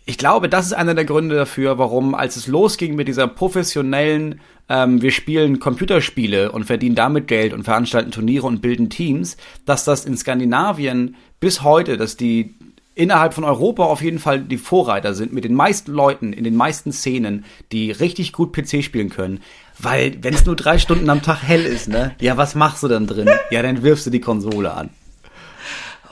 Ich 0.08 0.18
glaube, 0.18 0.48
das 0.48 0.66
ist 0.66 0.72
einer 0.72 0.94
der 0.94 1.04
Gründe 1.04 1.34
dafür, 1.34 1.78
warum, 1.78 2.14
als 2.14 2.36
es 2.36 2.46
losging 2.46 2.94
mit 2.94 3.08
dieser 3.08 3.26
professionellen, 3.26 4.40
ähm, 4.68 5.02
wir 5.02 5.10
spielen 5.10 5.58
Computerspiele 5.58 6.52
und 6.52 6.64
verdienen 6.64 6.94
damit 6.94 7.26
Geld 7.26 7.52
und 7.52 7.64
veranstalten 7.64 8.12
Turniere 8.12 8.46
und 8.46 8.62
bilden 8.62 8.88
Teams, 8.88 9.36
dass 9.64 9.84
das 9.84 10.04
in 10.04 10.16
Skandinavien 10.16 11.16
bis 11.40 11.62
heute, 11.64 11.96
dass 11.96 12.16
die 12.16 12.54
innerhalb 12.94 13.34
von 13.34 13.42
Europa 13.42 13.84
auf 13.84 14.00
jeden 14.00 14.20
Fall 14.20 14.40
die 14.40 14.58
Vorreiter 14.58 15.12
sind 15.12 15.32
mit 15.32 15.44
den 15.44 15.54
meisten 15.54 15.90
Leuten 15.92 16.32
in 16.32 16.44
den 16.44 16.54
meisten 16.54 16.92
Szenen, 16.92 17.44
die 17.72 17.90
richtig 17.90 18.32
gut 18.32 18.52
PC 18.52 18.84
spielen 18.84 19.10
können. 19.10 19.40
Weil, 19.76 20.22
wenn 20.22 20.34
es 20.34 20.46
nur 20.46 20.56
drei 20.56 20.78
Stunden 20.78 21.10
am 21.10 21.20
Tag 21.20 21.42
hell 21.42 21.66
ist, 21.66 21.88
ne? 21.88 22.14
Ja, 22.20 22.36
was 22.36 22.54
machst 22.54 22.82
du 22.84 22.88
dann 22.88 23.08
drin? 23.08 23.28
Ja, 23.50 23.60
dann 23.62 23.82
wirfst 23.82 24.06
du 24.06 24.10
die 24.10 24.20
Konsole 24.20 24.72
an. 24.72 24.90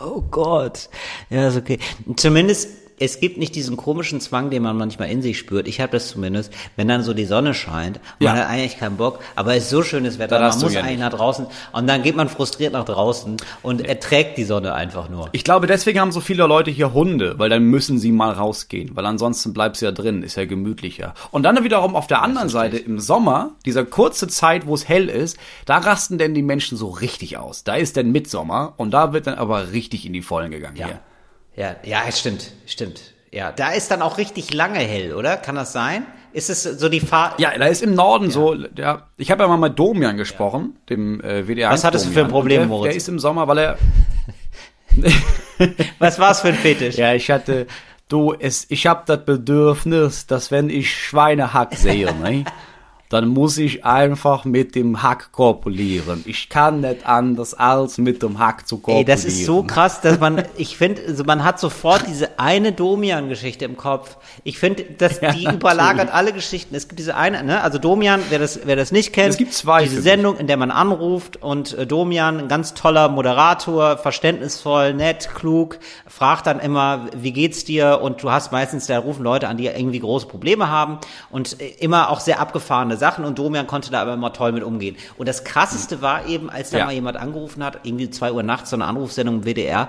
Oh 0.05 0.21
Gott. 0.21 0.91
Ja, 1.31 1.49
ist 1.49 1.57
okay. 1.57 1.79
Zumindest, 2.17 2.69
es 2.99 3.21
gibt 3.21 3.39
nicht 3.39 3.55
diesen 3.55 3.77
komischen 3.77 4.21
Zwang, 4.21 4.51
den 4.51 4.63
man 4.63 4.77
manchmal 4.77 5.11
in 5.11 5.21
sich 5.23 5.39
spürt. 5.39 5.67
Ich 5.69 5.81
habe 5.81 5.93
das 5.93 6.09
zumindest, 6.09 6.53
wenn 6.77 6.89
dann 6.89 7.03
so 7.03 7.15
die 7.15 7.25
Sonne 7.25 7.55
scheint, 7.55 8.01
Ja. 8.21 8.31
man 8.33 8.41
hat 8.43 8.49
eigentlich 8.51 8.79
keinen 8.79 8.97
Bock, 8.97 9.21
aber 9.37 9.55
es 9.57 9.65
ist 9.65 9.71
so 9.71 9.83
schönes 9.83 10.19
Wetter, 10.19 10.39
Da 10.39 10.49
man 10.49 10.59
muss 10.61 10.73
ja 10.73 10.81
eigentlich 10.81 10.99
nicht. 10.99 11.01
nach 11.01 11.13
draußen 11.13 11.47
und 11.73 11.87
dann 11.87 12.03
geht 12.03 12.17
man 12.17 12.29
frustriert 12.29 12.73
nach 12.73 12.85
draußen 12.85 13.37
und 13.63 13.87
erträgt 13.87 14.39
die 14.39 14.45
Sonne 14.45 14.75
einfach 14.75 15.09
nur. 15.09 15.29
Ich 15.33 15.45
glaube, 15.45 15.67
deswegen 15.67 16.01
haben 16.01 16.13
so 16.13 16.21
viele 16.21 16.47
Leute 16.47 16.71
hier 16.71 16.93
Hunde, 16.93 17.39
weil 17.39 17.51
dann 17.51 17.65
müssen 17.65 17.99
sie 17.99 18.13
mal 18.13 18.33
rausgehen, 18.33 18.91
weil 18.95 19.07
ansonsten 19.07 19.53
bleibst 19.53 19.83
du 19.83 19.87
ja 19.87 19.93
drin, 19.93 20.23
ist 20.23 20.37
ja 20.37 20.45
gemütlicher. 20.45 21.15
Und 21.31 21.43
dann 21.43 21.63
wiederum 21.65 21.97
auf 21.97 22.07
der 22.07 22.23
anderen 22.23 22.49
Seite 22.49 22.77
im 22.79 23.01
Sommer, 23.01 23.53
dieser 23.67 23.85
kurze 23.85 24.29
Zeit, 24.29 24.67
wo 24.67 24.75
es 24.75 24.89
hell 24.89 25.09
ist, 25.09 25.37
da 25.67 25.79
rasten 25.79 26.19
denn 26.19 26.35
die 26.35 26.43
Menschen 26.43 26.77
so 26.79 26.89
richtig 26.91 27.39
aus. 27.39 27.65
Da 27.65 27.75
ist 27.75 27.97
dann 27.97 28.13
Mitsommer 28.13 28.75
und 28.77 28.93
da 28.93 29.13
wird 29.13 29.27
dann 29.27 29.35
aber 29.35 29.73
richtig 29.73 30.07
in 30.07 30.13
die 30.13 30.23
Vollen 30.23 30.51
gegangen 30.51 30.77
Ja. 30.77 30.87
hier. 30.87 31.01
Ja, 31.57 31.77
ja, 31.85 32.03
es 32.09 32.21
stimmt, 32.21 32.53
stimmt. 32.67 33.01
Ja, 33.31 33.53
da 33.53 33.71
ist 33.71 33.90
dann 33.90 34.03
auch 34.03 34.19
richtig 34.19 34.53
lange 34.53 34.79
hell, 34.79 35.14
oder? 35.14 35.37
Kann 35.37 35.57
das 35.57 35.73
sein? 35.73 36.07
Ist 36.33 36.51
es 36.51 36.62
so 36.62 36.88
die 36.88 37.01
Fahrt? 37.01 37.38
Ja, 37.38 37.57
da 37.57 37.67
ist 37.67 37.83
im 37.83 37.95
Norden 37.95 38.31
so, 38.31 38.57
ja, 38.77 39.09
ich 39.17 39.31
habe 39.31 39.45
ja 39.45 39.49
mal 39.49 39.57
mit 39.57 39.79
Domian 39.79 40.17
gesprochen, 40.17 40.77
dem 40.88 41.21
äh, 41.21 41.47
WDR. 41.47 41.71
Was 41.71 41.85
hattest 41.85 42.07
du 42.07 42.11
für 42.11 42.21
ein. 42.21 42.29
Problem, 42.29 42.61
der, 42.61 42.69
Moritz? 42.69 42.90
Der 42.90 42.97
ist 42.97 43.09
im 43.09 43.19
Sommer, 43.19 43.47
weil 43.47 43.59
er 43.59 43.79
Was 45.99 46.19
war's 46.19 46.40
für 46.40 46.49
ein 46.49 46.55
Fetisch? 46.55 46.97
Ja, 46.97 47.14
ich 47.14 47.31
hatte, 47.31 47.67
du, 48.09 48.35
es, 48.38 48.67
ich 48.69 48.87
habe 48.87 49.03
das 49.07 49.25
Bedürfnis, 49.25 50.27
dass 50.27 50.51
wenn 50.51 50.71
ich 50.71 50.93
Schweinehack 50.93 51.75
sehe, 51.75 52.12
ne, 52.14 52.45
dann 53.14 53.29
muss 53.29 53.57
ich 53.57 53.85
einfach 53.85 54.44
mit 54.44 54.74
dem 54.74 55.03
Hack 55.03 55.33
korpulieren. 55.33 56.22
Ich 56.27 56.48
kann 56.48 56.81
nicht 56.81 57.07
anders 57.07 57.55
als 57.55 57.96
mit 57.98 58.22
dem 58.22 58.38
Hack 58.38 58.66
zu 58.68 58.77
korpulieren. 58.79 59.07
Ey, 59.09 59.14
das 59.14 59.24
ist 59.24 59.44
so 59.46 59.62
krass, 59.62 60.00
dass 60.00 60.20
man, 60.20 60.42
ich 60.57 60.77
finde, 60.77 61.03
also 61.07 61.24
man 61.24 61.44
hat 61.44 61.59
sofort 61.59 62.05
diese 62.07 62.38
eine 62.38 62.72
Domian-Geschichte 62.72 63.64
im 63.64 63.77
Kopf. 63.77 64.16
Ich 64.42 64.59
finde, 64.59 64.85
dass 64.85 65.20
Ja, 65.20 65.33
die 65.33 65.44
überlagert 65.44 66.12
alle 66.12 66.33
Geschichten. 66.33 66.74
Es 66.74 66.88
gibt 66.88 66.98
diese 66.98 67.14
eine, 67.16 67.42
ne, 67.44 67.62
also 67.62 67.79
Domian, 67.79 68.20
wer 68.29 68.38
das, 68.38 68.61
wer 68.64 68.77
das 68.77 68.92
nicht 68.92 69.12
kennt, 69.12 69.31
Es 69.31 69.37
gibt 69.37 69.53
zwei 69.55 69.85
diese. 69.85 70.03
Sendung, 70.03 70.37
in 70.37 70.46
der 70.46 70.57
man 70.57 70.70
anruft 70.70 71.40
und 71.40 71.79
äh, 71.79 71.87
Domian, 71.87 72.38
ein 72.40 72.48
ganz 72.48 72.74
toller 72.74 73.09
Moderator, 73.09 73.96
verständnisvoll, 73.96 74.92
nett, 74.92 75.31
klug, 75.35 75.79
fragt 76.07 76.46
dann 76.46 76.59
immer, 76.61 77.07
wie 77.16 77.33
geht's 77.33 77.64
dir? 77.64 78.00
Und 78.03 78.22
du 78.22 78.31
hast 78.31 78.50
meistens, 78.53 78.87
da 78.87 78.98
rufen 78.98 79.22
Leute 79.22 79.48
an, 79.48 79.57
die 79.57 79.66
irgendwie 79.66 80.00
große 80.00 80.27
Probleme 80.27 80.68
haben 80.68 80.98
und 81.31 81.61
äh, 81.61 81.68
immer 81.79 82.11
auch 82.11 82.20
sehr 82.20 82.40
abgefahrene 82.40 82.96
Sachen 83.05 83.27
und 83.27 83.38
Domian 83.38 83.67
konnte 83.67 83.90
da 83.90 84.01
aber 84.01 84.14
immer 84.14 84.33
toll 84.33 84.53
mit 84.53 84.62
umgehen. 84.62 84.97
Und 85.19 85.29
das 85.29 85.45
krasseste 85.45 86.01
war 86.01 86.25
eben, 86.27 86.49
als 86.49 86.71
da 86.71 86.79
Ja. 86.79 86.85
mal 86.87 86.93
jemand 86.95 87.19
angerufen 87.19 87.62
hat, 87.62 87.81
irgendwie 87.83 88.09
zwei 88.09 88.33
Uhr 88.33 88.43
nachts, 88.43 88.71
so 88.71 88.77
eine 88.77 88.87
Anrufsendung 88.87 89.37
im 89.37 89.45
WDR, 89.45 89.88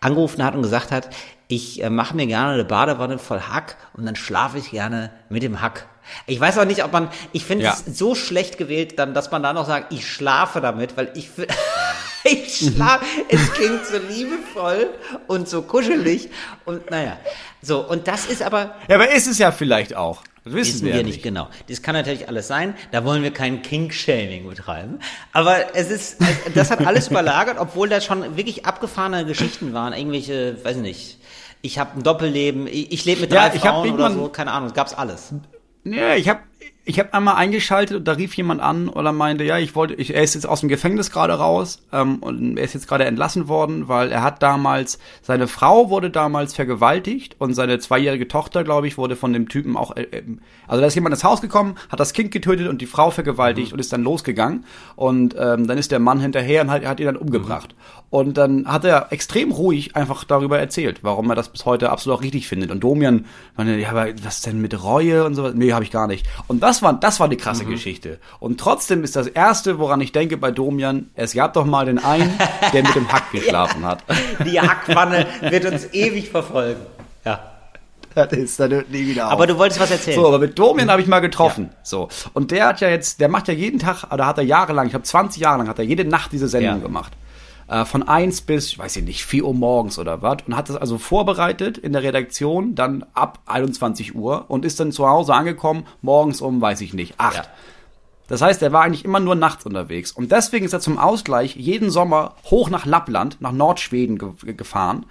angerufen 0.00 0.44
hat 0.44 0.54
und 0.54 0.62
gesagt 0.62 0.92
hat, 0.92 1.08
ich 1.48 1.82
äh, 1.82 1.90
mache 1.90 2.14
mir 2.14 2.26
gerne 2.28 2.52
eine 2.54 2.64
Badewanne 2.64 3.18
voll 3.18 3.40
Hack 3.40 3.76
und 3.94 4.06
dann 4.06 4.14
schlafe 4.14 4.58
ich 4.58 4.70
gerne 4.70 5.10
mit 5.28 5.42
dem 5.42 5.60
Hack. 5.60 5.86
Ich 6.26 6.38
weiß 6.38 6.56
auch 6.58 6.64
nicht, 6.64 6.84
ob 6.84 6.92
man, 6.92 7.08
ich 7.32 7.44
finde 7.44 7.64
Ja. 7.64 7.72
es 7.72 7.98
so 7.98 8.14
schlecht 8.14 8.58
gewählt, 8.58 8.96
dann, 9.00 9.12
dass 9.12 9.30
man 9.32 9.42
da 9.42 9.52
noch 9.52 9.66
sagt, 9.66 9.92
ich 9.92 10.06
schlafe 10.08 10.60
damit, 10.60 10.96
weil 10.96 11.10
ich, 11.14 11.30
ich 12.24 12.56
schlafe, 12.56 13.04
es 13.28 13.52
klingt 13.52 13.84
so 13.86 13.98
liebevoll 13.98 14.90
und 15.26 15.48
so 15.48 15.62
kuschelig 15.62 16.30
und 16.64 16.90
naja, 16.90 17.16
so, 17.60 17.86
und 17.88 18.08
das 18.08 18.26
ist 18.26 18.42
aber, 18.42 18.74
Ja, 18.88 18.96
aber 18.96 19.10
ist 19.12 19.26
es 19.26 19.38
ja 19.38 19.52
vielleicht 19.52 19.94
auch. 19.94 20.22
Das 20.44 20.54
wissen, 20.54 20.74
Wissen 20.74 20.86
wir, 20.86 20.96
ja 20.96 21.02
nicht 21.04 21.22
genau. 21.22 21.48
Das 21.68 21.82
kann 21.82 21.94
natürlich 21.94 22.26
alles 22.28 22.48
sein. 22.48 22.74
Da 22.90 23.04
wollen 23.04 23.22
wir 23.22 23.30
kein 23.30 23.62
Kink-Shaming 23.62 24.48
betreiben. 24.48 24.98
Aber 25.32 25.76
es 25.76 25.88
ist, 25.88 26.16
das 26.54 26.72
hat 26.72 26.84
alles 26.84 27.08
überlagert, 27.08 27.58
obwohl 27.60 27.88
da 27.88 28.00
schon 28.00 28.36
wirklich 28.36 28.66
abgefahrene 28.66 29.24
Geschichten 29.24 29.72
waren. 29.72 29.92
Irgendwelche, 29.92 30.56
weiß 30.64 30.76
ich 30.76 30.82
nicht. 30.82 31.18
Ich 31.60 31.78
habe 31.78 31.96
ein 31.96 32.02
Doppelleben. 32.02 32.66
Ich, 32.66 32.90
ich 32.90 33.04
lebe 33.04 33.20
mit 33.20 33.32
Ja, 33.32 33.48
drei 33.48 33.56
ich 33.56 33.62
hab 33.64 33.74
Frauen 33.76 33.92
oder 33.92 34.10
so. 34.10 34.28
Keine 34.30 34.50
Ahnung. 34.50 34.72
Gab's 34.74 34.94
alles. 34.94 35.32
Ja, 35.84 36.16
ich 36.16 36.28
habe 36.28 36.40
ich 36.84 36.98
hab 36.98 37.14
einmal 37.14 37.36
eingeschaltet 37.36 37.96
und 37.96 38.08
da 38.08 38.12
rief 38.12 38.34
jemand 38.34 38.60
an 38.60 38.88
oder 38.88 39.12
meinte, 39.12 39.44
ja, 39.44 39.56
ich 39.56 39.76
wollte, 39.76 39.94
ich, 39.94 40.14
er 40.14 40.22
ist 40.22 40.34
jetzt 40.34 40.46
aus 40.46 40.60
dem 40.60 40.68
Gefängnis 40.68 41.12
gerade 41.12 41.34
raus 41.34 41.80
ähm, 41.92 42.16
und 42.16 42.56
er 42.58 42.64
ist 42.64 42.74
jetzt 42.74 42.88
gerade 42.88 43.04
entlassen 43.04 43.46
worden, 43.46 43.86
weil 43.86 44.10
er 44.10 44.24
hat 44.24 44.42
damals, 44.42 44.98
seine 45.22 45.46
Frau 45.46 45.90
wurde 45.90 46.10
damals 46.10 46.54
vergewaltigt 46.54 47.36
und 47.38 47.54
seine 47.54 47.78
zweijährige 47.78 48.26
Tochter, 48.26 48.64
glaube 48.64 48.88
ich, 48.88 48.98
wurde 48.98 49.14
von 49.14 49.32
dem 49.32 49.48
Typen 49.48 49.76
auch, 49.76 49.96
äh, 49.96 50.02
äh, 50.02 50.22
also 50.66 50.80
da 50.80 50.88
ist 50.88 50.96
jemand 50.96 51.14
ins 51.14 51.22
Haus 51.22 51.40
gekommen, 51.40 51.76
hat 51.88 52.00
das 52.00 52.12
Kind 52.14 52.32
getötet 52.32 52.66
und 52.66 52.80
die 52.80 52.86
Frau 52.86 53.12
vergewaltigt 53.12 53.72
und 53.72 53.78
ist 53.78 53.92
dann 53.92 54.02
losgegangen 54.02 54.64
und 54.96 55.36
ähm, 55.38 55.68
dann 55.68 55.78
ist 55.78 55.92
der 55.92 56.00
Mann 56.00 56.18
hinterher 56.18 56.62
und 56.62 56.70
hat, 56.72 56.84
hat 56.84 56.98
ihn 56.98 57.06
dann 57.06 57.16
umgebracht. 57.16 57.76
Und 58.12 58.36
dann 58.36 58.66
hat 58.66 58.84
er 58.84 59.10
extrem 59.10 59.52
ruhig 59.52 59.96
einfach 59.96 60.24
darüber 60.24 60.58
erzählt, 60.58 60.98
warum 61.00 61.30
er 61.30 61.34
das 61.34 61.48
bis 61.48 61.64
heute 61.64 61.88
absolut 61.88 62.18
auch 62.18 62.22
richtig 62.22 62.46
findet. 62.46 62.70
Und 62.70 62.80
Domian 62.80 63.24
meinte, 63.56 63.74
ja, 63.76 63.88
aber 63.88 64.08
was 64.22 64.42
denn 64.42 64.60
mit 64.60 64.84
Reue 64.84 65.24
und 65.24 65.34
sowas? 65.34 65.54
Nee, 65.54 65.72
habe 65.72 65.82
ich 65.82 65.90
gar 65.90 66.06
nicht. 66.06 66.26
Und 66.46 66.62
das 66.62 66.71
war, 66.80 66.94
das 66.94 67.18
war 67.20 67.26
eine 67.26 67.36
krasse 67.36 67.64
Geschichte. 67.66 68.18
Und 68.40 68.58
trotzdem 68.60 69.02
ist 69.04 69.16
das 69.16 69.26
Erste, 69.26 69.78
woran 69.80 70.00
ich 70.00 70.12
denke 70.12 70.36
bei 70.38 70.50
Domian, 70.52 71.10
es 71.14 71.34
gab 71.34 71.52
doch 71.54 71.66
mal 71.66 71.84
den 71.84 71.98
einen, 72.02 72.32
der 72.72 72.82
mit 72.84 72.94
dem 72.94 73.12
Hack 73.12 73.30
geschlafen 73.32 73.84
hat. 73.84 74.02
Die 74.46 74.58
Hackwanne 74.60 75.26
wird 75.42 75.64
uns 75.66 75.92
ewig 75.92 76.30
verfolgen. 76.30 76.80
Ja. 77.24 77.40
Das 78.14 78.30
ist 78.32 78.60
dann 78.60 78.70
hört 78.72 78.90
nie 78.90 79.06
wieder 79.06 79.26
auf. 79.26 79.32
Aber 79.32 79.46
du 79.46 79.56
wolltest 79.58 79.80
was 79.80 79.90
erzählen. 79.90 80.16
So, 80.20 80.28
aber 80.28 80.38
mit 80.38 80.58
Domian 80.58 80.90
habe 80.90 81.00
ich 81.00 81.08
mal 81.08 81.20
getroffen. 81.20 81.70
So. 81.82 82.08
Und 82.34 82.50
der 82.50 82.66
hat 82.68 82.80
ja 82.82 82.88
jetzt, 82.90 83.20
der 83.20 83.28
macht 83.28 83.48
ja 83.48 83.54
jeden 83.54 83.78
Tag, 83.78 84.04
oder 84.12 84.26
hat 84.26 84.36
er 84.38 84.44
jahrelang, 84.44 84.86
ich 84.86 84.92
glaube 84.92 85.04
20 85.04 85.40
Jahre 85.40 85.58
lang, 85.58 85.68
hat 85.68 85.78
er 85.78 85.84
jede 85.86 86.04
Nacht 86.04 86.30
diese 86.32 86.46
Sendung 86.46 86.76
Ja. 86.76 86.82
gemacht. 86.82 87.12
Äh, 87.68 87.84
von 87.84 88.02
1 88.02 88.42
bis, 88.42 88.68
ich 88.68 88.78
weiß 88.78 88.96
ich 88.96 89.04
nicht, 89.04 89.24
4 89.24 89.44
Uhr 89.44 89.54
morgens 89.54 89.98
oder 89.98 90.22
was. 90.22 90.38
Und 90.46 90.56
hat 90.56 90.68
das 90.68 90.76
also 90.76 90.98
vorbereitet 90.98 91.78
in 91.78 91.92
der 91.92 92.02
Redaktion, 92.02 92.74
dann 92.74 93.04
ab 93.14 93.40
21 93.46 94.14
Uhr 94.14 94.46
und 94.48 94.64
ist 94.64 94.80
dann 94.80 94.92
zu 94.92 95.08
Hause 95.08 95.34
angekommen, 95.34 95.86
morgens 96.00 96.40
um, 96.40 96.60
weiß 96.60 96.80
ich 96.80 96.94
nicht, 96.94 97.14
8. 97.18 97.36
Ja. 97.36 97.44
Das 98.28 98.40
heißt, 98.40 98.62
er 98.62 98.72
war 98.72 98.82
eigentlich 98.82 99.04
immer 99.04 99.20
nur 99.20 99.34
nachts 99.34 99.66
unterwegs. 99.66 100.12
Und 100.12 100.32
deswegen 100.32 100.64
ist 100.64 100.72
er 100.72 100.80
zum 100.80 100.98
Ausgleich 100.98 101.56
jeden 101.56 101.90
Sommer 101.90 102.34
hoch 102.44 102.70
nach 102.70 102.86
Lappland, 102.86 103.40
nach 103.40 103.52
Nordschweden 103.52 104.18
ge 104.18 104.54
gefahren 104.54 105.06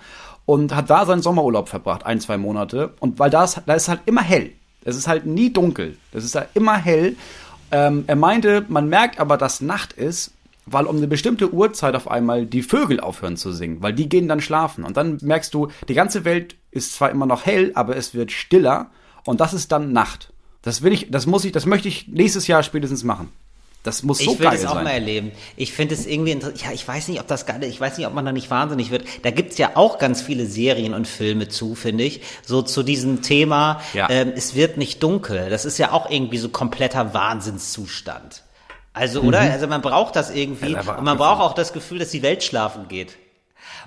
und 0.46 0.76
hat 0.76 0.90
da 0.90 1.06
seinen 1.06 1.22
Sommerurlaub 1.22 1.70
verbracht, 1.70 2.06
ein, 2.06 2.20
zwei 2.20 2.38
Monate. 2.38 2.94
Und 3.00 3.20
weil 3.20 3.30
da 3.30 3.44
ist, 3.44 3.62
da 3.66 3.74
ist 3.74 3.90
halt 3.90 4.02
immer 4.06 4.22
hell. 4.22 4.52
Es 4.84 4.96
ist 4.96 5.08
halt 5.08 5.26
nie 5.26 5.54
dunkel. 5.54 5.98
Es 6.12 6.24
ist 6.24 6.36
halt 6.36 6.50
immer 6.56 6.78
hell. 6.78 7.16
Ähm, 7.72 8.06
er 8.08 8.16
meinte, 8.16 8.66
man 8.68 8.90
merkt 8.90 9.20
aber, 9.20 9.38
dass 9.38 9.62
Nacht 9.62 9.94
ist, 9.94 10.32
weil 10.65 10.86
um 10.86 10.97
eine 10.97 11.08
bestimmte 11.08 11.54
Uhrzeit 11.54 11.95
auf 11.95 12.10
einmal 12.10 12.45
die 12.45 12.62
Vögel 12.62 13.00
aufhören 13.00 13.38
zu 13.38 13.52
singen, 13.52 13.82
weil 13.82 13.93
die 13.93 14.08
gehen 14.10 14.28
dann 14.28 14.41
schlafen. 14.41 14.84
Und 14.84 14.97
dann 14.97 15.17
merkst 15.21 15.54
du, 15.54 15.69
die 15.88 15.93
ganze 15.95 16.24
Welt 16.26 16.56
ist 16.71 16.93
zwar 16.93 17.10
immer 17.10 17.26
noch 17.26 17.45
hell, 17.45 17.71
aber 17.76 17.95
es 17.97 18.13
wird 18.13 18.32
stiller 18.32 18.89
und 19.26 19.41
das 19.41 19.54
ist 19.54 19.71
dann 19.71 19.91
Nacht. 19.93 20.32
Das 20.62 20.84
will 20.84 20.93
ich, 20.93 21.10
das 21.10 21.26
muss 21.26 21.43
ich, 21.45 21.52
das 21.52 21.65
möchte 21.65 21.88
ich 21.88 22.08
nächstes 22.08 22.47
Jahr 22.47 22.62
spätestens 22.63 23.04
machen. 23.04 23.30
Das 23.84 24.04
muss 24.04 24.19
so 24.19 24.34
ich 24.34 24.39
will 24.39 24.45
geil 24.45 24.58
das 24.62 24.67
auch 24.69 24.76
sein. 24.76 24.84
mal 24.84 24.91
erleben. 24.91 25.32
Ich 25.58 25.74
finde 25.74 25.95
es 25.95 26.06
irgendwie 26.06 26.30
interessant. 26.30 26.62
Ja, 26.62 26.71
ich 26.71 26.88
weiß 26.88 27.08
nicht, 27.08 27.19
ob 27.19 27.26
das 27.26 27.47
geil 27.47 27.63
ist. 27.63 27.69
Ich 27.69 27.82
weiß 27.82 27.97
nicht, 27.97 28.06
ob 28.06 28.13
man 28.13 28.24
da 28.24 28.32
nicht 28.32 28.52
wahnsinnig 28.52 28.91
wird. 28.91 29.06
Da 29.24 29.32
gibt's 29.32 29.58
ja 29.58 29.71
auch 29.74 29.97
ganz 29.97 30.22
viele 30.22 30.45
Serien 30.45 30.93
und 30.93 31.07
Filme 31.07 31.47
zu, 31.47 31.74
finde 31.74 32.03
ich. 32.03 32.22
So 32.45 32.62
zu 32.62 32.84
diesem 32.84 33.24
Thema, 33.24 33.82
Ja. 33.95 34.07
ähm, 34.12 34.34
es 34.36 34.53
wird 34.53 34.78
nicht 34.78 35.01
dunkel. 35.01 35.49
Das 35.49 35.66
ist 35.66 35.80
ja 35.80 35.93
auch 35.93 36.12
irgendwie 36.12 36.38
so 36.38 36.49
kompletter 36.49 37.16
Wahnsinnszustand. 37.16 38.43
Also, 38.94 39.22
oder? 39.22 39.39
Also 39.39 39.68
man 39.68 39.82
braucht 39.82 40.16
das 40.16 40.30
irgendwie. 40.32 40.70
Mhm. 40.70 40.82
Ja, 40.86 40.96
und 40.98 41.04
man 41.04 41.18
braucht 41.18 41.42
auch 41.42 41.54
das 41.54 41.72
Gefühl, 41.74 42.00
dass 42.00 42.10
die 42.10 42.22
Welt 42.22 42.44
schlafen 42.44 42.88
geht. 42.88 43.18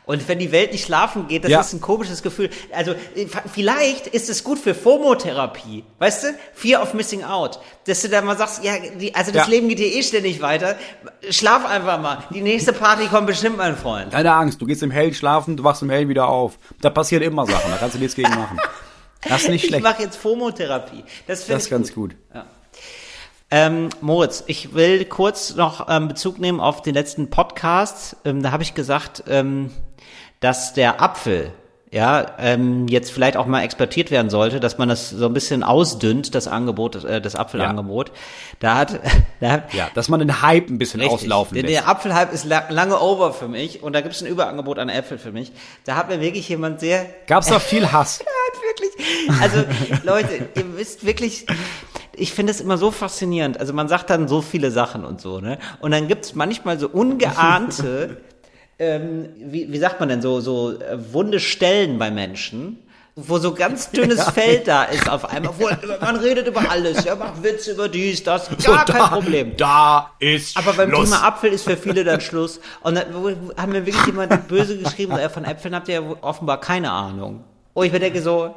Und 0.06 0.26
wenn 0.28 0.38
die 0.38 0.52
Welt 0.52 0.72
nicht 0.72 0.84
schlafen 0.84 1.28
geht, 1.28 1.44
das 1.44 1.50
Ja. 1.50 1.60
ist 1.60 1.72
ein 1.72 1.80
komisches 1.80 2.22
Gefühl. 2.22 2.50
Also 2.74 2.92
äh, 2.92 3.26
vielleicht 3.50 4.06
ist 4.06 4.28
es 4.28 4.44
gut 4.44 4.58
für 4.58 4.74
FOMO-Therapie, 4.74 5.82
weißt 5.98 6.24
du? 6.24 6.28
Fear 6.52 6.82
of 6.82 6.92
Missing 6.94 7.24
Out. 7.24 7.58
Dass 7.86 8.02
du 8.02 8.08
da 8.10 8.20
mal 8.20 8.36
sagst, 8.36 8.62
ja, 8.62 8.74
die, 8.78 9.14
also 9.14 9.32
das 9.32 9.46
Ja. 9.46 9.50
Leben 9.50 9.68
geht 9.68 9.78
dir 9.78 9.86
eh 9.86 10.02
ständig 10.02 10.42
weiter. 10.42 10.76
Schlaf 11.30 11.64
einfach 11.66 11.98
mal. 12.00 12.18
Die 12.30 12.42
nächste 12.42 12.72
Party 12.74 13.06
kommt 13.06 13.26
bestimmt, 13.28 13.56
mein 13.56 13.76
Freund. 13.76 14.10
Keine 14.12 14.32
Angst, 14.34 14.60
du 14.60 14.66
gehst 14.66 14.82
im 14.82 14.90
Hellen 14.90 15.14
schlafen, 15.14 15.56
du 15.56 15.64
wachst 15.64 15.80
im 15.82 15.88
Hellen 15.90 16.08
wieder 16.10 16.28
auf. 16.28 16.58
Da 16.82 16.90
passieren 16.90 17.22
immer 17.22 17.46
Sachen, 17.46 17.70
da 17.70 17.76
kannst 17.78 17.94
du 17.94 17.98
nichts 17.98 18.14
gegen 18.14 18.30
machen. 18.30 18.58
Das 19.26 19.42
ist 19.42 19.48
nicht 19.48 19.64
Ich 19.64 19.68
schlecht. 19.68 19.82
mache 19.82 20.02
jetzt 20.02 20.16
FOMO-Therapie. 20.16 21.02
Das 21.26 21.40
Das 21.40 21.48
ich 21.48 21.54
ist 21.64 21.70
ganz 21.70 21.94
gut. 21.94 22.14
Ähm, 23.50 23.90
Moritz, 24.00 24.44
ich 24.46 24.74
will 24.74 25.04
kurz 25.04 25.54
noch 25.54 25.86
ähm, 25.88 26.08
Bezug 26.08 26.38
nehmen 26.38 26.60
auf 26.60 26.82
den 26.82 26.94
letzten 26.94 27.30
Podcast. 27.30 28.16
Ähm, 28.24 28.42
da 28.42 28.50
habe 28.50 28.62
ich 28.62 28.74
gesagt, 28.74 29.24
ähm, 29.28 29.70
dass 30.40 30.72
der 30.72 31.00
Apfel 31.00 31.52
ja 31.94 32.26
ähm, 32.40 32.88
jetzt 32.88 33.12
vielleicht 33.12 33.36
auch 33.36 33.46
mal 33.46 33.62
exportiert 33.62 34.10
werden 34.10 34.28
sollte, 34.28 34.58
dass 34.58 34.78
man 34.78 34.88
das 34.88 35.10
so 35.10 35.26
ein 35.26 35.32
bisschen 35.32 35.62
ausdünnt, 35.62 36.34
das 36.34 36.48
Angebot, 36.48 37.04
äh, 37.04 37.20
das 37.20 37.36
Apfelangebot. 37.36 38.10
Da 38.58 38.74
hat, 38.74 39.00
da 39.40 39.50
hat 39.50 39.72
Ja, 39.72 39.88
dass 39.94 40.08
man 40.08 40.18
den 40.18 40.42
Hype 40.42 40.68
ein 40.70 40.78
bisschen 40.78 41.00
Richtig. 41.00 41.20
auslaufen 41.20 41.54
lässt. 41.56 41.68
der 41.68 41.88
Apfelhype 41.88 42.32
ist 42.34 42.46
la 42.46 42.64
lange 42.70 43.00
over 43.00 43.32
für 43.32 43.46
mich 43.46 43.84
und 43.84 43.92
da 43.92 44.00
gibt 44.00 44.16
es 44.16 44.22
ein 44.22 44.26
Überangebot 44.26 44.80
an 44.80 44.88
Äpfel 44.88 45.18
für 45.18 45.30
mich. 45.30 45.52
Da 45.84 45.94
hat 45.94 46.08
mir 46.08 46.20
wirklich 46.20 46.48
jemand 46.48 46.80
sehr 46.80 47.06
Gab's 47.28 47.46
da 47.46 47.60
viel 47.60 47.92
Hass? 47.92 48.18
hat 48.54 48.60
wirklich. 48.60 49.40
Also, 49.40 49.64
Leute, 50.04 50.48
ihr 50.56 50.76
wisst 50.76 51.06
wirklich, 51.06 51.46
ich 52.16 52.32
finde 52.32 52.52
es 52.52 52.60
immer 52.60 52.78
so 52.78 52.90
faszinierend. 52.90 53.58
Also 53.58 53.72
man 53.72 53.88
sagt 53.88 54.10
dann 54.10 54.28
so 54.28 54.42
viele 54.42 54.70
Sachen 54.70 55.04
und 55.04 55.20
so, 55.20 55.40
ne? 55.40 55.58
Und 55.80 55.90
dann 55.90 56.08
gibt's 56.08 56.34
manchmal 56.34 56.78
so 56.78 56.88
ungeahnte, 56.88 58.18
ähm, 58.78 59.28
wie, 59.38 59.72
wie 59.72 59.78
sagt 59.78 60.00
man 60.00 60.08
denn, 60.08 60.22
so, 60.22 60.40
so 60.40 60.72
äh, 60.72 60.98
wunde 61.12 61.40
Stellen 61.40 61.98
bei 61.98 62.10
Menschen. 62.10 62.78
Wo 63.16 63.38
so 63.38 63.54
ganz 63.54 63.92
dünnes 63.92 64.24
Fell 64.30 64.64
da 64.64 64.82
ist 64.82 65.08
auf 65.08 65.24
einmal. 65.30 65.54
Wo, 65.56 65.68
man 66.00 66.16
redet 66.16 66.48
über 66.48 66.68
alles, 66.68 67.04
ja, 67.04 67.14
macht 67.14 67.44
Witze 67.44 67.70
über 67.70 67.88
dies, 67.88 68.24
das, 68.24 68.50
gar 68.64 68.84
kein 68.84 69.02
Problem. 69.02 69.56
Da 69.56 70.10
ist 70.18 70.56
Aber 70.56 70.72
beim 70.72 70.90
Schluss. 70.90 71.10
Thema 71.10 71.22
Apfel 71.22 71.52
ist 71.52 71.62
für 71.62 71.76
viele 71.76 72.02
dann 72.02 72.20
Schluss. 72.20 72.58
Und 72.82 72.96
dann 72.96 73.14
haben 73.56 73.70
mir 73.70 73.86
wirklich 73.86 74.04
jemand 74.06 74.48
böse 74.48 74.76
geschrieben, 74.76 75.12
äh, 75.12 75.28
von 75.28 75.44
Äpfeln 75.44 75.76
habt 75.76 75.86
ihr 75.88 75.94
ja 75.94 76.02
offenbar 76.22 76.60
keine 76.60 76.90
Ahnung. 76.90 77.44
Oh, 77.74 77.84
ich 77.84 77.92
mir 77.92 78.00
denke 78.00 78.20
so. 78.20 78.56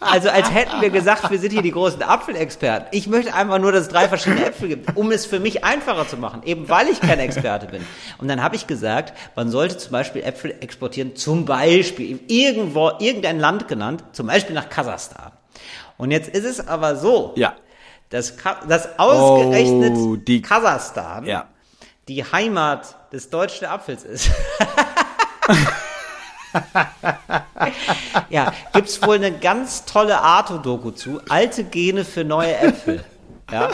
Also 0.00 0.28
als 0.30 0.52
hätten 0.52 0.80
wir 0.80 0.90
gesagt, 0.90 1.30
wir 1.30 1.38
sind 1.38 1.52
hier 1.52 1.62
die 1.62 1.72
großen 1.72 2.02
Apfelexperten. 2.02 2.88
Ich 2.92 3.08
möchte 3.08 3.34
einfach 3.34 3.58
nur, 3.58 3.72
dass 3.72 3.82
es 3.82 3.88
drei 3.88 4.08
verschiedene 4.08 4.44
Äpfel 4.46 4.68
gibt, 4.68 4.96
um 4.96 5.10
es 5.10 5.26
für 5.26 5.40
mich 5.40 5.64
einfacher 5.64 6.06
zu 6.06 6.16
machen, 6.16 6.42
eben 6.44 6.68
weil 6.68 6.88
ich 6.88 7.00
kein 7.00 7.18
Experte 7.18 7.66
bin. 7.66 7.84
Und 8.18 8.28
dann 8.28 8.42
habe 8.42 8.54
ich 8.54 8.66
gesagt, 8.66 9.12
man 9.34 9.50
sollte 9.50 9.78
zum 9.78 9.92
Beispiel 9.92 10.22
Äpfel 10.22 10.54
exportieren, 10.60 11.16
zum 11.16 11.44
Beispiel 11.44 12.20
irgendwo, 12.28 12.92
irgendein 13.00 13.40
Land 13.40 13.66
genannt, 13.68 14.04
zum 14.12 14.26
Beispiel 14.28 14.54
nach 14.54 14.68
Kasachstan. 14.68 15.32
Und 15.98 16.10
jetzt 16.10 16.28
ist 16.28 16.44
es 16.44 16.68
aber 16.68 16.94
so, 16.96 17.32
Ja. 17.36 17.54
dass, 18.10 18.34
dass 18.68 18.98
ausgerechnet 18.98 19.94
Oh, 19.96 20.16
die- 20.16 20.42
Kasachstan 20.42 21.24
Ja. 21.24 21.46
die 22.06 22.22
Heimat 22.22 22.94
des 23.12 23.30
deutschen 23.30 23.66
Apfels 23.66 24.04
ist. 24.04 24.30
ja, 28.30 28.52
gibt's 28.72 29.02
wohl 29.02 29.16
eine 29.16 29.32
ganz 29.32 29.84
tolle 29.84 30.20
Arto-Doku 30.20 30.90
zu. 30.92 31.20
Alte 31.28 31.64
Gene 31.64 32.04
für 32.04 32.24
neue 32.24 32.56
Äpfel. 32.56 33.04
Ja. 33.50 33.70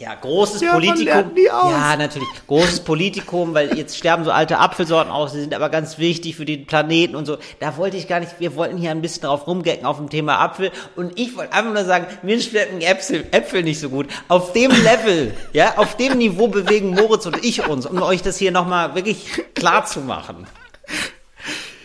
Ja, 0.00 0.14
großes 0.14 0.62
Ja, 0.62 0.72
Politikum. 0.72 1.32
Ja, 1.36 1.94
natürlich. 1.94 2.28
Großes 2.46 2.80
Politikum, 2.80 3.52
weil 3.52 3.76
jetzt 3.76 3.98
sterben 3.98 4.24
so 4.24 4.30
alte 4.30 4.56
Apfelsorten 4.58 5.12
aus, 5.12 5.34
die 5.34 5.40
sind 5.40 5.52
aber 5.52 5.68
ganz 5.68 5.98
wichtig 5.98 6.36
für 6.36 6.46
den 6.46 6.64
Planeten 6.64 7.14
und 7.14 7.26
so. 7.26 7.36
Da 7.58 7.76
wollte 7.76 7.98
ich 7.98 8.08
gar 8.08 8.18
nicht, 8.18 8.32
wir 8.38 8.56
wollten 8.56 8.78
hier 8.78 8.92
ein 8.92 9.02
bisschen 9.02 9.24
drauf 9.24 9.46
rumgecken 9.46 9.84
auf 9.84 9.98
dem 9.98 10.08
Thema 10.08 10.38
Apfel 10.38 10.72
und 10.96 11.20
ich 11.20 11.36
wollte 11.36 11.52
einfach 11.52 11.74
nur 11.74 11.84
sagen, 11.84 12.06
mir 12.22 12.40
schmecken 12.40 12.80
Äpfel, 12.80 13.26
Äpfel 13.30 13.62
nicht 13.62 13.78
so 13.78 13.90
gut. 13.90 14.06
Auf 14.28 14.54
dem 14.54 14.70
Level, 14.70 15.34
ja, 15.52 15.76
auf 15.76 15.98
dem 15.98 16.16
Niveau 16.16 16.48
bewegen 16.48 16.94
Moritz 16.94 17.26
und 17.26 17.44
ich 17.44 17.66
uns, 17.66 17.84
um 17.84 18.00
euch 18.00 18.22
das 18.22 18.38
hier 18.38 18.52
nochmal 18.52 18.94
wirklich 18.94 19.26
klar 19.54 19.84
zu 19.84 20.00
machen. 20.00 20.46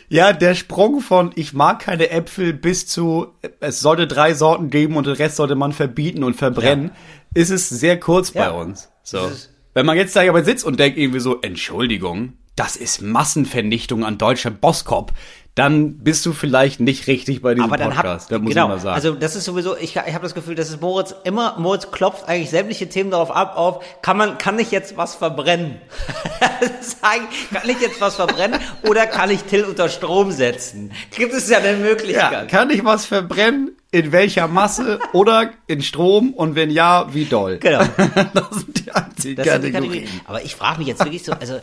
Ja, 0.08 0.34
der 0.34 0.56
Sprung 0.56 1.02
von 1.02 1.32
ich 1.36 1.54
mag 1.54 1.80
keine 1.80 2.12
Äpfel 2.12 2.54
bis 2.54 2.88
zu 2.88 3.28
es 3.60 3.80
sollte 3.80 4.08
drei 4.08 4.34
Sorten 4.36 4.70
geben 4.70 4.96
und 4.96 5.08
den 5.08 5.16
Rest 5.16 5.36
sollte 5.36 5.56
man 5.56 5.74
verbieten 5.74 6.24
und 6.24 6.36
verbrennen, 6.36 6.92
ist 7.36 7.52
es 7.52 7.70
sehr 7.70 8.00
kurz 8.00 8.34
Ja. 8.34 8.50
bei 8.50 8.58
uns. 8.60 8.90
So. 9.04 9.32
Wenn 9.76 9.86
man 9.86 9.98
jetzt 9.98 10.16
da 10.16 10.28
aber 10.28 10.44
sitzt 10.44 10.66
und 10.66 10.80
denkt 10.80 10.98
irgendwie 10.98 11.20
so, 11.20 11.42
Entschuldigung, 11.42 12.34
das 12.56 12.76
ist 12.78 13.02
Massenvernichtung 13.02 14.04
an 14.06 14.18
deutscher 14.18 14.50
Boskop, 14.50 15.12
dann 15.56 16.00
bist 16.00 16.26
du 16.26 16.34
vielleicht 16.34 16.82
nicht 16.82 17.08
richtig 17.08 17.42
bei 17.42 17.56
diesem 17.56 17.70
Aber 17.70 17.78
dann 17.78 17.92
Podcast. 17.92 18.30
da 18.30 18.40
muss 18.40 18.50
genau, 18.50 18.66
ich 18.66 18.70
mal 18.70 18.80
sagen. 18.80 18.96
also 18.96 19.16
das 19.16 19.38
ist 19.38 19.46
sowieso, 19.46 19.78
ich, 19.78 19.96
ich 19.96 20.14
habe 20.14 20.24
das 20.24 20.36
Gefühl, 20.36 20.56
dass 20.56 20.70
es 20.70 20.82
Moritz 20.82 21.16
immer, 21.24 21.58
Moritz 21.58 21.92
klopft 21.92 22.28
eigentlich 22.28 22.50
sämtliche 22.50 22.90
Themen 22.90 23.10
darauf 23.10 23.32
ab, 23.32 23.58
auf, 23.58 23.84
kann 24.02 24.18
man, 24.18 24.38
kann 24.38 24.60
ich 24.60 24.72
jetzt 24.72 24.98
was 24.98 25.16
verbrennen? 25.16 25.78
Das 26.60 26.88
ist 26.88 27.02
kann 27.02 27.70
ich 27.70 27.82
jetzt 27.82 28.00
was 28.00 28.16
verbrennen 28.16 28.60
oder 28.84 29.08
kann 29.08 29.30
ich 29.30 29.44
Till 29.44 29.66
unter 29.66 29.90
Strom 29.90 30.32
setzen? 30.32 30.92
Gibt 31.16 31.34
es 31.34 31.50
ja 31.50 31.58
eine 31.58 31.72
ja, 31.72 31.78
Möglichkeit. 31.78 32.50
kann 32.50 32.70
ich 32.70 32.84
was 32.86 33.06
verbrennen? 33.06 33.72
In 33.92 34.12
welcher 34.12 34.48
Masse 34.48 35.00
oder 35.14 35.52
in 35.68 35.82
Strom? 35.82 36.34
Und 36.34 36.56
wenn 36.56 36.70
ja, 36.70 37.14
wie 37.14 37.26
doll? 37.26 37.60
Genau. 37.60 37.84
Das 38.34 38.50
sind 38.52 38.86
die 38.86 38.92
einzigen 38.92 39.36
Das. 39.36 39.48
Kategorien. 39.48 40.08
Aber 40.26 40.44
ich 40.44 40.56
frage 40.56 40.80
mich 40.80 40.88
jetzt 40.88 41.04
wirklich 41.04 41.24
so, 41.24 41.34
also 41.34 41.60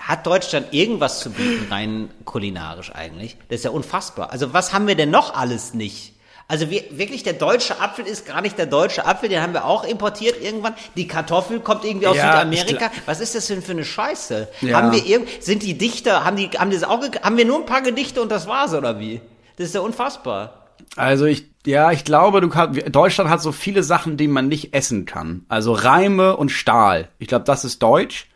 hat 0.00 0.26
Deutschland 0.26 0.68
irgendwas 0.72 1.20
zu 1.20 1.30
bieten, 1.30 1.66
rein 1.70 2.10
kulinarisch 2.24 2.92
eigentlich? 2.94 3.36
Das 3.48 3.58
ist 3.60 3.64
ja 3.64 3.70
unfassbar. 3.70 4.32
Also 4.32 4.52
was 4.52 4.72
haben 4.72 4.86
wir 4.86 4.94
denn 4.94 5.10
noch 5.10 5.34
alles 5.34 5.74
nicht? 5.74 6.14
Also 6.48 6.68
wir, 6.68 6.82
wirklich, 6.90 7.22
der 7.22 7.34
deutsche 7.34 7.80
Apfel 7.80 8.06
ist 8.06 8.26
gar 8.26 8.40
nicht 8.40 8.58
der 8.58 8.66
deutsche 8.66 9.06
Apfel, 9.06 9.28
den 9.28 9.40
haben 9.40 9.52
wir 9.52 9.66
auch 9.66 9.84
importiert 9.84 10.42
irgendwann. 10.42 10.74
Die 10.96 11.06
Kartoffel 11.06 11.60
kommt 11.60 11.84
irgendwie 11.84 12.08
aus 12.08 12.16
Ja, 12.16 12.32
Südamerika. 12.32 12.90
Was 13.06 13.20
ist 13.20 13.36
das 13.36 13.46
denn 13.46 13.62
für 13.62 13.70
eine 13.70 13.84
Scheiße? 13.84 14.48
Ja. 14.62 14.78
Haben 14.78 14.90
wir 14.90 15.06
irgend, 15.06 15.28
sind 15.40 15.62
die 15.62 15.78
Dichter, 15.78 16.24
haben 16.24 16.36
die, 16.36 16.48
haben 16.48 16.70
die 16.70 16.76
das 16.76 16.88
auch, 16.88 17.00
haben 17.22 17.36
wir 17.36 17.44
nur 17.44 17.58
ein 17.60 17.66
paar 17.66 17.82
Gedichte 17.82 18.20
und 18.20 18.32
das 18.32 18.48
war's 18.48 18.74
oder 18.74 18.98
wie? 18.98 19.20
Das 19.58 19.68
ist 19.68 19.76
ja 19.76 19.80
unfassbar. 19.80 20.72
Also 20.96 21.26
ich, 21.26 21.44
ja, 21.66 21.92
ich 21.92 22.04
glaube, 22.04 22.40
du 22.40 22.48
kannst, 22.48 22.80
Deutschland 22.90 23.30
hat 23.30 23.42
so 23.42 23.52
viele 23.52 23.84
Sachen, 23.84 24.16
die 24.16 24.26
man 24.26 24.48
nicht 24.48 24.74
essen 24.74 25.04
kann. 25.04 25.44
Also 25.48 25.72
Reime 25.72 26.36
und 26.36 26.48
Stahl. 26.48 27.10
Ich 27.18 27.28
glaube, 27.28 27.44
das 27.44 27.64
ist 27.64 27.80
deutsch. 27.80 28.26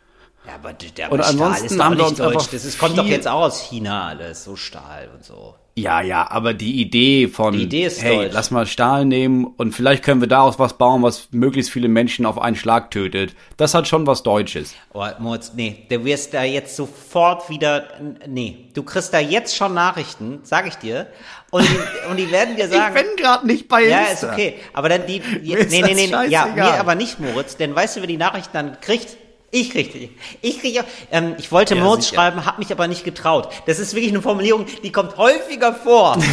Ja, 0.47 0.55
aber 0.55 0.73
der, 0.73 1.11
Und 1.11 1.19
Stahl 1.19 1.31
ansonsten 1.31 1.65
ist 1.65 1.77
doch 1.77 1.83
haben 1.85 1.97
wir 1.97 2.05
nicht 2.05 2.19
deutsch. 2.19 2.47
Das 2.51 2.65
ist, 2.65 2.79
kommt 2.79 2.97
doch 2.97 3.05
jetzt 3.05 3.27
auch 3.27 3.41
aus 3.41 3.61
China 3.61 4.07
alles, 4.09 4.43
so 4.43 4.55
Stahl 4.55 5.09
und 5.13 5.23
so. 5.23 5.55
Ja, 5.77 5.99
ja, 5.99 6.31
aber 6.31 6.53
die 6.53 6.79
Idee 6.79 7.27
von, 7.27 7.51
Die 7.51 7.63
Idee 7.63 7.83
ist 7.83 8.01
hey, 8.01 8.15
deutsch. 8.15 8.31
lass 8.33 8.49
mal 8.49 8.65
Stahl 8.65 9.03
nehmen 9.03 9.43
und 9.43 9.73
vielleicht 9.73 10.03
können 10.03 10.21
wir 10.21 10.27
daraus 10.29 10.57
was 10.57 10.77
bauen, 10.77 11.03
was 11.03 11.27
möglichst 11.31 11.69
viele 11.69 11.89
Menschen 11.89 12.25
auf 12.25 12.39
einen 12.39 12.55
Schlag 12.55 12.91
tötet. 12.91 13.35
Das 13.57 13.73
hat 13.73 13.85
schon 13.85 14.07
was 14.07 14.23
Deutsches. 14.23 14.73
Oh, 14.93 15.05
Moritz, 15.19 15.51
nee, 15.53 15.85
du 15.89 16.05
wirst 16.05 16.33
da 16.33 16.43
jetzt 16.43 16.77
sofort 16.77 17.49
wieder, 17.49 17.89
nee, 18.25 18.69
du 18.73 18.83
kriegst 18.83 19.13
da 19.13 19.19
jetzt 19.19 19.57
schon 19.57 19.73
Nachrichten, 19.73 20.39
sag 20.43 20.65
ich 20.65 20.75
dir, 20.75 21.07
und 21.51 21.67
die, 21.67 21.77
und 22.09 22.15
die 22.15 22.31
werden 22.31 22.55
dir 22.55 22.69
sagen, 22.69 22.95
gerade 23.17 23.45
nicht 23.45 23.67
bei 23.67 23.83
ja, 23.83 24.03
ist 24.03 24.23
okay, 24.23 24.55
aber 24.71 24.87
dann 24.87 25.05
die, 25.05 25.19
die 25.19 25.55
nee, 25.55 25.65
nee, 25.81 25.81
das 25.81 26.27
nee, 26.27 26.31
ja, 26.31 26.45
mir 26.55 26.79
aber 26.79 26.95
nicht, 26.95 27.19
Moritz, 27.19 27.57
denn 27.57 27.75
weißt 27.75 27.97
du, 27.97 27.99
wer 27.99 28.07
die 28.07 28.15
Nachrichten 28.15 28.53
dann 28.53 28.79
kriegt? 28.79 29.17
Ich 29.57 29.69
krieg 29.69 29.93
die. 29.93 30.09
Ich 30.41 30.59
krieg, 30.59 30.83
ähm, 31.11 31.35
ich 31.37 31.49
wollte 31.49 31.75
Ja, 31.75 31.95
sicher. 31.95 32.15
schreiben, 32.15 32.45
hab 32.45 32.59
mich 32.59 32.71
aber 32.73 32.89
nicht 32.89 33.05
getraut. 33.05 33.47
Das 33.67 33.79
ist 33.79 33.93
wirklich 33.95 34.11
eine 34.11 34.21
Formulierung, 34.21 34.65
die 34.83 34.91
kommt 34.91 35.15
häufiger 35.15 35.73
vor. 35.73 36.17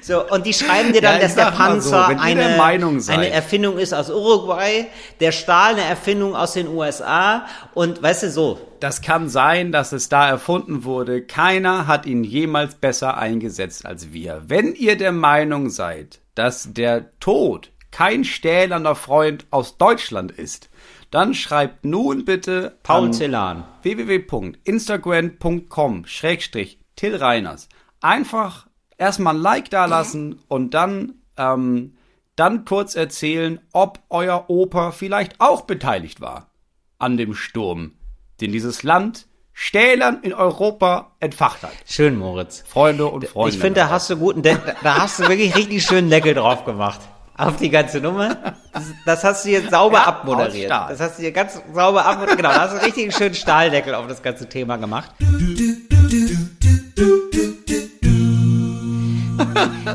So, 0.00 0.26
und 0.30 0.46
die 0.46 0.54
schreiben 0.54 0.92
dir 0.94 1.02
dann, 1.02 1.16
Ja, 1.16 1.22
dass 1.22 1.34
der 1.34 1.50
so, 1.50 1.58
Panzer 1.58 2.06
der 2.08 2.20
eine, 2.20 2.56
Meinung 2.56 3.00
seid. 3.00 3.18
eine 3.18 3.28
Erfindung 3.30 3.76
ist 3.78 3.92
aus 3.92 4.08
Uruguay, 4.08 4.86
der 5.20 5.32
Stahl 5.32 5.72
eine 5.74 5.82
Erfindung 5.82 6.34
aus 6.34 6.54
den 6.54 6.68
USA 6.68 7.44
und 7.74 8.02
weißt 8.02 8.22
du 8.22 8.30
so. 8.30 8.58
Das 8.80 9.02
kann 9.02 9.28
sein, 9.28 9.70
dass 9.72 9.92
es 9.92 10.08
da 10.08 10.26
erfunden 10.28 10.84
wurde. 10.84 11.20
Keiner 11.22 11.86
hat 11.86 12.06
ihn 12.06 12.24
jemals 12.24 12.76
besser 12.76 13.18
eingesetzt 13.18 13.84
als 13.84 14.12
wir. 14.12 14.42
Wenn 14.46 14.74
ihr 14.74 14.96
der 14.96 15.12
Meinung 15.12 15.68
seid, 15.68 16.20
dass 16.34 16.72
der 16.72 17.10
Tod 17.20 17.70
kein 17.98 18.22
stählerner 18.22 18.94
Freund 18.94 19.46
aus 19.50 19.76
Deutschland 19.76 20.30
ist, 20.30 20.70
dann 21.10 21.34
schreibt 21.34 21.84
nun 21.84 22.24
bitte 22.24 22.78
Paul 22.84 23.06
an 23.06 23.12
Celan. 23.12 23.64
www.instagram.com 23.82 26.06
Schrägstrich 26.06 26.78
Till 26.94 27.16
Reiners. 27.16 27.68
Einfach 28.00 28.68
erstmal 28.98 29.34
ein 29.34 29.42
Like 29.42 29.70
da 29.70 29.86
lassen 29.86 30.38
und 30.46 30.74
dann, 30.74 31.14
ähm, 31.36 31.96
dann 32.36 32.64
kurz 32.64 32.94
erzählen, 32.94 33.58
ob 33.72 33.98
euer 34.10 34.44
Opa 34.46 34.92
vielleicht 34.92 35.40
auch 35.40 35.62
beteiligt 35.62 36.20
war 36.20 36.52
an 37.00 37.16
dem 37.16 37.34
Sturm, 37.34 37.94
den 38.40 38.52
dieses 38.52 38.84
Land 38.84 39.26
stählern 39.52 40.20
in 40.22 40.34
Europa 40.34 41.16
entfacht 41.18 41.64
hat. 41.64 41.72
Schön, 41.84 42.16
Moritz. 42.16 42.62
Freunde 42.64 43.06
und 43.06 43.26
Freunde. 43.26 43.56
Ich 43.56 43.60
finde, 43.60 43.80
da 43.80 43.90
hast 43.90 44.08
du 44.08 44.16
guten, 44.16 44.42
De 44.42 44.56
da 44.84 45.02
hast 45.02 45.18
du 45.18 45.26
wirklich 45.26 45.56
richtig 45.56 45.84
schönen 45.84 46.10
Deckel 46.10 46.34
drauf 46.34 46.64
gemacht. 46.64 47.00
Auf 47.38 47.56
die 47.56 47.70
ganze 47.70 48.00
Nummer. 48.00 48.36
Das, 48.72 48.82
das 49.06 49.24
hast 49.24 49.44
du 49.44 49.50
jetzt 49.50 49.70
sauber 49.70 49.98
Ja, 49.98 50.04
abmoderiert. 50.06 50.70
Das 50.70 50.98
hast 51.00 51.18
du 51.18 51.22
hier 51.22 51.32
ganz 51.32 51.60
sauber 51.72 52.04
abmoderiert. 52.04 52.36
Genau, 52.38 52.50
da 52.50 52.62
hast 52.62 52.74
du 52.74 52.84
richtig 52.84 53.04
einen 53.04 53.12
schönen 53.12 53.34
Stahldeckel 53.34 53.94
auf 53.94 54.06
das 54.08 54.22
ganze 54.22 54.48
Thema 54.48 54.76
gemacht. 54.76 55.10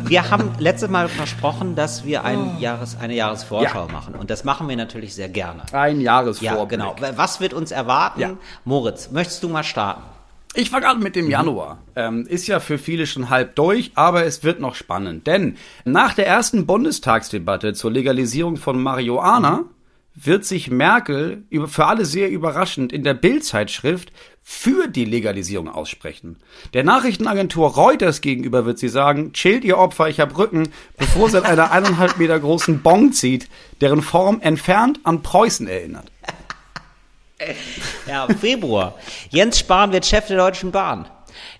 Wir 0.05 0.29
haben 0.29 0.51
letztes 0.59 0.89
Mal 0.89 1.07
versprochen, 1.09 1.75
dass 1.75 2.05
wir 2.05 2.23
ein 2.23 2.59
Jahres, 2.59 2.97
eine 2.99 3.13
Jahresvorschau 3.13 3.87
Ja. 3.87 3.91
machen. 3.91 4.15
Und 4.15 4.29
das 4.29 4.43
machen 4.43 4.67
wir 4.69 4.75
natürlich 4.75 5.13
sehr 5.15 5.29
gerne. 5.29 5.63
ein 5.71 6.01
Jahresvorblick. 6.01 6.79
Ja, 6.79 6.93
genau. 6.93 7.17
Was 7.17 7.39
wird 7.39 7.53
uns 7.53 7.71
erwarten? 7.71 8.19
Ja. 8.21 8.29
Moritz, 8.65 9.11
möchtest 9.11 9.43
du 9.43 9.49
mal 9.49 9.63
starten? 9.63 10.03
Ich 10.55 10.69
fange 10.69 10.87
an 10.87 10.97
Mhm. 10.97 11.03
mit 11.03 11.15
dem 11.15 11.29
Januar. 11.29 11.79
Ähm, 11.95 12.27
ist 12.27 12.47
ja 12.47 12.59
für 12.59 12.77
viele 12.77 13.07
schon 13.07 13.29
halb 13.29 13.55
durch, 13.55 13.91
aber 13.95 14.25
es 14.25 14.43
wird 14.43 14.59
noch 14.59 14.75
spannend. 14.75 15.25
Denn 15.25 15.57
nach 15.83 16.13
der 16.13 16.27
ersten 16.27 16.65
Bundestagsdebatte 16.65 17.73
zur 17.73 17.91
Legalisierung 17.91 18.57
von 18.57 18.81
Marihuana 18.81 19.63
wird 20.15 20.45
sich 20.45 20.69
Merkel 20.69 21.43
für 21.65 21.85
alle 21.87 22.05
sehr 22.05 22.29
überraschend 22.29 22.93
in 22.93 23.03
der 23.03 23.15
Bild-Zeitschrift 23.15 24.11
für 24.43 24.87
die 24.87 25.05
Legalisierung 25.05 25.69
aussprechen. 25.69 26.35
Der 26.75 26.83
Nachrichtenagentur 26.83 27.73
Reuters 27.73 28.21
gegenüber 28.21 28.65
wird 28.65 28.77
sie 28.77 28.89
sagen, 28.89 29.33
chillt 29.33 29.63
ihr 29.63 29.79
Opfer, 29.79 30.09
ich 30.09 30.19
hab 30.19 30.37
Rücken, 30.37 30.69
bevor 30.99 31.29
sie 31.29 31.37
an 31.39 31.45
einer 31.45 31.71
eineinhalb 31.71 32.19
Meter 32.19 32.39
großen 32.39 32.81
Bong 32.83 33.11
zieht, 33.13 33.47
deren 33.81 34.03
Form 34.03 34.39
entfernt 34.41 34.99
an 35.03 35.23
Preußen 35.23 35.67
erinnert. 35.67 36.11
Ja, 38.07 38.27
Februar. 38.27 38.95
Jens 39.29 39.59
Spahn 39.59 39.91
wird 39.91 40.05
Chef 40.05 40.27
der 40.27 40.37
Deutschen 40.37 40.71
Bahn. 40.71 41.07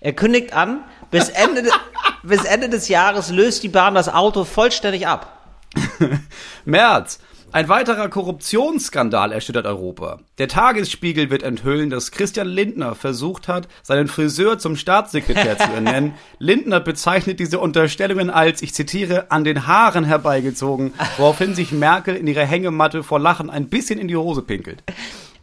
Er 0.00 0.12
kündigt 0.12 0.52
an, 0.52 0.84
bis 1.10 1.28
Ende, 1.28 1.62
de- 1.62 1.72
bis 2.22 2.44
Ende 2.44 2.68
des 2.68 2.88
Jahres 2.88 3.30
löst 3.30 3.62
die 3.62 3.68
Bahn 3.68 3.94
das 3.94 4.08
Auto 4.08 4.44
vollständig 4.44 5.06
ab. 5.06 5.38
März. 6.64 7.18
Ein 7.52 7.68
weiterer 7.68 8.08
Korruptionsskandal 8.08 9.30
erschüttert 9.30 9.64
Europa. 9.66 10.18
Der 10.38 10.48
Tagesspiegel 10.48 11.30
wird 11.30 11.44
enthüllen, 11.44 11.88
dass 11.88 12.10
Christian 12.10 12.48
Lindner 12.48 12.96
versucht 12.96 13.46
hat, 13.46 13.68
seinen 13.84 14.08
Friseur 14.08 14.58
zum 14.58 14.74
Staatssekretär 14.74 15.56
zu 15.56 15.70
ernennen. 15.70 16.14
Lindner 16.40 16.80
bezeichnet 16.80 17.38
diese 17.38 17.60
Unterstellungen 17.60 18.28
als, 18.28 18.60
ich 18.60 18.74
zitiere, 18.74 19.30
an 19.30 19.44
den 19.44 19.68
Haaren 19.68 20.02
herbeigezogen, 20.02 20.94
woraufhin 21.16 21.54
sich 21.54 21.70
Merkel 21.70 22.16
in 22.16 22.26
ihrer 22.26 22.44
Hängematte 22.44 23.04
vor 23.04 23.20
Lachen 23.20 23.50
ein 23.50 23.68
bisschen 23.68 24.00
in 24.00 24.08
die 24.08 24.16
Hose 24.16 24.42
pinkelt. 24.42 24.82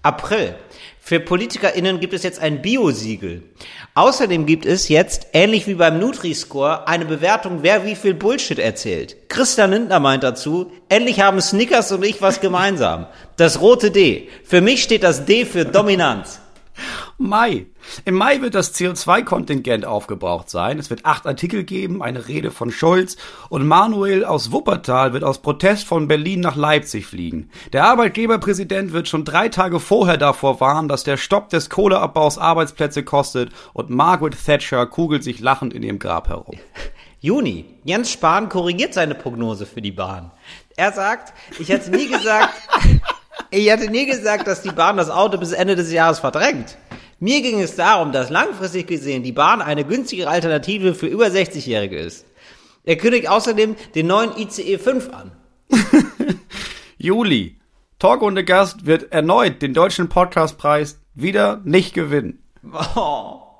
April. 0.04 0.56
Für 1.00 1.20
PolitikerInnen 1.20 2.00
gibt 2.00 2.14
es 2.14 2.24
jetzt 2.24 2.40
ein 2.40 2.62
Bio-Siegel. 2.62 3.44
Außerdem 3.94 4.46
gibt 4.46 4.66
es 4.66 4.88
jetzt, 4.88 5.28
ähnlich 5.34 5.68
wie 5.68 5.76
beim 5.76 6.00
Nutri-Score, 6.00 6.88
eine 6.88 7.06
Bewertung, 7.06 7.60
wer 7.62 7.86
wie 7.86 7.96
viel 7.96 8.14
Bullshit 8.14 8.58
erzählt. 8.58 9.30
Christian 9.30 9.72
Lindner 9.72 10.00
meint 10.00 10.24
dazu, 10.24 10.72
endlich 10.90 11.20
haben 11.20 11.42
Snickers 11.42 11.92
und 11.92 12.04
ich 12.04 12.22
was 12.22 12.40
gemeinsam. 12.40 13.08
Das 13.38 13.62
rote 13.62 13.92
D. 13.92 14.30
Für 14.44 14.62
mich 14.62 14.82
steht 14.82 15.04
das 15.04 15.26
D 15.26 15.46
für 15.46 15.66
Dominanz. 15.66 16.40
Mai. 17.18 17.68
Im 18.06 18.16
Mai 18.16 18.42
wird 18.42 18.56
das 18.56 18.74
CO2-Kontingent 18.74 19.86
aufgebraucht 19.86 20.50
sein. 20.50 20.80
Es 20.80 20.90
wird 20.90 21.06
acht 21.06 21.28
Artikel 21.28 21.64
geben, 21.64 22.02
eine 22.02 22.28
Rede 22.28 22.52
von 22.52 22.72
Scholz 22.72 23.18
und 23.50 23.68
Manuel 23.68 24.26
aus 24.26 24.52
Wuppertal 24.52 25.14
wird 25.14 25.24
aus 25.24 25.42
Protest 25.42 25.86
von 25.86 26.08
Berlin 26.08 26.40
nach 26.40 26.56
Leipzig 26.56 27.06
fliegen. 27.06 27.50
Der 27.74 27.86
Arbeitgeberpräsident 27.86 28.92
wird 28.94 29.08
schon 29.08 29.26
drei 29.26 29.50
Tage 29.50 29.80
vorher 29.80 30.18
davor 30.18 30.60
warnen, 30.60 30.88
dass 30.88 31.04
der 31.04 31.18
Stopp 31.18 31.50
des 31.50 31.70
Kohleabbaus 31.70 32.38
Arbeitsplätze 32.38 33.04
kostet 33.04 33.52
und 33.74 33.90
Margaret 33.90 34.36
Thatcher 34.44 34.86
kugelt 34.88 35.24
sich 35.24 35.40
lachend 35.40 35.74
in 35.74 35.84
ihrem 35.84 36.00
Grab 36.00 36.30
herum. 36.30 36.58
Juni. 37.20 37.66
Jens 37.84 38.12
Spahn 38.12 38.50
korrigiert 38.50 38.96
seine 38.96 39.14
Prognose 39.14 39.68
für 39.68 39.82
die 39.82 39.92
Bahn. 39.92 40.32
Er 40.76 40.92
sagt, 40.92 41.34
ich 41.60 41.70
hätte 41.70 41.92
nie 41.92 42.08
gesagt, 42.08 42.54
ich 43.52 43.72
hatte 43.72 43.92
nie 43.92 44.06
gesagt, 44.06 44.48
dass 44.48 44.62
die 44.62 44.72
Bahn 44.72 44.98
das 44.98 45.10
Auto 45.10 45.38
bis 45.38 45.52
Ende 45.52 45.76
des 45.76 45.92
Jahres 45.92 46.20
verdrängt. 46.20 46.78
Mir 47.20 47.42
ging 47.42 47.62
es 47.62 47.76
darum, 47.76 48.12
dass 48.12 48.30
langfristig 48.30 48.88
gesehen 48.88 49.24
die 49.24 49.32
Bahn 49.32 49.62
eine 49.62 49.84
günstigere 49.84 50.30
Alternative 50.30 50.96
für 50.96 51.08
über 51.08 51.28
60-Jährige 51.28 52.00
ist. 52.00 52.26
Er 52.84 52.96
kündigt 52.96 53.30
außerdem 53.30 53.76
den 53.94 54.08
neuen 54.08 54.36
ICE 54.38 54.78
5 54.80 55.10
an. 55.14 55.32
Juli. 56.98 57.58
Talk 58.00 58.24
ohne 58.24 58.44
Gast 58.44 58.88
wird 58.88 59.12
erneut 59.12 59.62
den 59.62 59.76
deutschen 59.76 60.10
Podcastpreis 60.10 61.00
wieder 61.14 61.62
nicht 61.64 61.94
gewinnen. 61.94 62.42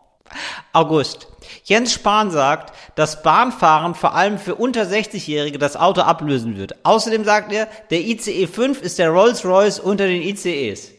August. 0.74 1.28
Jens 1.64 1.94
Spahn 1.94 2.32
sagt, 2.32 2.74
dass 2.96 3.24
Bahnfahren 3.24 3.96
vor 3.96 4.16
allem 4.16 4.38
für 4.38 4.56
unter 4.56 4.84
60-Jährige 4.84 5.58
das 5.58 5.76
Auto 5.76 6.02
ablösen 6.02 6.58
wird. 6.58 6.76
Außerdem 6.84 7.24
sagt 7.24 7.52
er, 7.52 7.68
der 7.90 8.02
ICE 8.02 8.48
5 8.48 8.82
ist 8.82 9.00
der 9.00 9.10
Rolls-Royce 9.10 9.80
unter 9.80 10.08
den 10.08 10.22
ICEs. 10.22 10.92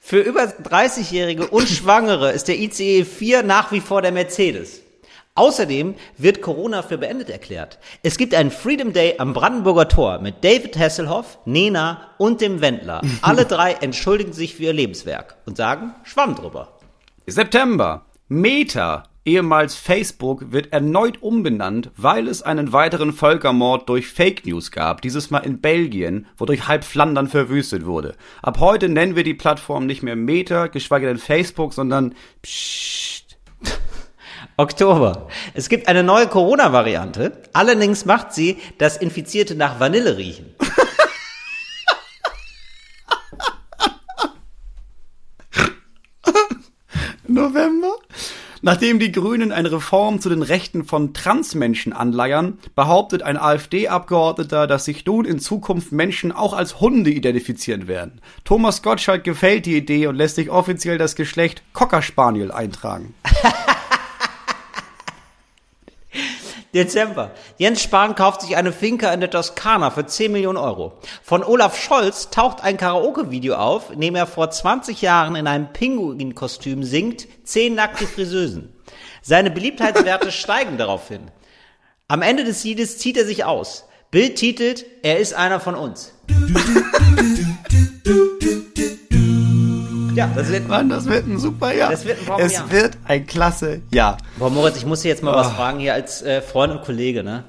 Für 0.00 0.20
über 0.20 0.44
30-Jährige 0.44 1.48
und 1.48 1.68
Schwangere 1.68 2.30
ist 2.30 2.48
der 2.48 2.58
ICE 2.58 3.04
4 3.04 3.42
nach 3.42 3.72
wie 3.72 3.80
vor 3.80 4.02
der 4.02 4.12
Mercedes. 4.12 4.82
Außerdem 5.36 5.96
wird 6.16 6.40
Corona 6.40 6.82
für 6.82 6.96
beendet 6.96 7.28
erklärt. 7.28 7.78
Es 8.02 8.16
gibt 8.16 8.34
einen 8.34 8.50
Freedom 8.50 8.94
Day 8.94 9.16
am 9.18 9.34
Brandenburger 9.34 9.86
Tor 9.86 10.18
mit 10.20 10.42
David 10.42 10.78
Hasselhoff, 10.78 11.38
Nena 11.44 12.08
und 12.16 12.40
dem 12.40 12.62
Wendler. 12.62 13.02
Alle 13.20 13.44
drei 13.44 13.72
entschuldigen 13.72 14.32
sich 14.32 14.56
für 14.56 14.62
ihr 14.62 14.72
Lebenswerk 14.72 15.36
und 15.44 15.58
sagen 15.58 15.94
Schwamm 16.04 16.34
drüber. 16.36 16.78
September. 17.26 18.05
Meta, 18.28 19.04
ehemals 19.24 19.76
Facebook, 19.76 20.50
wird 20.50 20.72
erneut 20.72 21.22
umbenannt, 21.22 21.92
weil 21.96 22.26
es 22.26 22.42
einen 22.42 22.72
weiteren 22.72 23.12
Völkermord 23.12 23.88
durch 23.88 24.08
Fake 24.08 24.44
News 24.44 24.72
gab, 24.72 25.00
dieses 25.00 25.30
Mal 25.30 25.46
in 25.46 25.60
Belgien, 25.60 26.26
wodurch 26.36 26.66
halb 26.66 26.82
Flandern 26.82 27.28
verwüstet 27.28 27.86
wurde. 27.86 28.16
Ab 28.42 28.58
heute 28.58 28.88
nennen 28.88 29.14
wir 29.14 29.22
die 29.22 29.34
Plattform 29.34 29.86
nicht 29.86 30.02
mehr 30.02 30.16
Meta, 30.16 30.66
geschweige 30.66 31.06
denn 31.06 31.18
Facebook, 31.18 31.72
sondern 31.72 32.16
Psst. 32.42 33.38
Oktober. 34.56 35.28
Es 35.54 35.68
gibt 35.68 35.86
eine 35.86 36.02
neue 36.02 36.26
Corona-Variante. 36.26 37.44
Allerdings 37.52 38.06
macht 38.06 38.32
sie, 38.32 38.58
dass 38.78 38.96
Infizierte 38.96 39.54
nach 39.54 39.78
Vanille 39.78 40.16
riechen. 40.16 40.52
November? 47.28 47.85
Nachdem 48.62 48.98
die 48.98 49.12
Grünen 49.12 49.52
eine 49.52 49.72
Reform 49.72 50.20
zu 50.20 50.28
den 50.28 50.42
Rechten 50.42 50.84
von 50.84 51.14
Transmenschen 51.14 51.92
anleiern, 51.92 52.58
behauptet 52.74 53.22
ein 53.22 53.36
AfD-Abgeordneter, 53.36 54.66
dass 54.66 54.84
sich 54.84 55.04
nun 55.04 55.24
in 55.24 55.38
Zukunft 55.38 55.92
Menschen 55.92 56.32
auch 56.32 56.52
als 56.52 56.80
Hunde 56.80 57.10
identifizieren 57.10 57.88
werden. 57.88 58.20
Thomas 58.44 58.82
Gottschalk 58.82 59.24
gefällt 59.24 59.66
die 59.66 59.76
Idee 59.76 60.06
und 60.06 60.16
lässt 60.16 60.36
sich 60.36 60.50
offiziell 60.50 60.98
das 60.98 61.16
Geschlecht 61.16 61.62
Cocker 61.72 62.02
Spaniel 62.02 62.50
eintragen. 62.50 63.14
Dezember. 66.76 67.30
Jens 67.56 67.82
Spahn 67.82 68.14
kauft 68.14 68.42
sich 68.42 68.56
eine 68.56 68.70
Finca 68.70 69.12
in 69.12 69.20
der 69.20 69.30
Toskana 69.30 69.90
für 69.90 70.04
10 70.04 70.30
Millionen 70.30 70.58
Euro. 70.58 70.98
Von 71.22 71.42
Olaf 71.42 71.80
Scholz 71.82 72.30
taucht 72.30 72.62
ein 72.62 72.76
Karaoke-Video 72.76 73.56
auf, 73.56 73.90
in 73.90 74.00
dem 74.00 74.14
er 74.14 74.26
vor 74.26 74.50
20 74.50 75.00
Jahren 75.00 75.36
in 75.36 75.46
einem 75.46 75.72
Pinguin-Kostüm 75.72 76.84
singt, 76.84 77.26
10 77.44 77.74
nackte 77.74 78.06
Friseusen. 78.06 78.74
Seine 79.22 79.50
Beliebtheitswerte 79.50 80.30
steigen 80.32 80.76
daraufhin. 80.76 81.30
Am 82.08 82.22
Ende 82.22 82.44
des 82.44 82.62
Liedes 82.62 82.98
zieht 82.98 83.16
er 83.16 83.24
sich 83.24 83.44
aus. 83.44 83.84
Bild 84.10 84.36
titelt, 84.36 84.84
er 85.02 85.18
ist 85.18 85.34
einer 85.34 85.60
von 85.60 85.74
uns. 85.74 86.12
Ja, 90.16 90.30
das 90.34 90.50
wird 90.50 90.66
Mann, 90.66 90.88
das 90.88 91.04
wird 91.06 91.26
ein 91.26 91.38
super 91.38 91.72
Jahr. 91.74 91.90
Das 91.90 92.04
wird 92.06 92.18
ein 92.20 92.26
Bombenjahr. 92.26 92.64
es 92.64 92.70
wird 92.72 92.96
ein 93.04 93.26
klasse 93.26 93.82
Jahr. 93.92 94.16
Boah, 94.38 94.50
Moritz, 94.50 94.76
ich 94.78 94.86
muss 94.86 95.02
dir 95.02 95.08
jetzt 95.08 95.22
mal 95.22 95.34
was 95.34 95.52
fragen 95.52 95.78
hier 95.78 95.92
als 95.94 96.22
äh, 96.22 96.40
Freund 96.40 96.72
und 96.72 96.82
Kollege, 96.82 97.22
ne? 97.22 97.44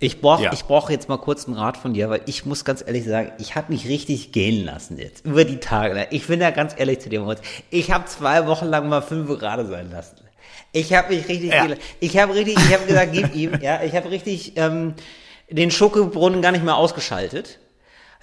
Ich 0.00 0.20
brauche 0.20 0.42
Ja. 0.42 0.52
ich 0.52 0.64
brauch 0.64 0.90
jetzt 0.90 1.08
mal 1.08 1.16
kurz 1.16 1.46
einen 1.46 1.56
Rat 1.56 1.76
von 1.78 1.94
dir, 1.94 2.10
weil 2.10 2.20
ich 2.26 2.44
muss 2.44 2.64
ganz 2.64 2.84
ehrlich 2.86 3.04
sagen, 3.04 3.32
ich 3.38 3.56
habe 3.56 3.72
mich 3.72 3.88
richtig 3.88 4.32
gehen 4.32 4.64
lassen 4.66 4.98
jetzt 4.98 5.24
über 5.24 5.44
die 5.44 5.58
Tage. 5.58 6.06
Ich 6.10 6.26
bin 6.26 6.40
ja 6.40 6.50
ganz 6.50 6.74
ehrlich 6.76 6.98
zu 7.00 7.08
dir, 7.08 7.20
Moritz. 7.20 7.40
Ich 7.70 7.90
habe 7.90 8.04
zwei 8.04 8.46
Wochen 8.46 8.66
lang 8.66 8.88
mal 8.88 9.00
fünf 9.00 9.28
gerade 9.38 9.64
sein 9.66 9.90
lassen. 9.90 10.16
Ich 10.72 10.92
habe 10.92 11.14
mich 11.14 11.26
richtig, 11.28 11.50
Ja. 11.52 11.62
gehen 11.62 11.70
lassen. 11.70 11.82
ich 12.00 12.18
habe 12.18 12.34
richtig, 12.34 12.56
ich 12.58 12.74
habe 12.74 12.84
gesagt, 12.86 13.12
gib 13.12 13.34
ihm, 13.34 13.52
ja, 13.62 13.82
ich 13.82 13.94
habe 13.94 14.10
richtig 14.10 14.52
ähm, 14.56 14.94
den 15.48 15.70
Schokobrunnen 15.70 16.42
gar 16.42 16.52
nicht 16.52 16.64
mehr 16.64 16.76
ausgeschaltet. 16.76 17.60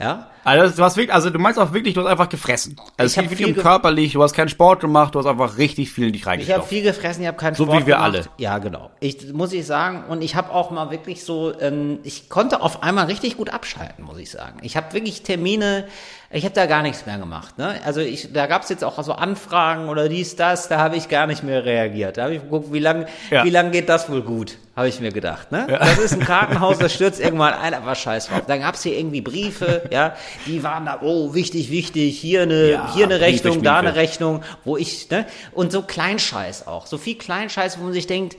Ja, 0.02 0.28
Also 0.44 0.76
du 0.76 0.84
hast 0.84 0.98
wirklich, 0.98 1.14
also 1.14 1.30
du 1.30 1.38
meinst 1.40 1.60
auch 1.60 1.72
wirklich, 1.74 1.94
du 1.94 2.02
hast 2.02 2.08
einfach 2.10 2.30
gefressen. 2.30 2.76
Also 2.78 2.90
Ich 2.98 3.06
es 3.06 3.14
geht 3.16 3.30
wirklich 3.32 3.48
viel 3.48 3.58
um 3.58 3.62
körperlich, 3.62 4.14
du 4.14 4.24
hast 4.24 4.34
keinen 4.34 4.50
Sport 4.50 4.80
gemacht, 4.82 5.14
du 5.14 5.20
hast 5.20 5.26
einfach 5.28 5.58
richtig 5.58 5.92
viel 5.92 6.08
in 6.08 6.14
dich 6.14 6.22
Ich 6.22 6.26
habe 6.28 6.32
reingestopft. 6.40 6.70
viel 6.70 6.84
gefressen, 6.84 7.22
ich 7.22 7.28
habe 7.28 7.38
keinen 7.38 7.56
So 7.56 7.64
Sport 7.66 7.82
wie 7.84 7.88
wir 7.88 7.96
gemacht. 7.96 8.04
alle. 8.16 8.26
Ja, 8.38 8.58
genau. 8.58 8.90
Ich 9.00 9.32
muss 9.34 9.54
ich 9.54 9.66
sagen 9.66 10.04
und 10.10 10.22
ich 10.24 10.36
habe 10.36 10.52
auch 10.52 10.72
mal 10.72 10.90
wirklich 10.92 11.24
so, 11.24 11.54
ähm, 11.60 12.00
ich 12.04 12.30
konnte 12.30 12.62
auf 12.62 12.82
einmal 12.84 13.06
richtig 13.06 13.38
gut 13.38 13.52
abschalten, 13.52 14.04
muss 14.04 14.18
ich 14.18 14.32
sagen. 14.32 14.60
Ich 14.64 14.76
habe 14.76 14.94
wirklich 14.94 15.22
Termine, 15.22 15.86
ich 16.34 16.46
habe 16.46 16.56
da 16.56 16.66
gar 16.66 16.82
nichts 16.82 17.06
mehr 17.06 17.18
gemacht. 17.18 17.58
Ne? 17.58 17.80
Also 17.84 18.00
ich, 18.00 18.32
da 18.32 18.48
gab 18.48 18.64
es 18.64 18.70
jetzt 18.70 18.84
auch 18.84 19.02
so 19.04 19.14
Anfragen 19.14 19.90
oder 19.90 20.08
dies, 20.08 20.36
das, 20.36 20.68
da 20.70 20.78
habe 20.80 20.96
ich 20.96 21.10
gar 21.10 21.28
nicht 21.28 21.44
mehr 21.44 21.66
reagiert. 21.66 22.18
Da 22.18 22.24
habe 22.24 22.36
ich 22.36 22.42
geguckt, 22.42 22.72
wie 22.72 22.80
lang, 22.80 23.06
Ja. 23.30 23.44
wie 23.44 23.50
lang 23.50 23.72
geht 23.72 23.90
das 23.90 24.10
wohl 24.10 24.22
gut, 24.22 24.58
habe 24.76 24.88
ich 24.88 25.00
mir 25.02 25.12
gedacht. 25.12 25.52
Ne? 25.52 25.68
Das 25.68 25.98
ist 26.00 26.14
ein 26.14 26.20
Kartenhaus, 26.26 26.78
das 26.78 26.94
stürzt 26.94 27.20
irgendwann 27.20 27.54
ein, 27.54 27.74
aber 27.74 27.96
scheiß 27.96 28.28
drauf. 28.28 28.44
Dann 28.48 28.62
gab 28.62 28.76
es 28.76 28.84
hier 28.84 28.98
irgendwie 28.98 29.22
Briefe, 29.22 29.84
ja, 29.92 30.16
die 30.46 30.64
waren 30.64 30.86
da, 30.86 31.00
oh, 31.02 31.34
wichtig, 31.34 31.70
wichtig, 31.70 32.20
hier 32.20 32.44
eine, 32.44 32.72
Ja, 32.72 32.94
hier 32.94 33.06
eine 33.06 33.16
Briefe, 33.16 33.26
Rechnung, 33.28 33.64
da 33.64 33.80
Schmiefe. 33.80 33.88
eine 33.90 33.96
Rechnung, 33.96 34.44
wo 34.64 34.78
ich, 34.78 35.10
ne, 35.10 35.26
und 35.52 35.72
so 35.72 35.82
Kleinscheiß 35.82 36.68
auch, 36.68 36.88
so 36.88 36.98
viel 36.98 37.16
Kleinscheiß, 37.18 37.80
wo 37.80 37.84
man 37.84 37.94
sich 37.94 38.08
denkt, 38.08 38.38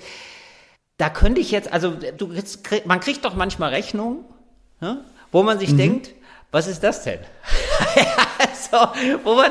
da 0.99 1.09
könnte 1.11 1.41
ich 1.41 1.51
jetzt, 1.51 1.73
also 1.73 1.93
du, 2.17 2.31
man 2.85 3.01
kriegt 3.01 3.25
doch 3.25 3.35
manchmal 3.35 3.71
Rechnungen, 3.71 4.19
ne, 4.81 5.05
wo 5.31 5.43
man 5.43 5.57
Mhm. 5.57 5.61
sich 5.61 5.77
denkt, 5.77 6.11
was 6.53 6.69
ist 6.69 6.83
das 6.85 7.03
denn? 7.03 7.19
so, 8.71 8.79
wo 9.25 9.35
man, 9.35 9.51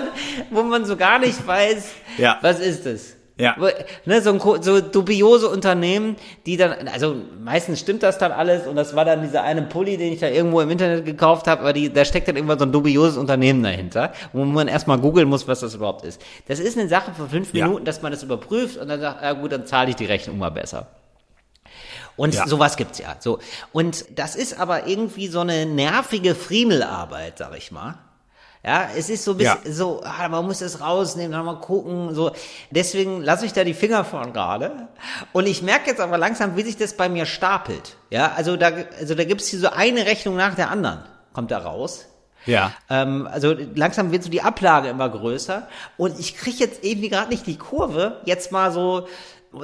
wo 0.49 0.64
man 0.64 0.86
so 0.86 0.95
gar 0.95 1.20
nicht 1.20 1.45
weiß, 1.45 1.89
Ja. 2.18 2.38
was 2.41 2.60
ist 2.60 2.86
es? 2.86 3.16
Ja. 3.38 3.56
Ne, 4.06 4.22
so, 4.22 4.34
ein, 4.34 4.62
so 4.62 4.82
dubiose 4.82 5.49
Unternehmen, 5.49 6.16
die 6.45 6.58
dann, 6.58 6.88
also 6.89 7.16
meistens 7.43 7.80
stimmt 7.80 8.04
das 8.04 8.20
dann 8.20 8.32
alles 8.32 8.68
und 8.68 8.76
das 8.76 8.95
war 8.95 9.04
dann 9.04 9.24
dieser 9.24 9.41
eine 9.41 9.64
Pulli, 9.64 9.97
den 9.97 10.14
ich 10.14 10.20
da 10.20 10.28
irgendwo 10.28 10.62
im 10.62 10.70
Internet 10.70 11.06
gekauft 11.06 11.47
habe, 11.47 11.62
aber 11.62 11.74
die, 11.74 11.91
da 11.91 12.06
steckt 12.06 12.28
dann 12.28 12.36
irgendwann 12.36 12.60
so 12.60 12.66
ein 12.66 12.72
dubioses 12.72 13.18
Unternehmen 13.18 13.64
dahinter, 13.64 14.14
wo 14.32 14.45
man 14.45 14.68
erstmal 14.68 14.99
googeln 14.99 15.28
muss, 15.28 15.47
was 15.47 15.62
das 15.62 15.74
überhaupt 15.74 16.06
ist. 16.06 16.22
Das 16.47 16.60
ist 16.60 16.78
eine 16.78 16.88
Sache 16.88 17.14
von 17.18 17.30
fünf 17.30 17.52
Ja. 17.54 17.66
Minuten, 17.66 17.86
dass 17.86 18.04
man 18.04 18.12
das 18.12 18.22
überprüft 18.22 18.78
und 18.78 18.88
dann 18.89 18.99
sagt, 19.02 19.24
ja 19.24 19.34
gut, 19.34 19.52
dann 19.52 19.66
zahle 19.66 19.89
ich 19.89 19.95
die 19.95 20.06
Rechnung 20.06 20.38
mal 20.38 20.52
besser. 20.52 20.88
Und 22.18 22.36
Ja. 22.36 22.47
sowas 22.47 22.78
gibt's 22.78 22.99
ja. 22.99 23.16
So. 23.20 23.39
Und 23.72 24.05
das 24.18 24.36
ist 24.36 24.59
aber 24.59 24.88
irgendwie 24.88 25.28
so 25.28 25.39
eine 25.39 25.66
nervige 25.66 26.36
Friemelarbeit, 26.36 27.38
sag 27.38 27.57
ich 27.57 27.72
mal. 27.72 27.95
Ja, 28.64 28.89
es 28.95 29.09
ist 29.09 29.24
so 29.24 29.32
ein 29.32 29.38
bisschen 29.38 29.57
Ja. 29.66 29.72
so, 29.72 30.03
ah, 30.03 30.30
man 30.30 30.45
muss 30.45 30.62
es 30.62 30.82
rausnehmen, 30.82 31.32
dann 31.32 31.45
mal 31.45 31.59
gucken, 31.59 32.14
so. 32.14 32.32
Deswegen 32.70 33.24
lasse 33.24 33.45
ich 33.47 33.53
da 33.53 33.64
die 33.64 33.74
Finger 33.74 34.05
von 34.05 34.34
gerade. 34.34 34.88
Und 35.34 35.47
ich 35.47 35.64
merke 35.64 35.89
jetzt 35.89 35.99
aber 35.99 36.20
langsam, 36.20 36.55
wie 36.55 36.62
sich 36.62 36.78
das 36.78 36.95
bei 36.95 37.09
mir 37.09 37.26
stapelt. 37.26 37.95
Ja, 38.12 38.34
also 38.36 38.57
da, 38.57 38.70
also 38.99 39.16
da 39.16 39.24
gibt's 39.24 39.47
hier 39.47 39.59
so 39.59 39.70
eine 39.72 40.05
Rechnung 40.05 40.36
nach 40.36 40.53
der 40.53 40.70
anderen, 40.70 40.99
kommt 41.34 41.49
da 41.49 41.57
raus. 41.57 42.05
Ja. 42.45 42.72
Ähm, 42.89 43.28
also 43.32 43.55
langsam 43.76 44.12
wird 44.12 44.24
so 44.24 44.30
die 44.30 44.41
Ablage 44.43 44.89
immer 44.89 45.09
größer 45.09 45.68
und 45.97 46.20
ich 46.20 46.36
kriege 46.38 46.57
jetzt 46.57 46.84
irgendwie 46.84 47.09
gerade 47.09 47.30
nicht 47.30 47.45
die 47.47 47.57
Kurve, 47.57 48.22
jetzt 48.26 48.51
mal 48.51 48.72
so 48.72 49.07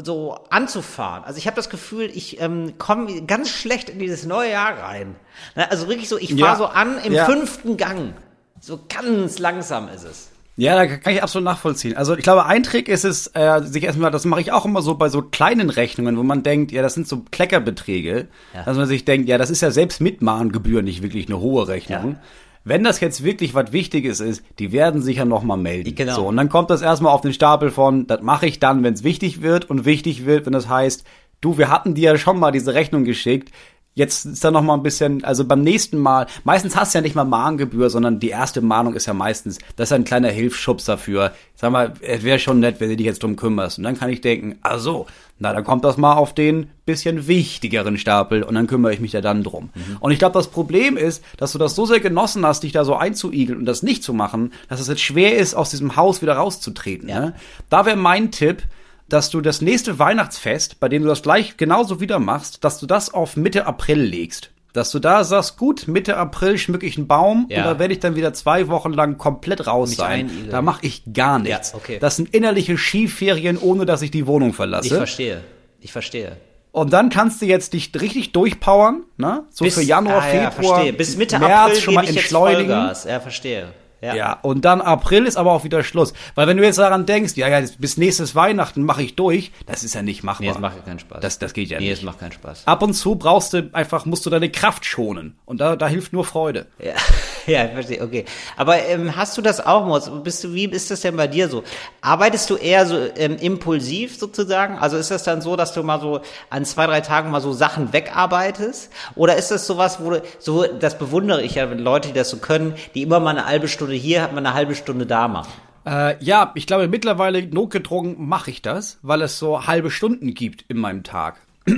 so 0.03 0.37
anzufahren. 0.49 1.23
Also 1.23 1.37
ich 1.37 1.47
habe 1.47 1.55
das 1.55 1.69
Gefühl, 1.69 2.09
ich 2.13 2.41
ähm, 2.41 2.77
komme 2.77 3.21
ganz 3.23 3.49
schlecht 3.49 3.89
in 3.89 3.99
dieses 3.99 4.25
neue 4.25 4.51
Jahr 4.51 4.77
rein. 4.79 5.15
Ne, 5.55 5.69
Also 5.71 5.87
wirklich 5.87 6.09
so, 6.09 6.17
ich 6.17 6.29
fahre 6.31 6.39
Ja. 6.39 6.55
so 6.57 6.65
an 6.65 6.97
im 7.03 7.13
Ja. 7.13 7.25
fünften 7.25 7.77
Gang. 7.77 8.13
So 8.59 8.79
ganz 8.89 9.39
langsam 9.39 9.87
ist 9.89 10.03
es. 10.03 10.29
Ja, 10.59 10.75
da 10.75 10.87
kann 10.87 11.13
ich 11.13 11.21
absolut 11.21 11.45
nachvollziehen. 11.45 11.95
Also 11.95 12.15
ich 12.17 12.23
glaube, 12.23 12.47
ein 12.47 12.63
Trick 12.63 12.89
ist 12.89 13.05
es, 13.05 13.27
äh, 13.35 13.61
sich 13.63 13.83
erstmal, 13.83 14.09
das 14.09 14.25
mache 14.25 14.41
ich 14.41 14.51
auch 14.51 14.65
immer 14.65 14.81
so 14.81 14.95
bei 14.95 15.07
so 15.07 15.21
kleinen 15.21 15.69
Rechnungen, 15.69 16.17
wo 16.17 16.23
man 16.23 16.41
denkt, 16.41 16.71
ja, 16.71 16.81
das 16.81 16.95
sind 16.95 17.07
so 17.07 17.21
Kleckerbeträge, 17.29 18.27
Ja. 18.55 18.63
dass 18.63 18.75
man 18.75 18.87
sich 18.87 19.05
denkt, 19.05 19.29
ja, 19.29 19.37
das 19.37 19.51
ist 19.51 19.61
ja 19.61 19.69
selbst 19.69 20.01
mit 20.01 20.21
Mahngebühr 20.23 20.81
nicht 20.81 21.03
wirklich 21.03 21.27
eine 21.27 21.39
hohe 21.39 21.67
Rechnung. 21.67 22.13
Ja. 22.13 22.19
Wenn 22.67 22.83
das 22.83 22.99
jetzt 22.99 23.23
wirklich 23.23 23.53
was 23.53 23.71
Wichtiges 23.71 24.19
ist, 24.19 24.43
die 24.59 24.71
werden 24.71 25.01
sich 25.01 25.17
ja 25.17 25.25
noch 25.25 25.43
mal 25.43 25.55
melden. 25.55 25.95
Genau. 25.95 26.15
So, 26.15 26.27
und 26.27 26.35
dann 26.35 26.49
kommt 26.49 26.69
das 26.69 26.81
erstmal 26.81 27.13
auf 27.13 27.21
den 27.21 27.31
Stapel 27.31 27.71
von, 27.71 28.07
das 28.07 28.21
mache 28.21 28.45
ich 28.45 28.59
dann, 28.59 28.83
wenn 28.83 28.93
es 28.93 29.03
wichtig 29.03 29.41
wird 29.41 29.69
und 29.69 29.85
wichtig 29.85 30.25
wird, 30.25 30.45
wenn 30.45 30.53
das 30.53 30.67
heißt, 30.67 31.05
du, 31.39 31.57
wir 31.57 31.69
hatten 31.69 31.93
dir 31.93 32.11
ja 32.11 32.17
schon 32.17 32.39
mal 32.39 32.51
diese 32.51 32.73
Rechnung 32.73 33.05
geschickt, 33.05 33.53
Jetzt 33.97 34.27
ist 34.27 34.43
da 34.43 34.51
noch 34.51 34.61
mal 34.61 34.75
ein 34.75 34.83
bisschen, 34.83 35.23
also 35.23 35.43
beim 35.43 35.61
nächsten 35.61 35.97
Mal, 35.97 36.27
meistens 36.43 36.75
hast 36.75 36.93
du 36.93 36.99
ja 36.99 37.01
nicht 37.01 37.15
mal 37.15 37.23
Mahngebühr, 37.23 37.89
sondern 37.89 38.19
die 38.19 38.29
erste 38.29 38.61
Mahnung 38.61 38.93
ist 38.93 39.07
ja 39.07 39.15
meistens, 39.15 39.57
das 39.75 39.89
ist 39.89 39.93
ein 39.93 40.03
kleiner 40.03 40.29
Hilfsschubs 40.29 40.85
dafür. 40.85 41.33
Sag 41.55 41.71
mal, 41.71 41.93
es 42.01 42.21
wäre 42.21 42.37
schon 42.37 42.59
nett, 42.59 42.79
wenn 42.79 42.89
du 42.89 42.95
dich 42.95 43.07
jetzt 43.07 43.23
drum 43.23 43.35
kümmerst. 43.35 43.79
Und 43.79 43.85
dann 43.85 43.97
kann 43.97 44.11
ich 44.11 44.21
denken, 44.21 44.59
ach 44.61 44.77
so, 44.77 45.07
na, 45.39 45.51
dann 45.51 45.63
kommt 45.63 45.83
das 45.83 45.97
mal 45.97 46.13
auf 46.13 46.35
den 46.35 46.69
bisschen 46.85 47.27
wichtigeren 47.27 47.97
Stapel 47.97 48.43
und 48.43 48.53
dann 48.53 48.67
kümmere 48.67 48.93
ich 48.93 48.99
mich 48.99 49.13
da 49.13 49.21
dann 49.21 49.43
drum. 49.43 49.69
Und 49.99 50.11
ich 50.11 50.19
glaube, 50.19 50.33
das 50.33 50.49
Problem 50.49 50.95
ist, 50.95 51.23
dass 51.37 51.53
du 51.53 51.57
das 51.57 51.73
so 51.73 51.87
sehr 51.87 51.99
genossen 51.99 52.45
hast, 52.45 52.61
dich 52.61 52.73
da 52.73 52.85
so 52.85 52.95
einzuigeln 52.95 53.57
und 53.57 53.65
das 53.65 53.81
nicht 53.81 54.03
zu 54.03 54.13
machen, 54.13 54.53
dass 54.69 54.79
es 54.79 54.89
jetzt 54.89 55.01
schwer 55.01 55.37
ist, 55.37 55.55
aus 55.55 55.71
diesem 55.71 55.95
Haus 55.95 56.21
wieder 56.21 56.33
rauszutreten. 56.33 57.09
Ja. 57.09 57.19
Ne? 57.19 57.33
Da 57.71 57.87
wäre 57.87 57.97
mein 57.97 58.29
Tipp, 58.29 58.61
dass 59.09 59.29
du 59.29 59.41
das 59.41 59.61
nächste 59.61 59.99
Weihnachtsfest, 59.99 60.79
bei 60.79 60.89
dem 60.89 61.03
du 61.03 61.09
das 61.09 61.21
gleich 61.21 61.57
genauso 61.57 61.99
wieder 61.99 62.19
machst, 62.19 62.63
dass 62.63 62.79
du 62.79 62.85
das 62.85 63.13
auf 63.13 63.37
Mitte 63.37 63.65
April 63.65 63.99
legst. 64.01 64.51
Dass 64.73 64.91
du 64.91 64.99
da 64.99 65.23
sagst, 65.23 65.57
gut, 65.57 65.87
Mitte 65.87 66.17
April 66.17 66.57
schmücke 66.57 66.85
ich 66.85 66.97
einen 66.97 67.07
Baum 67.07 67.47
Ja. 67.49 67.59
und 67.59 67.63
da 67.65 67.79
werde 67.79 67.93
ich 67.93 67.99
dann 67.99 68.15
wieder 68.15 68.33
zwei 68.33 68.67
Wochen 68.67 68.93
lang 68.93 69.17
komplett 69.17 69.65
raus 69.65 69.89
Mich 69.89 69.97
sein. 69.97 70.19
einigeln. 70.29 70.49
Da 70.51 70.61
mache 70.61 70.85
ich 70.85 71.01
gar 71.13 71.39
nichts. 71.39 71.71
Ja, 71.71 71.77
okay. 71.77 71.97
Das 71.99 72.15
sind 72.17 72.33
innerliche 72.35 72.77
Skiferien, 72.77 73.57
ohne 73.57 73.85
dass 73.85 74.01
ich 74.01 74.11
die 74.11 74.27
Wohnung 74.27 74.49
Ich 74.49 74.55
verlasse. 74.55 74.95
verstehe. 74.95 75.43
Ich 75.79 75.91
verstehe. 75.91 76.37
Und 76.71 76.93
dann 76.93 77.09
kannst 77.09 77.41
du 77.41 77.45
jetzt 77.47 77.73
dich 77.73 77.91
richtig 77.99 78.33
durchpowern, 78.33 79.03
ne? 79.15 79.45
So 79.49 79.65
für 79.65 79.81
Januar, 79.81 80.21
ah, 80.21 80.33
ja, 80.35 80.51
Februar, 80.51 80.75
verstehe. 80.75 80.93
Bis 80.93 81.17
Mitte 81.17 81.39
März 81.39 81.51
April 81.51 81.81
schon 81.81 81.93
mal 81.95 82.03
ich 82.03 82.09
entschleunigen. 82.11 82.69
Ja, 82.69 83.19
verstehe. 83.19 83.69
Ja. 84.01 84.15
Ja, 84.15 84.39
und 84.41 84.63
dann 84.65 84.81
April 84.81 85.25
ist 85.25 85.37
aber 85.37 85.51
auch 85.51 85.63
wieder 85.63 85.83
Schluss. 85.83 86.13
Weil 86.35 86.47
wenn 86.47 86.57
du 86.57 86.63
jetzt 86.63 86.77
daran 86.77 87.05
denkst, 87.05 87.33
ja, 87.35 87.47
ja, 87.47 87.65
bis 87.79 87.97
nächstes 87.97 88.35
Weihnachten 88.35 88.83
mache 88.83 89.01
ich 89.01 89.15
durch, 89.15 89.51
das 89.65 89.83
ist 89.83 89.95
ja 89.95 90.03
nicht 90.03 90.23
machbar. 90.23 90.45
Nee, 90.45 90.51
es 90.51 90.59
macht 90.59 90.75
ja 90.77 90.81
keinen 90.83 90.99
Spaß. 90.99 91.19
Das, 91.21 91.39
das 91.39 91.53
geht 91.53 91.69
ja 91.69 91.79
nee, 91.79 91.89
nicht. 91.89 91.99
es 91.99 92.03
macht 92.03 92.19
keinen 92.19 92.31
Spaß. 92.31 92.63
Ab 92.67 92.83
und 92.83 92.93
zu 92.93 93.15
brauchst 93.15 93.53
du 93.53 93.69
einfach, 93.73 94.05
musst 94.05 94.25
du 94.25 94.29
deine 94.29 94.51
Kraft 94.51 94.85
schonen. 94.85 95.35
Und 95.45 95.61
da, 95.61 95.75
da 95.75 95.87
hilft 95.87 96.13
nur 96.13 96.25
Freude. 96.25 96.67
Ja, 96.79 96.93
ja, 97.47 97.65
ich 97.65 97.71
verstehe, 97.71 98.03
okay. 98.03 98.25
Aber 98.55 98.79
ähm, 98.83 99.15
hast 99.15 99.37
du 99.37 99.41
das 99.41 99.65
auch, 99.65 99.85
Moritz? 99.85 100.11
Bist 100.23 100.43
du, 100.43 100.53
wie 100.53 100.65
ist 100.65 100.91
das 100.91 101.01
denn 101.01 101.15
bei 101.15 101.27
dir 101.27 101.49
so? 101.49 101.63
Arbeitest 102.01 102.49
du 102.49 102.55
eher 102.55 102.85
so 102.85 102.97
ähm, 103.17 103.37
impulsiv 103.37 104.17
sozusagen? 104.17 104.77
Also 104.77 104.97
ist 104.97 105.09
das 105.09 105.23
dann 105.23 105.41
so, 105.41 105.55
dass 105.55 105.73
du 105.73 105.81
mal 105.81 105.99
so 105.99 106.21
an 106.49 106.65
zwei, 106.65 106.85
drei 106.85 107.01
Tagen 107.01 107.31
mal 107.31 107.41
so 107.41 107.51
Sachen 107.51 107.93
wegarbeitest? 107.93 108.91
Oder 109.15 109.37
ist 109.37 109.49
das 109.49 109.65
sowas, 109.65 109.99
wo 109.99 110.11
du, 110.11 110.21
so, 110.37 110.65
das 110.65 110.99
bewundere 110.99 111.41
ich 111.41 111.55
ja, 111.55 111.69
wenn 111.69 111.79
Leute, 111.79 112.09
die 112.09 112.13
das 112.13 112.29
so 112.29 112.37
können, 112.37 112.75
die 112.93 113.01
immer 113.01 113.19
mal 113.19 113.31
eine 113.31 113.45
halbe 113.45 113.67
Stunde 113.67 113.86
hier, 113.93 114.21
hat 114.21 114.33
man 114.33 114.45
eine 114.45 114.55
halbe 114.55 114.75
Stunde 114.75 115.05
da 115.05 115.27
machen. 115.27 115.51
Äh, 115.85 116.21
ja, 116.23 116.51
ich 116.55 116.67
glaube, 116.67 116.87
mittlerweile 116.87 117.45
notgedrungen 117.47 118.15
mache 118.27 118.51
ich 118.51 118.61
das, 118.61 118.99
weil 119.01 119.21
es 119.21 119.39
so 119.39 119.67
halbe 119.67 119.89
Stunden 119.89 120.33
gibt 120.33 120.65
in 120.67 120.77
meinem 120.77 121.03
Tag. 121.03 121.37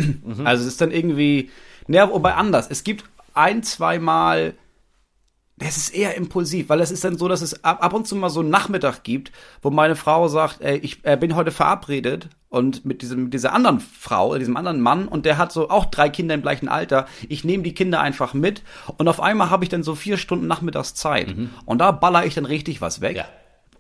Also 0.43 0.64
es 0.64 0.74
ist 0.74 0.82
dann 0.82 0.91
irgendwie, 0.91 1.49
naja, 1.88 2.10
wobei 2.10 2.36
anders. 2.36 2.68
Es 2.70 2.84
gibt 2.84 3.05
ein, 3.34 3.64
zwei 3.64 3.99
Mal, 3.99 4.53
es 5.60 5.78
ist 5.78 5.89
eher 5.89 6.16
impulsiv, 6.16 6.70
weil 6.70 6.80
es 6.80 6.91
ist 6.91 7.03
dann 7.03 7.18
so, 7.18 7.28
dass 7.28 7.41
es 7.41 7.64
ab, 7.64 7.84
ab 7.84 7.93
und 7.93 8.07
zu 8.07 8.16
mal 8.16 8.30
so 8.30 8.39
einen 8.39 8.49
Nachmittag 8.49 9.03
gibt, 9.03 9.32
wo 9.62 9.70
meine 9.70 9.95
Frau 9.95 10.28
sagt, 10.28 10.62
ey, 10.62 10.78
ich 10.78 10.99
äh, 11.03 11.18
bin 11.18 11.36
heute 11.36 11.51
verabredet 11.51 12.30
und 12.49 12.86
mit 12.86 13.01
diesem 13.01 13.26
mit 13.26 13.34
dieser 13.34 13.53
anderen 13.53 13.80
Frau, 13.80 14.38
diesem 14.38 14.57
anderen 14.57 14.82
Mann 14.82 15.07
und 15.07 15.26
der 15.26 15.38
hat 15.38 15.51
so 15.51 15.70
auch 15.70 15.86
drei 15.86 16.10
Kinder 16.10 16.36
im 16.36 16.41
gleichen 16.41 16.70
Alter. 16.70 17.07
Ich 17.28 17.43
nehme 17.43 17.64
die 17.64 17.74
Kinder 17.74 18.01
einfach 18.01 18.34
mit 18.34 18.64
und 18.97 19.07
auf 19.07 19.20
einmal 19.20 19.49
habe 19.49 19.64
ich 19.64 19.70
dann 19.70 19.84
so 19.84 19.95
vier 19.95 20.18
Stunden 20.18 20.47
Nachmittagszeit 20.47 21.36
und 21.66 21.80
da 21.80 21.91
baller 21.91 22.26
ich 22.26 22.36
dann 22.36 22.45
richtig 22.45 22.82
was 22.82 23.01
weg. 23.01 23.18
Ja. 23.18 23.26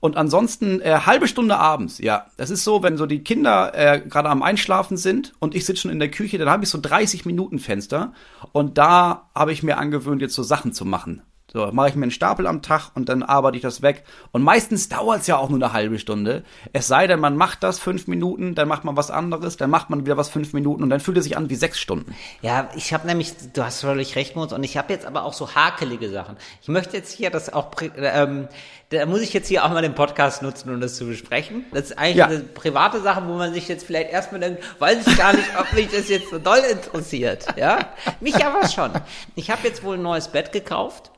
Und 0.01 0.15
ansonsten 0.15 0.79
äh, 0.81 1.01
halbe 1.05 1.27
Stunde 1.27 1.57
abends, 1.57 1.97
ja. 1.97 2.27
Das 2.37 2.49
ist 2.49 2.63
so, 2.63 2.83
wenn 2.83 2.95
so 2.95 3.05
die 3.05 3.21
Kinder 3.21 3.73
äh, 3.75 3.99
gerade 3.99 4.29
am 4.29 4.43
Einschlafen 4.43 4.95
sind 4.95 5.33
und 5.39 5.55
ich 5.55 5.65
sitze 5.65 5.83
schon 5.83 5.91
in 5.91 5.99
der 5.99 6.09
Küche, 6.09 6.37
dann 6.37 6.49
habe 6.49 6.63
ich 6.63 6.69
so 6.69 6.79
30 6.81 7.25
Minuten 7.25 7.59
Fenster 7.59 8.13
und 8.53 8.77
da 8.77 9.29
habe 9.35 9.51
ich 9.51 9.61
mir 9.61 9.77
angewöhnt, 9.77 10.21
jetzt 10.21 10.35
so 10.35 10.43
Sachen 10.43 10.71
zu 10.71 10.85
machen. 10.85 11.21
So, 11.51 11.67
mache 11.71 11.89
ich 11.89 11.95
mir 11.95 12.03
einen 12.03 12.11
Stapel 12.11 12.45
am 12.45 12.61
Tag 12.61 12.91
und 12.93 13.09
dann 13.09 13.23
arbeite 13.23 13.57
ich 13.57 13.63
das 13.63 13.81
weg. 13.81 14.03
Und 14.31 14.43
meistens 14.43 14.87
dauert 14.87 15.21
es 15.21 15.27
ja 15.27 15.37
auch 15.37 15.49
nur 15.49 15.57
eine 15.57 15.73
halbe 15.73 15.97
Stunde. 15.97 16.43
Es 16.73 16.87
sei 16.87 17.07
denn, 17.07 17.19
man 17.19 17.35
macht 17.35 17.63
das 17.63 17.79
fünf 17.79 18.05
Minuten, 18.05 18.53
dann 18.53 18.67
macht 18.67 18.83
man 18.83 18.95
was 18.95 19.09
anderes, 19.09 19.57
dann 19.57 19.71
macht 19.71 19.89
man 19.89 20.05
wieder 20.05 20.15
was 20.15 20.29
fünf 20.29 20.53
Minuten 20.53 20.83
und 20.83 20.91
dann 20.91 20.99
fühlt 20.99 21.17
es 21.17 21.23
sich 21.23 21.37
an 21.37 21.49
wie 21.49 21.55
sechs 21.55 21.79
Stunden. 21.79 22.13
Ja, 22.43 22.69
ich 22.75 22.93
habe 22.93 23.07
nämlich, 23.07 23.33
du 23.53 23.63
hast 23.63 23.81
völlig 23.81 24.15
recht, 24.15 24.35
Moritz, 24.35 24.51
und 24.51 24.63
ich 24.63 24.77
habe 24.77 24.93
jetzt 24.93 25.07
aber 25.07 25.23
auch 25.23 25.33
so 25.33 25.55
hakelige 25.55 26.09
Sachen. 26.09 26.37
Ich 26.61 26.67
möchte 26.67 26.95
jetzt 26.95 27.11
hier 27.11 27.31
das 27.31 27.51
auch, 27.51 27.71
pri- 27.71 27.91
ähm, 27.97 28.47
da 28.91 29.05
muss 29.05 29.21
ich 29.21 29.33
jetzt 29.33 29.47
hier 29.47 29.63
auch 29.65 29.69
mal 29.69 29.81
den 29.83 29.93
Podcast 29.93 30.41
nutzen, 30.41 30.69
um 30.73 30.81
das 30.81 30.95
zu 30.95 31.05
besprechen. 31.05 31.63
Das 31.71 31.85
ist 31.91 31.97
eigentlich 31.99 32.15
Ja. 32.17 32.25
eine 32.25 32.39
private 32.39 33.01
Sache, 33.01 33.21
wo 33.27 33.33
man 33.33 33.53
sich 33.53 33.67
jetzt 33.67 33.85
vielleicht 33.85 34.11
erstmal 34.11 34.41
denkt, 34.41 34.63
weiß 34.79 35.05
ich 35.05 35.15
gar 35.17 35.33
nicht, 35.33 35.47
ob 35.59 35.71
mich 35.73 35.89
das 35.89 36.09
jetzt 36.09 36.29
so 36.31 36.39
doll 36.39 36.57
interessiert. 36.71 37.45
Ja, 37.55 37.93
mich 38.19 38.43
aber 38.43 38.67
schon. 38.67 38.91
Ich 39.35 39.51
habe 39.51 39.67
jetzt 39.67 39.83
wohl 39.83 39.95
ein 39.97 40.01
neues 40.01 40.29
Bett 40.29 40.51
gekauft 40.51 41.11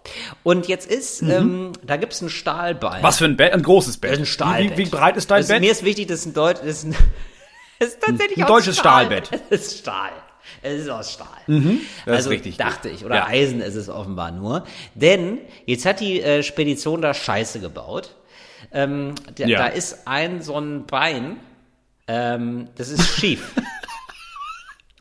und 0.44 0.68
jetzt 0.68 0.92
ist, 0.92 1.22
ähm, 1.22 1.72
da 1.82 1.96
gibt's 1.96 2.22
ein 2.22 2.30
Stahlbein. 2.30 3.00
Mhm. 3.00 3.04
Was 3.06 3.20
für 3.20 3.26
ein 3.26 3.38
Bett? 3.38 3.54
Ein 3.54 3.64
großes 3.64 3.98
Bett. 3.98 4.12
Das 4.12 4.20
ein 4.20 4.26
Stahlbett. 4.26 4.78
Wie, 4.78 4.86
wie 4.88 4.90
breit 4.90 5.16
ist 5.16 5.32
dein 5.32 5.40
das, 5.40 5.48
Bett? 5.48 5.62
Mir 5.62 5.72
ist 5.72 5.86
wichtig, 5.86 6.08
dass 6.08 6.26
ein 6.26 6.34
Deutsch, 6.34 6.60
das 6.60 6.68
ist, 6.68 6.84
ein, 6.86 6.96
das 7.80 7.90
ist 7.90 8.02
tatsächlich 8.06 8.38
Ein 8.40 8.48
deutsches 8.48 8.78
Stahl. 8.78 9.06
Stahlbett. 9.06 9.30
Es 9.50 9.68
ist 9.68 9.80
Stahl. 9.80 10.12
Es 10.64 10.82
ist 10.82 10.90
aus 10.90 11.12
Stahl. 11.14 11.28
das 11.48 11.58
ist 11.66 11.78
also 12.08 12.30
richtig 12.30 12.58
gut. 12.58 12.66
dachte 12.66 12.90
ich. 12.90 13.04
Oder 13.04 13.16
Ja. 13.16 13.28
Eisen 13.28 13.62
ist 13.62 13.76
es 13.76 13.90
offenbar 13.90 14.32
nur. 14.32 14.64
Denn 14.96 15.40
jetzt 15.66 15.86
hat 15.86 16.00
die 16.00 16.22
äh, 16.22 16.44
Spedition 16.44 17.02
da 17.02 17.14
Scheiße 17.14 17.60
gebaut. 17.60 18.16
Ähm, 18.72 19.16
da, 19.36 19.46
Ja. 19.48 19.58
da 19.60 19.68
ist 19.68 20.08
ein 20.08 20.42
so 20.44 20.58
ein 20.60 20.86
Bein, 20.86 21.38
ähm, 22.08 22.68
das 22.76 22.90
ist 22.90 23.08
schief. 23.20 23.52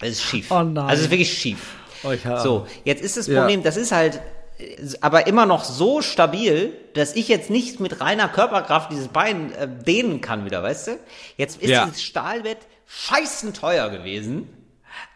das 0.00 0.10
ist 0.10 0.22
schief. 0.22 0.50
Oh 0.50 0.62
nein. 0.62 0.78
Also 0.84 1.00
es 1.00 1.06
ist 1.06 1.10
wirklich 1.10 1.32
schief. 1.38 1.74
Oh, 2.02 2.12
So, 2.42 2.66
jetzt 2.84 3.02
ist 3.02 3.18
das 3.18 3.26
Ja. 3.26 3.40
Problem, 3.40 3.62
das 3.62 3.76
ist 3.76 3.92
halt 3.92 4.20
äh, 4.58 4.76
aber 5.02 5.26
immer 5.26 5.44
noch 5.44 5.64
so 5.64 6.00
stabil, 6.00 6.72
dass 6.94 7.14
ich 7.14 7.28
jetzt 7.28 7.50
nicht 7.50 7.80
mit 7.80 8.00
reiner 8.00 8.28
Körperkraft 8.28 8.90
dieses 8.90 9.08
Bein 9.08 9.52
äh, 9.52 9.68
dehnen 9.68 10.22
kann 10.22 10.46
wieder, 10.46 10.62
weißt 10.62 10.86
du? 10.88 10.98
Jetzt 11.36 11.60
ist 11.60 11.68
Ja. 11.68 11.84
dieses 11.84 12.02
Stahlbett 12.02 12.58
scheißen 12.86 13.52
teuer 13.52 13.90
gewesen. 13.90 14.48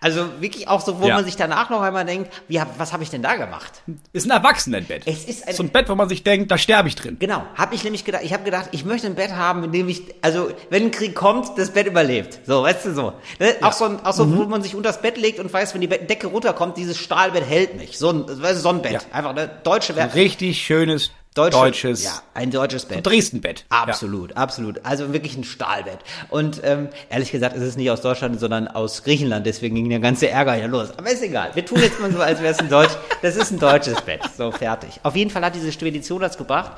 Also 0.00 0.40
wirklich 0.40 0.68
auch 0.68 0.80
so, 0.80 1.00
wo 1.00 1.06
Ja. 1.08 1.16
man 1.16 1.24
sich 1.24 1.36
danach 1.36 1.70
noch 1.70 1.80
einmal 1.80 2.04
denkt, 2.04 2.30
wie, 2.48 2.60
was 2.78 2.92
habe 2.92 3.02
ich 3.02 3.10
denn 3.10 3.22
da 3.22 3.36
gemacht? 3.36 3.82
Ist 4.12 4.26
ein 4.26 4.30
Erwachsenenbett. 4.30 5.02
Es 5.06 5.24
ist 5.24 5.46
ein- 5.48 5.54
so 5.54 5.62
ein 5.62 5.70
Bett, 5.70 5.88
wo 5.88 5.94
man 5.94 6.08
sich 6.08 6.22
denkt, 6.22 6.50
da 6.50 6.58
sterbe 6.58 6.88
ich 6.88 6.96
drin. 6.96 7.16
Genau, 7.18 7.42
habe 7.54 7.74
ich 7.74 7.84
nämlich 7.84 8.04
gedacht, 8.04 8.22
ich 8.24 8.32
habe 8.32 8.44
gedacht, 8.44 8.68
ich 8.72 8.84
möchte 8.84 9.06
ein 9.06 9.14
Bett 9.14 9.32
haben, 9.32 9.64
in 9.64 9.72
dem 9.72 9.88
ich, 9.88 10.02
also 10.22 10.50
wenn 10.70 10.84
ein 10.84 10.90
Krieg 10.90 11.14
kommt, 11.14 11.56
das 11.58 11.70
Bett 11.70 11.86
überlebt. 11.86 12.40
So, 12.46 12.62
weißt 12.62 12.84
du 12.86 12.94
so. 12.94 13.12
Ne? 13.38 13.54
Auch 13.62 13.72
so, 13.72 13.84
ein, 13.86 14.04
auch 14.04 14.12
so 14.12 14.24
Mhm. 14.26 14.38
wo 14.38 14.44
man 14.44 14.62
sich 14.62 14.74
unter 14.74 14.88
das 14.90 15.00
Bett 15.02 15.16
legt 15.16 15.38
und 15.40 15.52
weiß, 15.52 15.74
wenn 15.74 15.80
die 15.80 15.88
Decke 15.88 16.26
runterkommt, 16.26 16.76
dieses 16.76 16.98
Stahlbett 16.98 17.44
hält 17.46 17.76
mich. 17.76 17.98
So 17.98 18.10
ein, 18.10 18.26
weißt 18.28 18.56
du, 18.56 18.60
so 18.60 18.68
ein 18.70 18.82
Bett. 18.82 18.92
Ja. 18.92 19.00
Einfach 19.12 19.30
eine 19.30 19.48
deutsche 19.62 19.96
Wer- 19.96 20.14
Richtig 20.14 20.62
schönes 20.64 21.10
deutsche, 21.34 21.58
deutsches 21.58 22.04
Ja, 22.04 22.22
ein 22.32 22.50
deutsches 22.52 22.84
Bett. 22.86 23.04
Dresden-Bett. 23.04 23.64
Absolut, 23.68 24.36
absolut. 24.36 24.84
Also 24.84 25.12
wirklich 25.12 25.36
ein 25.36 25.42
Stahlbett. 25.44 25.98
Und 26.30 26.60
ähm, 26.62 26.88
ehrlich 27.10 27.32
gesagt 27.32 27.56
ist 27.56 27.62
es 27.62 27.76
nicht 27.76 27.90
aus 27.90 28.00
Deutschland, 28.00 28.38
sondern 28.38 28.68
aus 28.68 29.02
Griechenland. 29.02 29.44
Deswegen 29.44 29.74
ging 29.74 29.88
der 29.90 29.98
ganze 29.98 30.28
Ärger 30.28 30.54
ja 30.54 30.66
los. 30.66 30.90
Aber 30.96 31.10
ist 31.10 31.22
egal. 31.22 31.50
Wir 31.54 31.66
tun 31.66 31.80
jetzt 31.80 32.00
mal 32.00 32.12
so, 32.12 32.20
als 32.20 32.40
wäre 32.40 32.52
es 32.52 32.60
ein 32.60 32.68
Deutsch. 32.68 32.92
Das 33.22 33.34
ist 33.36 33.50
ein 33.50 33.58
deutsches 33.58 34.00
Bett. 34.02 34.20
So, 34.36 34.52
fertig. 34.52 35.00
Auf 35.02 35.16
jeden 35.16 35.30
Fall 35.30 35.44
hat 35.44 35.54
diese 35.56 35.72
Spedition 35.72 36.20
das 36.20 36.38
gebracht. 36.38 36.72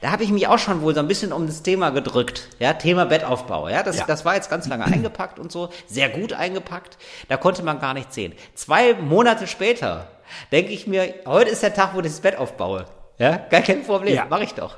Da 0.00 0.10
habe 0.10 0.22
ich 0.24 0.30
mich 0.30 0.46
auch 0.48 0.58
schon 0.58 0.80
wohl 0.80 0.94
so 0.94 1.00
ein 1.00 1.08
bisschen 1.08 1.32
um 1.32 1.46
das 1.46 1.62
Thema 1.62 1.90
gedrückt. 1.90 2.48
Ja, 2.58 2.72
Thema 2.72 3.04
Bettaufbau. 3.04 3.68
Ja, 3.68 3.82
das, 3.82 3.98
Ja. 3.98 4.04
das 4.06 4.24
war 4.24 4.34
jetzt 4.36 4.48
ganz 4.48 4.66
lange 4.68 4.84
eingepackt 4.86 5.38
und 5.38 5.52
so. 5.52 5.68
Sehr 5.86 6.08
gut 6.08 6.32
eingepackt. 6.32 6.96
Da 7.28 7.36
konnte 7.36 7.62
man 7.62 7.78
gar 7.78 7.92
nichts 7.94 8.14
sehen. 8.14 8.32
Zwei 8.54 8.94
Monate 8.94 9.46
später 9.46 10.06
denke 10.52 10.72
ich 10.72 10.86
mir, 10.86 11.12
heute 11.26 11.50
ist 11.50 11.62
der 11.62 11.74
Tag, 11.74 11.94
wo 11.94 12.00
ich 12.00 12.06
das 12.06 12.20
Bett 12.20 12.36
aufbaue. 12.36 12.86
Ja, 13.18 13.36
gar 13.36 13.62
kein 13.62 13.82
Problem. 13.84 14.14
Ja. 14.14 14.26
Mach 14.30 14.40
ich 14.40 14.54
doch. 14.54 14.76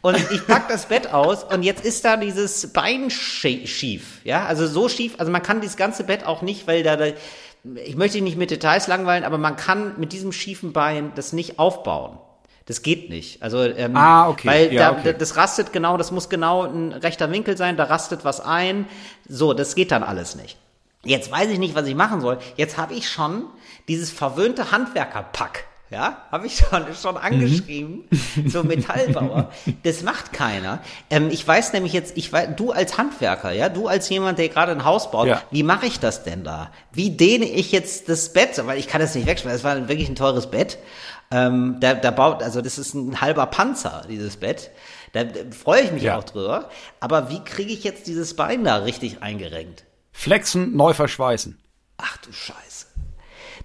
Und 0.00 0.16
ich 0.30 0.46
pack 0.46 0.68
das 0.68 0.86
Bett 0.86 1.12
aus 1.12 1.44
und 1.44 1.62
jetzt 1.62 1.84
ist 1.84 2.04
da 2.04 2.16
dieses 2.16 2.72
Bein 2.72 3.08
schie- 3.10 3.66
schief. 3.66 4.20
Ja, 4.24 4.46
also 4.46 4.66
so 4.66 4.88
schief. 4.88 5.14
Also 5.18 5.30
man 5.32 5.42
kann 5.42 5.60
dieses 5.60 5.76
ganze 5.76 6.04
Bett 6.04 6.24
auch 6.24 6.42
nicht, 6.42 6.66
weil 6.66 6.82
da, 6.82 6.96
da 6.96 7.06
ich 7.84 7.96
möchte 7.96 8.20
nicht 8.20 8.36
mit 8.38 8.50
Details 8.50 8.86
langweilen, 8.86 9.24
aber 9.24 9.38
man 9.38 9.56
kann 9.56 9.98
mit 9.98 10.12
diesem 10.12 10.32
schiefen 10.32 10.72
Bein 10.72 11.12
das 11.16 11.32
nicht 11.32 11.58
aufbauen. 11.58 12.18
Das 12.66 12.82
geht 12.82 13.10
nicht. 13.10 13.42
Also 13.42 13.62
ähm, 13.62 13.96
Ah, 13.96 14.28
okay. 14.28 14.48
weil 14.48 14.72
Ja, 14.72 14.90
da, 14.92 14.98
okay. 14.98 15.14
das 15.18 15.36
rastet 15.36 15.72
genau, 15.72 15.96
das 15.96 16.10
muss 16.12 16.28
genau 16.28 16.62
ein 16.64 16.92
rechter 16.92 17.30
Winkel 17.30 17.56
sein, 17.56 17.76
da 17.76 17.84
rastet 17.84 18.24
was 18.24 18.40
ein. 18.40 18.86
So, 19.28 19.52
das 19.52 19.74
geht 19.74 19.90
dann 19.92 20.02
alles 20.02 20.34
nicht. 20.36 20.56
Jetzt 21.04 21.30
weiß 21.30 21.48
ich 21.50 21.58
nicht, 21.58 21.74
was 21.74 21.86
ich 21.86 21.94
machen 21.94 22.20
soll. 22.20 22.38
Jetzt 22.56 22.76
habe 22.78 22.94
ich 22.94 23.08
schon 23.08 23.44
dieses 23.86 24.10
verwöhnte 24.10 24.72
Handwerkerpack. 24.72 25.64
Ja, 25.88 26.26
habe 26.32 26.48
ich 26.48 26.56
schon, 26.56 26.84
schon 27.00 27.16
angeschrieben, 27.16 28.08
so 28.46 28.64
Metallbauer. 28.64 29.52
Das 29.84 30.02
macht 30.02 30.32
keiner. 30.32 30.80
Ähm, 31.10 31.30
ich 31.30 31.46
weiß 31.46 31.72
nämlich 31.74 31.92
jetzt, 31.92 32.16
ich 32.16 32.32
weiß, 32.32 32.48
du 32.56 32.72
als 32.72 32.98
Handwerker, 32.98 33.52
ja, 33.52 33.68
du 33.68 33.86
als 33.86 34.08
jemand, 34.08 34.38
der 34.40 34.48
gerade 34.48 34.72
ein 34.72 34.84
Haus 34.84 35.12
baut, 35.12 35.28
Ja. 35.28 35.42
wie 35.52 35.62
mache 35.62 35.86
ich 35.86 36.00
das 36.00 36.24
denn 36.24 36.42
da? 36.42 36.72
Wie 36.92 37.10
dehne 37.10 37.44
ich 37.44 37.70
jetzt 37.70 38.08
das 38.08 38.32
Bett? 38.32 38.60
Weil 38.66 38.78
ich 38.78 38.88
kann 38.88 39.00
das 39.00 39.14
nicht 39.14 39.26
wegschmeißen. 39.28 39.62
Das 39.62 39.64
war 39.64 39.88
wirklich 39.88 40.08
ein 40.08 40.16
teures 40.16 40.50
Bett. 40.50 40.78
Ähm, 41.30 41.76
da, 41.80 41.94
da 41.94 42.10
baut, 42.10 42.42
also 42.42 42.62
das 42.62 42.78
ist 42.78 42.94
ein 42.94 43.20
halber 43.20 43.46
Panzer, 43.46 44.02
dieses 44.08 44.36
Bett. 44.38 44.70
Da 45.12 45.22
da 45.22 45.38
freue 45.56 45.82
ich 45.82 45.92
mich 45.92 46.02
Ja. 46.02 46.18
auch 46.18 46.24
drüber. 46.24 46.68
Aber 46.98 47.30
wie 47.30 47.44
kriege 47.44 47.72
ich 47.72 47.84
jetzt 47.84 48.08
dieses 48.08 48.34
Bein 48.34 48.64
da 48.64 48.76
richtig 48.78 49.22
eingerenkt? 49.22 49.84
Flexen, 50.12 50.76
neu 50.76 50.94
verschweißen. 50.94 51.58
Ach 51.98 52.16
du 52.18 52.32
Scheiße. 52.32 52.85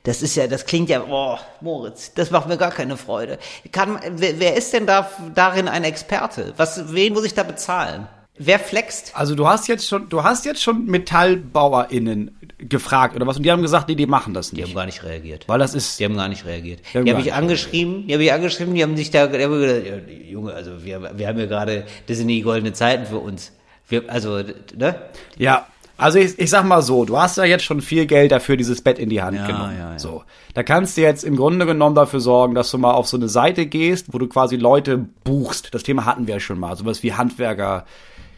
Das 0.03 0.23
ist 0.23 0.35
ja, 0.35 0.47
das 0.47 0.65
klingt 0.65 0.89
ja, 0.89 1.03
oh, 1.07 1.37
Moritz, 1.61 2.13
das 2.15 2.31
macht 2.31 2.47
mir 2.47 2.57
gar 2.57 2.71
keine 2.71 2.97
Freude. 2.97 3.37
Kann, 3.71 3.99
wer, 4.15 4.39
wer 4.39 4.55
ist 4.57 4.73
denn 4.73 4.87
da 4.87 5.09
darin 5.35 5.67
ein 5.67 5.83
Experte? 5.83 6.53
Was, 6.57 6.93
wen 6.93 7.13
muss 7.13 7.23
ich 7.23 7.35
da 7.35 7.43
bezahlen? 7.43 8.07
Wer 8.37 8.57
flext? 8.57 9.11
Also 9.13 9.35
du 9.35 9.47
hast 9.47 9.67
jetzt 9.67 9.87
schon, 9.87 10.09
du 10.09 10.23
hast 10.23 10.45
jetzt 10.45 10.63
schon 10.63 10.85
MetallbauerInnen 10.85 12.35
gefragt 12.57 13.15
oder 13.15 13.27
was 13.27 13.37
und 13.37 13.43
die 13.43 13.51
haben 13.51 13.61
gesagt, 13.61 13.89
nee, 13.89 13.95
die 13.95 14.07
machen 14.07 14.33
das 14.33 14.49
Die 14.49 14.61
haben 14.61 14.69
nicht. 14.69 14.75
gar 14.75 14.85
nicht 14.87 15.03
reagiert. 15.03 15.47
Weil 15.47 15.59
das 15.59 15.75
ist, 15.75 15.99
Die 15.99 16.05
haben 16.05 16.15
gar 16.15 16.27
nicht 16.27 16.45
reagiert. 16.45 16.79
Die 16.93 16.97
haben 16.97 17.05
Die 17.05 17.11
habe 17.11 17.19
ich 17.19 17.25
nicht 17.25 17.35
angeschrieben, 17.35 18.07
die 18.07 18.13
habe 18.13 18.23
ich 18.23 18.33
angeschrieben, 18.33 18.73
die 18.73 18.81
haben 18.81 18.97
sich 18.97 19.11
da, 19.11 19.27
die 19.27 19.43
haben 19.43 19.59
gesagt, 19.61 19.85
ja, 19.85 20.13
Junge, 20.29 20.53
also 20.53 20.83
wir, 20.83 21.11
wir 21.15 21.27
haben 21.27 21.37
ja 21.37 21.45
gerade, 21.45 21.85
das 22.07 22.17
sind 22.17 22.27
die 22.27 22.41
goldenen 22.41 22.73
Zeiten 22.73 23.05
für 23.05 23.19
uns. 23.19 23.51
Wir, 23.87 24.09
also, 24.09 24.41
ne? 24.75 24.95
ja. 25.37 25.67
Also 26.01 26.19
ich, 26.19 26.37
ich 26.39 26.49
sag 26.49 26.65
mal 26.65 26.81
so, 26.81 27.05
du 27.05 27.17
hast 27.17 27.37
ja 27.37 27.43
jetzt 27.45 27.63
schon 27.63 27.81
viel 27.81 28.05
Geld 28.05 28.31
dafür 28.31 28.57
dieses 28.57 28.81
Bett 28.81 28.97
in 28.99 29.09
die 29.09 29.21
Hand 29.21 29.37
Ja, 29.37 29.45
genommen. 29.47 29.75
ja, 29.77 29.91
ja. 29.93 29.99
So, 29.99 30.23
da 30.53 30.63
kannst 30.63 30.97
du 30.97 31.01
jetzt 31.01 31.23
im 31.23 31.35
Grunde 31.35 31.65
genommen 31.65 31.95
dafür 31.95 32.19
sorgen, 32.19 32.55
dass 32.55 32.71
du 32.71 32.77
mal 32.77 32.91
auf 32.93 33.07
so 33.07 33.17
eine 33.17 33.29
Seite 33.29 33.65
gehst, 33.67 34.07
wo 34.11 34.17
du 34.17 34.27
quasi 34.27 34.55
Leute 34.55 34.97
buchst. 35.23 35.73
Das 35.73 35.83
Thema 35.83 36.05
hatten 36.05 36.27
wir 36.27 36.35
ja 36.35 36.39
schon 36.39 36.59
mal, 36.59 36.75
sowas 36.75 37.03
wie 37.03 37.13
Handwerker. 37.13 37.85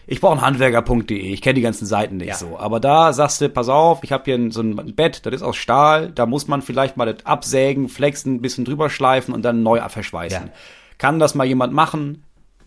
Ich 0.05 0.19
brauche 0.19 0.41
Handwerker.de. 0.41 1.15
Ich 1.17 1.41
kenne 1.41 1.53
die 1.53 1.61
ganzen 1.61 1.85
Seiten 1.85 2.17
nicht 2.17 2.35
so, 2.35 2.59
aber 2.59 2.81
da 2.81 3.13
sagst 3.13 3.39
du, 3.39 3.47
pass 3.47 3.69
auf, 3.69 4.03
ich 4.03 4.11
habe 4.11 4.25
hier 4.25 4.35
ein, 4.35 4.51
so 4.51 4.61
ein 4.61 4.93
Bett, 4.95 5.25
das 5.25 5.33
ist 5.33 5.43
aus 5.43 5.55
Stahl, 5.55 6.11
da 6.11 6.25
muss 6.25 6.49
man 6.49 6.61
vielleicht 6.61 6.97
mal 6.97 7.05
das 7.11 7.25
absägen, 7.25 7.87
flexen, 7.87 8.35
ein 8.35 8.41
bisschen 8.41 8.65
drüber 8.65 8.89
schleifen 8.89 9.33
und 9.33 9.43
dann 9.43 9.63
neu 9.63 9.79
verschweißen. 9.87 10.49
Kann 10.97 11.19
das 11.19 11.35
mal 11.35 11.45
jemand 11.45 11.71
machen? 11.73 12.23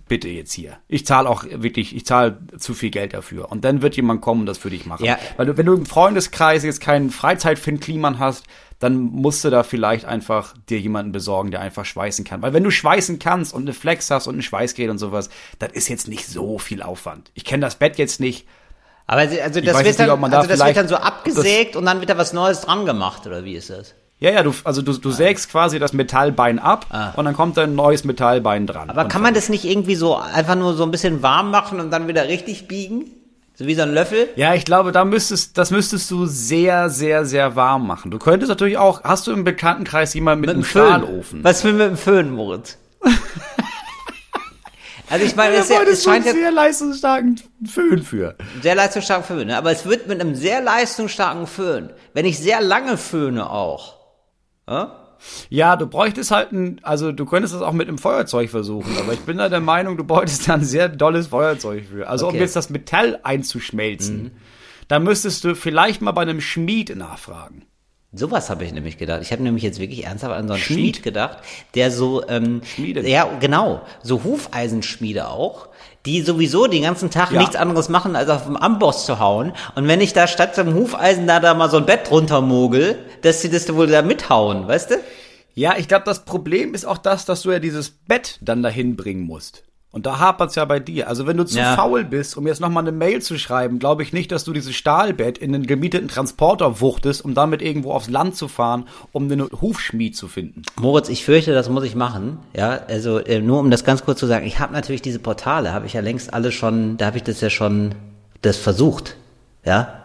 Bitte 0.08 0.28
jetzt 0.28 0.52
hier. 0.52 0.78
Ich 0.86 1.04
zahle 1.04 1.28
auch 1.28 1.44
wirklich, 1.50 1.94
ich 1.96 2.06
zahle 2.06 2.38
zu 2.58 2.74
viel 2.74 2.90
Geld 2.90 3.12
dafür. 3.12 3.50
Und 3.50 3.64
dann 3.64 3.82
wird 3.82 3.96
jemand 3.96 4.20
kommen 4.20 4.40
und 4.42 4.46
das 4.46 4.56
für 4.58 4.70
dich 4.70 4.86
machen. 4.86 5.04
Ja. 5.04 5.18
Weil 5.36 5.46
du, 5.46 5.56
wenn 5.56 5.66
du 5.66 5.74
im 5.74 5.84
Freundeskreis 5.86 6.62
jetzt 6.62 6.80
keinen 6.80 7.10
Freizeitfin-Kliman 7.10 8.18
hast, 8.20 8.44
dann 8.78 8.98
musst 9.00 9.42
du 9.44 9.50
da 9.50 9.62
vielleicht 9.62 10.04
einfach 10.04 10.54
dir 10.68 10.78
jemanden 10.78 11.10
besorgen, 11.10 11.50
der 11.50 11.60
einfach 11.60 11.84
schweißen 11.84 12.24
kann. 12.24 12.42
Weil 12.42 12.52
wenn 12.52 12.62
du 12.62 12.70
schweißen 12.70 13.18
kannst 13.18 13.52
und 13.54 13.62
eine 13.62 13.72
Flex 13.72 14.10
hast 14.10 14.26
und 14.26 14.36
ein 14.36 14.42
Schweißgerät 14.42 14.90
und 14.90 14.98
sowas, 14.98 15.28
das 15.58 15.72
ist 15.72 15.88
jetzt 15.88 16.08
nicht 16.08 16.26
so 16.26 16.58
viel 16.58 16.82
Aufwand. 16.82 17.30
Ich 17.34 17.44
kenne 17.44 17.62
das 17.62 17.76
Bett 17.76 17.96
jetzt 17.98 18.20
nicht. 18.20 18.46
Aber 19.06 19.26
sie- 19.28 19.40
also 19.40 19.60
das, 19.60 19.74
wird 19.78 19.86
nicht, 19.86 19.98
dann, 20.00 20.20
da 20.30 20.36
also 20.38 20.48
das 20.48 20.58
wird 20.66 20.76
dann 20.76 20.88
so 20.88 20.96
abgesägt 20.96 21.74
und 21.76 21.86
dann 21.86 22.00
wird 22.00 22.10
da 22.10 22.18
was 22.18 22.32
Neues 22.32 22.60
dran 22.60 22.84
gemacht, 22.86 23.26
oder 23.26 23.44
wie 23.44 23.54
ist 23.54 23.70
das? 23.70 23.94
Ja, 24.18 24.30
ja, 24.30 24.42
du, 24.42 24.54
also 24.64 24.80
du, 24.80 24.94
du 24.94 25.10
sägst 25.10 25.50
quasi 25.50 25.78
das 25.78 25.92
Metallbein 25.92 26.58
ab 26.58 26.86
und 27.16 27.26
dann 27.26 27.34
kommt 27.34 27.58
ein 27.58 27.74
neues 27.74 28.04
Metallbein 28.04 28.66
dran. 28.66 28.88
Ah. 28.88 28.92
Aber 28.92 29.04
kann 29.08 29.20
man 29.20 29.34
das 29.34 29.50
nicht 29.50 29.64
irgendwie 29.64 29.94
so 29.94 30.16
einfach 30.16 30.54
nur 30.54 30.74
so 30.74 30.84
ein 30.84 30.90
bisschen 30.90 31.22
warm 31.22 31.50
machen 31.50 31.80
und 31.80 31.90
dann 31.90 32.08
wieder 32.08 32.26
richtig 32.26 32.66
biegen? 32.66 33.10
So 33.58 33.66
wie 33.66 33.74
so 33.74 33.82
ein 33.82 33.92
Löffel? 33.92 34.28
Ja, 34.36 34.54
ich 34.54 34.64
glaube, 34.64 34.92
da 34.92 35.04
müsstest, 35.04 35.56
das 35.56 35.70
müsstest 35.70 36.10
du 36.10 36.26
sehr, 36.26 36.90
sehr, 36.90 37.24
sehr 37.24 37.56
warm 37.56 37.86
machen. 37.86 38.10
Du 38.10 38.18
könntest 38.18 38.48
natürlich 38.50 38.76
auch, 38.76 39.02
hast 39.04 39.26
du 39.26 39.32
im 39.32 39.44
Bekanntenkreis 39.44 40.12
jemanden 40.14 40.42
mit, 40.42 40.50
einem 40.50 40.64
Stahlofen? 40.64 41.42
Was 41.42 41.62
für 41.62 41.72
mit 41.72 41.86
dem 41.86 41.96
Föhn, 41.96 42.30
Moritz? 42.30 42.76
also 45.10 45.24
ich 45.24 45.36
meine, 45.36 45.54
es, 45.54 45.64
ist 45.64 45.70
ja, 45.70 45.82
es 45.82 46.04
scheint 46.04 46.26
ja 46.26 46.32
sehr 46.32 46.52
leistungsstarken 46.52 47.40
Föhn 47.66 48.02
für. 48.02 48.36
sehr 48.62 48.74
leistungsstarken 48.74 49.24
Föhn, 49.24 49.46
ne? 49.46 49.56
aber 49.56 49.72
es 49.72 49.86
wird 49.86 50.06
mit 50.06 50.20
einem 50.20 50.34
sehr 50.34 50.62
leistungsstarken 50.62 51.46
Föhn, 51.46 51.90
wenn 52.12 52.26
ich 52.26 52.38
sehr 52.38 52.60
lange 52.60 52.98
föhne 52.98 53.48
auch. 53.48 53.95
Ja? 54.68 54.96
Ja, 55.48 55.76
du 55.76 55.86
bräuchtest 55.86 56.30
halt 56.30 56.52
ein, 56.52 56.78
also 56.82 57.10
du 57.10 57.24
könntest 57.24 57.54
das 57.54 57.62
auch 57.62 57.72
mit 57.72 57.88
einem 57.88 57.96
Feuerzeug 57.98 58.50
versuchen, 58.50 58.96
aber 58.98 59.14
ich 59.14 59.20
bin 59.20 59.38
da 59.38 59.48
der 59.48 59.60
Meinung, 59.60 59.96
du 59.96 60.04
bräuchtest 60.04 60.48
da 60.48 60.54
ein 60.54 60.64
sehr 60.64 60.88
dolles 60.90 61.28
Feuerzeug 61.28 61.84
für. 61.90 62.06
Also 62.08 62.26
um 62.26 62.30
Okay. 62.34 62.40
jetzt 62.40 62.54
das 62.54 62.68
Metall 62.68 63.18
einzuschmelzen, 63.22 64.32
da 64.88 64.98
müsstest 64.98 65.42
du 65.44 65.54
vielleicht 65.54 66.02
mal 66.02 66.12
bei 66.12 66.22
einem 66.22 66.40
Schmied 66.42 66.94
nachfragen. 66.96 67.64
Sowas 68.12 68.50
habe 68.50 68.64
ich 68.64 68.72
nämlich 68.72 68.98
gedacht. 68.98 69.20
Ich 69.22 69.32
habe 69.32 69.42
nämlich 69.42 69.62
jetzt 69.62 69.78
wirklich 69.78 70.04
ernsthaft 70.04 70.34
an 70.34 70.46
so 70.48 70.54
einen 70.54 70.62
Schmied. 70.62 70.78
Schmied 70.96 71.02
gedacht, 71.02 71.38
der 71.74 71.90
so, 71.90 72.26
ähm, 72.28 72.60
Schmiede. 72.64 73.06
ja, 73.08 73.26
genau, 73.40 73.82
so 74.02 74.22
Hufeisenschmiede 74.22 75.28
auch, 75.28 75.68
die 76.06 76.22
sowieso 76.22 76.66
den 76.66 76.82
ganzen 76.82 77.10
Tag 77.10 77.32
Ja. 77.32 77.40
nichts 77.40 77.56
anderes 77.56 77.88
machen, 77.88 78.16
als 78.16 78.30
auf 78.30 78.44
dem 78.44 78.56
Amboss 78.56 79.04
zu 79.04 79.18
hauen. 79.18 79.52
Und 79.74 79.88
wenn 79.88 80.00
ich 80.00 80.12
da 80.12 80.26
statt 80.26 80.54
zum 80.54 80.72
Hufeisen 80.74 81.26
da, 81.26 81.40
da 81.40 81.52
mal 81.54 81.68
so 81.68 81.76
ein 81.78 81.86
Bett 81.86 82.10
runtermogel, 82.10 82.96
dass 83.22 83.42
sie 83.42 83.50
das 83.50 83.72
wohl 83.74 83.88
da 83.88 84.02
mithauen, 84.02 84.66
weißt 84.68 84.92
du? 84.92 84.94
Ja, 85.54 85.74
ich 85.78 85.88
glaube, 85.88 86.04
das 86.04 86.24
Problem 86.24 86.74
ist 86.74 86.84
auch 86.84 86.98
das, 86.98 87.24
dass 87.24 87.42
du 87.42 87.50
ja 87.50 87.58
dieses 87.58 87.90
Bett 87.90 88.38
dann 88.42 88.62
dahin 88.62 88.94
bringen 88.96 89.22
musst. 89.22 89.62
Und 89.96 90.04
da 90.04 90.18
hapert's 90.18 90.56
ja 90.56 90.66
bei 90.66 90.78
dir. 90.78 91.08
Also 91.08 91.26
wenn 91.26 91.38
du 91.38 91.44
zu 91.44 91.56
Ja. 91.58 91.74
faul 91.74 92.04
bist, 92.04 92.36
um 92.36 92.46
jetzt 92.46 92.60
nochmal 92.60 92.82
eine 92.84 92.92
Mail 92.92 93.22
zu 93.22 93.38
schreiben, 93.38 93.78
glaube 93.78 94.02
ich 94.02 94.12
nicht, 94.12 94.30
dass 94.30 94.44
du 94.44 94.52
dieses 94.52 94.74
Stahlbett 94.74 95.38
in 95.38 95.54
den 95.54 95.66
gemieteten 95.66 96.06
Transporter 96.08 96.82
wuchtest, 96.82 97.24
um 97.24 97.32
damit 97.32 97.62
irgendwo 97.62 97.92
aufs 97.92 98.10
Land 98.10 98.36
zu 98.36 98.46
fahren, 98.46 98.88
um 99.12 99.30
den 99.30 99.40
Hufschmied 99.42 100.14
zu 100.14 100.28
finden. 100.28 100.60
Moritz, 100.78 101.08
ich 101.08 101.24
fürchte, 101.24 101.54
das 101.54 101.70
muss 101.70 101.82
ich 101.84 101.94
machen. 101.94 102.36
Ja, 102.54 102.78
also 102.88 103.20
äh, 103.20 103.40
nur 103.40 103.58
um 103.58 103.70
das 103.70 103.84
ganz 103.84 104.04
kurz 104.04 104.20
zu 104.20 104.26
sagen, 104.26 104.44
ich 104.44 104.58
habe 104.58 104.74
natürlich 104.74 105.00
diese 105.00 105.18
Portale, 105.18 105.72
habe 105.72 105.86
ich 105.86 105.94
ja 105.94 106.02
längst 106.02 106.34
alle 106.34 106.52
schon, 106.52 106.98
da 106.98 107.06
habe 107.06 107.16
ich 107.16 107.22
das 107.22 107.40
ja 107.40 107.48
schon, 107.48 107.94
das 108.42 108.58
versucht. 108.58 109.16
Ja, 109.64 110.02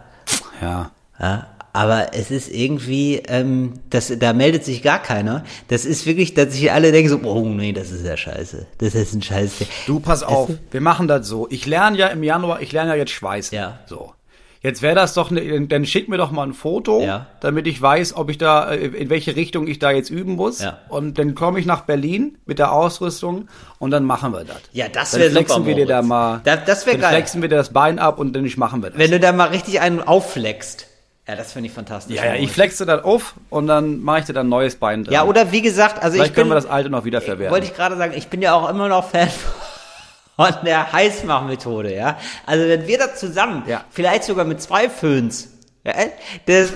Ja. 0.61 0.91
Ja, 1.19 1.47
aber 1.73 2.13
es 2.13 2.31
ist 2.31 2.49
irgendwie, 2.49 3.21
ähm, 3.27 3.73
das, 3.89 4.11
da 4.19 4.33
meldet 4.33 4.65
sich 4.65 4.83
gar 4.83 4.99
keiner. 5.01 5.43
Das 5.67 5.85
ist 5.85 6.05
wirklich, 6.05 6.33
dass 6.33 6.53
sich 6.53 6.71
alle 6.71 6.91
denken 6.91 7.09
so, 7.09 7.19
oh 7.23 7.47
nee, 7.47 7.71
das 7.73 7.91
ist 7.91 8.05
ja 8.05 8.17
scheiße. 8.17 8.65
Das 8.79 8.95
ist 8.95 9.13
ein 9.13 9.21
Scheiße. 9.21 9.65
Du, 9.87 9.99
pass 9.99 10.23
auf, 10.23 10.49
wir 10.71 10.81
machen 10.81 11.07
das 11.07 11.27
so. 11.27 11.47
Ich 11.49 11.65
lerne 11.65 11.97
ja 11.97 12.07
im 12.07 12.23
Januar, 12.23 12.61
ich 12.61 12.71
lerne 12.71 12.91
ja 12.91 12.95
jetzt 12.97 13.11
Schweißen. 13.11 13.55
Ja. 13.55 13.79
So. 13.85 14.13
Jetzt 14.63 14.83
wäre 14.83 14.93
das 14.93 15.15
doch, 15.15 15.31
ne, 15.31 15.65
dann 15.67 15.87
schick 15.87 16.07
mir 16.07 16.17
doch 16.17 16.29
mal 16.29 16.43
ein 16.45 16.53
Foto, 16.53 17.01
Ja. 17.01 17.25
damit 17.39 17.65
ich 17.65 17.81
weiß, 17.81 18.15
ob 18.15 18.29
ich 18.29 18.37
da, 18.37 18.69
äh, 18.71 18.85
in 18.89 19.09
welche 19.09 19.35
Richtung 19.35 19.65
ich 19.65 19.79
da 19.79 19.89
jetzt 19.89 20.11
üben 20.11 20.35
muss. 20.35 20.61
Ja. 20.61 20.77
Und 20.87 21.17
dann 21.17 21.33
komme 21.33 21.59
ich 21.59 21.65
nach 21.65 21.81
Berlin 21.85 22.37
mit 22.45 22.59
der 22.59 22.71
Ausrüstung 22.71 23.47
und 23.79 23.89
dann 23.89 24.03
machen 24.03 24.33
wir 24.33 24.43
das. 24.43 24.57
Ja, 24.71 24.87
das 24.87 25.11
Dann 25.11 25.21
wäre 25.21 25.31
flexen 25.31 25.55
super, 25.55 25.67
wir 25.67 25.75
dir 25.75 25.87
da 25.87 26.03
mal, 26.03 26.41
Da- 26.43 26.57
das 26.57 26.85
wär 26.85 26.93
dann 26.93 27.01
geil. 27.01 27.09
flexen 27.13 27.41
wir 27.41 27.49
dir 27.49 27.55
das 27.55 27.73
Bein 27.73 27.97
ab 27.97 28.19
und 28.19 28.33
dann 28.35 28.47
machen 28.57 28.83
wir 28.83 28.91
das. 28.91 28.99
Wenn 28.99 29.09
du 29.09 29.19
da 29.19 29.31
mal 29.31 29.45
richtig 29.49 29.81
einen 29.81 29.99
aufflext. 29.99 30.85
Ja, 31.31 31.37
das 31.37 31.53
finde 31.53 31.67
ich 31.69 31.73
fantastisch. 31.73 32.17
ja, 32.17 32.25
ja, 32.25 32.33
ich 32.35 32.51
flexe 32.51 32.85
das 32.85 33.05
auf 33.05 33.35
und 33.49 33.65
dann 33.67 34.01
mache 34.03 34.19
ich 34.19 34.25
dir 34.25 34.33
dann 34.33 34.47
ein 34.47 34.49
neues 34.49 34.75
Bein 34.75 35.05
dran. 35.05 35.13
Ja, 35.13 35.23
oder 35.23 35.53
wie 35.53 35.61
gesagt, 35.61 36.03
also 36.03 36.15
Vielleicht 36.15 36.31
ich 36.31 36.35
bin, 36.35 36.41
können 36.41 36.51
wir 36.51 36.55
das 36.55 36.65
alte 36.65 36.89
noch 36.89 37.05
wieder 37.05 37.21
verwerten. 37.21 37.53
wollte 37.53 37.67
ich 37.67 37.73
gerade 37.73 37.95
sagen, 37.95 38.11
ich 38.17 38.27
bin 38.27 38.41
ja 38.41 38.53
auch 38.53 38.67
immer 38.69 38.89
noch 38.89 39.09
Fan 39.09 39.29
von 40.35 40.53
der 40.65 40.91
Heißmachmethode, 40.91 41.95
ja. 41.95 42.17
Also 42.45 42.67
wenn 42.67 42.85
wir 42.85 42.97
das 42.97 43.15
zusammen, 43.17 43.63
Ja. 43.65 43.85
vielleicht 43.91 44.25
sogar 44.25 44.43
mit 44.43 44.61
zwei 44.61 44.89
Föhns, 44.89 45.47
ja, 45.85 45.93
das, 46.47 46.73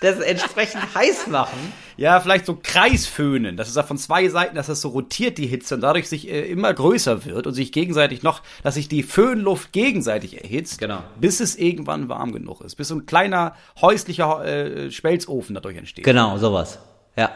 das 0.00 0.20
entsprechend 0.20 0.82
heiß 0.94 1.26
machen, 1.26 1.72
Ja, 2.02 2.18
vielleicht 2.18 2.46
so 2.46 2.58
Kreisföhnen, 2.60 3.56
dass 3.56 3.68
es 3.68 3.74
da 3.74 3.84
von 3.84 3.96
zwei 3.96 4.28
Seiten, 4.28 4.56
dass 4.56 4.66
das 4.66 4.80
so 4.80 4.88
rotiert, 4.88 5.38
die 5.38 5.46
Hitze, 5.46 5.76
und 5.76 5.82
dadurch 5.82 6.08
sich 6.08 6.28
äh, 6.28 6.40
immer 6.50 6.74
größer 6.74 7.24
wird 7.24 7.46
und 7.46 7.54
sich 7.54 7.70
gegenseitig 7.70 8.24
noch, 8.24 8.42
dass 8.64 8.74
sich 8.74 8.88
die 8.88 9.04
Föhnluft 9.04 9.70
gegenseitig 9.70 10.42
erhitzt, 10.42 10.80
Genau. 10.80 10.98
bis 11.20 11.38
es 11.38 11.54
irgendwann 11.54 12.08
warm 12.08 12.32
genug 12.32 12.60
ist, 12.62 12.74
bis 12.74 12.88
so 12.88 12.96
ein 12.96 13.06
kleiner 13.06 13.54
häuslicher 13.80 14.44
äh, 14.44 14.90
Schmelzofen 14.90 15.54
dadurch 15.54 15.76
entsteht. 15.76 16.04
Genau, 16.04 16.38
sowas. 16.38 16.80
Ja. 17.16 17.30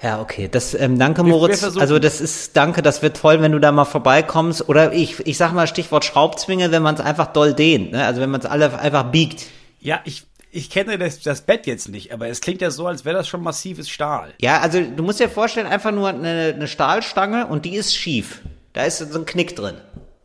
Ja, 0.00 0.20
okay. 0.20 0.48
Das, 0.48 0.74
ähm, 0.74 0.96
danke, 1.00 1.24
Moritz. 1.24 1.64
Also 1.64 1.98
das 1.98 2.20
ist, 2.20 2.56
danke, 2.56 2.82
das 2.82 3.02
wird 3.02 3.16
toll, 3.16 3.42
wenn 3.42 3.50
du 3.50 3.58
da 3.58 3.72
mal 3.72 3.84
vorbeikommst. 3.84 4.68
Oder 4.68 4.92
ich, 4.92 5.26
ich 5.26 5.36
sag 5.36 5.52
mal 5.52 5.66
Stichwort 5.66 6.04
Schraubzwinge, 6.04 6.70
wenn 6.70 6.84
man 6.84 6.94
es 6.94 7.00
einfach 7.00 7.32
doll 7.32 7.52
dehnt. 7.52 7.90
Ne? 7.90 8.04
Also 8.04 8.20
wenn 8.20 8.30
man 8.30 8.40
es 8.40 8.46
alle 8.46 8.78
einfach 8.78 9.10
biegt. 9.10 9.46
Ja, 9.80 10.00
ich, 10.04 10.22
ich 10.50 10.70
kenne 10.70 10.98
das, 10.98 11.20
das 11.20 11.42
Bett 11.42 11.66
jetzt 11.66 11.88
nicht, 11.88 12.12
aber 12.12 12.28
es 12.28 12.40
klingt 12.40 12.60
ja 12.60 12.70
so, 12.70 12.86
als 12.86 13.04
wäre 13.04 13.16
das 13.16 13.28
schon 13.28 13.42
massives 13.42 13.88
Stahl. 13.90 14.32
Ja, 14.40 14.60
also 14.60 14.80
du 14.80 15.02
musst 15.02 15.20
dir 15.20 15.28
vorstellen, 15.28 15.66
einfach 15.66 15.90
nur 15.92 16.08
eine, 16.08 16.54
eine 16.54 16.68
Stahlstange 16.68 17.46
und 17.46 17.64
die 17.64 17.74
ist 17.76 17.96
schief. 17.96 18.40
Da 18.72 18.84
ist 18.84 18.98
so 18.98 19.18
ein 19.18 19.26
Knick 19.26 19.56
drin. 19.56 19.76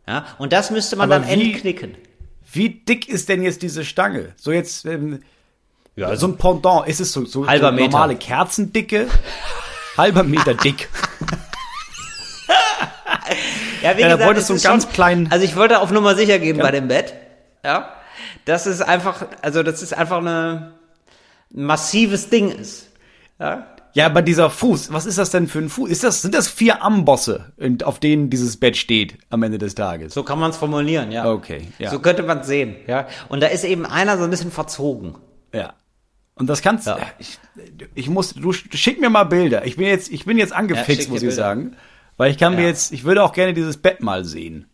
Ja, 0.08 0.26
und 0.38 0.52
das 0.52 0.70
müsste 0.70 0.96
man 0.96 1.10
Aber 1.12 1.24
dann 1.26 1.28
wie- 1.38 1.52
entknicken. 1.52 1.96
Wie 2.52 2.68
dick 2.70 3.08
ist 3.08 3.28
denn 3.28 3.42
jetzt 3.42 3.62
diese 3.62 3.84
Stange? 3.84 4.32
So 4.36 4.52
jetzt, 4.52 4.84
ähm, 4.86 5.22
ja, 5.96 6.14
so 6.16 6.28
ein 6.28 6.36
Pendant, 6.36 6.86
ist 6.86 7.00
es 7.00 7.12
so, 7.12 7.24
so, 7.24 7.46
Halber 7.46 7.68
so 7.68 7.72
Meter. 7.74 7.88
normale 7.90 8.16
Kerzendicke? 8.16 9.08
Halber 9.96 10.22
Meter 10.22 10.54
dick. 10.54 10.88
Ja, 13.82 13.96
wie 13.96 14.00
Ja, 14.02 14.08
da 14.08 14.14
gesagt, 14.14 14.26
wolltest 14.28 14.50
es 14.50 14.62
du 14.62 14.68
einen 14.68 14.74
ganz 14.74 14.84
schon, 14.84 14.92
kleinen- 14.92 15.32
Also 15.32 15.44
ich 15.44 15.56
wollte 15.56 15.80
auf 15.80 15.90
Nummer 15.90 16.14
sicher 16.14 16.38
gehen 16.38 16.56
bei 16.58 16.70
dem 16.70 16.88
Bett. 16.88 17.14
Ja. 17.64 17.90
Das 18.44 18.66
ist 18.66 18.80
einfach, 18.82 19.26
also 19.42 19.62
das 19.62 19.82
ist 19.82 19.94
einfach 19.94 20.18
eine 20.18 20.72
ein 21.54 21.64
massives 21.64 22.30
Ding 22.30 22.50
ist. 22.50 22.88
Ja. 23.38 23.66
Ja, 23.92 24.06
aber 24.06 24.22
dieser 24.22 24.50
Fuß, 24.50 24.92
was 24.92 25.06
ist 25.06 25.18
das 25.18 25.30
denn 25.30 25.46
für 25.46 25.60
ein 25.60 25.68
Fuß? 25.68 25.88
Ist 25.88 26.02
das, 26.02 26.20
sind 26.22 26.34
das 26.34 26.48
vier 26.48 26.82
Ambosse, 26.82 27.52
auf 27.84 28.00
denen 28.00 28.28
dieses 28.28 28.56
Bett 28.56 28.76
steht 28.76 29.18
am 29.30 29.44
Ende 29.44 29.56
des 29.58 29.76
Tages? 29.76 30.12
So 30.14 30.24
kann 30.24 30.40
man 30.40 30.50
es 30.50 30.56
formulieren, 30.56 31.12
ja. 31.12 31.30
Okay, 31.30 31.68
ja. 31.78 31.90
So 31.90 32.00
könnte 32.00 32.24
man 32.24 32.40
es 32.40 32.48
sehen, 32.48 32.74
ja. 32.88 33.06
Und 33.28 33.40
da 33.40 33.46
ist 33.46 33.62
eben 33.64 33.86
einer 33.86 34.18
so 34.18 34.24
ein 34.24 34.30
bisschen 34.30 34.50
verzogen. 34.50 35.14
Ja. 35.52 35.74
Und 36.34 36.48
das 36.50 36.60
kannst 36.60 36.88
Ja. 36.88 36.98
ich, 37.20 37.38
ich 37.94 38.08
muss, 38.08 38.34
du 38.34 38.50
sch- 38.50 38.76
schick 38.76 39.00
mir 39.00 39.10
mal 39.10 39.22
Bilder. 39.22 39.64
Ich 39.64 39.76
bin 39.76 39.86
jetzt, 39.86 40.10
ich 40.10 40.24
bin 40.24 40.38
jetzt 40.38 40.50
Ja, 40.50 40.56
angefixt, 40.56 41.02
schick 41.02 41.10
muss 41.10 41.20
mir 41.22 41.28
ich 41.28 41.34
Bilder. 41.36 41.36
sagen. 41.44 41.76
Weil 42.16 42.32
ich 42.32 42.38
kann 42.38 42.56
mir 42.56 42.62
Ja. 42.62 42.68
jetzt, 42.68 42.92
ich 42.92 43.04
würde 43.04 43.22
auch 43.22 43.32
gerne 43.32 43.54
dieses 43.54 43.76
Bett 43.76 44.00
mal 44.02 44.24
sehen. 44.24 44.66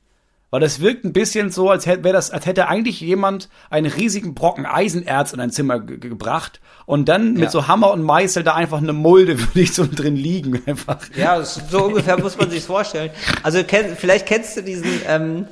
Weil 0.50 0.60
das 0.60 0.80
wirkt 0.80 1.04
ein 1.04 1.12
bisschen 1.12 1.50
so, 1.50 1.70
als 1.70 1.86
hätte, 1.86 2.02
wäre 2.02 2.14
das, 2.14 2.30
als 2.32 2.44
hätte 2.46 2.66
eigentlich 2.68 3.00
jemand 3.00 3.48
einen 3.70 3.90
riesigen 3.90 4.34
Brocken 4.34 4.66
Eisenerz 4.66 5.32
in 5.32 5.38
ein 5.40 5.50
Zimmer 5.50 5.78
ge 5.78 5.98
ge- 5.98 6.10
gebracht 6.10 6.60
und 6.86 7.08
dann 7.08 7.34
mit 7.34 7.42
Ja. 7.44 7.50
so 7.50 7.68
Hammer 7.68 7.92
und 7.92 8.02
Meißel 8.02 8.42
da 8.42 8.54
einfach 8.54 8.78
eine 8.78 8.92
Mulde 8.92 9.38
würde 9.38 9.60
ich 9.60 9.72
so 9.74 9.86
drin 9.90 10.16
liegen, 10.16 10.60
einfach. 10.66 10.98
Ja, 11.16 11.42
so 11.44 11.84
ungefähr 11.84 12.18
muss 12.18 12.36
man 12.36 12.50
sich 12.50 12.64
vorstellen. 12.64 13.10
Also 13.44 13.62
kenn, 13.62 13.96
vielleicht 13.96 14.26
kennst 14.26 14.56
du 14.56 14.62
diesen, 14.62 14.90
ähm, 15.06 15.46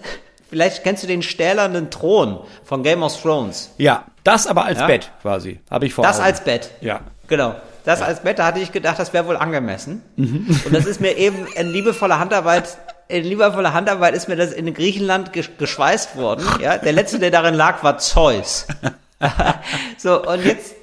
vielleicht 0.51 0.83
kennst 0.83 1.05
du 1.05 1.07
den 1.07 1.23
stählernen 1.23 1.91
Thron 1.91 2.41
von 2.65 2.83
Game 2.83 3.03
of 3.05 3.21
Thrones. 3.23 3.71
Ja, 3.79 4.05
das 4.25 4.47
aber 4.49 4.65
als 4.65 4.81
Ja. 4.81 4.87
Bett 4.89 5.13
quasi, 5.23 5.61
habe 5.71 5.87
ich 5.87 5.95
vor 5.95 6.03
Das 6.05 6.17
Augen. 6.17 6.25
als 6.27 6.43
Bett. 6.43 6.71
Ja. 6.81 7.01
Genau. 7.29 7.55
Das 7.85 8.03
als 8.03 8.21
Bett, 8.21 8.39
da 8.41 8.47
hatte 8.47 8.59
ich 8.59 8.73
gedacht, 8.73 8.99
das 8.99 9.13
wäre 9.13 9.27
wohl 9.27 9.37
angemessen. 9.37 10.03
Mhm. 10.17 10.47
Und 10.67 10.75
das 10.75 10.85
ist 10.87 11.01
mir 11.01 11.17
eben 11.17 11.47
in 11.55 11.69
liebevoller 11.71 12.19
Handarbeit, 12.19 12.77
in 13.09 13.25
liebevoller 13.25 13.73
Handarbeit 13.73 14.15
ist 14.15 14.29
mir 14.29 14.37
das 14.37 14.53
in 14.53 14.73
Griechenland 14.75 15.33
gesch- 15.33 15.57
geschweißt 15.59 16.17
worden. 16.17 16.45
Ja, 16.61 16.77
der 16.79 16.93
letzte, 16.93 17.19
der 17.19 17.31
darin 17.31 17.55
lag, 17.55 17.83
war 17.83 17.99
Zeus. 17.99 18.67
so, 19.97 20.23
und 20.27 20.45
jetzt, 20.45 20.75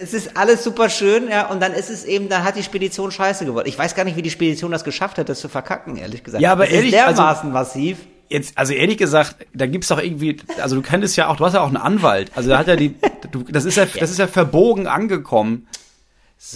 es 0.00 0.14
ist 0.14 0.36
alles 0.36 0.64
super 0.64 0.88
schön, 0.88 1.28
ja, 1.28 1.46
und 1.48 1.60
dann 1.62 1.72
ist 1.72 1.90
es 1.90 2.04
eben, 2.04 2.28
dann 2.28 2.44
hat 2.44 2.56
die 2.56 2.62
Spedition 2.62 3.10
scheiße 3.10 3.44
geworden. 3.44 3.68
Ich 3.68 3.78
weiß 3.78 3.94
gar 3.94 4.04
nicht, 4.04 4.16
wie 4.16 4.22
die 4.22 4.30
Spedition 4.30 4.70
das 4.72 4.84
geschafft 4.84 5.18
hat, 5.18 5.28
das 5.28 5.40
zu 5.40 5.48
verkacken, 5.48 5.96
ehrlich 5.96 6.24
gesagt. 6.24 6.42
Ja, 6.42 6.52
aber 6.52 6.64
das 6.64 6.72
ehrlich, 6.74 6.94
ist 6.94 7.00
also- 7.00 7.22
dermaßen 7.22 7.52
massiv. 7.52 7.98
Jetzt, 8.30 8.56
also 8.56 8.72
ehrlich 8.72 8.96
gesagt, 8.96 9.36
da 9.52 9.66
gibt's 9.66 9.88
doch 9.88 10.00
irgendwie, 10.00 10.38
also 10.60 10.76
du 10.76 10.82
könntest 10.82 11.14
ja 11.16 11.28
auch, 11.28 11.36
du 11.36 11.44
hast 11.44 11.52
ja 11.52 11.60
auch 11.60 11.66
einen 11.68 11.76
Anwalt. 11.76 12.32
Also 12.34 12.48
da 12.48 12.58
hat 12.58 12.66
ja 12.68 12.74
die, 12.74 12.94
du, 13.30 13.42
das 13.42 13.66
ist 13.66 13.76
ja, 13.76 13.84
das 13.84 14.10
ist 14.10 14.18
ja 14.18 14.26
verbogen 14.26 14.86
angekommen. 14.86 15.68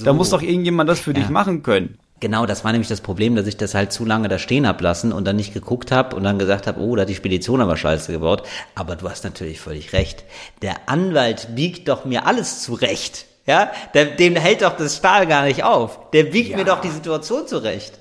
Da 0.03 0.15
muss 0.15 0.31
doch 0.31 0.41
irgendjemand 0.43 0.89
das 0.89 0.99
für 0.99 1.13
dich 1.13 1.29
machen 1.29 1.63
können. 1.63 1.99
Genau, 2.21 2.47
das 2.47 2.65
war 2.65 2.73
nämlich 2.73 2.89
das 2.89 3.01
Problem, 3.01 3.37
dass 3.37 3.47
ich 3.47 3.57
das 3.57 3.75
halt 3.75 3.93
zu 3.93 4.05
lange 4.05 4.29
da 4.29 4.39
stehen 4.39 4.67
hab 4.67 4.81
lassen 4.81 5.13
und 5.13 5.25
dann 5.25 5.37
nicht 5.37 5.55
geguckt 5.55 5.93
hab 5.93 6.15
und 6.15 6.25
dann 6.25 6.39
gesagt 6.39 6.67
hab, 6.67 6.79
oh, 6.79 6.97
da 6.97 7.03
hat 7.03 7.09
die 7.09 7.15
Spedition 7.15 7.61
aber 7.61 7.77
scheiße 7.77 8.11
gebaut. 8.11 8.43
Aber 8.75 8.97
du 8.97 9.09
hast 9.09 9.23
natürlich 9.25 9.61
völlig 9.61 9.93
recht. 9.93 10.25
Der 10.63 10.89
Anwalt 10.89 11.55
biegt 11.55 11.89
doch 11.89 12.05
mir 12.05 12.27
alles 12.27 12.63
zurecht. 12.63 13.27
Ja, 13.47 13.71
der, 13.95 14.07
dem 14.07 14.37
hält 14.37 14.63
doch 14.63 14.77
das 14.77 14.97
Stahl 14.97 15.27
gar 15.27 15.45
nicht 15.45 15.63
auf. 15.65 16.11
Der 16.11 16.25
biegt 16.25 16.51
Ja. 16.51 16.57
mir 16.59 16.65
doch 16.65 16.81
die 16.81 16.91
Situation 16.91 17.47
zurecht. 17.47 17.93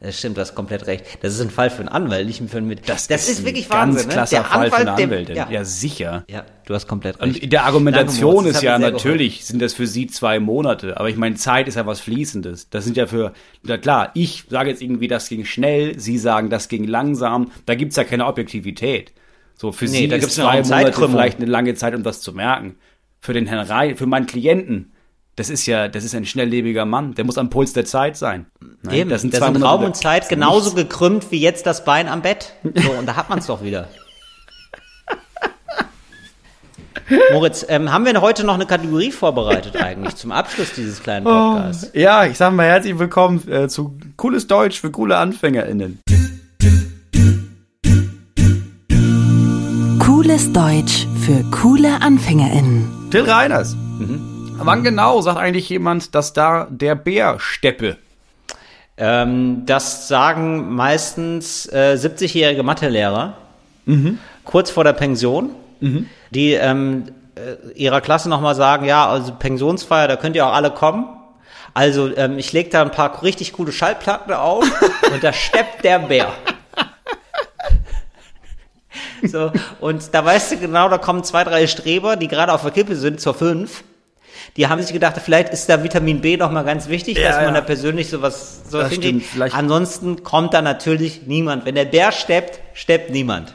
Das 0.00 0.16
stimmt, 0.16 0.36
du 0.36 0.40
hast 0.42 0.54
komplett 0.54 0.86
recht. 0.86 1.04
Das 1.22 1.34
ist 1.34 1.40
ein 1.40 1.50
Fall 1.50 1.70
für 1.70 1.80
einen 1.80 1.88
Anwalt, 1.88 2.24
nicht 2.24 2.40
für 2.48 2.58
einen 2.58 2.68
Mit. 2.68 2.88
Das, 2.88 3.08
ist 3.08 3.40
ein 3.40 3.44
wirklich 3.44 3.68
ganz 3.68 3.94
Wahnsinn. 3.96 4.10
klasser 4.10 4.38
ne? 4.38 4.44
Fall 4.44 4.70
für 4.70 4.76
eine 4.76 4.90
Anwalt, 4.92 4.98
dem- 5.00 5.10
Anwältin. 5.10 5.36
ja. 5.36 5.50
Ja. 5.50 5.64
sicher. 5.64 6.24
ja, 6.28 6.44
du 6.66 6.74
hast 6.74 6.86
komplett 6.86 7.16
recht. 7.20 7.34
Und 7.36 7.36
in 7.42 7.50
der 7.50 7.64
Argumentation 7.64 8.34
Danke, 8.36 8.48
das 8.50 8.56
ist 8.58 8.62
ja 8.62 8.78
sehr 8.78 8.90
geholfen. 8.90 9.08
natürlich, 9.08 9.44
sind 9.44 9.60
das 9.60 9.74
für 9.74 9.88
sie 9.88 10.06
zwei 10.06 10.38
Monate. 10.38 10.98
Aber 11.00 11.08
ich 11.08 11.16
meine, 11.16 11.34
Zeit 11.34 11.66
ist 11.66 11.74
ja 11.74 11.84
was 11.84 11.98
Fließendes. 12.00 12.70
Das 12.70 12.84
sind 12.84 12.96
ja 12.96 13.08
für, 13.08 13.32
na 13.64 13.76
klar, 13.76 14.12
ich 14.14 14.44
sage 14.48 14.70
jetzt 14.70 14.82
irgendwie, 14.82 15.08
das 15.08 15.28
ging 15.28 15.44
schnell, 15.44 15.98
sie 15.98 16.16
sagen, 16.18 16.48
das 16.48 16.68
ging 16.68 16.84
langsam. 16.84 17.50
Da 17.66 17.74
gibt's 17.74 17.96
ja 17.96 18.04
keine 18.04 18.26
Objektivität. 18.26 19.12
So, 19.56 19.72
für 19.72 19.86
Nee, 19.86 19.90
sie 19.90 20.08
da 20.08 20.14
ist 20.14 20.20
gibt's 20.20 20.36
zwei 20.36 20.62
Monate 20.62 20.92
vielleicht 21.08 21.38
eine 21.38 21.50
lange 21.50 21.74
Zeit, 21.74 21.96
um 21.96 22.04
das 22.04 22.20
zu 22.20 22.32
merken. 22.32 22.76
Für 23.20 23.32
den 23.32 23.46
Herrn 23.48 23.66
Rei, 23.66 23.96
für 23.96 24.06
meinen 24.06 24.26
Klienten, 24.26 24.92
das 25.38 25.50
ist 25.50 25.66
ja, 25.66 25.86
das 25.86 26.02
ist 26.02 26.16
ein 26.16 26.26
schnelllebiger 26.26 26.84
Mann. 26.84 27.14
Der 27.14 27.24
muss 27.24 27.38
am 27.38 27.48
Puls 27.48 27.72
der 27.72 27.84
Zeit 27.84 28.16
sein. 28.16 28.46
Nein, 28.82 28.94
Eben, 28.94 29.10
das 29.10 29.20
sind, 29.20 29.32
zwei 29.32 29.46
Monate 29.46 29.64
Raum 29.64 29.84
und 29.84 29.96
Zeit 29.96 30.22
das 30.22 30.28
genauso 30.28 30.74
nichts. 30.74 30.90
gekrümmt 30.90 31.30
wie 31.30 31.38
jetzt 31.40 31.64
das 31.64 31.84
Bein 31.84 32.08
am 32.08 32.22
Bett. 32.22 32.54
So, 32.74 32.90
und 32.90 33.06
da 33.06 33.14
hat 33.14 33.28
man 33.30 33.38
es 33.38 33.46
doch 33.46 33.62
wieder. 33.62 33.86
Moritz, 37.32 37.64
ähm, 37.68 37.92
haben 37.92 38.04
wir 38.04 38.20
heute 38.20 38.44
noch 38.44 38.54
eine 38.54 38.66
Kategorie 38.66 39.12
vorbereitet 39.12 39.76
eigentlich 39.76 40.16
zum 40.16 40.32
Abschluss 40.32 40.72
dieses 40.72 41.00
kleinen 41.02 41.24
Podcasts? 41.24 41.92
Ja, 41.94 42.26
ich 42.26 42.36
sag 42.36 42.52
mal 42.52 42.66
herzlich 42.66 42.98
willkommen 42.98 43.48
äh, 43.48 43.68
zu 43.68 43.96
Cooles 44.16 44.48
Deutsch 44.48 44.80
für 44.80 44.90
coole 44.90 45.18
AnfängerInnen. 45.18 46.00
Cooles 50.00 50.52
Deutsch 50.52 51.06
für 51.24 51.44
coole 51.52 52.02
AnfängerInnen. 52.02 53.08
Till 53.10 53.22
Reiners. 53.22 53.76
Wann 54.58 54.82
genau 54.84 55.20
sagt 55.20 55.38
eigentlich 55.38 55.68
jemand, 55.68 56.14
dass 56.14 56.32
da 56.32 56.66
der 56.70 56.94
Bär 56.94 57.38
steppe? 57.38 57.96
Ähm, 58.96 59.64
das 59.66 60.08
sagen 60.08 60.74
meistens 60.74 61.66
äh, 61.66 61.96
70-jährige 61.98 62.62
Mathelehrer 62.62 63.34
kurz 64.44 64.70
vor 64.70 64.84
der 64.84 64.92
Pension, 64.92 65.50
die 66.30 66.52
ähm, 66.52 67.04
äh, 67.36 67.72
ihrer 67.74 68.00
Klasse 68.00 68.28
nochmal 68.28 68.54
sagen, 68.54 68.84
ja, 68.84 69.08
also 69.08 69.32
Pensionsfeier, 69.32 70.08
da 70.08 70.16
könnt 70.16 70.36
ihr 70.36 70.46
auch 70.46 70.52
alle 70.52 70.70
kommen. 70.70 71.06
Also 71.74 72.14
ähm, 72.16 72.38
ich 72.38 72.52
lege 72.52 72.70
da 72.70 72.82
ein 72.82 72.90
paar 72.90 73.22
richtig 73.22 73.52
coole 73.52 73.72
Schallplatten 73.72 74.32
auf 74.32 74.64
und 75.12 75.22
da 75.22 75.32
steppt 75.32 75.84
der 75.84 76.00
Bär. 76.00 76.32
So, 79.22 79.52
und 79.80 80.14
da 80.14 80.24
weißt 80.24 80.52
du 80.52 80.56
genau, 80.58 80.88
da 80.88 80.98
kommen 80.98 81.24
zwei, 81.24 81.44
drei 81.44 81.66
Streber, 81.66 82.16
die 82.16 82.28
gerade 82.28 82.52
auf 82.52 82.62
der 82.62 82.70
Kippe 82.70 82.96
sind, 82.96 83.20
zur 83.20 83.34
fünf. 83.34 83.84
Die 84.58 84.66
haben 84.66 84.82
sich 84.82 84.92
gedacht, 84.92 85.14
vielleicht 85.24 85.50
ist 85.50 85.68
da 85.68 85.84
Vitamin 85.84 86.20
B 86.20 86.36
noch 86.36 86.50
mal 86.50 86.64
ganz 86.64 86.88
wichtig, 86.88 87.16
dass 87.16 87.36
man 87.36 87.44
ja. 87.44 87.52
da 87.52 87.60
persönlich 87.60 88.10
sowas, 88.10 88.68
sowas 88.68 88.90
hinkriegt. 88.90 89.54
Ansonsten 89.54 90.24
kommt 90.24 90.52
da 90.52 90.62
natürlich 90.62 91.28
niemand. 91.28 91.64
Wenn 91.64 91.76
der 91.76 91.84
Bär 91.84 92.10
steppt, 92.10 92.58
steppt 92.74 93.10
niemand. 93.10 93.54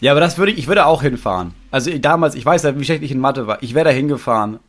Ja, 0.00 0.12
aber 0.12 0.20
das 0.20 0.38
würde 0.38 0.52
ich, 0.52 0.58
ich 0.58 0.68
würde 0.68 0.86
auch 0.86 1.02
hinfahren. 1.02 1.54
Also 1.72 1.90
damals, 1.98 2.36
ich 2.36 2.46
weiß 2.46 2.62
ja, 2.62 2.78
wie 2.78 2.84
schlecht 2.84 3.02
ich 3.02 3.10
in 3.10 3.18
Mathe 3.18 3.48
war. 3.48 3.60
Ich 3.64 3.74
wäre 3.74 3.86
da 3.86 3.90
hingefahren. 3.90 4.60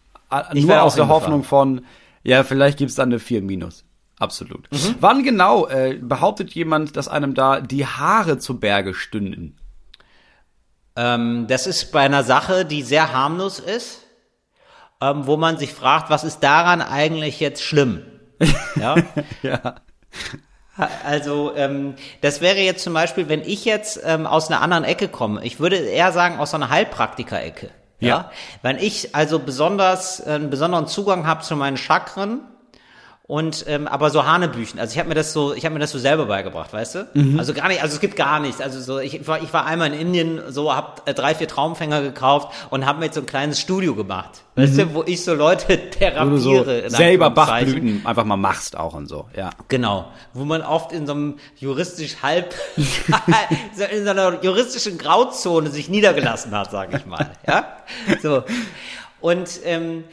Ich 0.54 0.66
Nur 0.66 0.82
aus 0.82 0.96
der. 0.96 1.08
Hoffnung 1.08 1.44
von, 1.44 1.86
ja, 2.24 2.44
vielleicht 2.44 2.80
gibt's 2.80 2.96
dann 2.96 3.10
eine 3.10 3.20
4 3.20 3.44
minus. 3.44 3.86
Absolut. 4.18 4.72
Mhm. 4.72 4.96
Wann 5.00 5.24
genau 5.24 5.68
äh, 5.68 6.00
behauptet 6.02 6.50
jemand, 6.50 6.98
dass 6.98 7.08
einem 7.08 7.36
da 7.36 7.62
die 7.62 7.86
Haare 7.86 8.40
zu 8.40 8.60
Berge 8.60 8.96
stünden? 8.96 9.56
Ähm, 10.96 11.46
das 11.48 11.68
ist 11.68 11.92
bei 11.92 12.02
einer 12.02 12.24
Sache, 12.24 12.66
die 12.66 12.82
sehr 12.82 13.14
harmlos 13.14 13.60
ist, 13.60 14.08
ähm, 15.02 15.28
wo 15.28 15.38
man 15.38 15.58
sich 15.58 15.74
fragt, 15.74 16.10
was 16.10 16.24
ist 16.24 16.42
daran 16.42 16.82
eigentlich 16.82 17.40
jetzt 17.40 17.64
schlimm? 17.64 18.04
Ja. 18.76 18.96
Ja. 19.42 19.76
Also 21.04 21.54
ähm, 21.56 21.96
das 22.22 22.40
wäre 22.40 22.60
jetzt 22.60 22.84
zum 22.84 22.94
Beispiel, 22.94 23.28
wenn 23.28 23.42
ich 23.42 23.66
jetzt 23.66 24.00
ähm, 24.06 24.26
aus 24.26 24.50
einer 24.50 24.62
anderen 24.62 24.86
Ecke 24.86 25.10
komme, 25.10 25.44
ich 25.44 25.60
würde 25.60 25.76
eher 25.76 26.14
sagen 26.14 26.40
aus 26.40 26.54
einer 26.54 26.70
Heilpraktiker-Ecke. 26.70 27.70
Ja. 28.00 28.08
Ja. 28.08 28.32
Wenn 28.62 28.78
ich 28.78 29.14
also 29.14 29.40
besonders 29.40 30.26
äh, 30.26 30.32
einen 30.32 30.50
besonderen 30.50 30.88
Zugang 30.88 31.28
habe 31.28 31.44
zu 31.44 31.58
meinen 31.58 31.76
Chakren 31.76 32.42
und 33.30 33.66
ähm, 33.68 33.88
aber 33.88 34.10
so 34.10 34.26
Hanebüchen. 34.26 34.80
Also 34.80 34.94
ich 34.94 34.98
habe 34.98 35.08
mir 35.08 35.14
das 35.14 35.34
so, 35.34 35.54
ich 35.54 35.64
habe 35.64 35.74
mir 35.74 35.80
das 35.80 35.92
so 35.92 36.00
selber 36.00 36.26
beigebracht, 36.26 36.74
weißt 36.74 36.96
du? 36.96 37.08
Also 37.38 37.54
gar 37.54 37.68
nicht, 37.68 37.84
also 37.84 37.94
es 37.94 38.02
gibt 38.02 38.16
gar 38.16 38.40
nichts. 38.40 38.60
Also 38.60 38.82
so, 38.82 38.98
ich 38.98 39.28
war, 39.28 39.44
ich 39.44 39.54
war 39.54 39.68
einmal 39.68 39.94
in 39.94 40.00
Indien, 40.00 40.42
so 40.50 40.76
habe 40.76 41.04
äh, 41.06 41.14
drei, 41.14 41.36
vier 41.36 41.48
Traumfänger 41.48 42.02
gekauft 42.02 42.52
und 42.72 42.88
habe 42.88 42.98
mir 42.98 43.06
jetzt 43.06 43.14
so 43.14 43.22
ein 43.22 43.28
kleines 43.28 43.60
Studio 43.60 43.94
gemacht, 43.94 44.42
weißt 44.56 44.80
du, 44.80 44.94
wo 44.96 45.04
ich 45.06 45.24
so 45.24 45.36
Leute 45.36 45.68
therapiere. 45.92 46.40
so 46.40 46.64
selber. 46.88 47.30
Bachblüten 47.30 48.04
einfach 48.04 48.26
mal 48.26 48.36
machst 48.36 48.76
auch 48.76 48.96
und 48.96 49.08
so. 49.08 49.28
Ja. 49.38 49.52
Genau, 49.68 50.08
wo 50.34 50.44
man 50.44 50.64
oft 50.64 50.92
in 50.92 51.06
so 51.06 51.14
einem 51.14 51.38
juristisch 51.56 52.24
halb, 52.24 52.56
in 52.76 54.06
so 54.06 54.10
einer 54.10 54.44
juristischen 54.44 54.98
Grauzone 54.98 55.70
sich 55.70 55.88
niedergelassen 55.88 56.50
hat, 56.58 56.72
sage 56.72 56.98
ich 56.98 57.06
mal. 57.06 57.30
Ja, 57.48 57.78
so. 58.24 58.44
Und 59.22 59.60
ähm, 59.66 60.06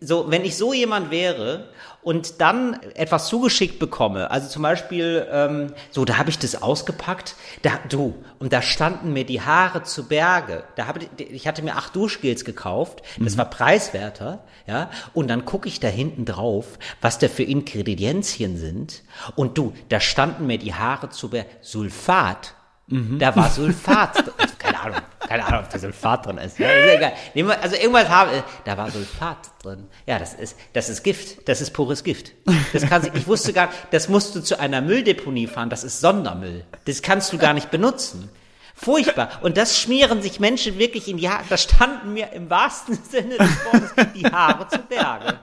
so, 0.00 0.24
wenn 0.28 0.44
ich 0.44 0.56
so 0.56 0.72
jemand 0.72 1.12
wäre 1.12 1.68
und 2.04 2.40
dann 2.40 2.78
etwas 2.94 3.28
zugeschickt 3.28 3.78
bekomme, 3.78 4.30
also 4.30 4.48
zum 4.48 4.62
Beispiel, 4.62 5.26
ähm, 5.30 5.72
so, 5.90 6.04
da 6.04 6.18
habe 6.18 6.30
ich 6.30 6.38
das 6.38 6.62
ausgepackt, 6.62 7.34
da 7.62 7.72
du, 7.88 8.14
und 8.38 8.52
da 8.52 8.62
standen 8.62 9.12
mir 9.12 9.24
die 9.24 9.40
Haare 9.40 9.82
zu 9.82 10.06
Berge. 10.06 10.64
Da 10.76 10.86
habe 10.86 11.00
ich, 11.00 11.30
ich 11.30 11.48
hatte 11.48 11.62
mir 11.62 11.76
acht 11.76 11.96
Duschgels 11.96 12.44
gekauft, 12.44 13.02
das 13.18 13.38
war 13.38 13.46
preiswerter, 13.46 14.44
ja, 14.66 14.90
und 15.14 15.28
dann 15.28 15.44
gucke 15.44 15.66
ich 15.68 15.80
da 15.80 15.88
hinten 15.88 16.24
drauf, 16.24 16.78
was 17.00 17.18
da 17.18 17.28
für 17.28 17.42
Ingredienzien 17.42 18.56
sind, 18.58 19.02
und 19.34 19.58
du, 19.58 19.72
da 19.88 19.98
standen 19.98 20.46
mir 20.46 20.58
die 20.58 20.74
Haare 20.74 21.08
zu 21.08 21.30
Berge, 21.30 21.48
Sulfat. 21.62 22.54
Da 22.86 23.34
war 23.34 23.48
Sulfat. 23.50 24.18
Also, 24.38 24.54
keine 24.58 24.78
Ahnung, 24.78 25.00
keine 25.28 25.44
Ahnung, 25.46 25.60
ob 25.60 25.70
da 25.70 25.78
Sulfat 25.78 26.26
drin 26.26 26.38
ist. 26.38 26.58
Ja, 26.58 26.68
ist 26.68 26.96
egal. 26.96 27.12
Also 27.60 27.76
irgendwas 27.76 28.08
haben, 28.08 28.30
da 28.64 28.76
war 28.76 28.90
Sulfat 28.90 29.50
drin. 29.62 29.88
Ja, 30.06 30.18
das 30.18 30.34
ist, 30.34 30.56
das 30.72 30.88
ist 30.88 31.02
Gift. 31.02 31.48
Das 31.48 31.60
ist 31.60 31.72
pures 31.72 32.04
Gift. 32.04 32.32
Das 32.72 32.86
kann 32.86 33.08
ich 33.14 33.26
wusste 33.26 33.52
gar, 33.52 33.70
das 33.90 34.08
musst 34.08 34.34
du 34.34 34.40
zu 34.40 34.58
einer 34.58 34.80
Mülldeponie 34.80 35.46
fahren. 35.46 35.70
Das 35.70 35.84
ist 35.84 36.00
Sondermüll. 36.00 36.64
Das 36.84 37.02
kannst 37.02 37.32
du 37.32 37.38
gar 37.38 37.54
nicht 37.54 37.70
benutzen. 37.70 38.30
Furchtbar. 38.74 39.30
Und 39.42 39.56
das 39.56 39.78
schmieren 39.78 40.20
sich 40.20 40.40
Menschen 40.40 40.78
wirklich 40.78 41.08
in 41.08 41.16
die 41.16 41.28
Haare. 41.28 41.44
Da 41.48 41.56
standen 41.56 42.12
mir 42.12 42.32
im 42.32 42.50
wahrsten 42.50 42.98
Sinne 43.10 43.38
des 43.38 43.64
Wortes 43.64 44.12
die 44.14 44.26
Haare 44.26 44.68
zu 44.68 44.78
Berge. 44.80 45.38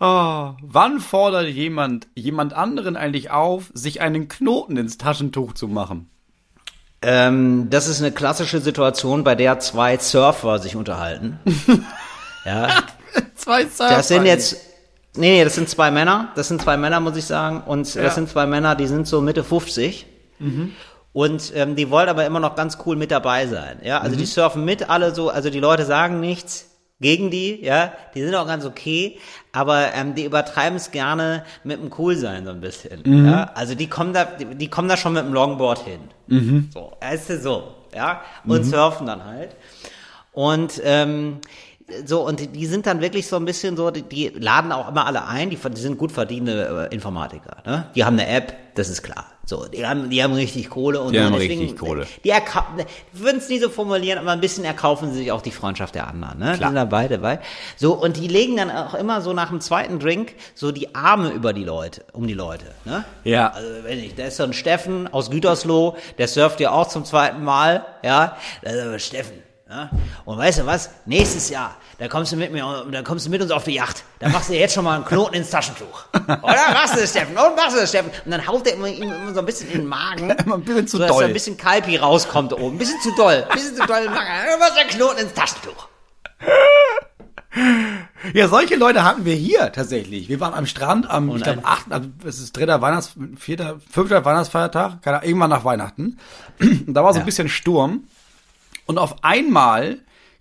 Oh, 0.00 0.54
wann 0.62 0.98
fordert 1.00 1.48
jemand 1.48 2.08
jemand 2.14 2.52
anderen 2.52 2.96
eigentlich 2.96 3.30
auf, 3.30 3.70
sich 3.74 4.00
einen 4.00 4.28
Knoten 4.28 4.76
ins 4.76 4.98
Taschentuch 4.98 5.52
zu 5.54 5.68
machen? 5.68 6.10
Ähm, 7.02 7.68
das 7.70 7.88
ist 7.88 8.00
eine 8.00 8.12
klassische 8.12 8.60
Situation, 8.60 9.24
bei 9.24 9.34
der 9.34 9.58
zwei 9.58 9.96
Surfer 9.98 10.58
sich 10.58 10.76
unterhalten. 10.76 11.38
ja, 12.44 12.68
Zwei 13.34 13.62
Surfer. 13.64 13.96
Das 13.96 14.08
sind 14.08 14.26
jetzt, 14.26 14.56
nee, 15.16 15.30
nee, 15.38 15.44
das 15.44 15.54
sind 15.54 15.68
zwei 15.68 15.90
Männer. 15.90 16.28
Das 16.36 16.48
sind 16.48 16.60
zwei 16.60 16.76
Männer, 16.76 17.00
muss 17.00 17.16
ich 17.16 17.24
sagen. 17.24 17.62
Und 17.66 17.94
Ja. 17.94 18.02
das 18.02 18.14
sind 18.16 18.28
zwei 18.28 18.46
Männer, 18.46 18.74
die 18.76 18.86
sind 18.86 19.06
so 19.06 19.20
Mitte 19.20 19.42
50. 19.44 20.06
Und 21.12 21.52
ähm, 21.54 21.74
die 21.76 21.90
wollen 21.90 22.08
aber 22.08 22.24
immer 22.24 22.40
noch 22.40 22.54
ganz 22.54 22.78
cool 22.86 22.96
mit 22.96 23.10
dabei 23.10 23.46
sein. 23.46 23.80
Ja, 23.82 23.98
also 24.00 24.16
die 24.16 24.24
surfen 24.26 24.64
mit 24.64 24.88
alle 24.88 25.14
so, 25.14 25.28
also 25.28 25.50
die 25.50 25.60
Leute 25.60 25.84
sagen 25.84 26.20
nichts 26.20 26.69
gegen 27.00 27.30
die, 27.30 27.64
ja, 27.64 27.92
die 28.14 28.22
sind 28.22 28.34
auch 28.34 28.46
ganz 28.46 28.64
okay, 28.64 29.18
aber 29.52 29.94
ähm, 29.94 30.14
die 30.14 30.24
übertreiben 30.24 30.76
es 30.76 30.90
gerne 30.90 31.44
mit 31.64 31.80
dem 31.80 31.90
Coolsein 31.90 32.44
so 32.44 32.50
ein 32.50 32.60
bisschen. 32.60 33.02
Ja, 33.26 33.50
also 33.54 33.74
die 33.74 33.88
kommen 33.88 34.12
da, 34.12 34.24
die, 34.24 34.44
die 34.54 34.68
kommen 34.68 34.88
da 34.88 34.96
schon 34.96 35.14
mit 35.14 35.24
dem 35.24 35.32
Longboard 35.32 35.80
hin. 35.80 36.00
So, 36.72 36.92
weißt 37.00 37.30
du, 37.30 37.40
so, 37.40 37.74
ja, 37.94 38.20
und 38.46 38.64
surfen 38.64 39.06
dann 39.06 39.24
halt. 39.24 39.56
Und 40.32 40.80
ähm, 40.84 41.38
so, 42.04 42.24
und 42.26 42.54
die, 42.54 42.66
sind 42.66 42.86
dann 42.86 43.00
wirklich 43.00 43.26
so 43.26 43.36
ein 43.36 43.44
bisschen 43.44 43.76
so, 43.76 43.90
die, 43.90 44.02
die 44.02 44.28
laden 44.28 44.70
auch 44.70 44.88
immer 44.88 45.06
alle 45.06 45.26
ein, 45.26 45.50
die, 45.50 45.56
die 45.56 45.80
sind 45.80 45.98
gut 45.98 46.12
verdienende 46.12 46.88
äh, 46.90 46.94
Informatiker, 46.94 47.56
ne? 47.66 47.86
Die 47.94 48.04
haben 48.04 48.18
eine 48.18 48.28
App, 48.28 48.54
das 48.74 48.88
ist 48.88 49.02
klar. 49.02 49.26
So, 49.44 49.66
die 49.66 49.84
haben, 49.84 50.10
die 50.10 50.22
haben 50.22 50.32
richtig 50.34 50.70
Kohle 50.70 51.00
und 51.00 51.12
Die 51.12 51.20
haben 51.20 51.32
deswegen, 51.32 51.60
richtig 51.60 51.78
Kohle. 51.78 52.06
Die 52.24 52.32
würden 53.12 53.38
es 53.38 53.48
nie 53.48 53.58
so 53.58 53.68
formulieren, 53.68 54.18
aber 54.18 54.30
ein 54.30 54.40
bisschen 54.40 54.64
erkaufen 54.64 55.10
sie 55.12 55.18
sich 55.18 55.32
auch 55.32 55.42
die 55.42 55.50
Freundschaft 55.50 55.96
der 55.96 56.06
anderen, 56.06 56.38
ne? 56.38 56.52
Die 56.52 56.58
Klar. 56.58 56.68
sind 56.70 56.76
dabei, 56.76 57.08
dabei. 57.08 57.40
So, 57.76 57.94
und 57.94 58.16
die 58.16 58.28
legen 58.28 58.56
dann 58.56 58.70
auch 58.70 58.94
immer 58.94 59.20
so 59.22 59.32
nach 59.32 59.48
dem 59.48 59.60
zweiten 59.60 59.98
Drink 59.98 60.34
so 60.54 60.70
die 60.70 60.94
Arme 60.94 61.30
über 61.30 61.52
die 61.52 61.64
Leute, 61.64 62.04
um 62.12 62.28
die 62.28 62.34
Leute, 62.34 62.66
ne? 62.84 63.04
Ja. 63.24 63.48
Also, 63.48 63.68
wenn 63.82 63.98
ich, 63.98 64.14
da 64.14 64.26
ist 64.26 64.36
so 64.36 64.44
ein 64.44 64.52
Steffen 64.52 65.12
aus 65.12 65.30
Gütersloh, 65.30 65.96
der 66.18 66.28
surft 66.28 66.60
ja 66.60 66.70
auch 66.70 66.86
zum 66.86 67.04
zweiten 67.04 67.42
Mal, 67.42 67.84
ja? 68.04 68.36
Aber 68.64 68.98
Steffen, 69.00 69.42
ja? 69.68 69.90
Und 70.24 70.38
weißt 70.38 70.60
du 70.60 70.66
was? 70.66 70.90
Nächstes 71.06 71.50
Jahr, 71.50 71.76
da 72.00 72.08
kommst 72.08 72.32
du 72.32 72.36
mit 72.36 72.50
mir, 72.50 72.84
da 72.90 73.02
kommst 73.02 73.26
du 73.26 73.30
mit 73.30 73.40
uns 73.40 73.50
auf 73.52 73.62
die 73.64 73.74
Yacht. 73.74 74.02
Da 74.18 74.28
machst 74.30 74.48
du 74.48 74.54
jetzt 74.54 74.74
schon 74.74 74.82
mal 74.84 74.96
einen 74.96 75.04
Knoten 75.04 75.34
ins 75.34 75.50
Taschentuch. 75.50 76.06
Oder 76.14 76.38
machst 76.72 76.96
du 76.96 77.00
das, 77.00 77.10
Steffen? 77.10 77.36
Und 77.36 77.54
machst 77.56 77.76
du 77.76 77.80
das, 77.80 77.90
Steffen? 77.90 78.10
Und 78.24 78.30
dann 78.32 78.46
haut 78.46 78.66
er 78.66 78.74
immer, 78.74 78.88
ihm 78.88 79.02
immer 79.12 79.32
so 79.34 79.40
ein 79.40 79.46
bisschen 79.46 79.70
in 79.70 79.80
den 79.80 79.86
Magen. 79.86 80.30
Immer 80.44 80.56
ein 80.56 80.62
bisschen 80.62 80.88
zu 80.88 80.96
so, 80.96 81.02
dass 81.02 81.12
doll. 81.12 81.20
da 81.22 81.26
ein 81.28 81.32
bisschen 81.34 81.56
Kalpi 81.56 81.96
rauskommt 81.98 82.52
oben. 82.54 82.74
Ein 82.74 82.78
bisschen 82.78 83.00
zu 83.02 83.14
doll. 83.16 83.44
Ein 83.48 83.54
bisschen 83.54 83.76
zu 83.76 83.86
doll 83.86 83.98
im 84.06 84.12
Magen. 84.14 84.26
Dann 84.48 84.58
machst 84.58 84.76
du 84.76 84.80
einen 84.80 84.90
Knoten 84.90 85.18
ins 85.20 85.34
Taschentuch. 85.34 85.86
Ja, 88.32 88.46
solche 88.48 88.76
Leute 88.76 89.02
hatten 89.02 89.24
wir 89.24 89.34
hier 89.34 89.72
tatsächlich. 89.72 90.28
Wir 90.28 90.38
waren 90.40 90.54
am 90.54 90.66
Strand 90.66 91.10
am, 91.10 91.34
ich 91.36 91.42
glaube, 91.42 91.58
ein- 91.60 91.64
achten, 91.64 91.92
also 91.92 92.08
es 92.24 92.38
ist 92.38 92.56
dritter 92.56 92.80
Weihnachts, 92.80 93.14
vierter, 93.38 93.80
fünfter 93.90 94.24
Weihnachtsfeiertag, 94.24 95.02
keine 95.02 95.16
Ahnung, 95.18 95.28
irgendwann 95.28 95.50
nach 95.50 95.64
Weihnachten. 95.64 96.18
Und 96.60 96.86
da 96.94 97.02
war 97.02 97.12
so 97.12 97.18
ein 97.18 97.22
Ja. 97.22 97.26
bisschen 97.26 97.48
Sturm. 97.48 98.04
Und 98.86 98.98
auf 98.98 99.24
einmal 99.24 99.98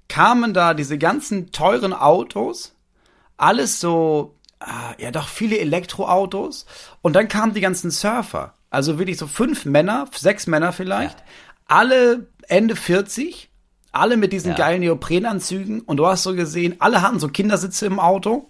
kamen 0.09 0.53
da 0.53 0.73
diese 0.73 0.97
ganzen 0.97 1.51
teuren 1.51 1.93
Autos, 1.93 2.75
alles 3.37 3.79
so, 3.79 4.35
ah, 4.59 4.93
ja 4.97 5.11
doch 5.11 5.27
viele 5.29 5.59
Elektroautos. 5.59 6.65
Und 7.01 7.13
dann 7.15 7.29
kamen 7.29 7.53
die 7.53 7.61
ganzen 7.61 7.91
Surfer. 7.91 8.53
Also 8.69 8.99
wirklich 8.99 9.17
so 9.17 9.27
fünf 9.27 9.65
Männer, 9.65 10.07
sechs 10.13 10.45
Männer 10.45 10.73
vielleicht, 10.73 11.17
alle 11.67 12.27
Ende 12.47 12.75
40, 12.75 13.49
alle 13.91 14.17
mit 14.17 14.33
diesen 14.33 14.51
Ja. 14.51 14.57
geilen 14.57 14.81
Neoprenanzügen. 14.81 15.81
Und 15.81 15.97
du 15.97 16.05
hast 16.05 16.23
so 16.23 16.35
gesehen, 16.35 16.75
alle 16.79 17.01
hatten 17.01 17.19
so 17.19 17.29
Kindersitze 17.29 17.85
im 17.85 17.99
Auto. 17.99 18.49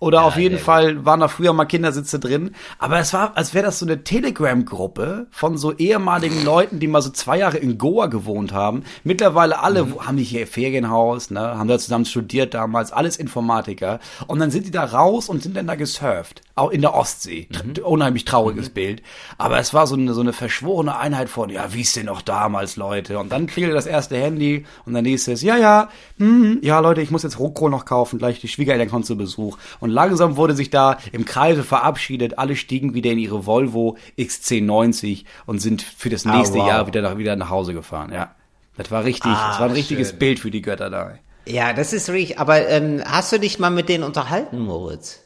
Oder 0.00 0.24
auf 0.24 0.36
jeden 0.36 0.56
sehr 0.56 0.64
Fall 0.64 1.04
waren 1.04 1.20
da 1.20 1.28
früher 1.28 1.52
mal 1.52 1.66
Kindersitze 1.66 2.18
drin. 2.18 2.52
Aber 2.78 2.98
es 2.98 3.12
war, 3.12 3.36
als 3.36 3.54
wäre 3.54 3.66
das 3.66 3.78
so 3.78 3.86
eine 3.86 4.02
Telegram-Gruppe 4.02 5.26
von 5.30 5.56
so 5.58 5.72
ehemaligen 5.74 6.44
Leuten, 6.44 6.80
die 6.80 6.88
mal 6.88 7.02
so 7.02 7.10
zwei 7.10 7.38
Jahre 7.38 7.58
in 7.58 7.78
Goa 7.78 8.06
gewohnt 8.06 8.52
haben. 8.52 8.82
Mittlerweile 9.04 9.60
alle 9.60 9.84
Mhm. 9.84 10.06
haben 10.06 10.16
die 10.16 10.24
hier 10.24 10.46
Ferienhaus, 10.46 11.30
ne, 11.30 11.40
haben 11.40 11.68
da 11.68 11.78
zusammen 11.78 12.04
studiert 12.06 12.54
damals, 12.54 12.92
alles 12.92 13.16
Informatiker. 13.16 14.00
Und 14.26 14.38
dann 14.40 14.50
sind 14.50 14.66
die 14.66 14.70
da 14.70 14.84
raus 14.84 15.28
und 15.28 15.42
sind 15.42 15.56
dann 15.56 15.66
da 15.66 15.74
gesurft. 15.74 16.42
Auch 16.54 16.70
in 16.70 16.80
der 16.82 16.94
Ostsee. 16.94 17.48
Mhm. 17.50 17.82
Unheimlich 17.84 18.24
trauriges 18.24 18.70
Bild. 18.70 19.02
Aber 19.38 19.58
es 19.58 19.72
war 19.72 19.86
so 19.86 19.94
eine, 19.96 20.12
so 20.14 20.20
eine 20.20 20.32
verschworene 20.32 20.96
Einheit 20.98 21.28
von, 21.28 21.48
ja, 21.50 21.72
wie 21.72 21.82
ist 21.82 21.96
denn 21.96 22.06
noch 22.06 22.22
damals, 22.22 22.76
Leute? 22.76 23.18
Und 23.18 23.32
dann 23.32 23.46
klingelte 23.46 23.74
das 23.74 23.86
erste 23.86 24.16
Handy 24.16 24.64
und 24.84 24.94
dann 24.94 25.04
hieß 25.04 25.28
es, 25.28 25.42
ja, 25.42 25.56
ja, 25.56 25.88
hm, 26.18 26.58
ja, 26.62 26.80
Leute, 26.80 27.00
ich 27.00 27.10
muss 27.10 27.22
jetzt 27.22 27.38
Rohkohl 27.38 27.70
noch 27.70 27.84
kaufen, 27.84 28.18
gleich 28.18 28.40
die 28.40 28.48
Schwiegereltern 28.48 28.90
kommen 28.90 29.04
zu 29.04 29.16
Besuch. 29.16 29.56
Und 29.78 29.89
langsam 29.90 30.36
wurde 30.36 30.54
sich 30.54 30.70
da 30.70 30.98
im 31.12 31.24
Kreise 31.24 31.62
verabschiedet. 31.64 32.38
Alle 32.38 32.56
stiegen 32.56 32.94
wieder 32.94 33.10
in 33.10 33.18
ihre 33.18 33.46
Volvo 33.46 33.96
XC90 34.18 35.24
und 35.46 35.58
sind 35.60 35.82
für 35.82 36.10
das 36.10 36.26
Ah, 36.26 36.36
nächste 36.36 36.58
wow. 36.58 36.68
Jahr 36.68 36.86
wieder 36.86 37.02
nach, 37.02 37.18
wieder 37.18 37.36
nach 37.36 37.50
Hause 37.50 37.74
gefahren, 37.74 38.12
ja. 38.12 38.34
Das 38.76 38.90
war 38.90 39.04
richtig, 39.04 39.30
Ah, 39.32 39.48
das 39.50 39.60
war 39.60 39.66
ein 39.66 39.72
richtiges 39.74 40.10
schön. 40.10 40.18
Bild 40.18 40.38
für 40.38 40.50
die 40.50 40.62
Götter 40.62 40.88
da. 40.90 41.14
Ja, 41.46 41.72
das 41.72 41.92
ist 41.92 42.08
richtig. 42.10 42.38
Aber 42.38 42.66
ähm, 42.68 43.02
hast 43.04 43.32
du 43.32 43.38
dich 43.38 43.58
mal 43.58 43.70
mit 43.70 43.88
denen 43.88 44.04
unterhalten, 44.04 44.60
Moritz? 44.60 45.20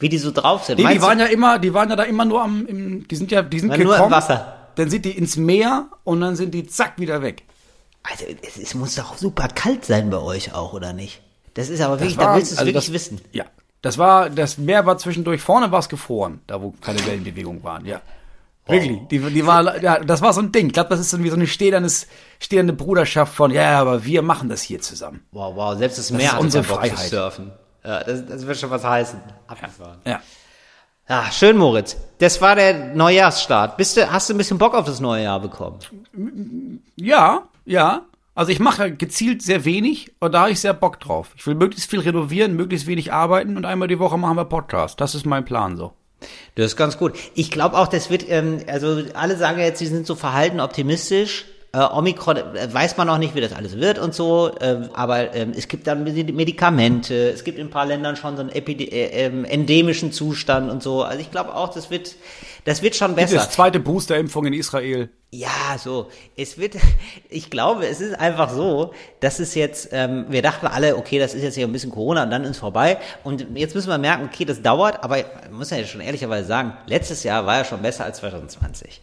Wie 0.00 0.08
die 0.08 0.18
so 0.18 0.30
drauf 0.30 0.64
sind? 0.64 0.78
Nee, 0.78 0.94
die 0.94 1.02
waren 1.02 1.18
du, 1.18 1.24
ja 1.24 1.30
immer, 1.30 1.58
die 1.58 1.74
waren 1.74 1.90
ja 1.90 1.96
da 1.96 2.04
immer 2.04 2.24
nur 2.24 2.42
am, 2.42 2.66
im, 2.66 3.06
die 3.08 3.16
sind 3.16 3.30
ja, 3.30 3.42
die 3.42 3.58
sind 3.60 3.68
Na, 3.70 3.76
nur 3.76 3.86
gekommen, 3.92 4.06
im 4.06 4.10
Wasser. 4.12 4.68
dann 4.76 4.88
sind 4.90 5.04
die 5.04 5.10
ins 5.10 5.36
Meer 5.36 5.88
und 6.04 6.20
dann 6.20 6.36
sind 6.36 6.54
die 6.54 6.66
zack 6.66 6.94
wieder 6.98 7.20
weg. 7.22 7.42
also, 8.04 8.24
es, 8.42 8.56
es 8.56 8.74
muss 8.74 8.94
doch 8.94 9.16
super 9.18 9.48
kalt 9.48 9.84
sein 9.84 10.08
bei 10.10 10.18
euch 10.18 10.54
auch, 10.54 10.72
oder 10.72 10.92
nicht? 10.92 11.20
Das 11.54 11.68
ist 11.68 11.80
aber 11.80 11.98
wirklich, 11.98 12.16
war- 12.16 12.26
da 12.26 12.36
willst 12.36 12.52
du 12.52 12.54
es 12.54 12.58
also 12.60 12.68
wirklich 12.68 12.86
das, 12.86 12.94
wissen. 12.94 13.20
Ja. 13.32 13.44
Das 13.82 13.96
war, 13.98 14.28
das 14.30 14.58
Meer 14.58 14.86
war 14.86 14.98
zwischendurch 14.98 15.40
vorne 15.40 15.70
war 15.70 15.78
es 15.78 15.88
gefroren, 15.88 16.40
da 16.46 16.60
wo 16.60 16.72
keine 16.80 17.04
Wellenbewegung 17.06 17.62
waren, 17.62 17.84
ja. 17.86 18.00
Wirklich, 18.66 18.98
die, 19.08 19.18
die 19.18 19.46
war, 19.46 19.80
ja, 19.82 19.98
das 20.00 20.20
war 20.20 20.34
so 20.34 20.42
ein 20.42 20.52
Ding. 20.52 20.66
Ich 20.66 20.72
glaube, 20.74 20.90
das 20.90 21.00
ist 21.00 21.10
irgendwie 21.14 21.30
so 21.30 21.36
eine 21.36 21.46
stehendes, 21.46 22.06
stehende 22.38 22.74
Bruderschaft 22.74 23.34
von, 23.34 23.50
ja, 23.50 23.80
aber 23.80 24.04
wir 24.04 24.20
machen 24.20 24.50
das 24.50 24.60
hier 24.60 24.78
zusammen. 24.82 25.24
Wow, 25.32 25.56
wow, 25.56 25.78
selbst 25.78 25.96
das 25.96 26.08
Das 26.08 26.16
Meer 26.16 26.26
ist 26.26 26.32
hat 26.34 26.40
unsere 26.40 26.64
Bock 26.64 26.82
zu 26.84 26.90
Freiheit. 26.90 27.08
surfen. 27.08 27.52
Ja, 27.82 28.04
das, 28.04 28.26
das 28.26 28.46
wird 28.46 28.58
schon 28.58 28.68
was 28.68 28.84
heißen. 28.84 29.20
Abgefahren. 29.46 30.00
Ja. 30.04 30.20
Ja, 31.08 31.24
schön, 31.32 31.56
Moritz. 31.56 31.96
Das 32.18 32.42
war 32.42 32.56
der 32.56 32.94
Neujahrsstart. 32.94 33.78
Bist 33.78 33.96
du, 33.96 34.12
hast 34.12 34.28
du 34.28 34.34
ein 34.34 34.36
bisschen 34.36 34.58
Bock 34.58 34.74
auf 34.74 34.84
das 34.84 35.00
neue 35.00 35.22
Jahr 35.22 35.40
bekommen? 35.40 35.78
Ja, 36.96 37.44
ja. 37.64 38.02
Also 38.38 38.52
ich 38.52 38.60
mache 38.60 38.92
gezielt 38.92 39.42
sehr 39.42 39.64
wenig 39.64 40.12
und 40.20 40.32
da 40.32 40.42
habe 40.42 40.52
ich 40.52 40.60
sehr 40.60 40.72
Bock 40.72 41.00
drauf. 41.00 41.30
Ich 41.36 41.44
will 41.48 41.56
möglichst 41.56 41.90
viel 41.90 41.98
renovieren, 41.98 42.54
möglichst 42.54 42.86
wenig 42.86 43.12
arbeiten 43.12 43.56
und 43.56 43.64
einmal 43.64 43.88
die 43.88 43.98
Woche 43.98 44.16
machen 44.16 44.36
wir 44.36 44.44
Podcast. 44.44 45.00
Das 45.00 45.16
ist 45.16 45.26
mein 45.26 45.44
Plan 45.44 45.76
so. 45.76 45.90
Das 46.54 46.66
ist 46.66 46.76
ganz 46.76 46.98
gut. 46.98 47.14
Ich 47.34 47.50
glaube 47.50 47.76
auch, 47.76 47.88
das 47.88 48.10
wird, 48.10 48.30
ähm, 48.30 48.60
also 48.68 49.02
alle 49.14 49.36
sagen 49.36 49.58
jetzt, 49.58 49.80
sie 49.80 49.86
sind 49.86 50.06
so 50.06 50.14
verhalten 50.14 50.60
optimistisch. 50.60 51.46
Äh, 51.72 51.80
Omikron 51.80 52.36
äh, 52.36 52.72
weiß 52.72 52.96
man 52.96 53.08
noch 53.08 53.18
nicht, 53.18 53.34
wie 53.34 53.40
das 53.40 53.52
alles 53.52 53.76
wird 53.76 53.98
und 53.98 54.14
so, 54.14 54.52
ähm, 54.60 54.88
aber 54.94 55.34
ähm, 55.34 55.52
es 55.54 55.66
gibt 55.66 55.88
dann 55.88 56.04
Medi- 56.04 56.32
Medikamente, 56.32 57.30
es 57.30 57.42
gibt 57.42 57.58
in 57.58 57.66
ein 57.66 57.70
paar 57.70 57.86
Ländern 57.86 58.14
schon 58.14 58.36
so 58.36 58.42
einen 58.42 58.50
Epide 58.50 58.84
äh, 58.84 59.26
ähm, 59.26 59.44
endemischen 59.44 60.12
Zustand 60.12 60.70
und 60.70 60.80
so. 60.80 61.02
Also 61.02 61.20
ich 61.20 61.32
glaube 61.32 61.54
auch, 61.56 61.74
das 61.74 61.90
wird, 61.90 62.14
das 62.68 62.82
wird 62.82 62.94
schon 62.94 63.14
besser. 63.14 63.36
Das 63.36 63.50
zweite 63.50 63.80
Boosterimpfung 63.80 64.44
in 64.44 64.52
Israel. 64.52 65.08
Ja, 65.30 65.78
so. 65.78 66.10
Es 66.36 66.58
wird, 66.58 66.76
ich 67.30 67.48
glaube, 67.48 67.86
es 67.86 68.02
ist 68.02 68.14
einfach 68.20 68.50
so, 68.50 68.92
dass 69.20 69.38
es 69.38 69.54
jetzt, 69.54 69.88
ähm, 69.92 70.26
wir 70.28 70.42
dachten 70.42 70.66
alle, 70.66 70.96
okay, 70.98 71.18
das 71.18 71.32
ist 71.32 71.42
jetzt 71.42 71.54
hier 71.54 71.66
ein 71.66 71.72
bisschen 71.72 71.90
Corona 71.90 72.24
und 72.24 72.30
dann 72.30 72.44
ist 72.44 72.50
es 72.50 72.58
vorbei. 72.58 72.98
Und 73.24 73.46
jetzt 73.54 73.74
müssen 73.74 73.88
wir 73.88 73.96
merken, 73.96 74.28
okay, 74.30 74.44
das 74.44 74.60
dauert, 74.60 75.02
aber 75.02 75.24
muss 75.50 75.70
ja 75.70 75.82
schon 75.84 76.02
ehrlicherweise 76.02 76.46
sagen, 76.46 76.76
letztes 76.86 77.22
Jahr 77.22 77.46
war 77.46 77.56
ja 77.56 77.64
schon 77.64 77.80
besser 77.80 78.04
als 78.04 78.18
2020. 78.18 79.00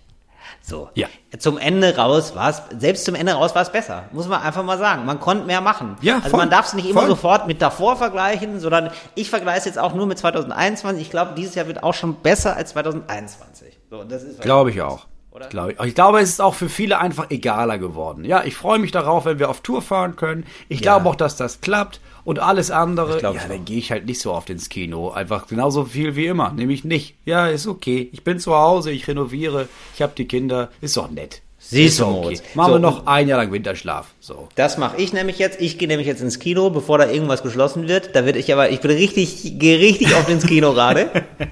So. 0.68 0.89
Ja. 0.95 1.07
Zum 1.38 1.59
Ende 1.59 1.95
raus 1.95 2.34
war 2.36 2.49
es, 2.49 2.61
selbst 2.80 3.05
zum 3.05 3.13
Ende 3.13 3.34
raus 3.34 3.53
war 3.53 3.61
es 3.61 3.72
besser. 3.72 4.05
Muss 4.11 4.28
man 4.28 4.41
einfach 4.41 4.63
mal 4.63 4.80
sagen. 4.80 5.05
Man 5.05 5.20
konnte 5.20 5.45
mehr 5.45 5.61
machen. 5.61 5.95
Ja, 6.01 6.16
Also 6.16 6.30
voll. 6.30 6.39
man 6.39 6.49
darf 6.49 6.66
es 6.66 6.74
nicht 6.74 6.89
immer 6.89 7.01
Voll. 7.01 7.09
sofort 7.09 7.45
mit 7.45 7.61
davor 7.61 7.97
vergleichen, 7.97 8.59
sondern 8.59 8.89
ich 9.13 9.30
vergleiche 9.30 9.59
es 9.59 9.66
jetzt 9.66 9.78
auch 9.78 9.93
nur 9.93 10.07
mit 10.07 10.18
2021. 10.18 11.03
Ich 11.03 11.11
glaube, 11.11 11.34
dieses 11.38 11.53
Jahr 11.53 11.68
wird 11.68 11.84
auch 11.84 11.93
schon 11.93 12.16
besser 12.16 12.55
als 12.55 12.72
2021. 12.72 13.78
So, 13.91 14.03
das 14.03 14.24
ist 14.24 14.41
Glaube 14.41 14.72
ich 14.72 14.82
auch. 14.82 15.05
Oder? 15.32 15.49
Ich. 15.70 15.80
ich 15.88 15.95
glaube, 15.95 16.20
es 16.22 16.30
ist 16.30 16.41
auch 16.41 16.55
für 16.55 16.70
viele 16.70 16.97
einfach 16.99 17.30
egaler 17.30 17.78
geworden. 17.78 18.24
Ja, 18.24 18.43
ich 18.43 18.55
freue 18.55 18.80
mich 18.80 18.91
darauf, 18.91 19.26
wenn 19.26 19.38
wir 19.38 19.49
auf 19.49 19.61
Tour 19.61 19.82
fahren 19.82 20.16
können. 20.16 20.45
Ich 20.70 20.82
glaube 20.82 21.07
auch, 21.09 21.16
dass 21.16 21.36
das 21.36 21.61
klappt. 21.61 21.99
Und 22.26 22.39
alles 22.39 22.71
andere, 22.71 23.19
glaub 23.19 23.36
ja, 23.36 23.41
ich 23.43 23.47
dann 23.47 23.63
gehe 23.65 23.78
ich 23.78 23.91
halt 23.91 24.05
nicht 24.07 24.19
so 24.19 24.34
oft 24.34 24.49
ins 24.49 24.67
Kino. 24.67 25.11
Einfach 25.11 25.47
genauso 25.47 25.86
viel 25.86 26.15
wie 26.15 26.26
immer. 26.26 26.51
Nämlich 26.51 26.84
nicht. 26.84 27.15
Ja, 27.23 27.47
ist 27.47 27.67
okay. 27.67 28.09
Ich 28.11 28.23
bin 28.23 28.39
zu 28.39 28.55
Hause, 28.55 28.91
ich 28.91 29.07
renoviere, 29.07 29.67
ich 29.95 30.01
habe 30.01 30.13
die 30.17 30.26
Kinder. 30.26 30.69
Ist 30.82 30.97
doch 30.97 31.09
nett. 31.09 31.41
Siehst 31.67 31.99
du, 31.99 32.05
Moritz. 32.05 32.43
Machen 32.53 32.67
So. 32.67 32.76
wir 32.76 32.80
noch 32.80 33.07
ein 33.07 33.28
Jahr 33.28 33.39
lang 33.39 33.51
Winterschlaf. 33.51 34.07
So. 34.19 34.49
Das 34.55 34.78
mache 34.78 34.97
ich 34.97 35.13
nämlich 35.13 35.39
jetzt. 35.39 35.59
Ich 35.61 35.78
gehe 35.80 35.88
nämlich 35.88 36.05
jetzt 36.07 36.21
ins 36.21 36.38
Kino, 36.38 36.69
bevor 36.69 36.97
da 36.99 37.09
irgendwas 37.09 37.41
geschlossen 37.41 37.88
wird. 37.88 38.15
Da 38.15 38.26
werde 38.26 38.38
ich 38.38 38.51
aber, 38.53 38.69
ich 38.69 38.82
bin 38.82 38.91
richtig, 38.91 39.57
gehe 39.57 39.80
richtig 39.80 40.15
oft 40.15 40.30
ins 40.30 40.45
Kino 40.45 40.73
gerade. 40.73 41.09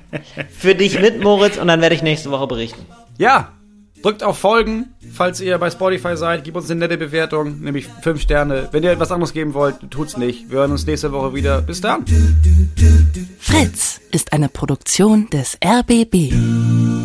Für 0.50 0.76
dich 0.76 1.00
mit, 1.00 1.24
Moritz, 1.24 1.58
und 1.58 1.68
dann 1.68 1.82
werde 1.82 1.96
ich 1.96 2.04
nächste 2.04 2.30
Woche 2.30 2.46
berichten. 2.46 2.86
Ja, 3.18 3.54
drückt 4.04 4.22
auf 4.22 4.38
Folgen, 4.38 4.94
falls 5.12 5.42
ihr 5.42 5.58
bei 5.58 5.72
Spotify 5.72 6.16
seid. 6.16 6.44
Gebt 6.44 6.56
uns 6.56 6.70
eine 6.70 6.82
nette 6.82 6.98
Bewertung, 6.98 7.62
nämlich 7.62 7.88
5 7.88 8.22
Sterne. 8.22 8.70
Wenn 8.72 8.84
ihr 8.84 8.92
etwas 8.92 9.12
anderes 9.12 9.34
geben 9.34 9.56
wollt, 9.56 9.90
tut's 9.90 10.18
nicht. 10.18 10.52
Wir 10.52 10.60
hören 10.60 10.72
uns 10.72 10.86
nächste 10.86 11.12
Woche 11.12 11.34
wieder. 11.34 11.62
Bis 11.62 11.82
dann. 11.82 12.06
Fritz 13.40 14.02
ist 14.12 14.34
eine 14.34 14.50
Produktion 14.50 15.30
des 15.32 15.58
RBB. 15.64 17.03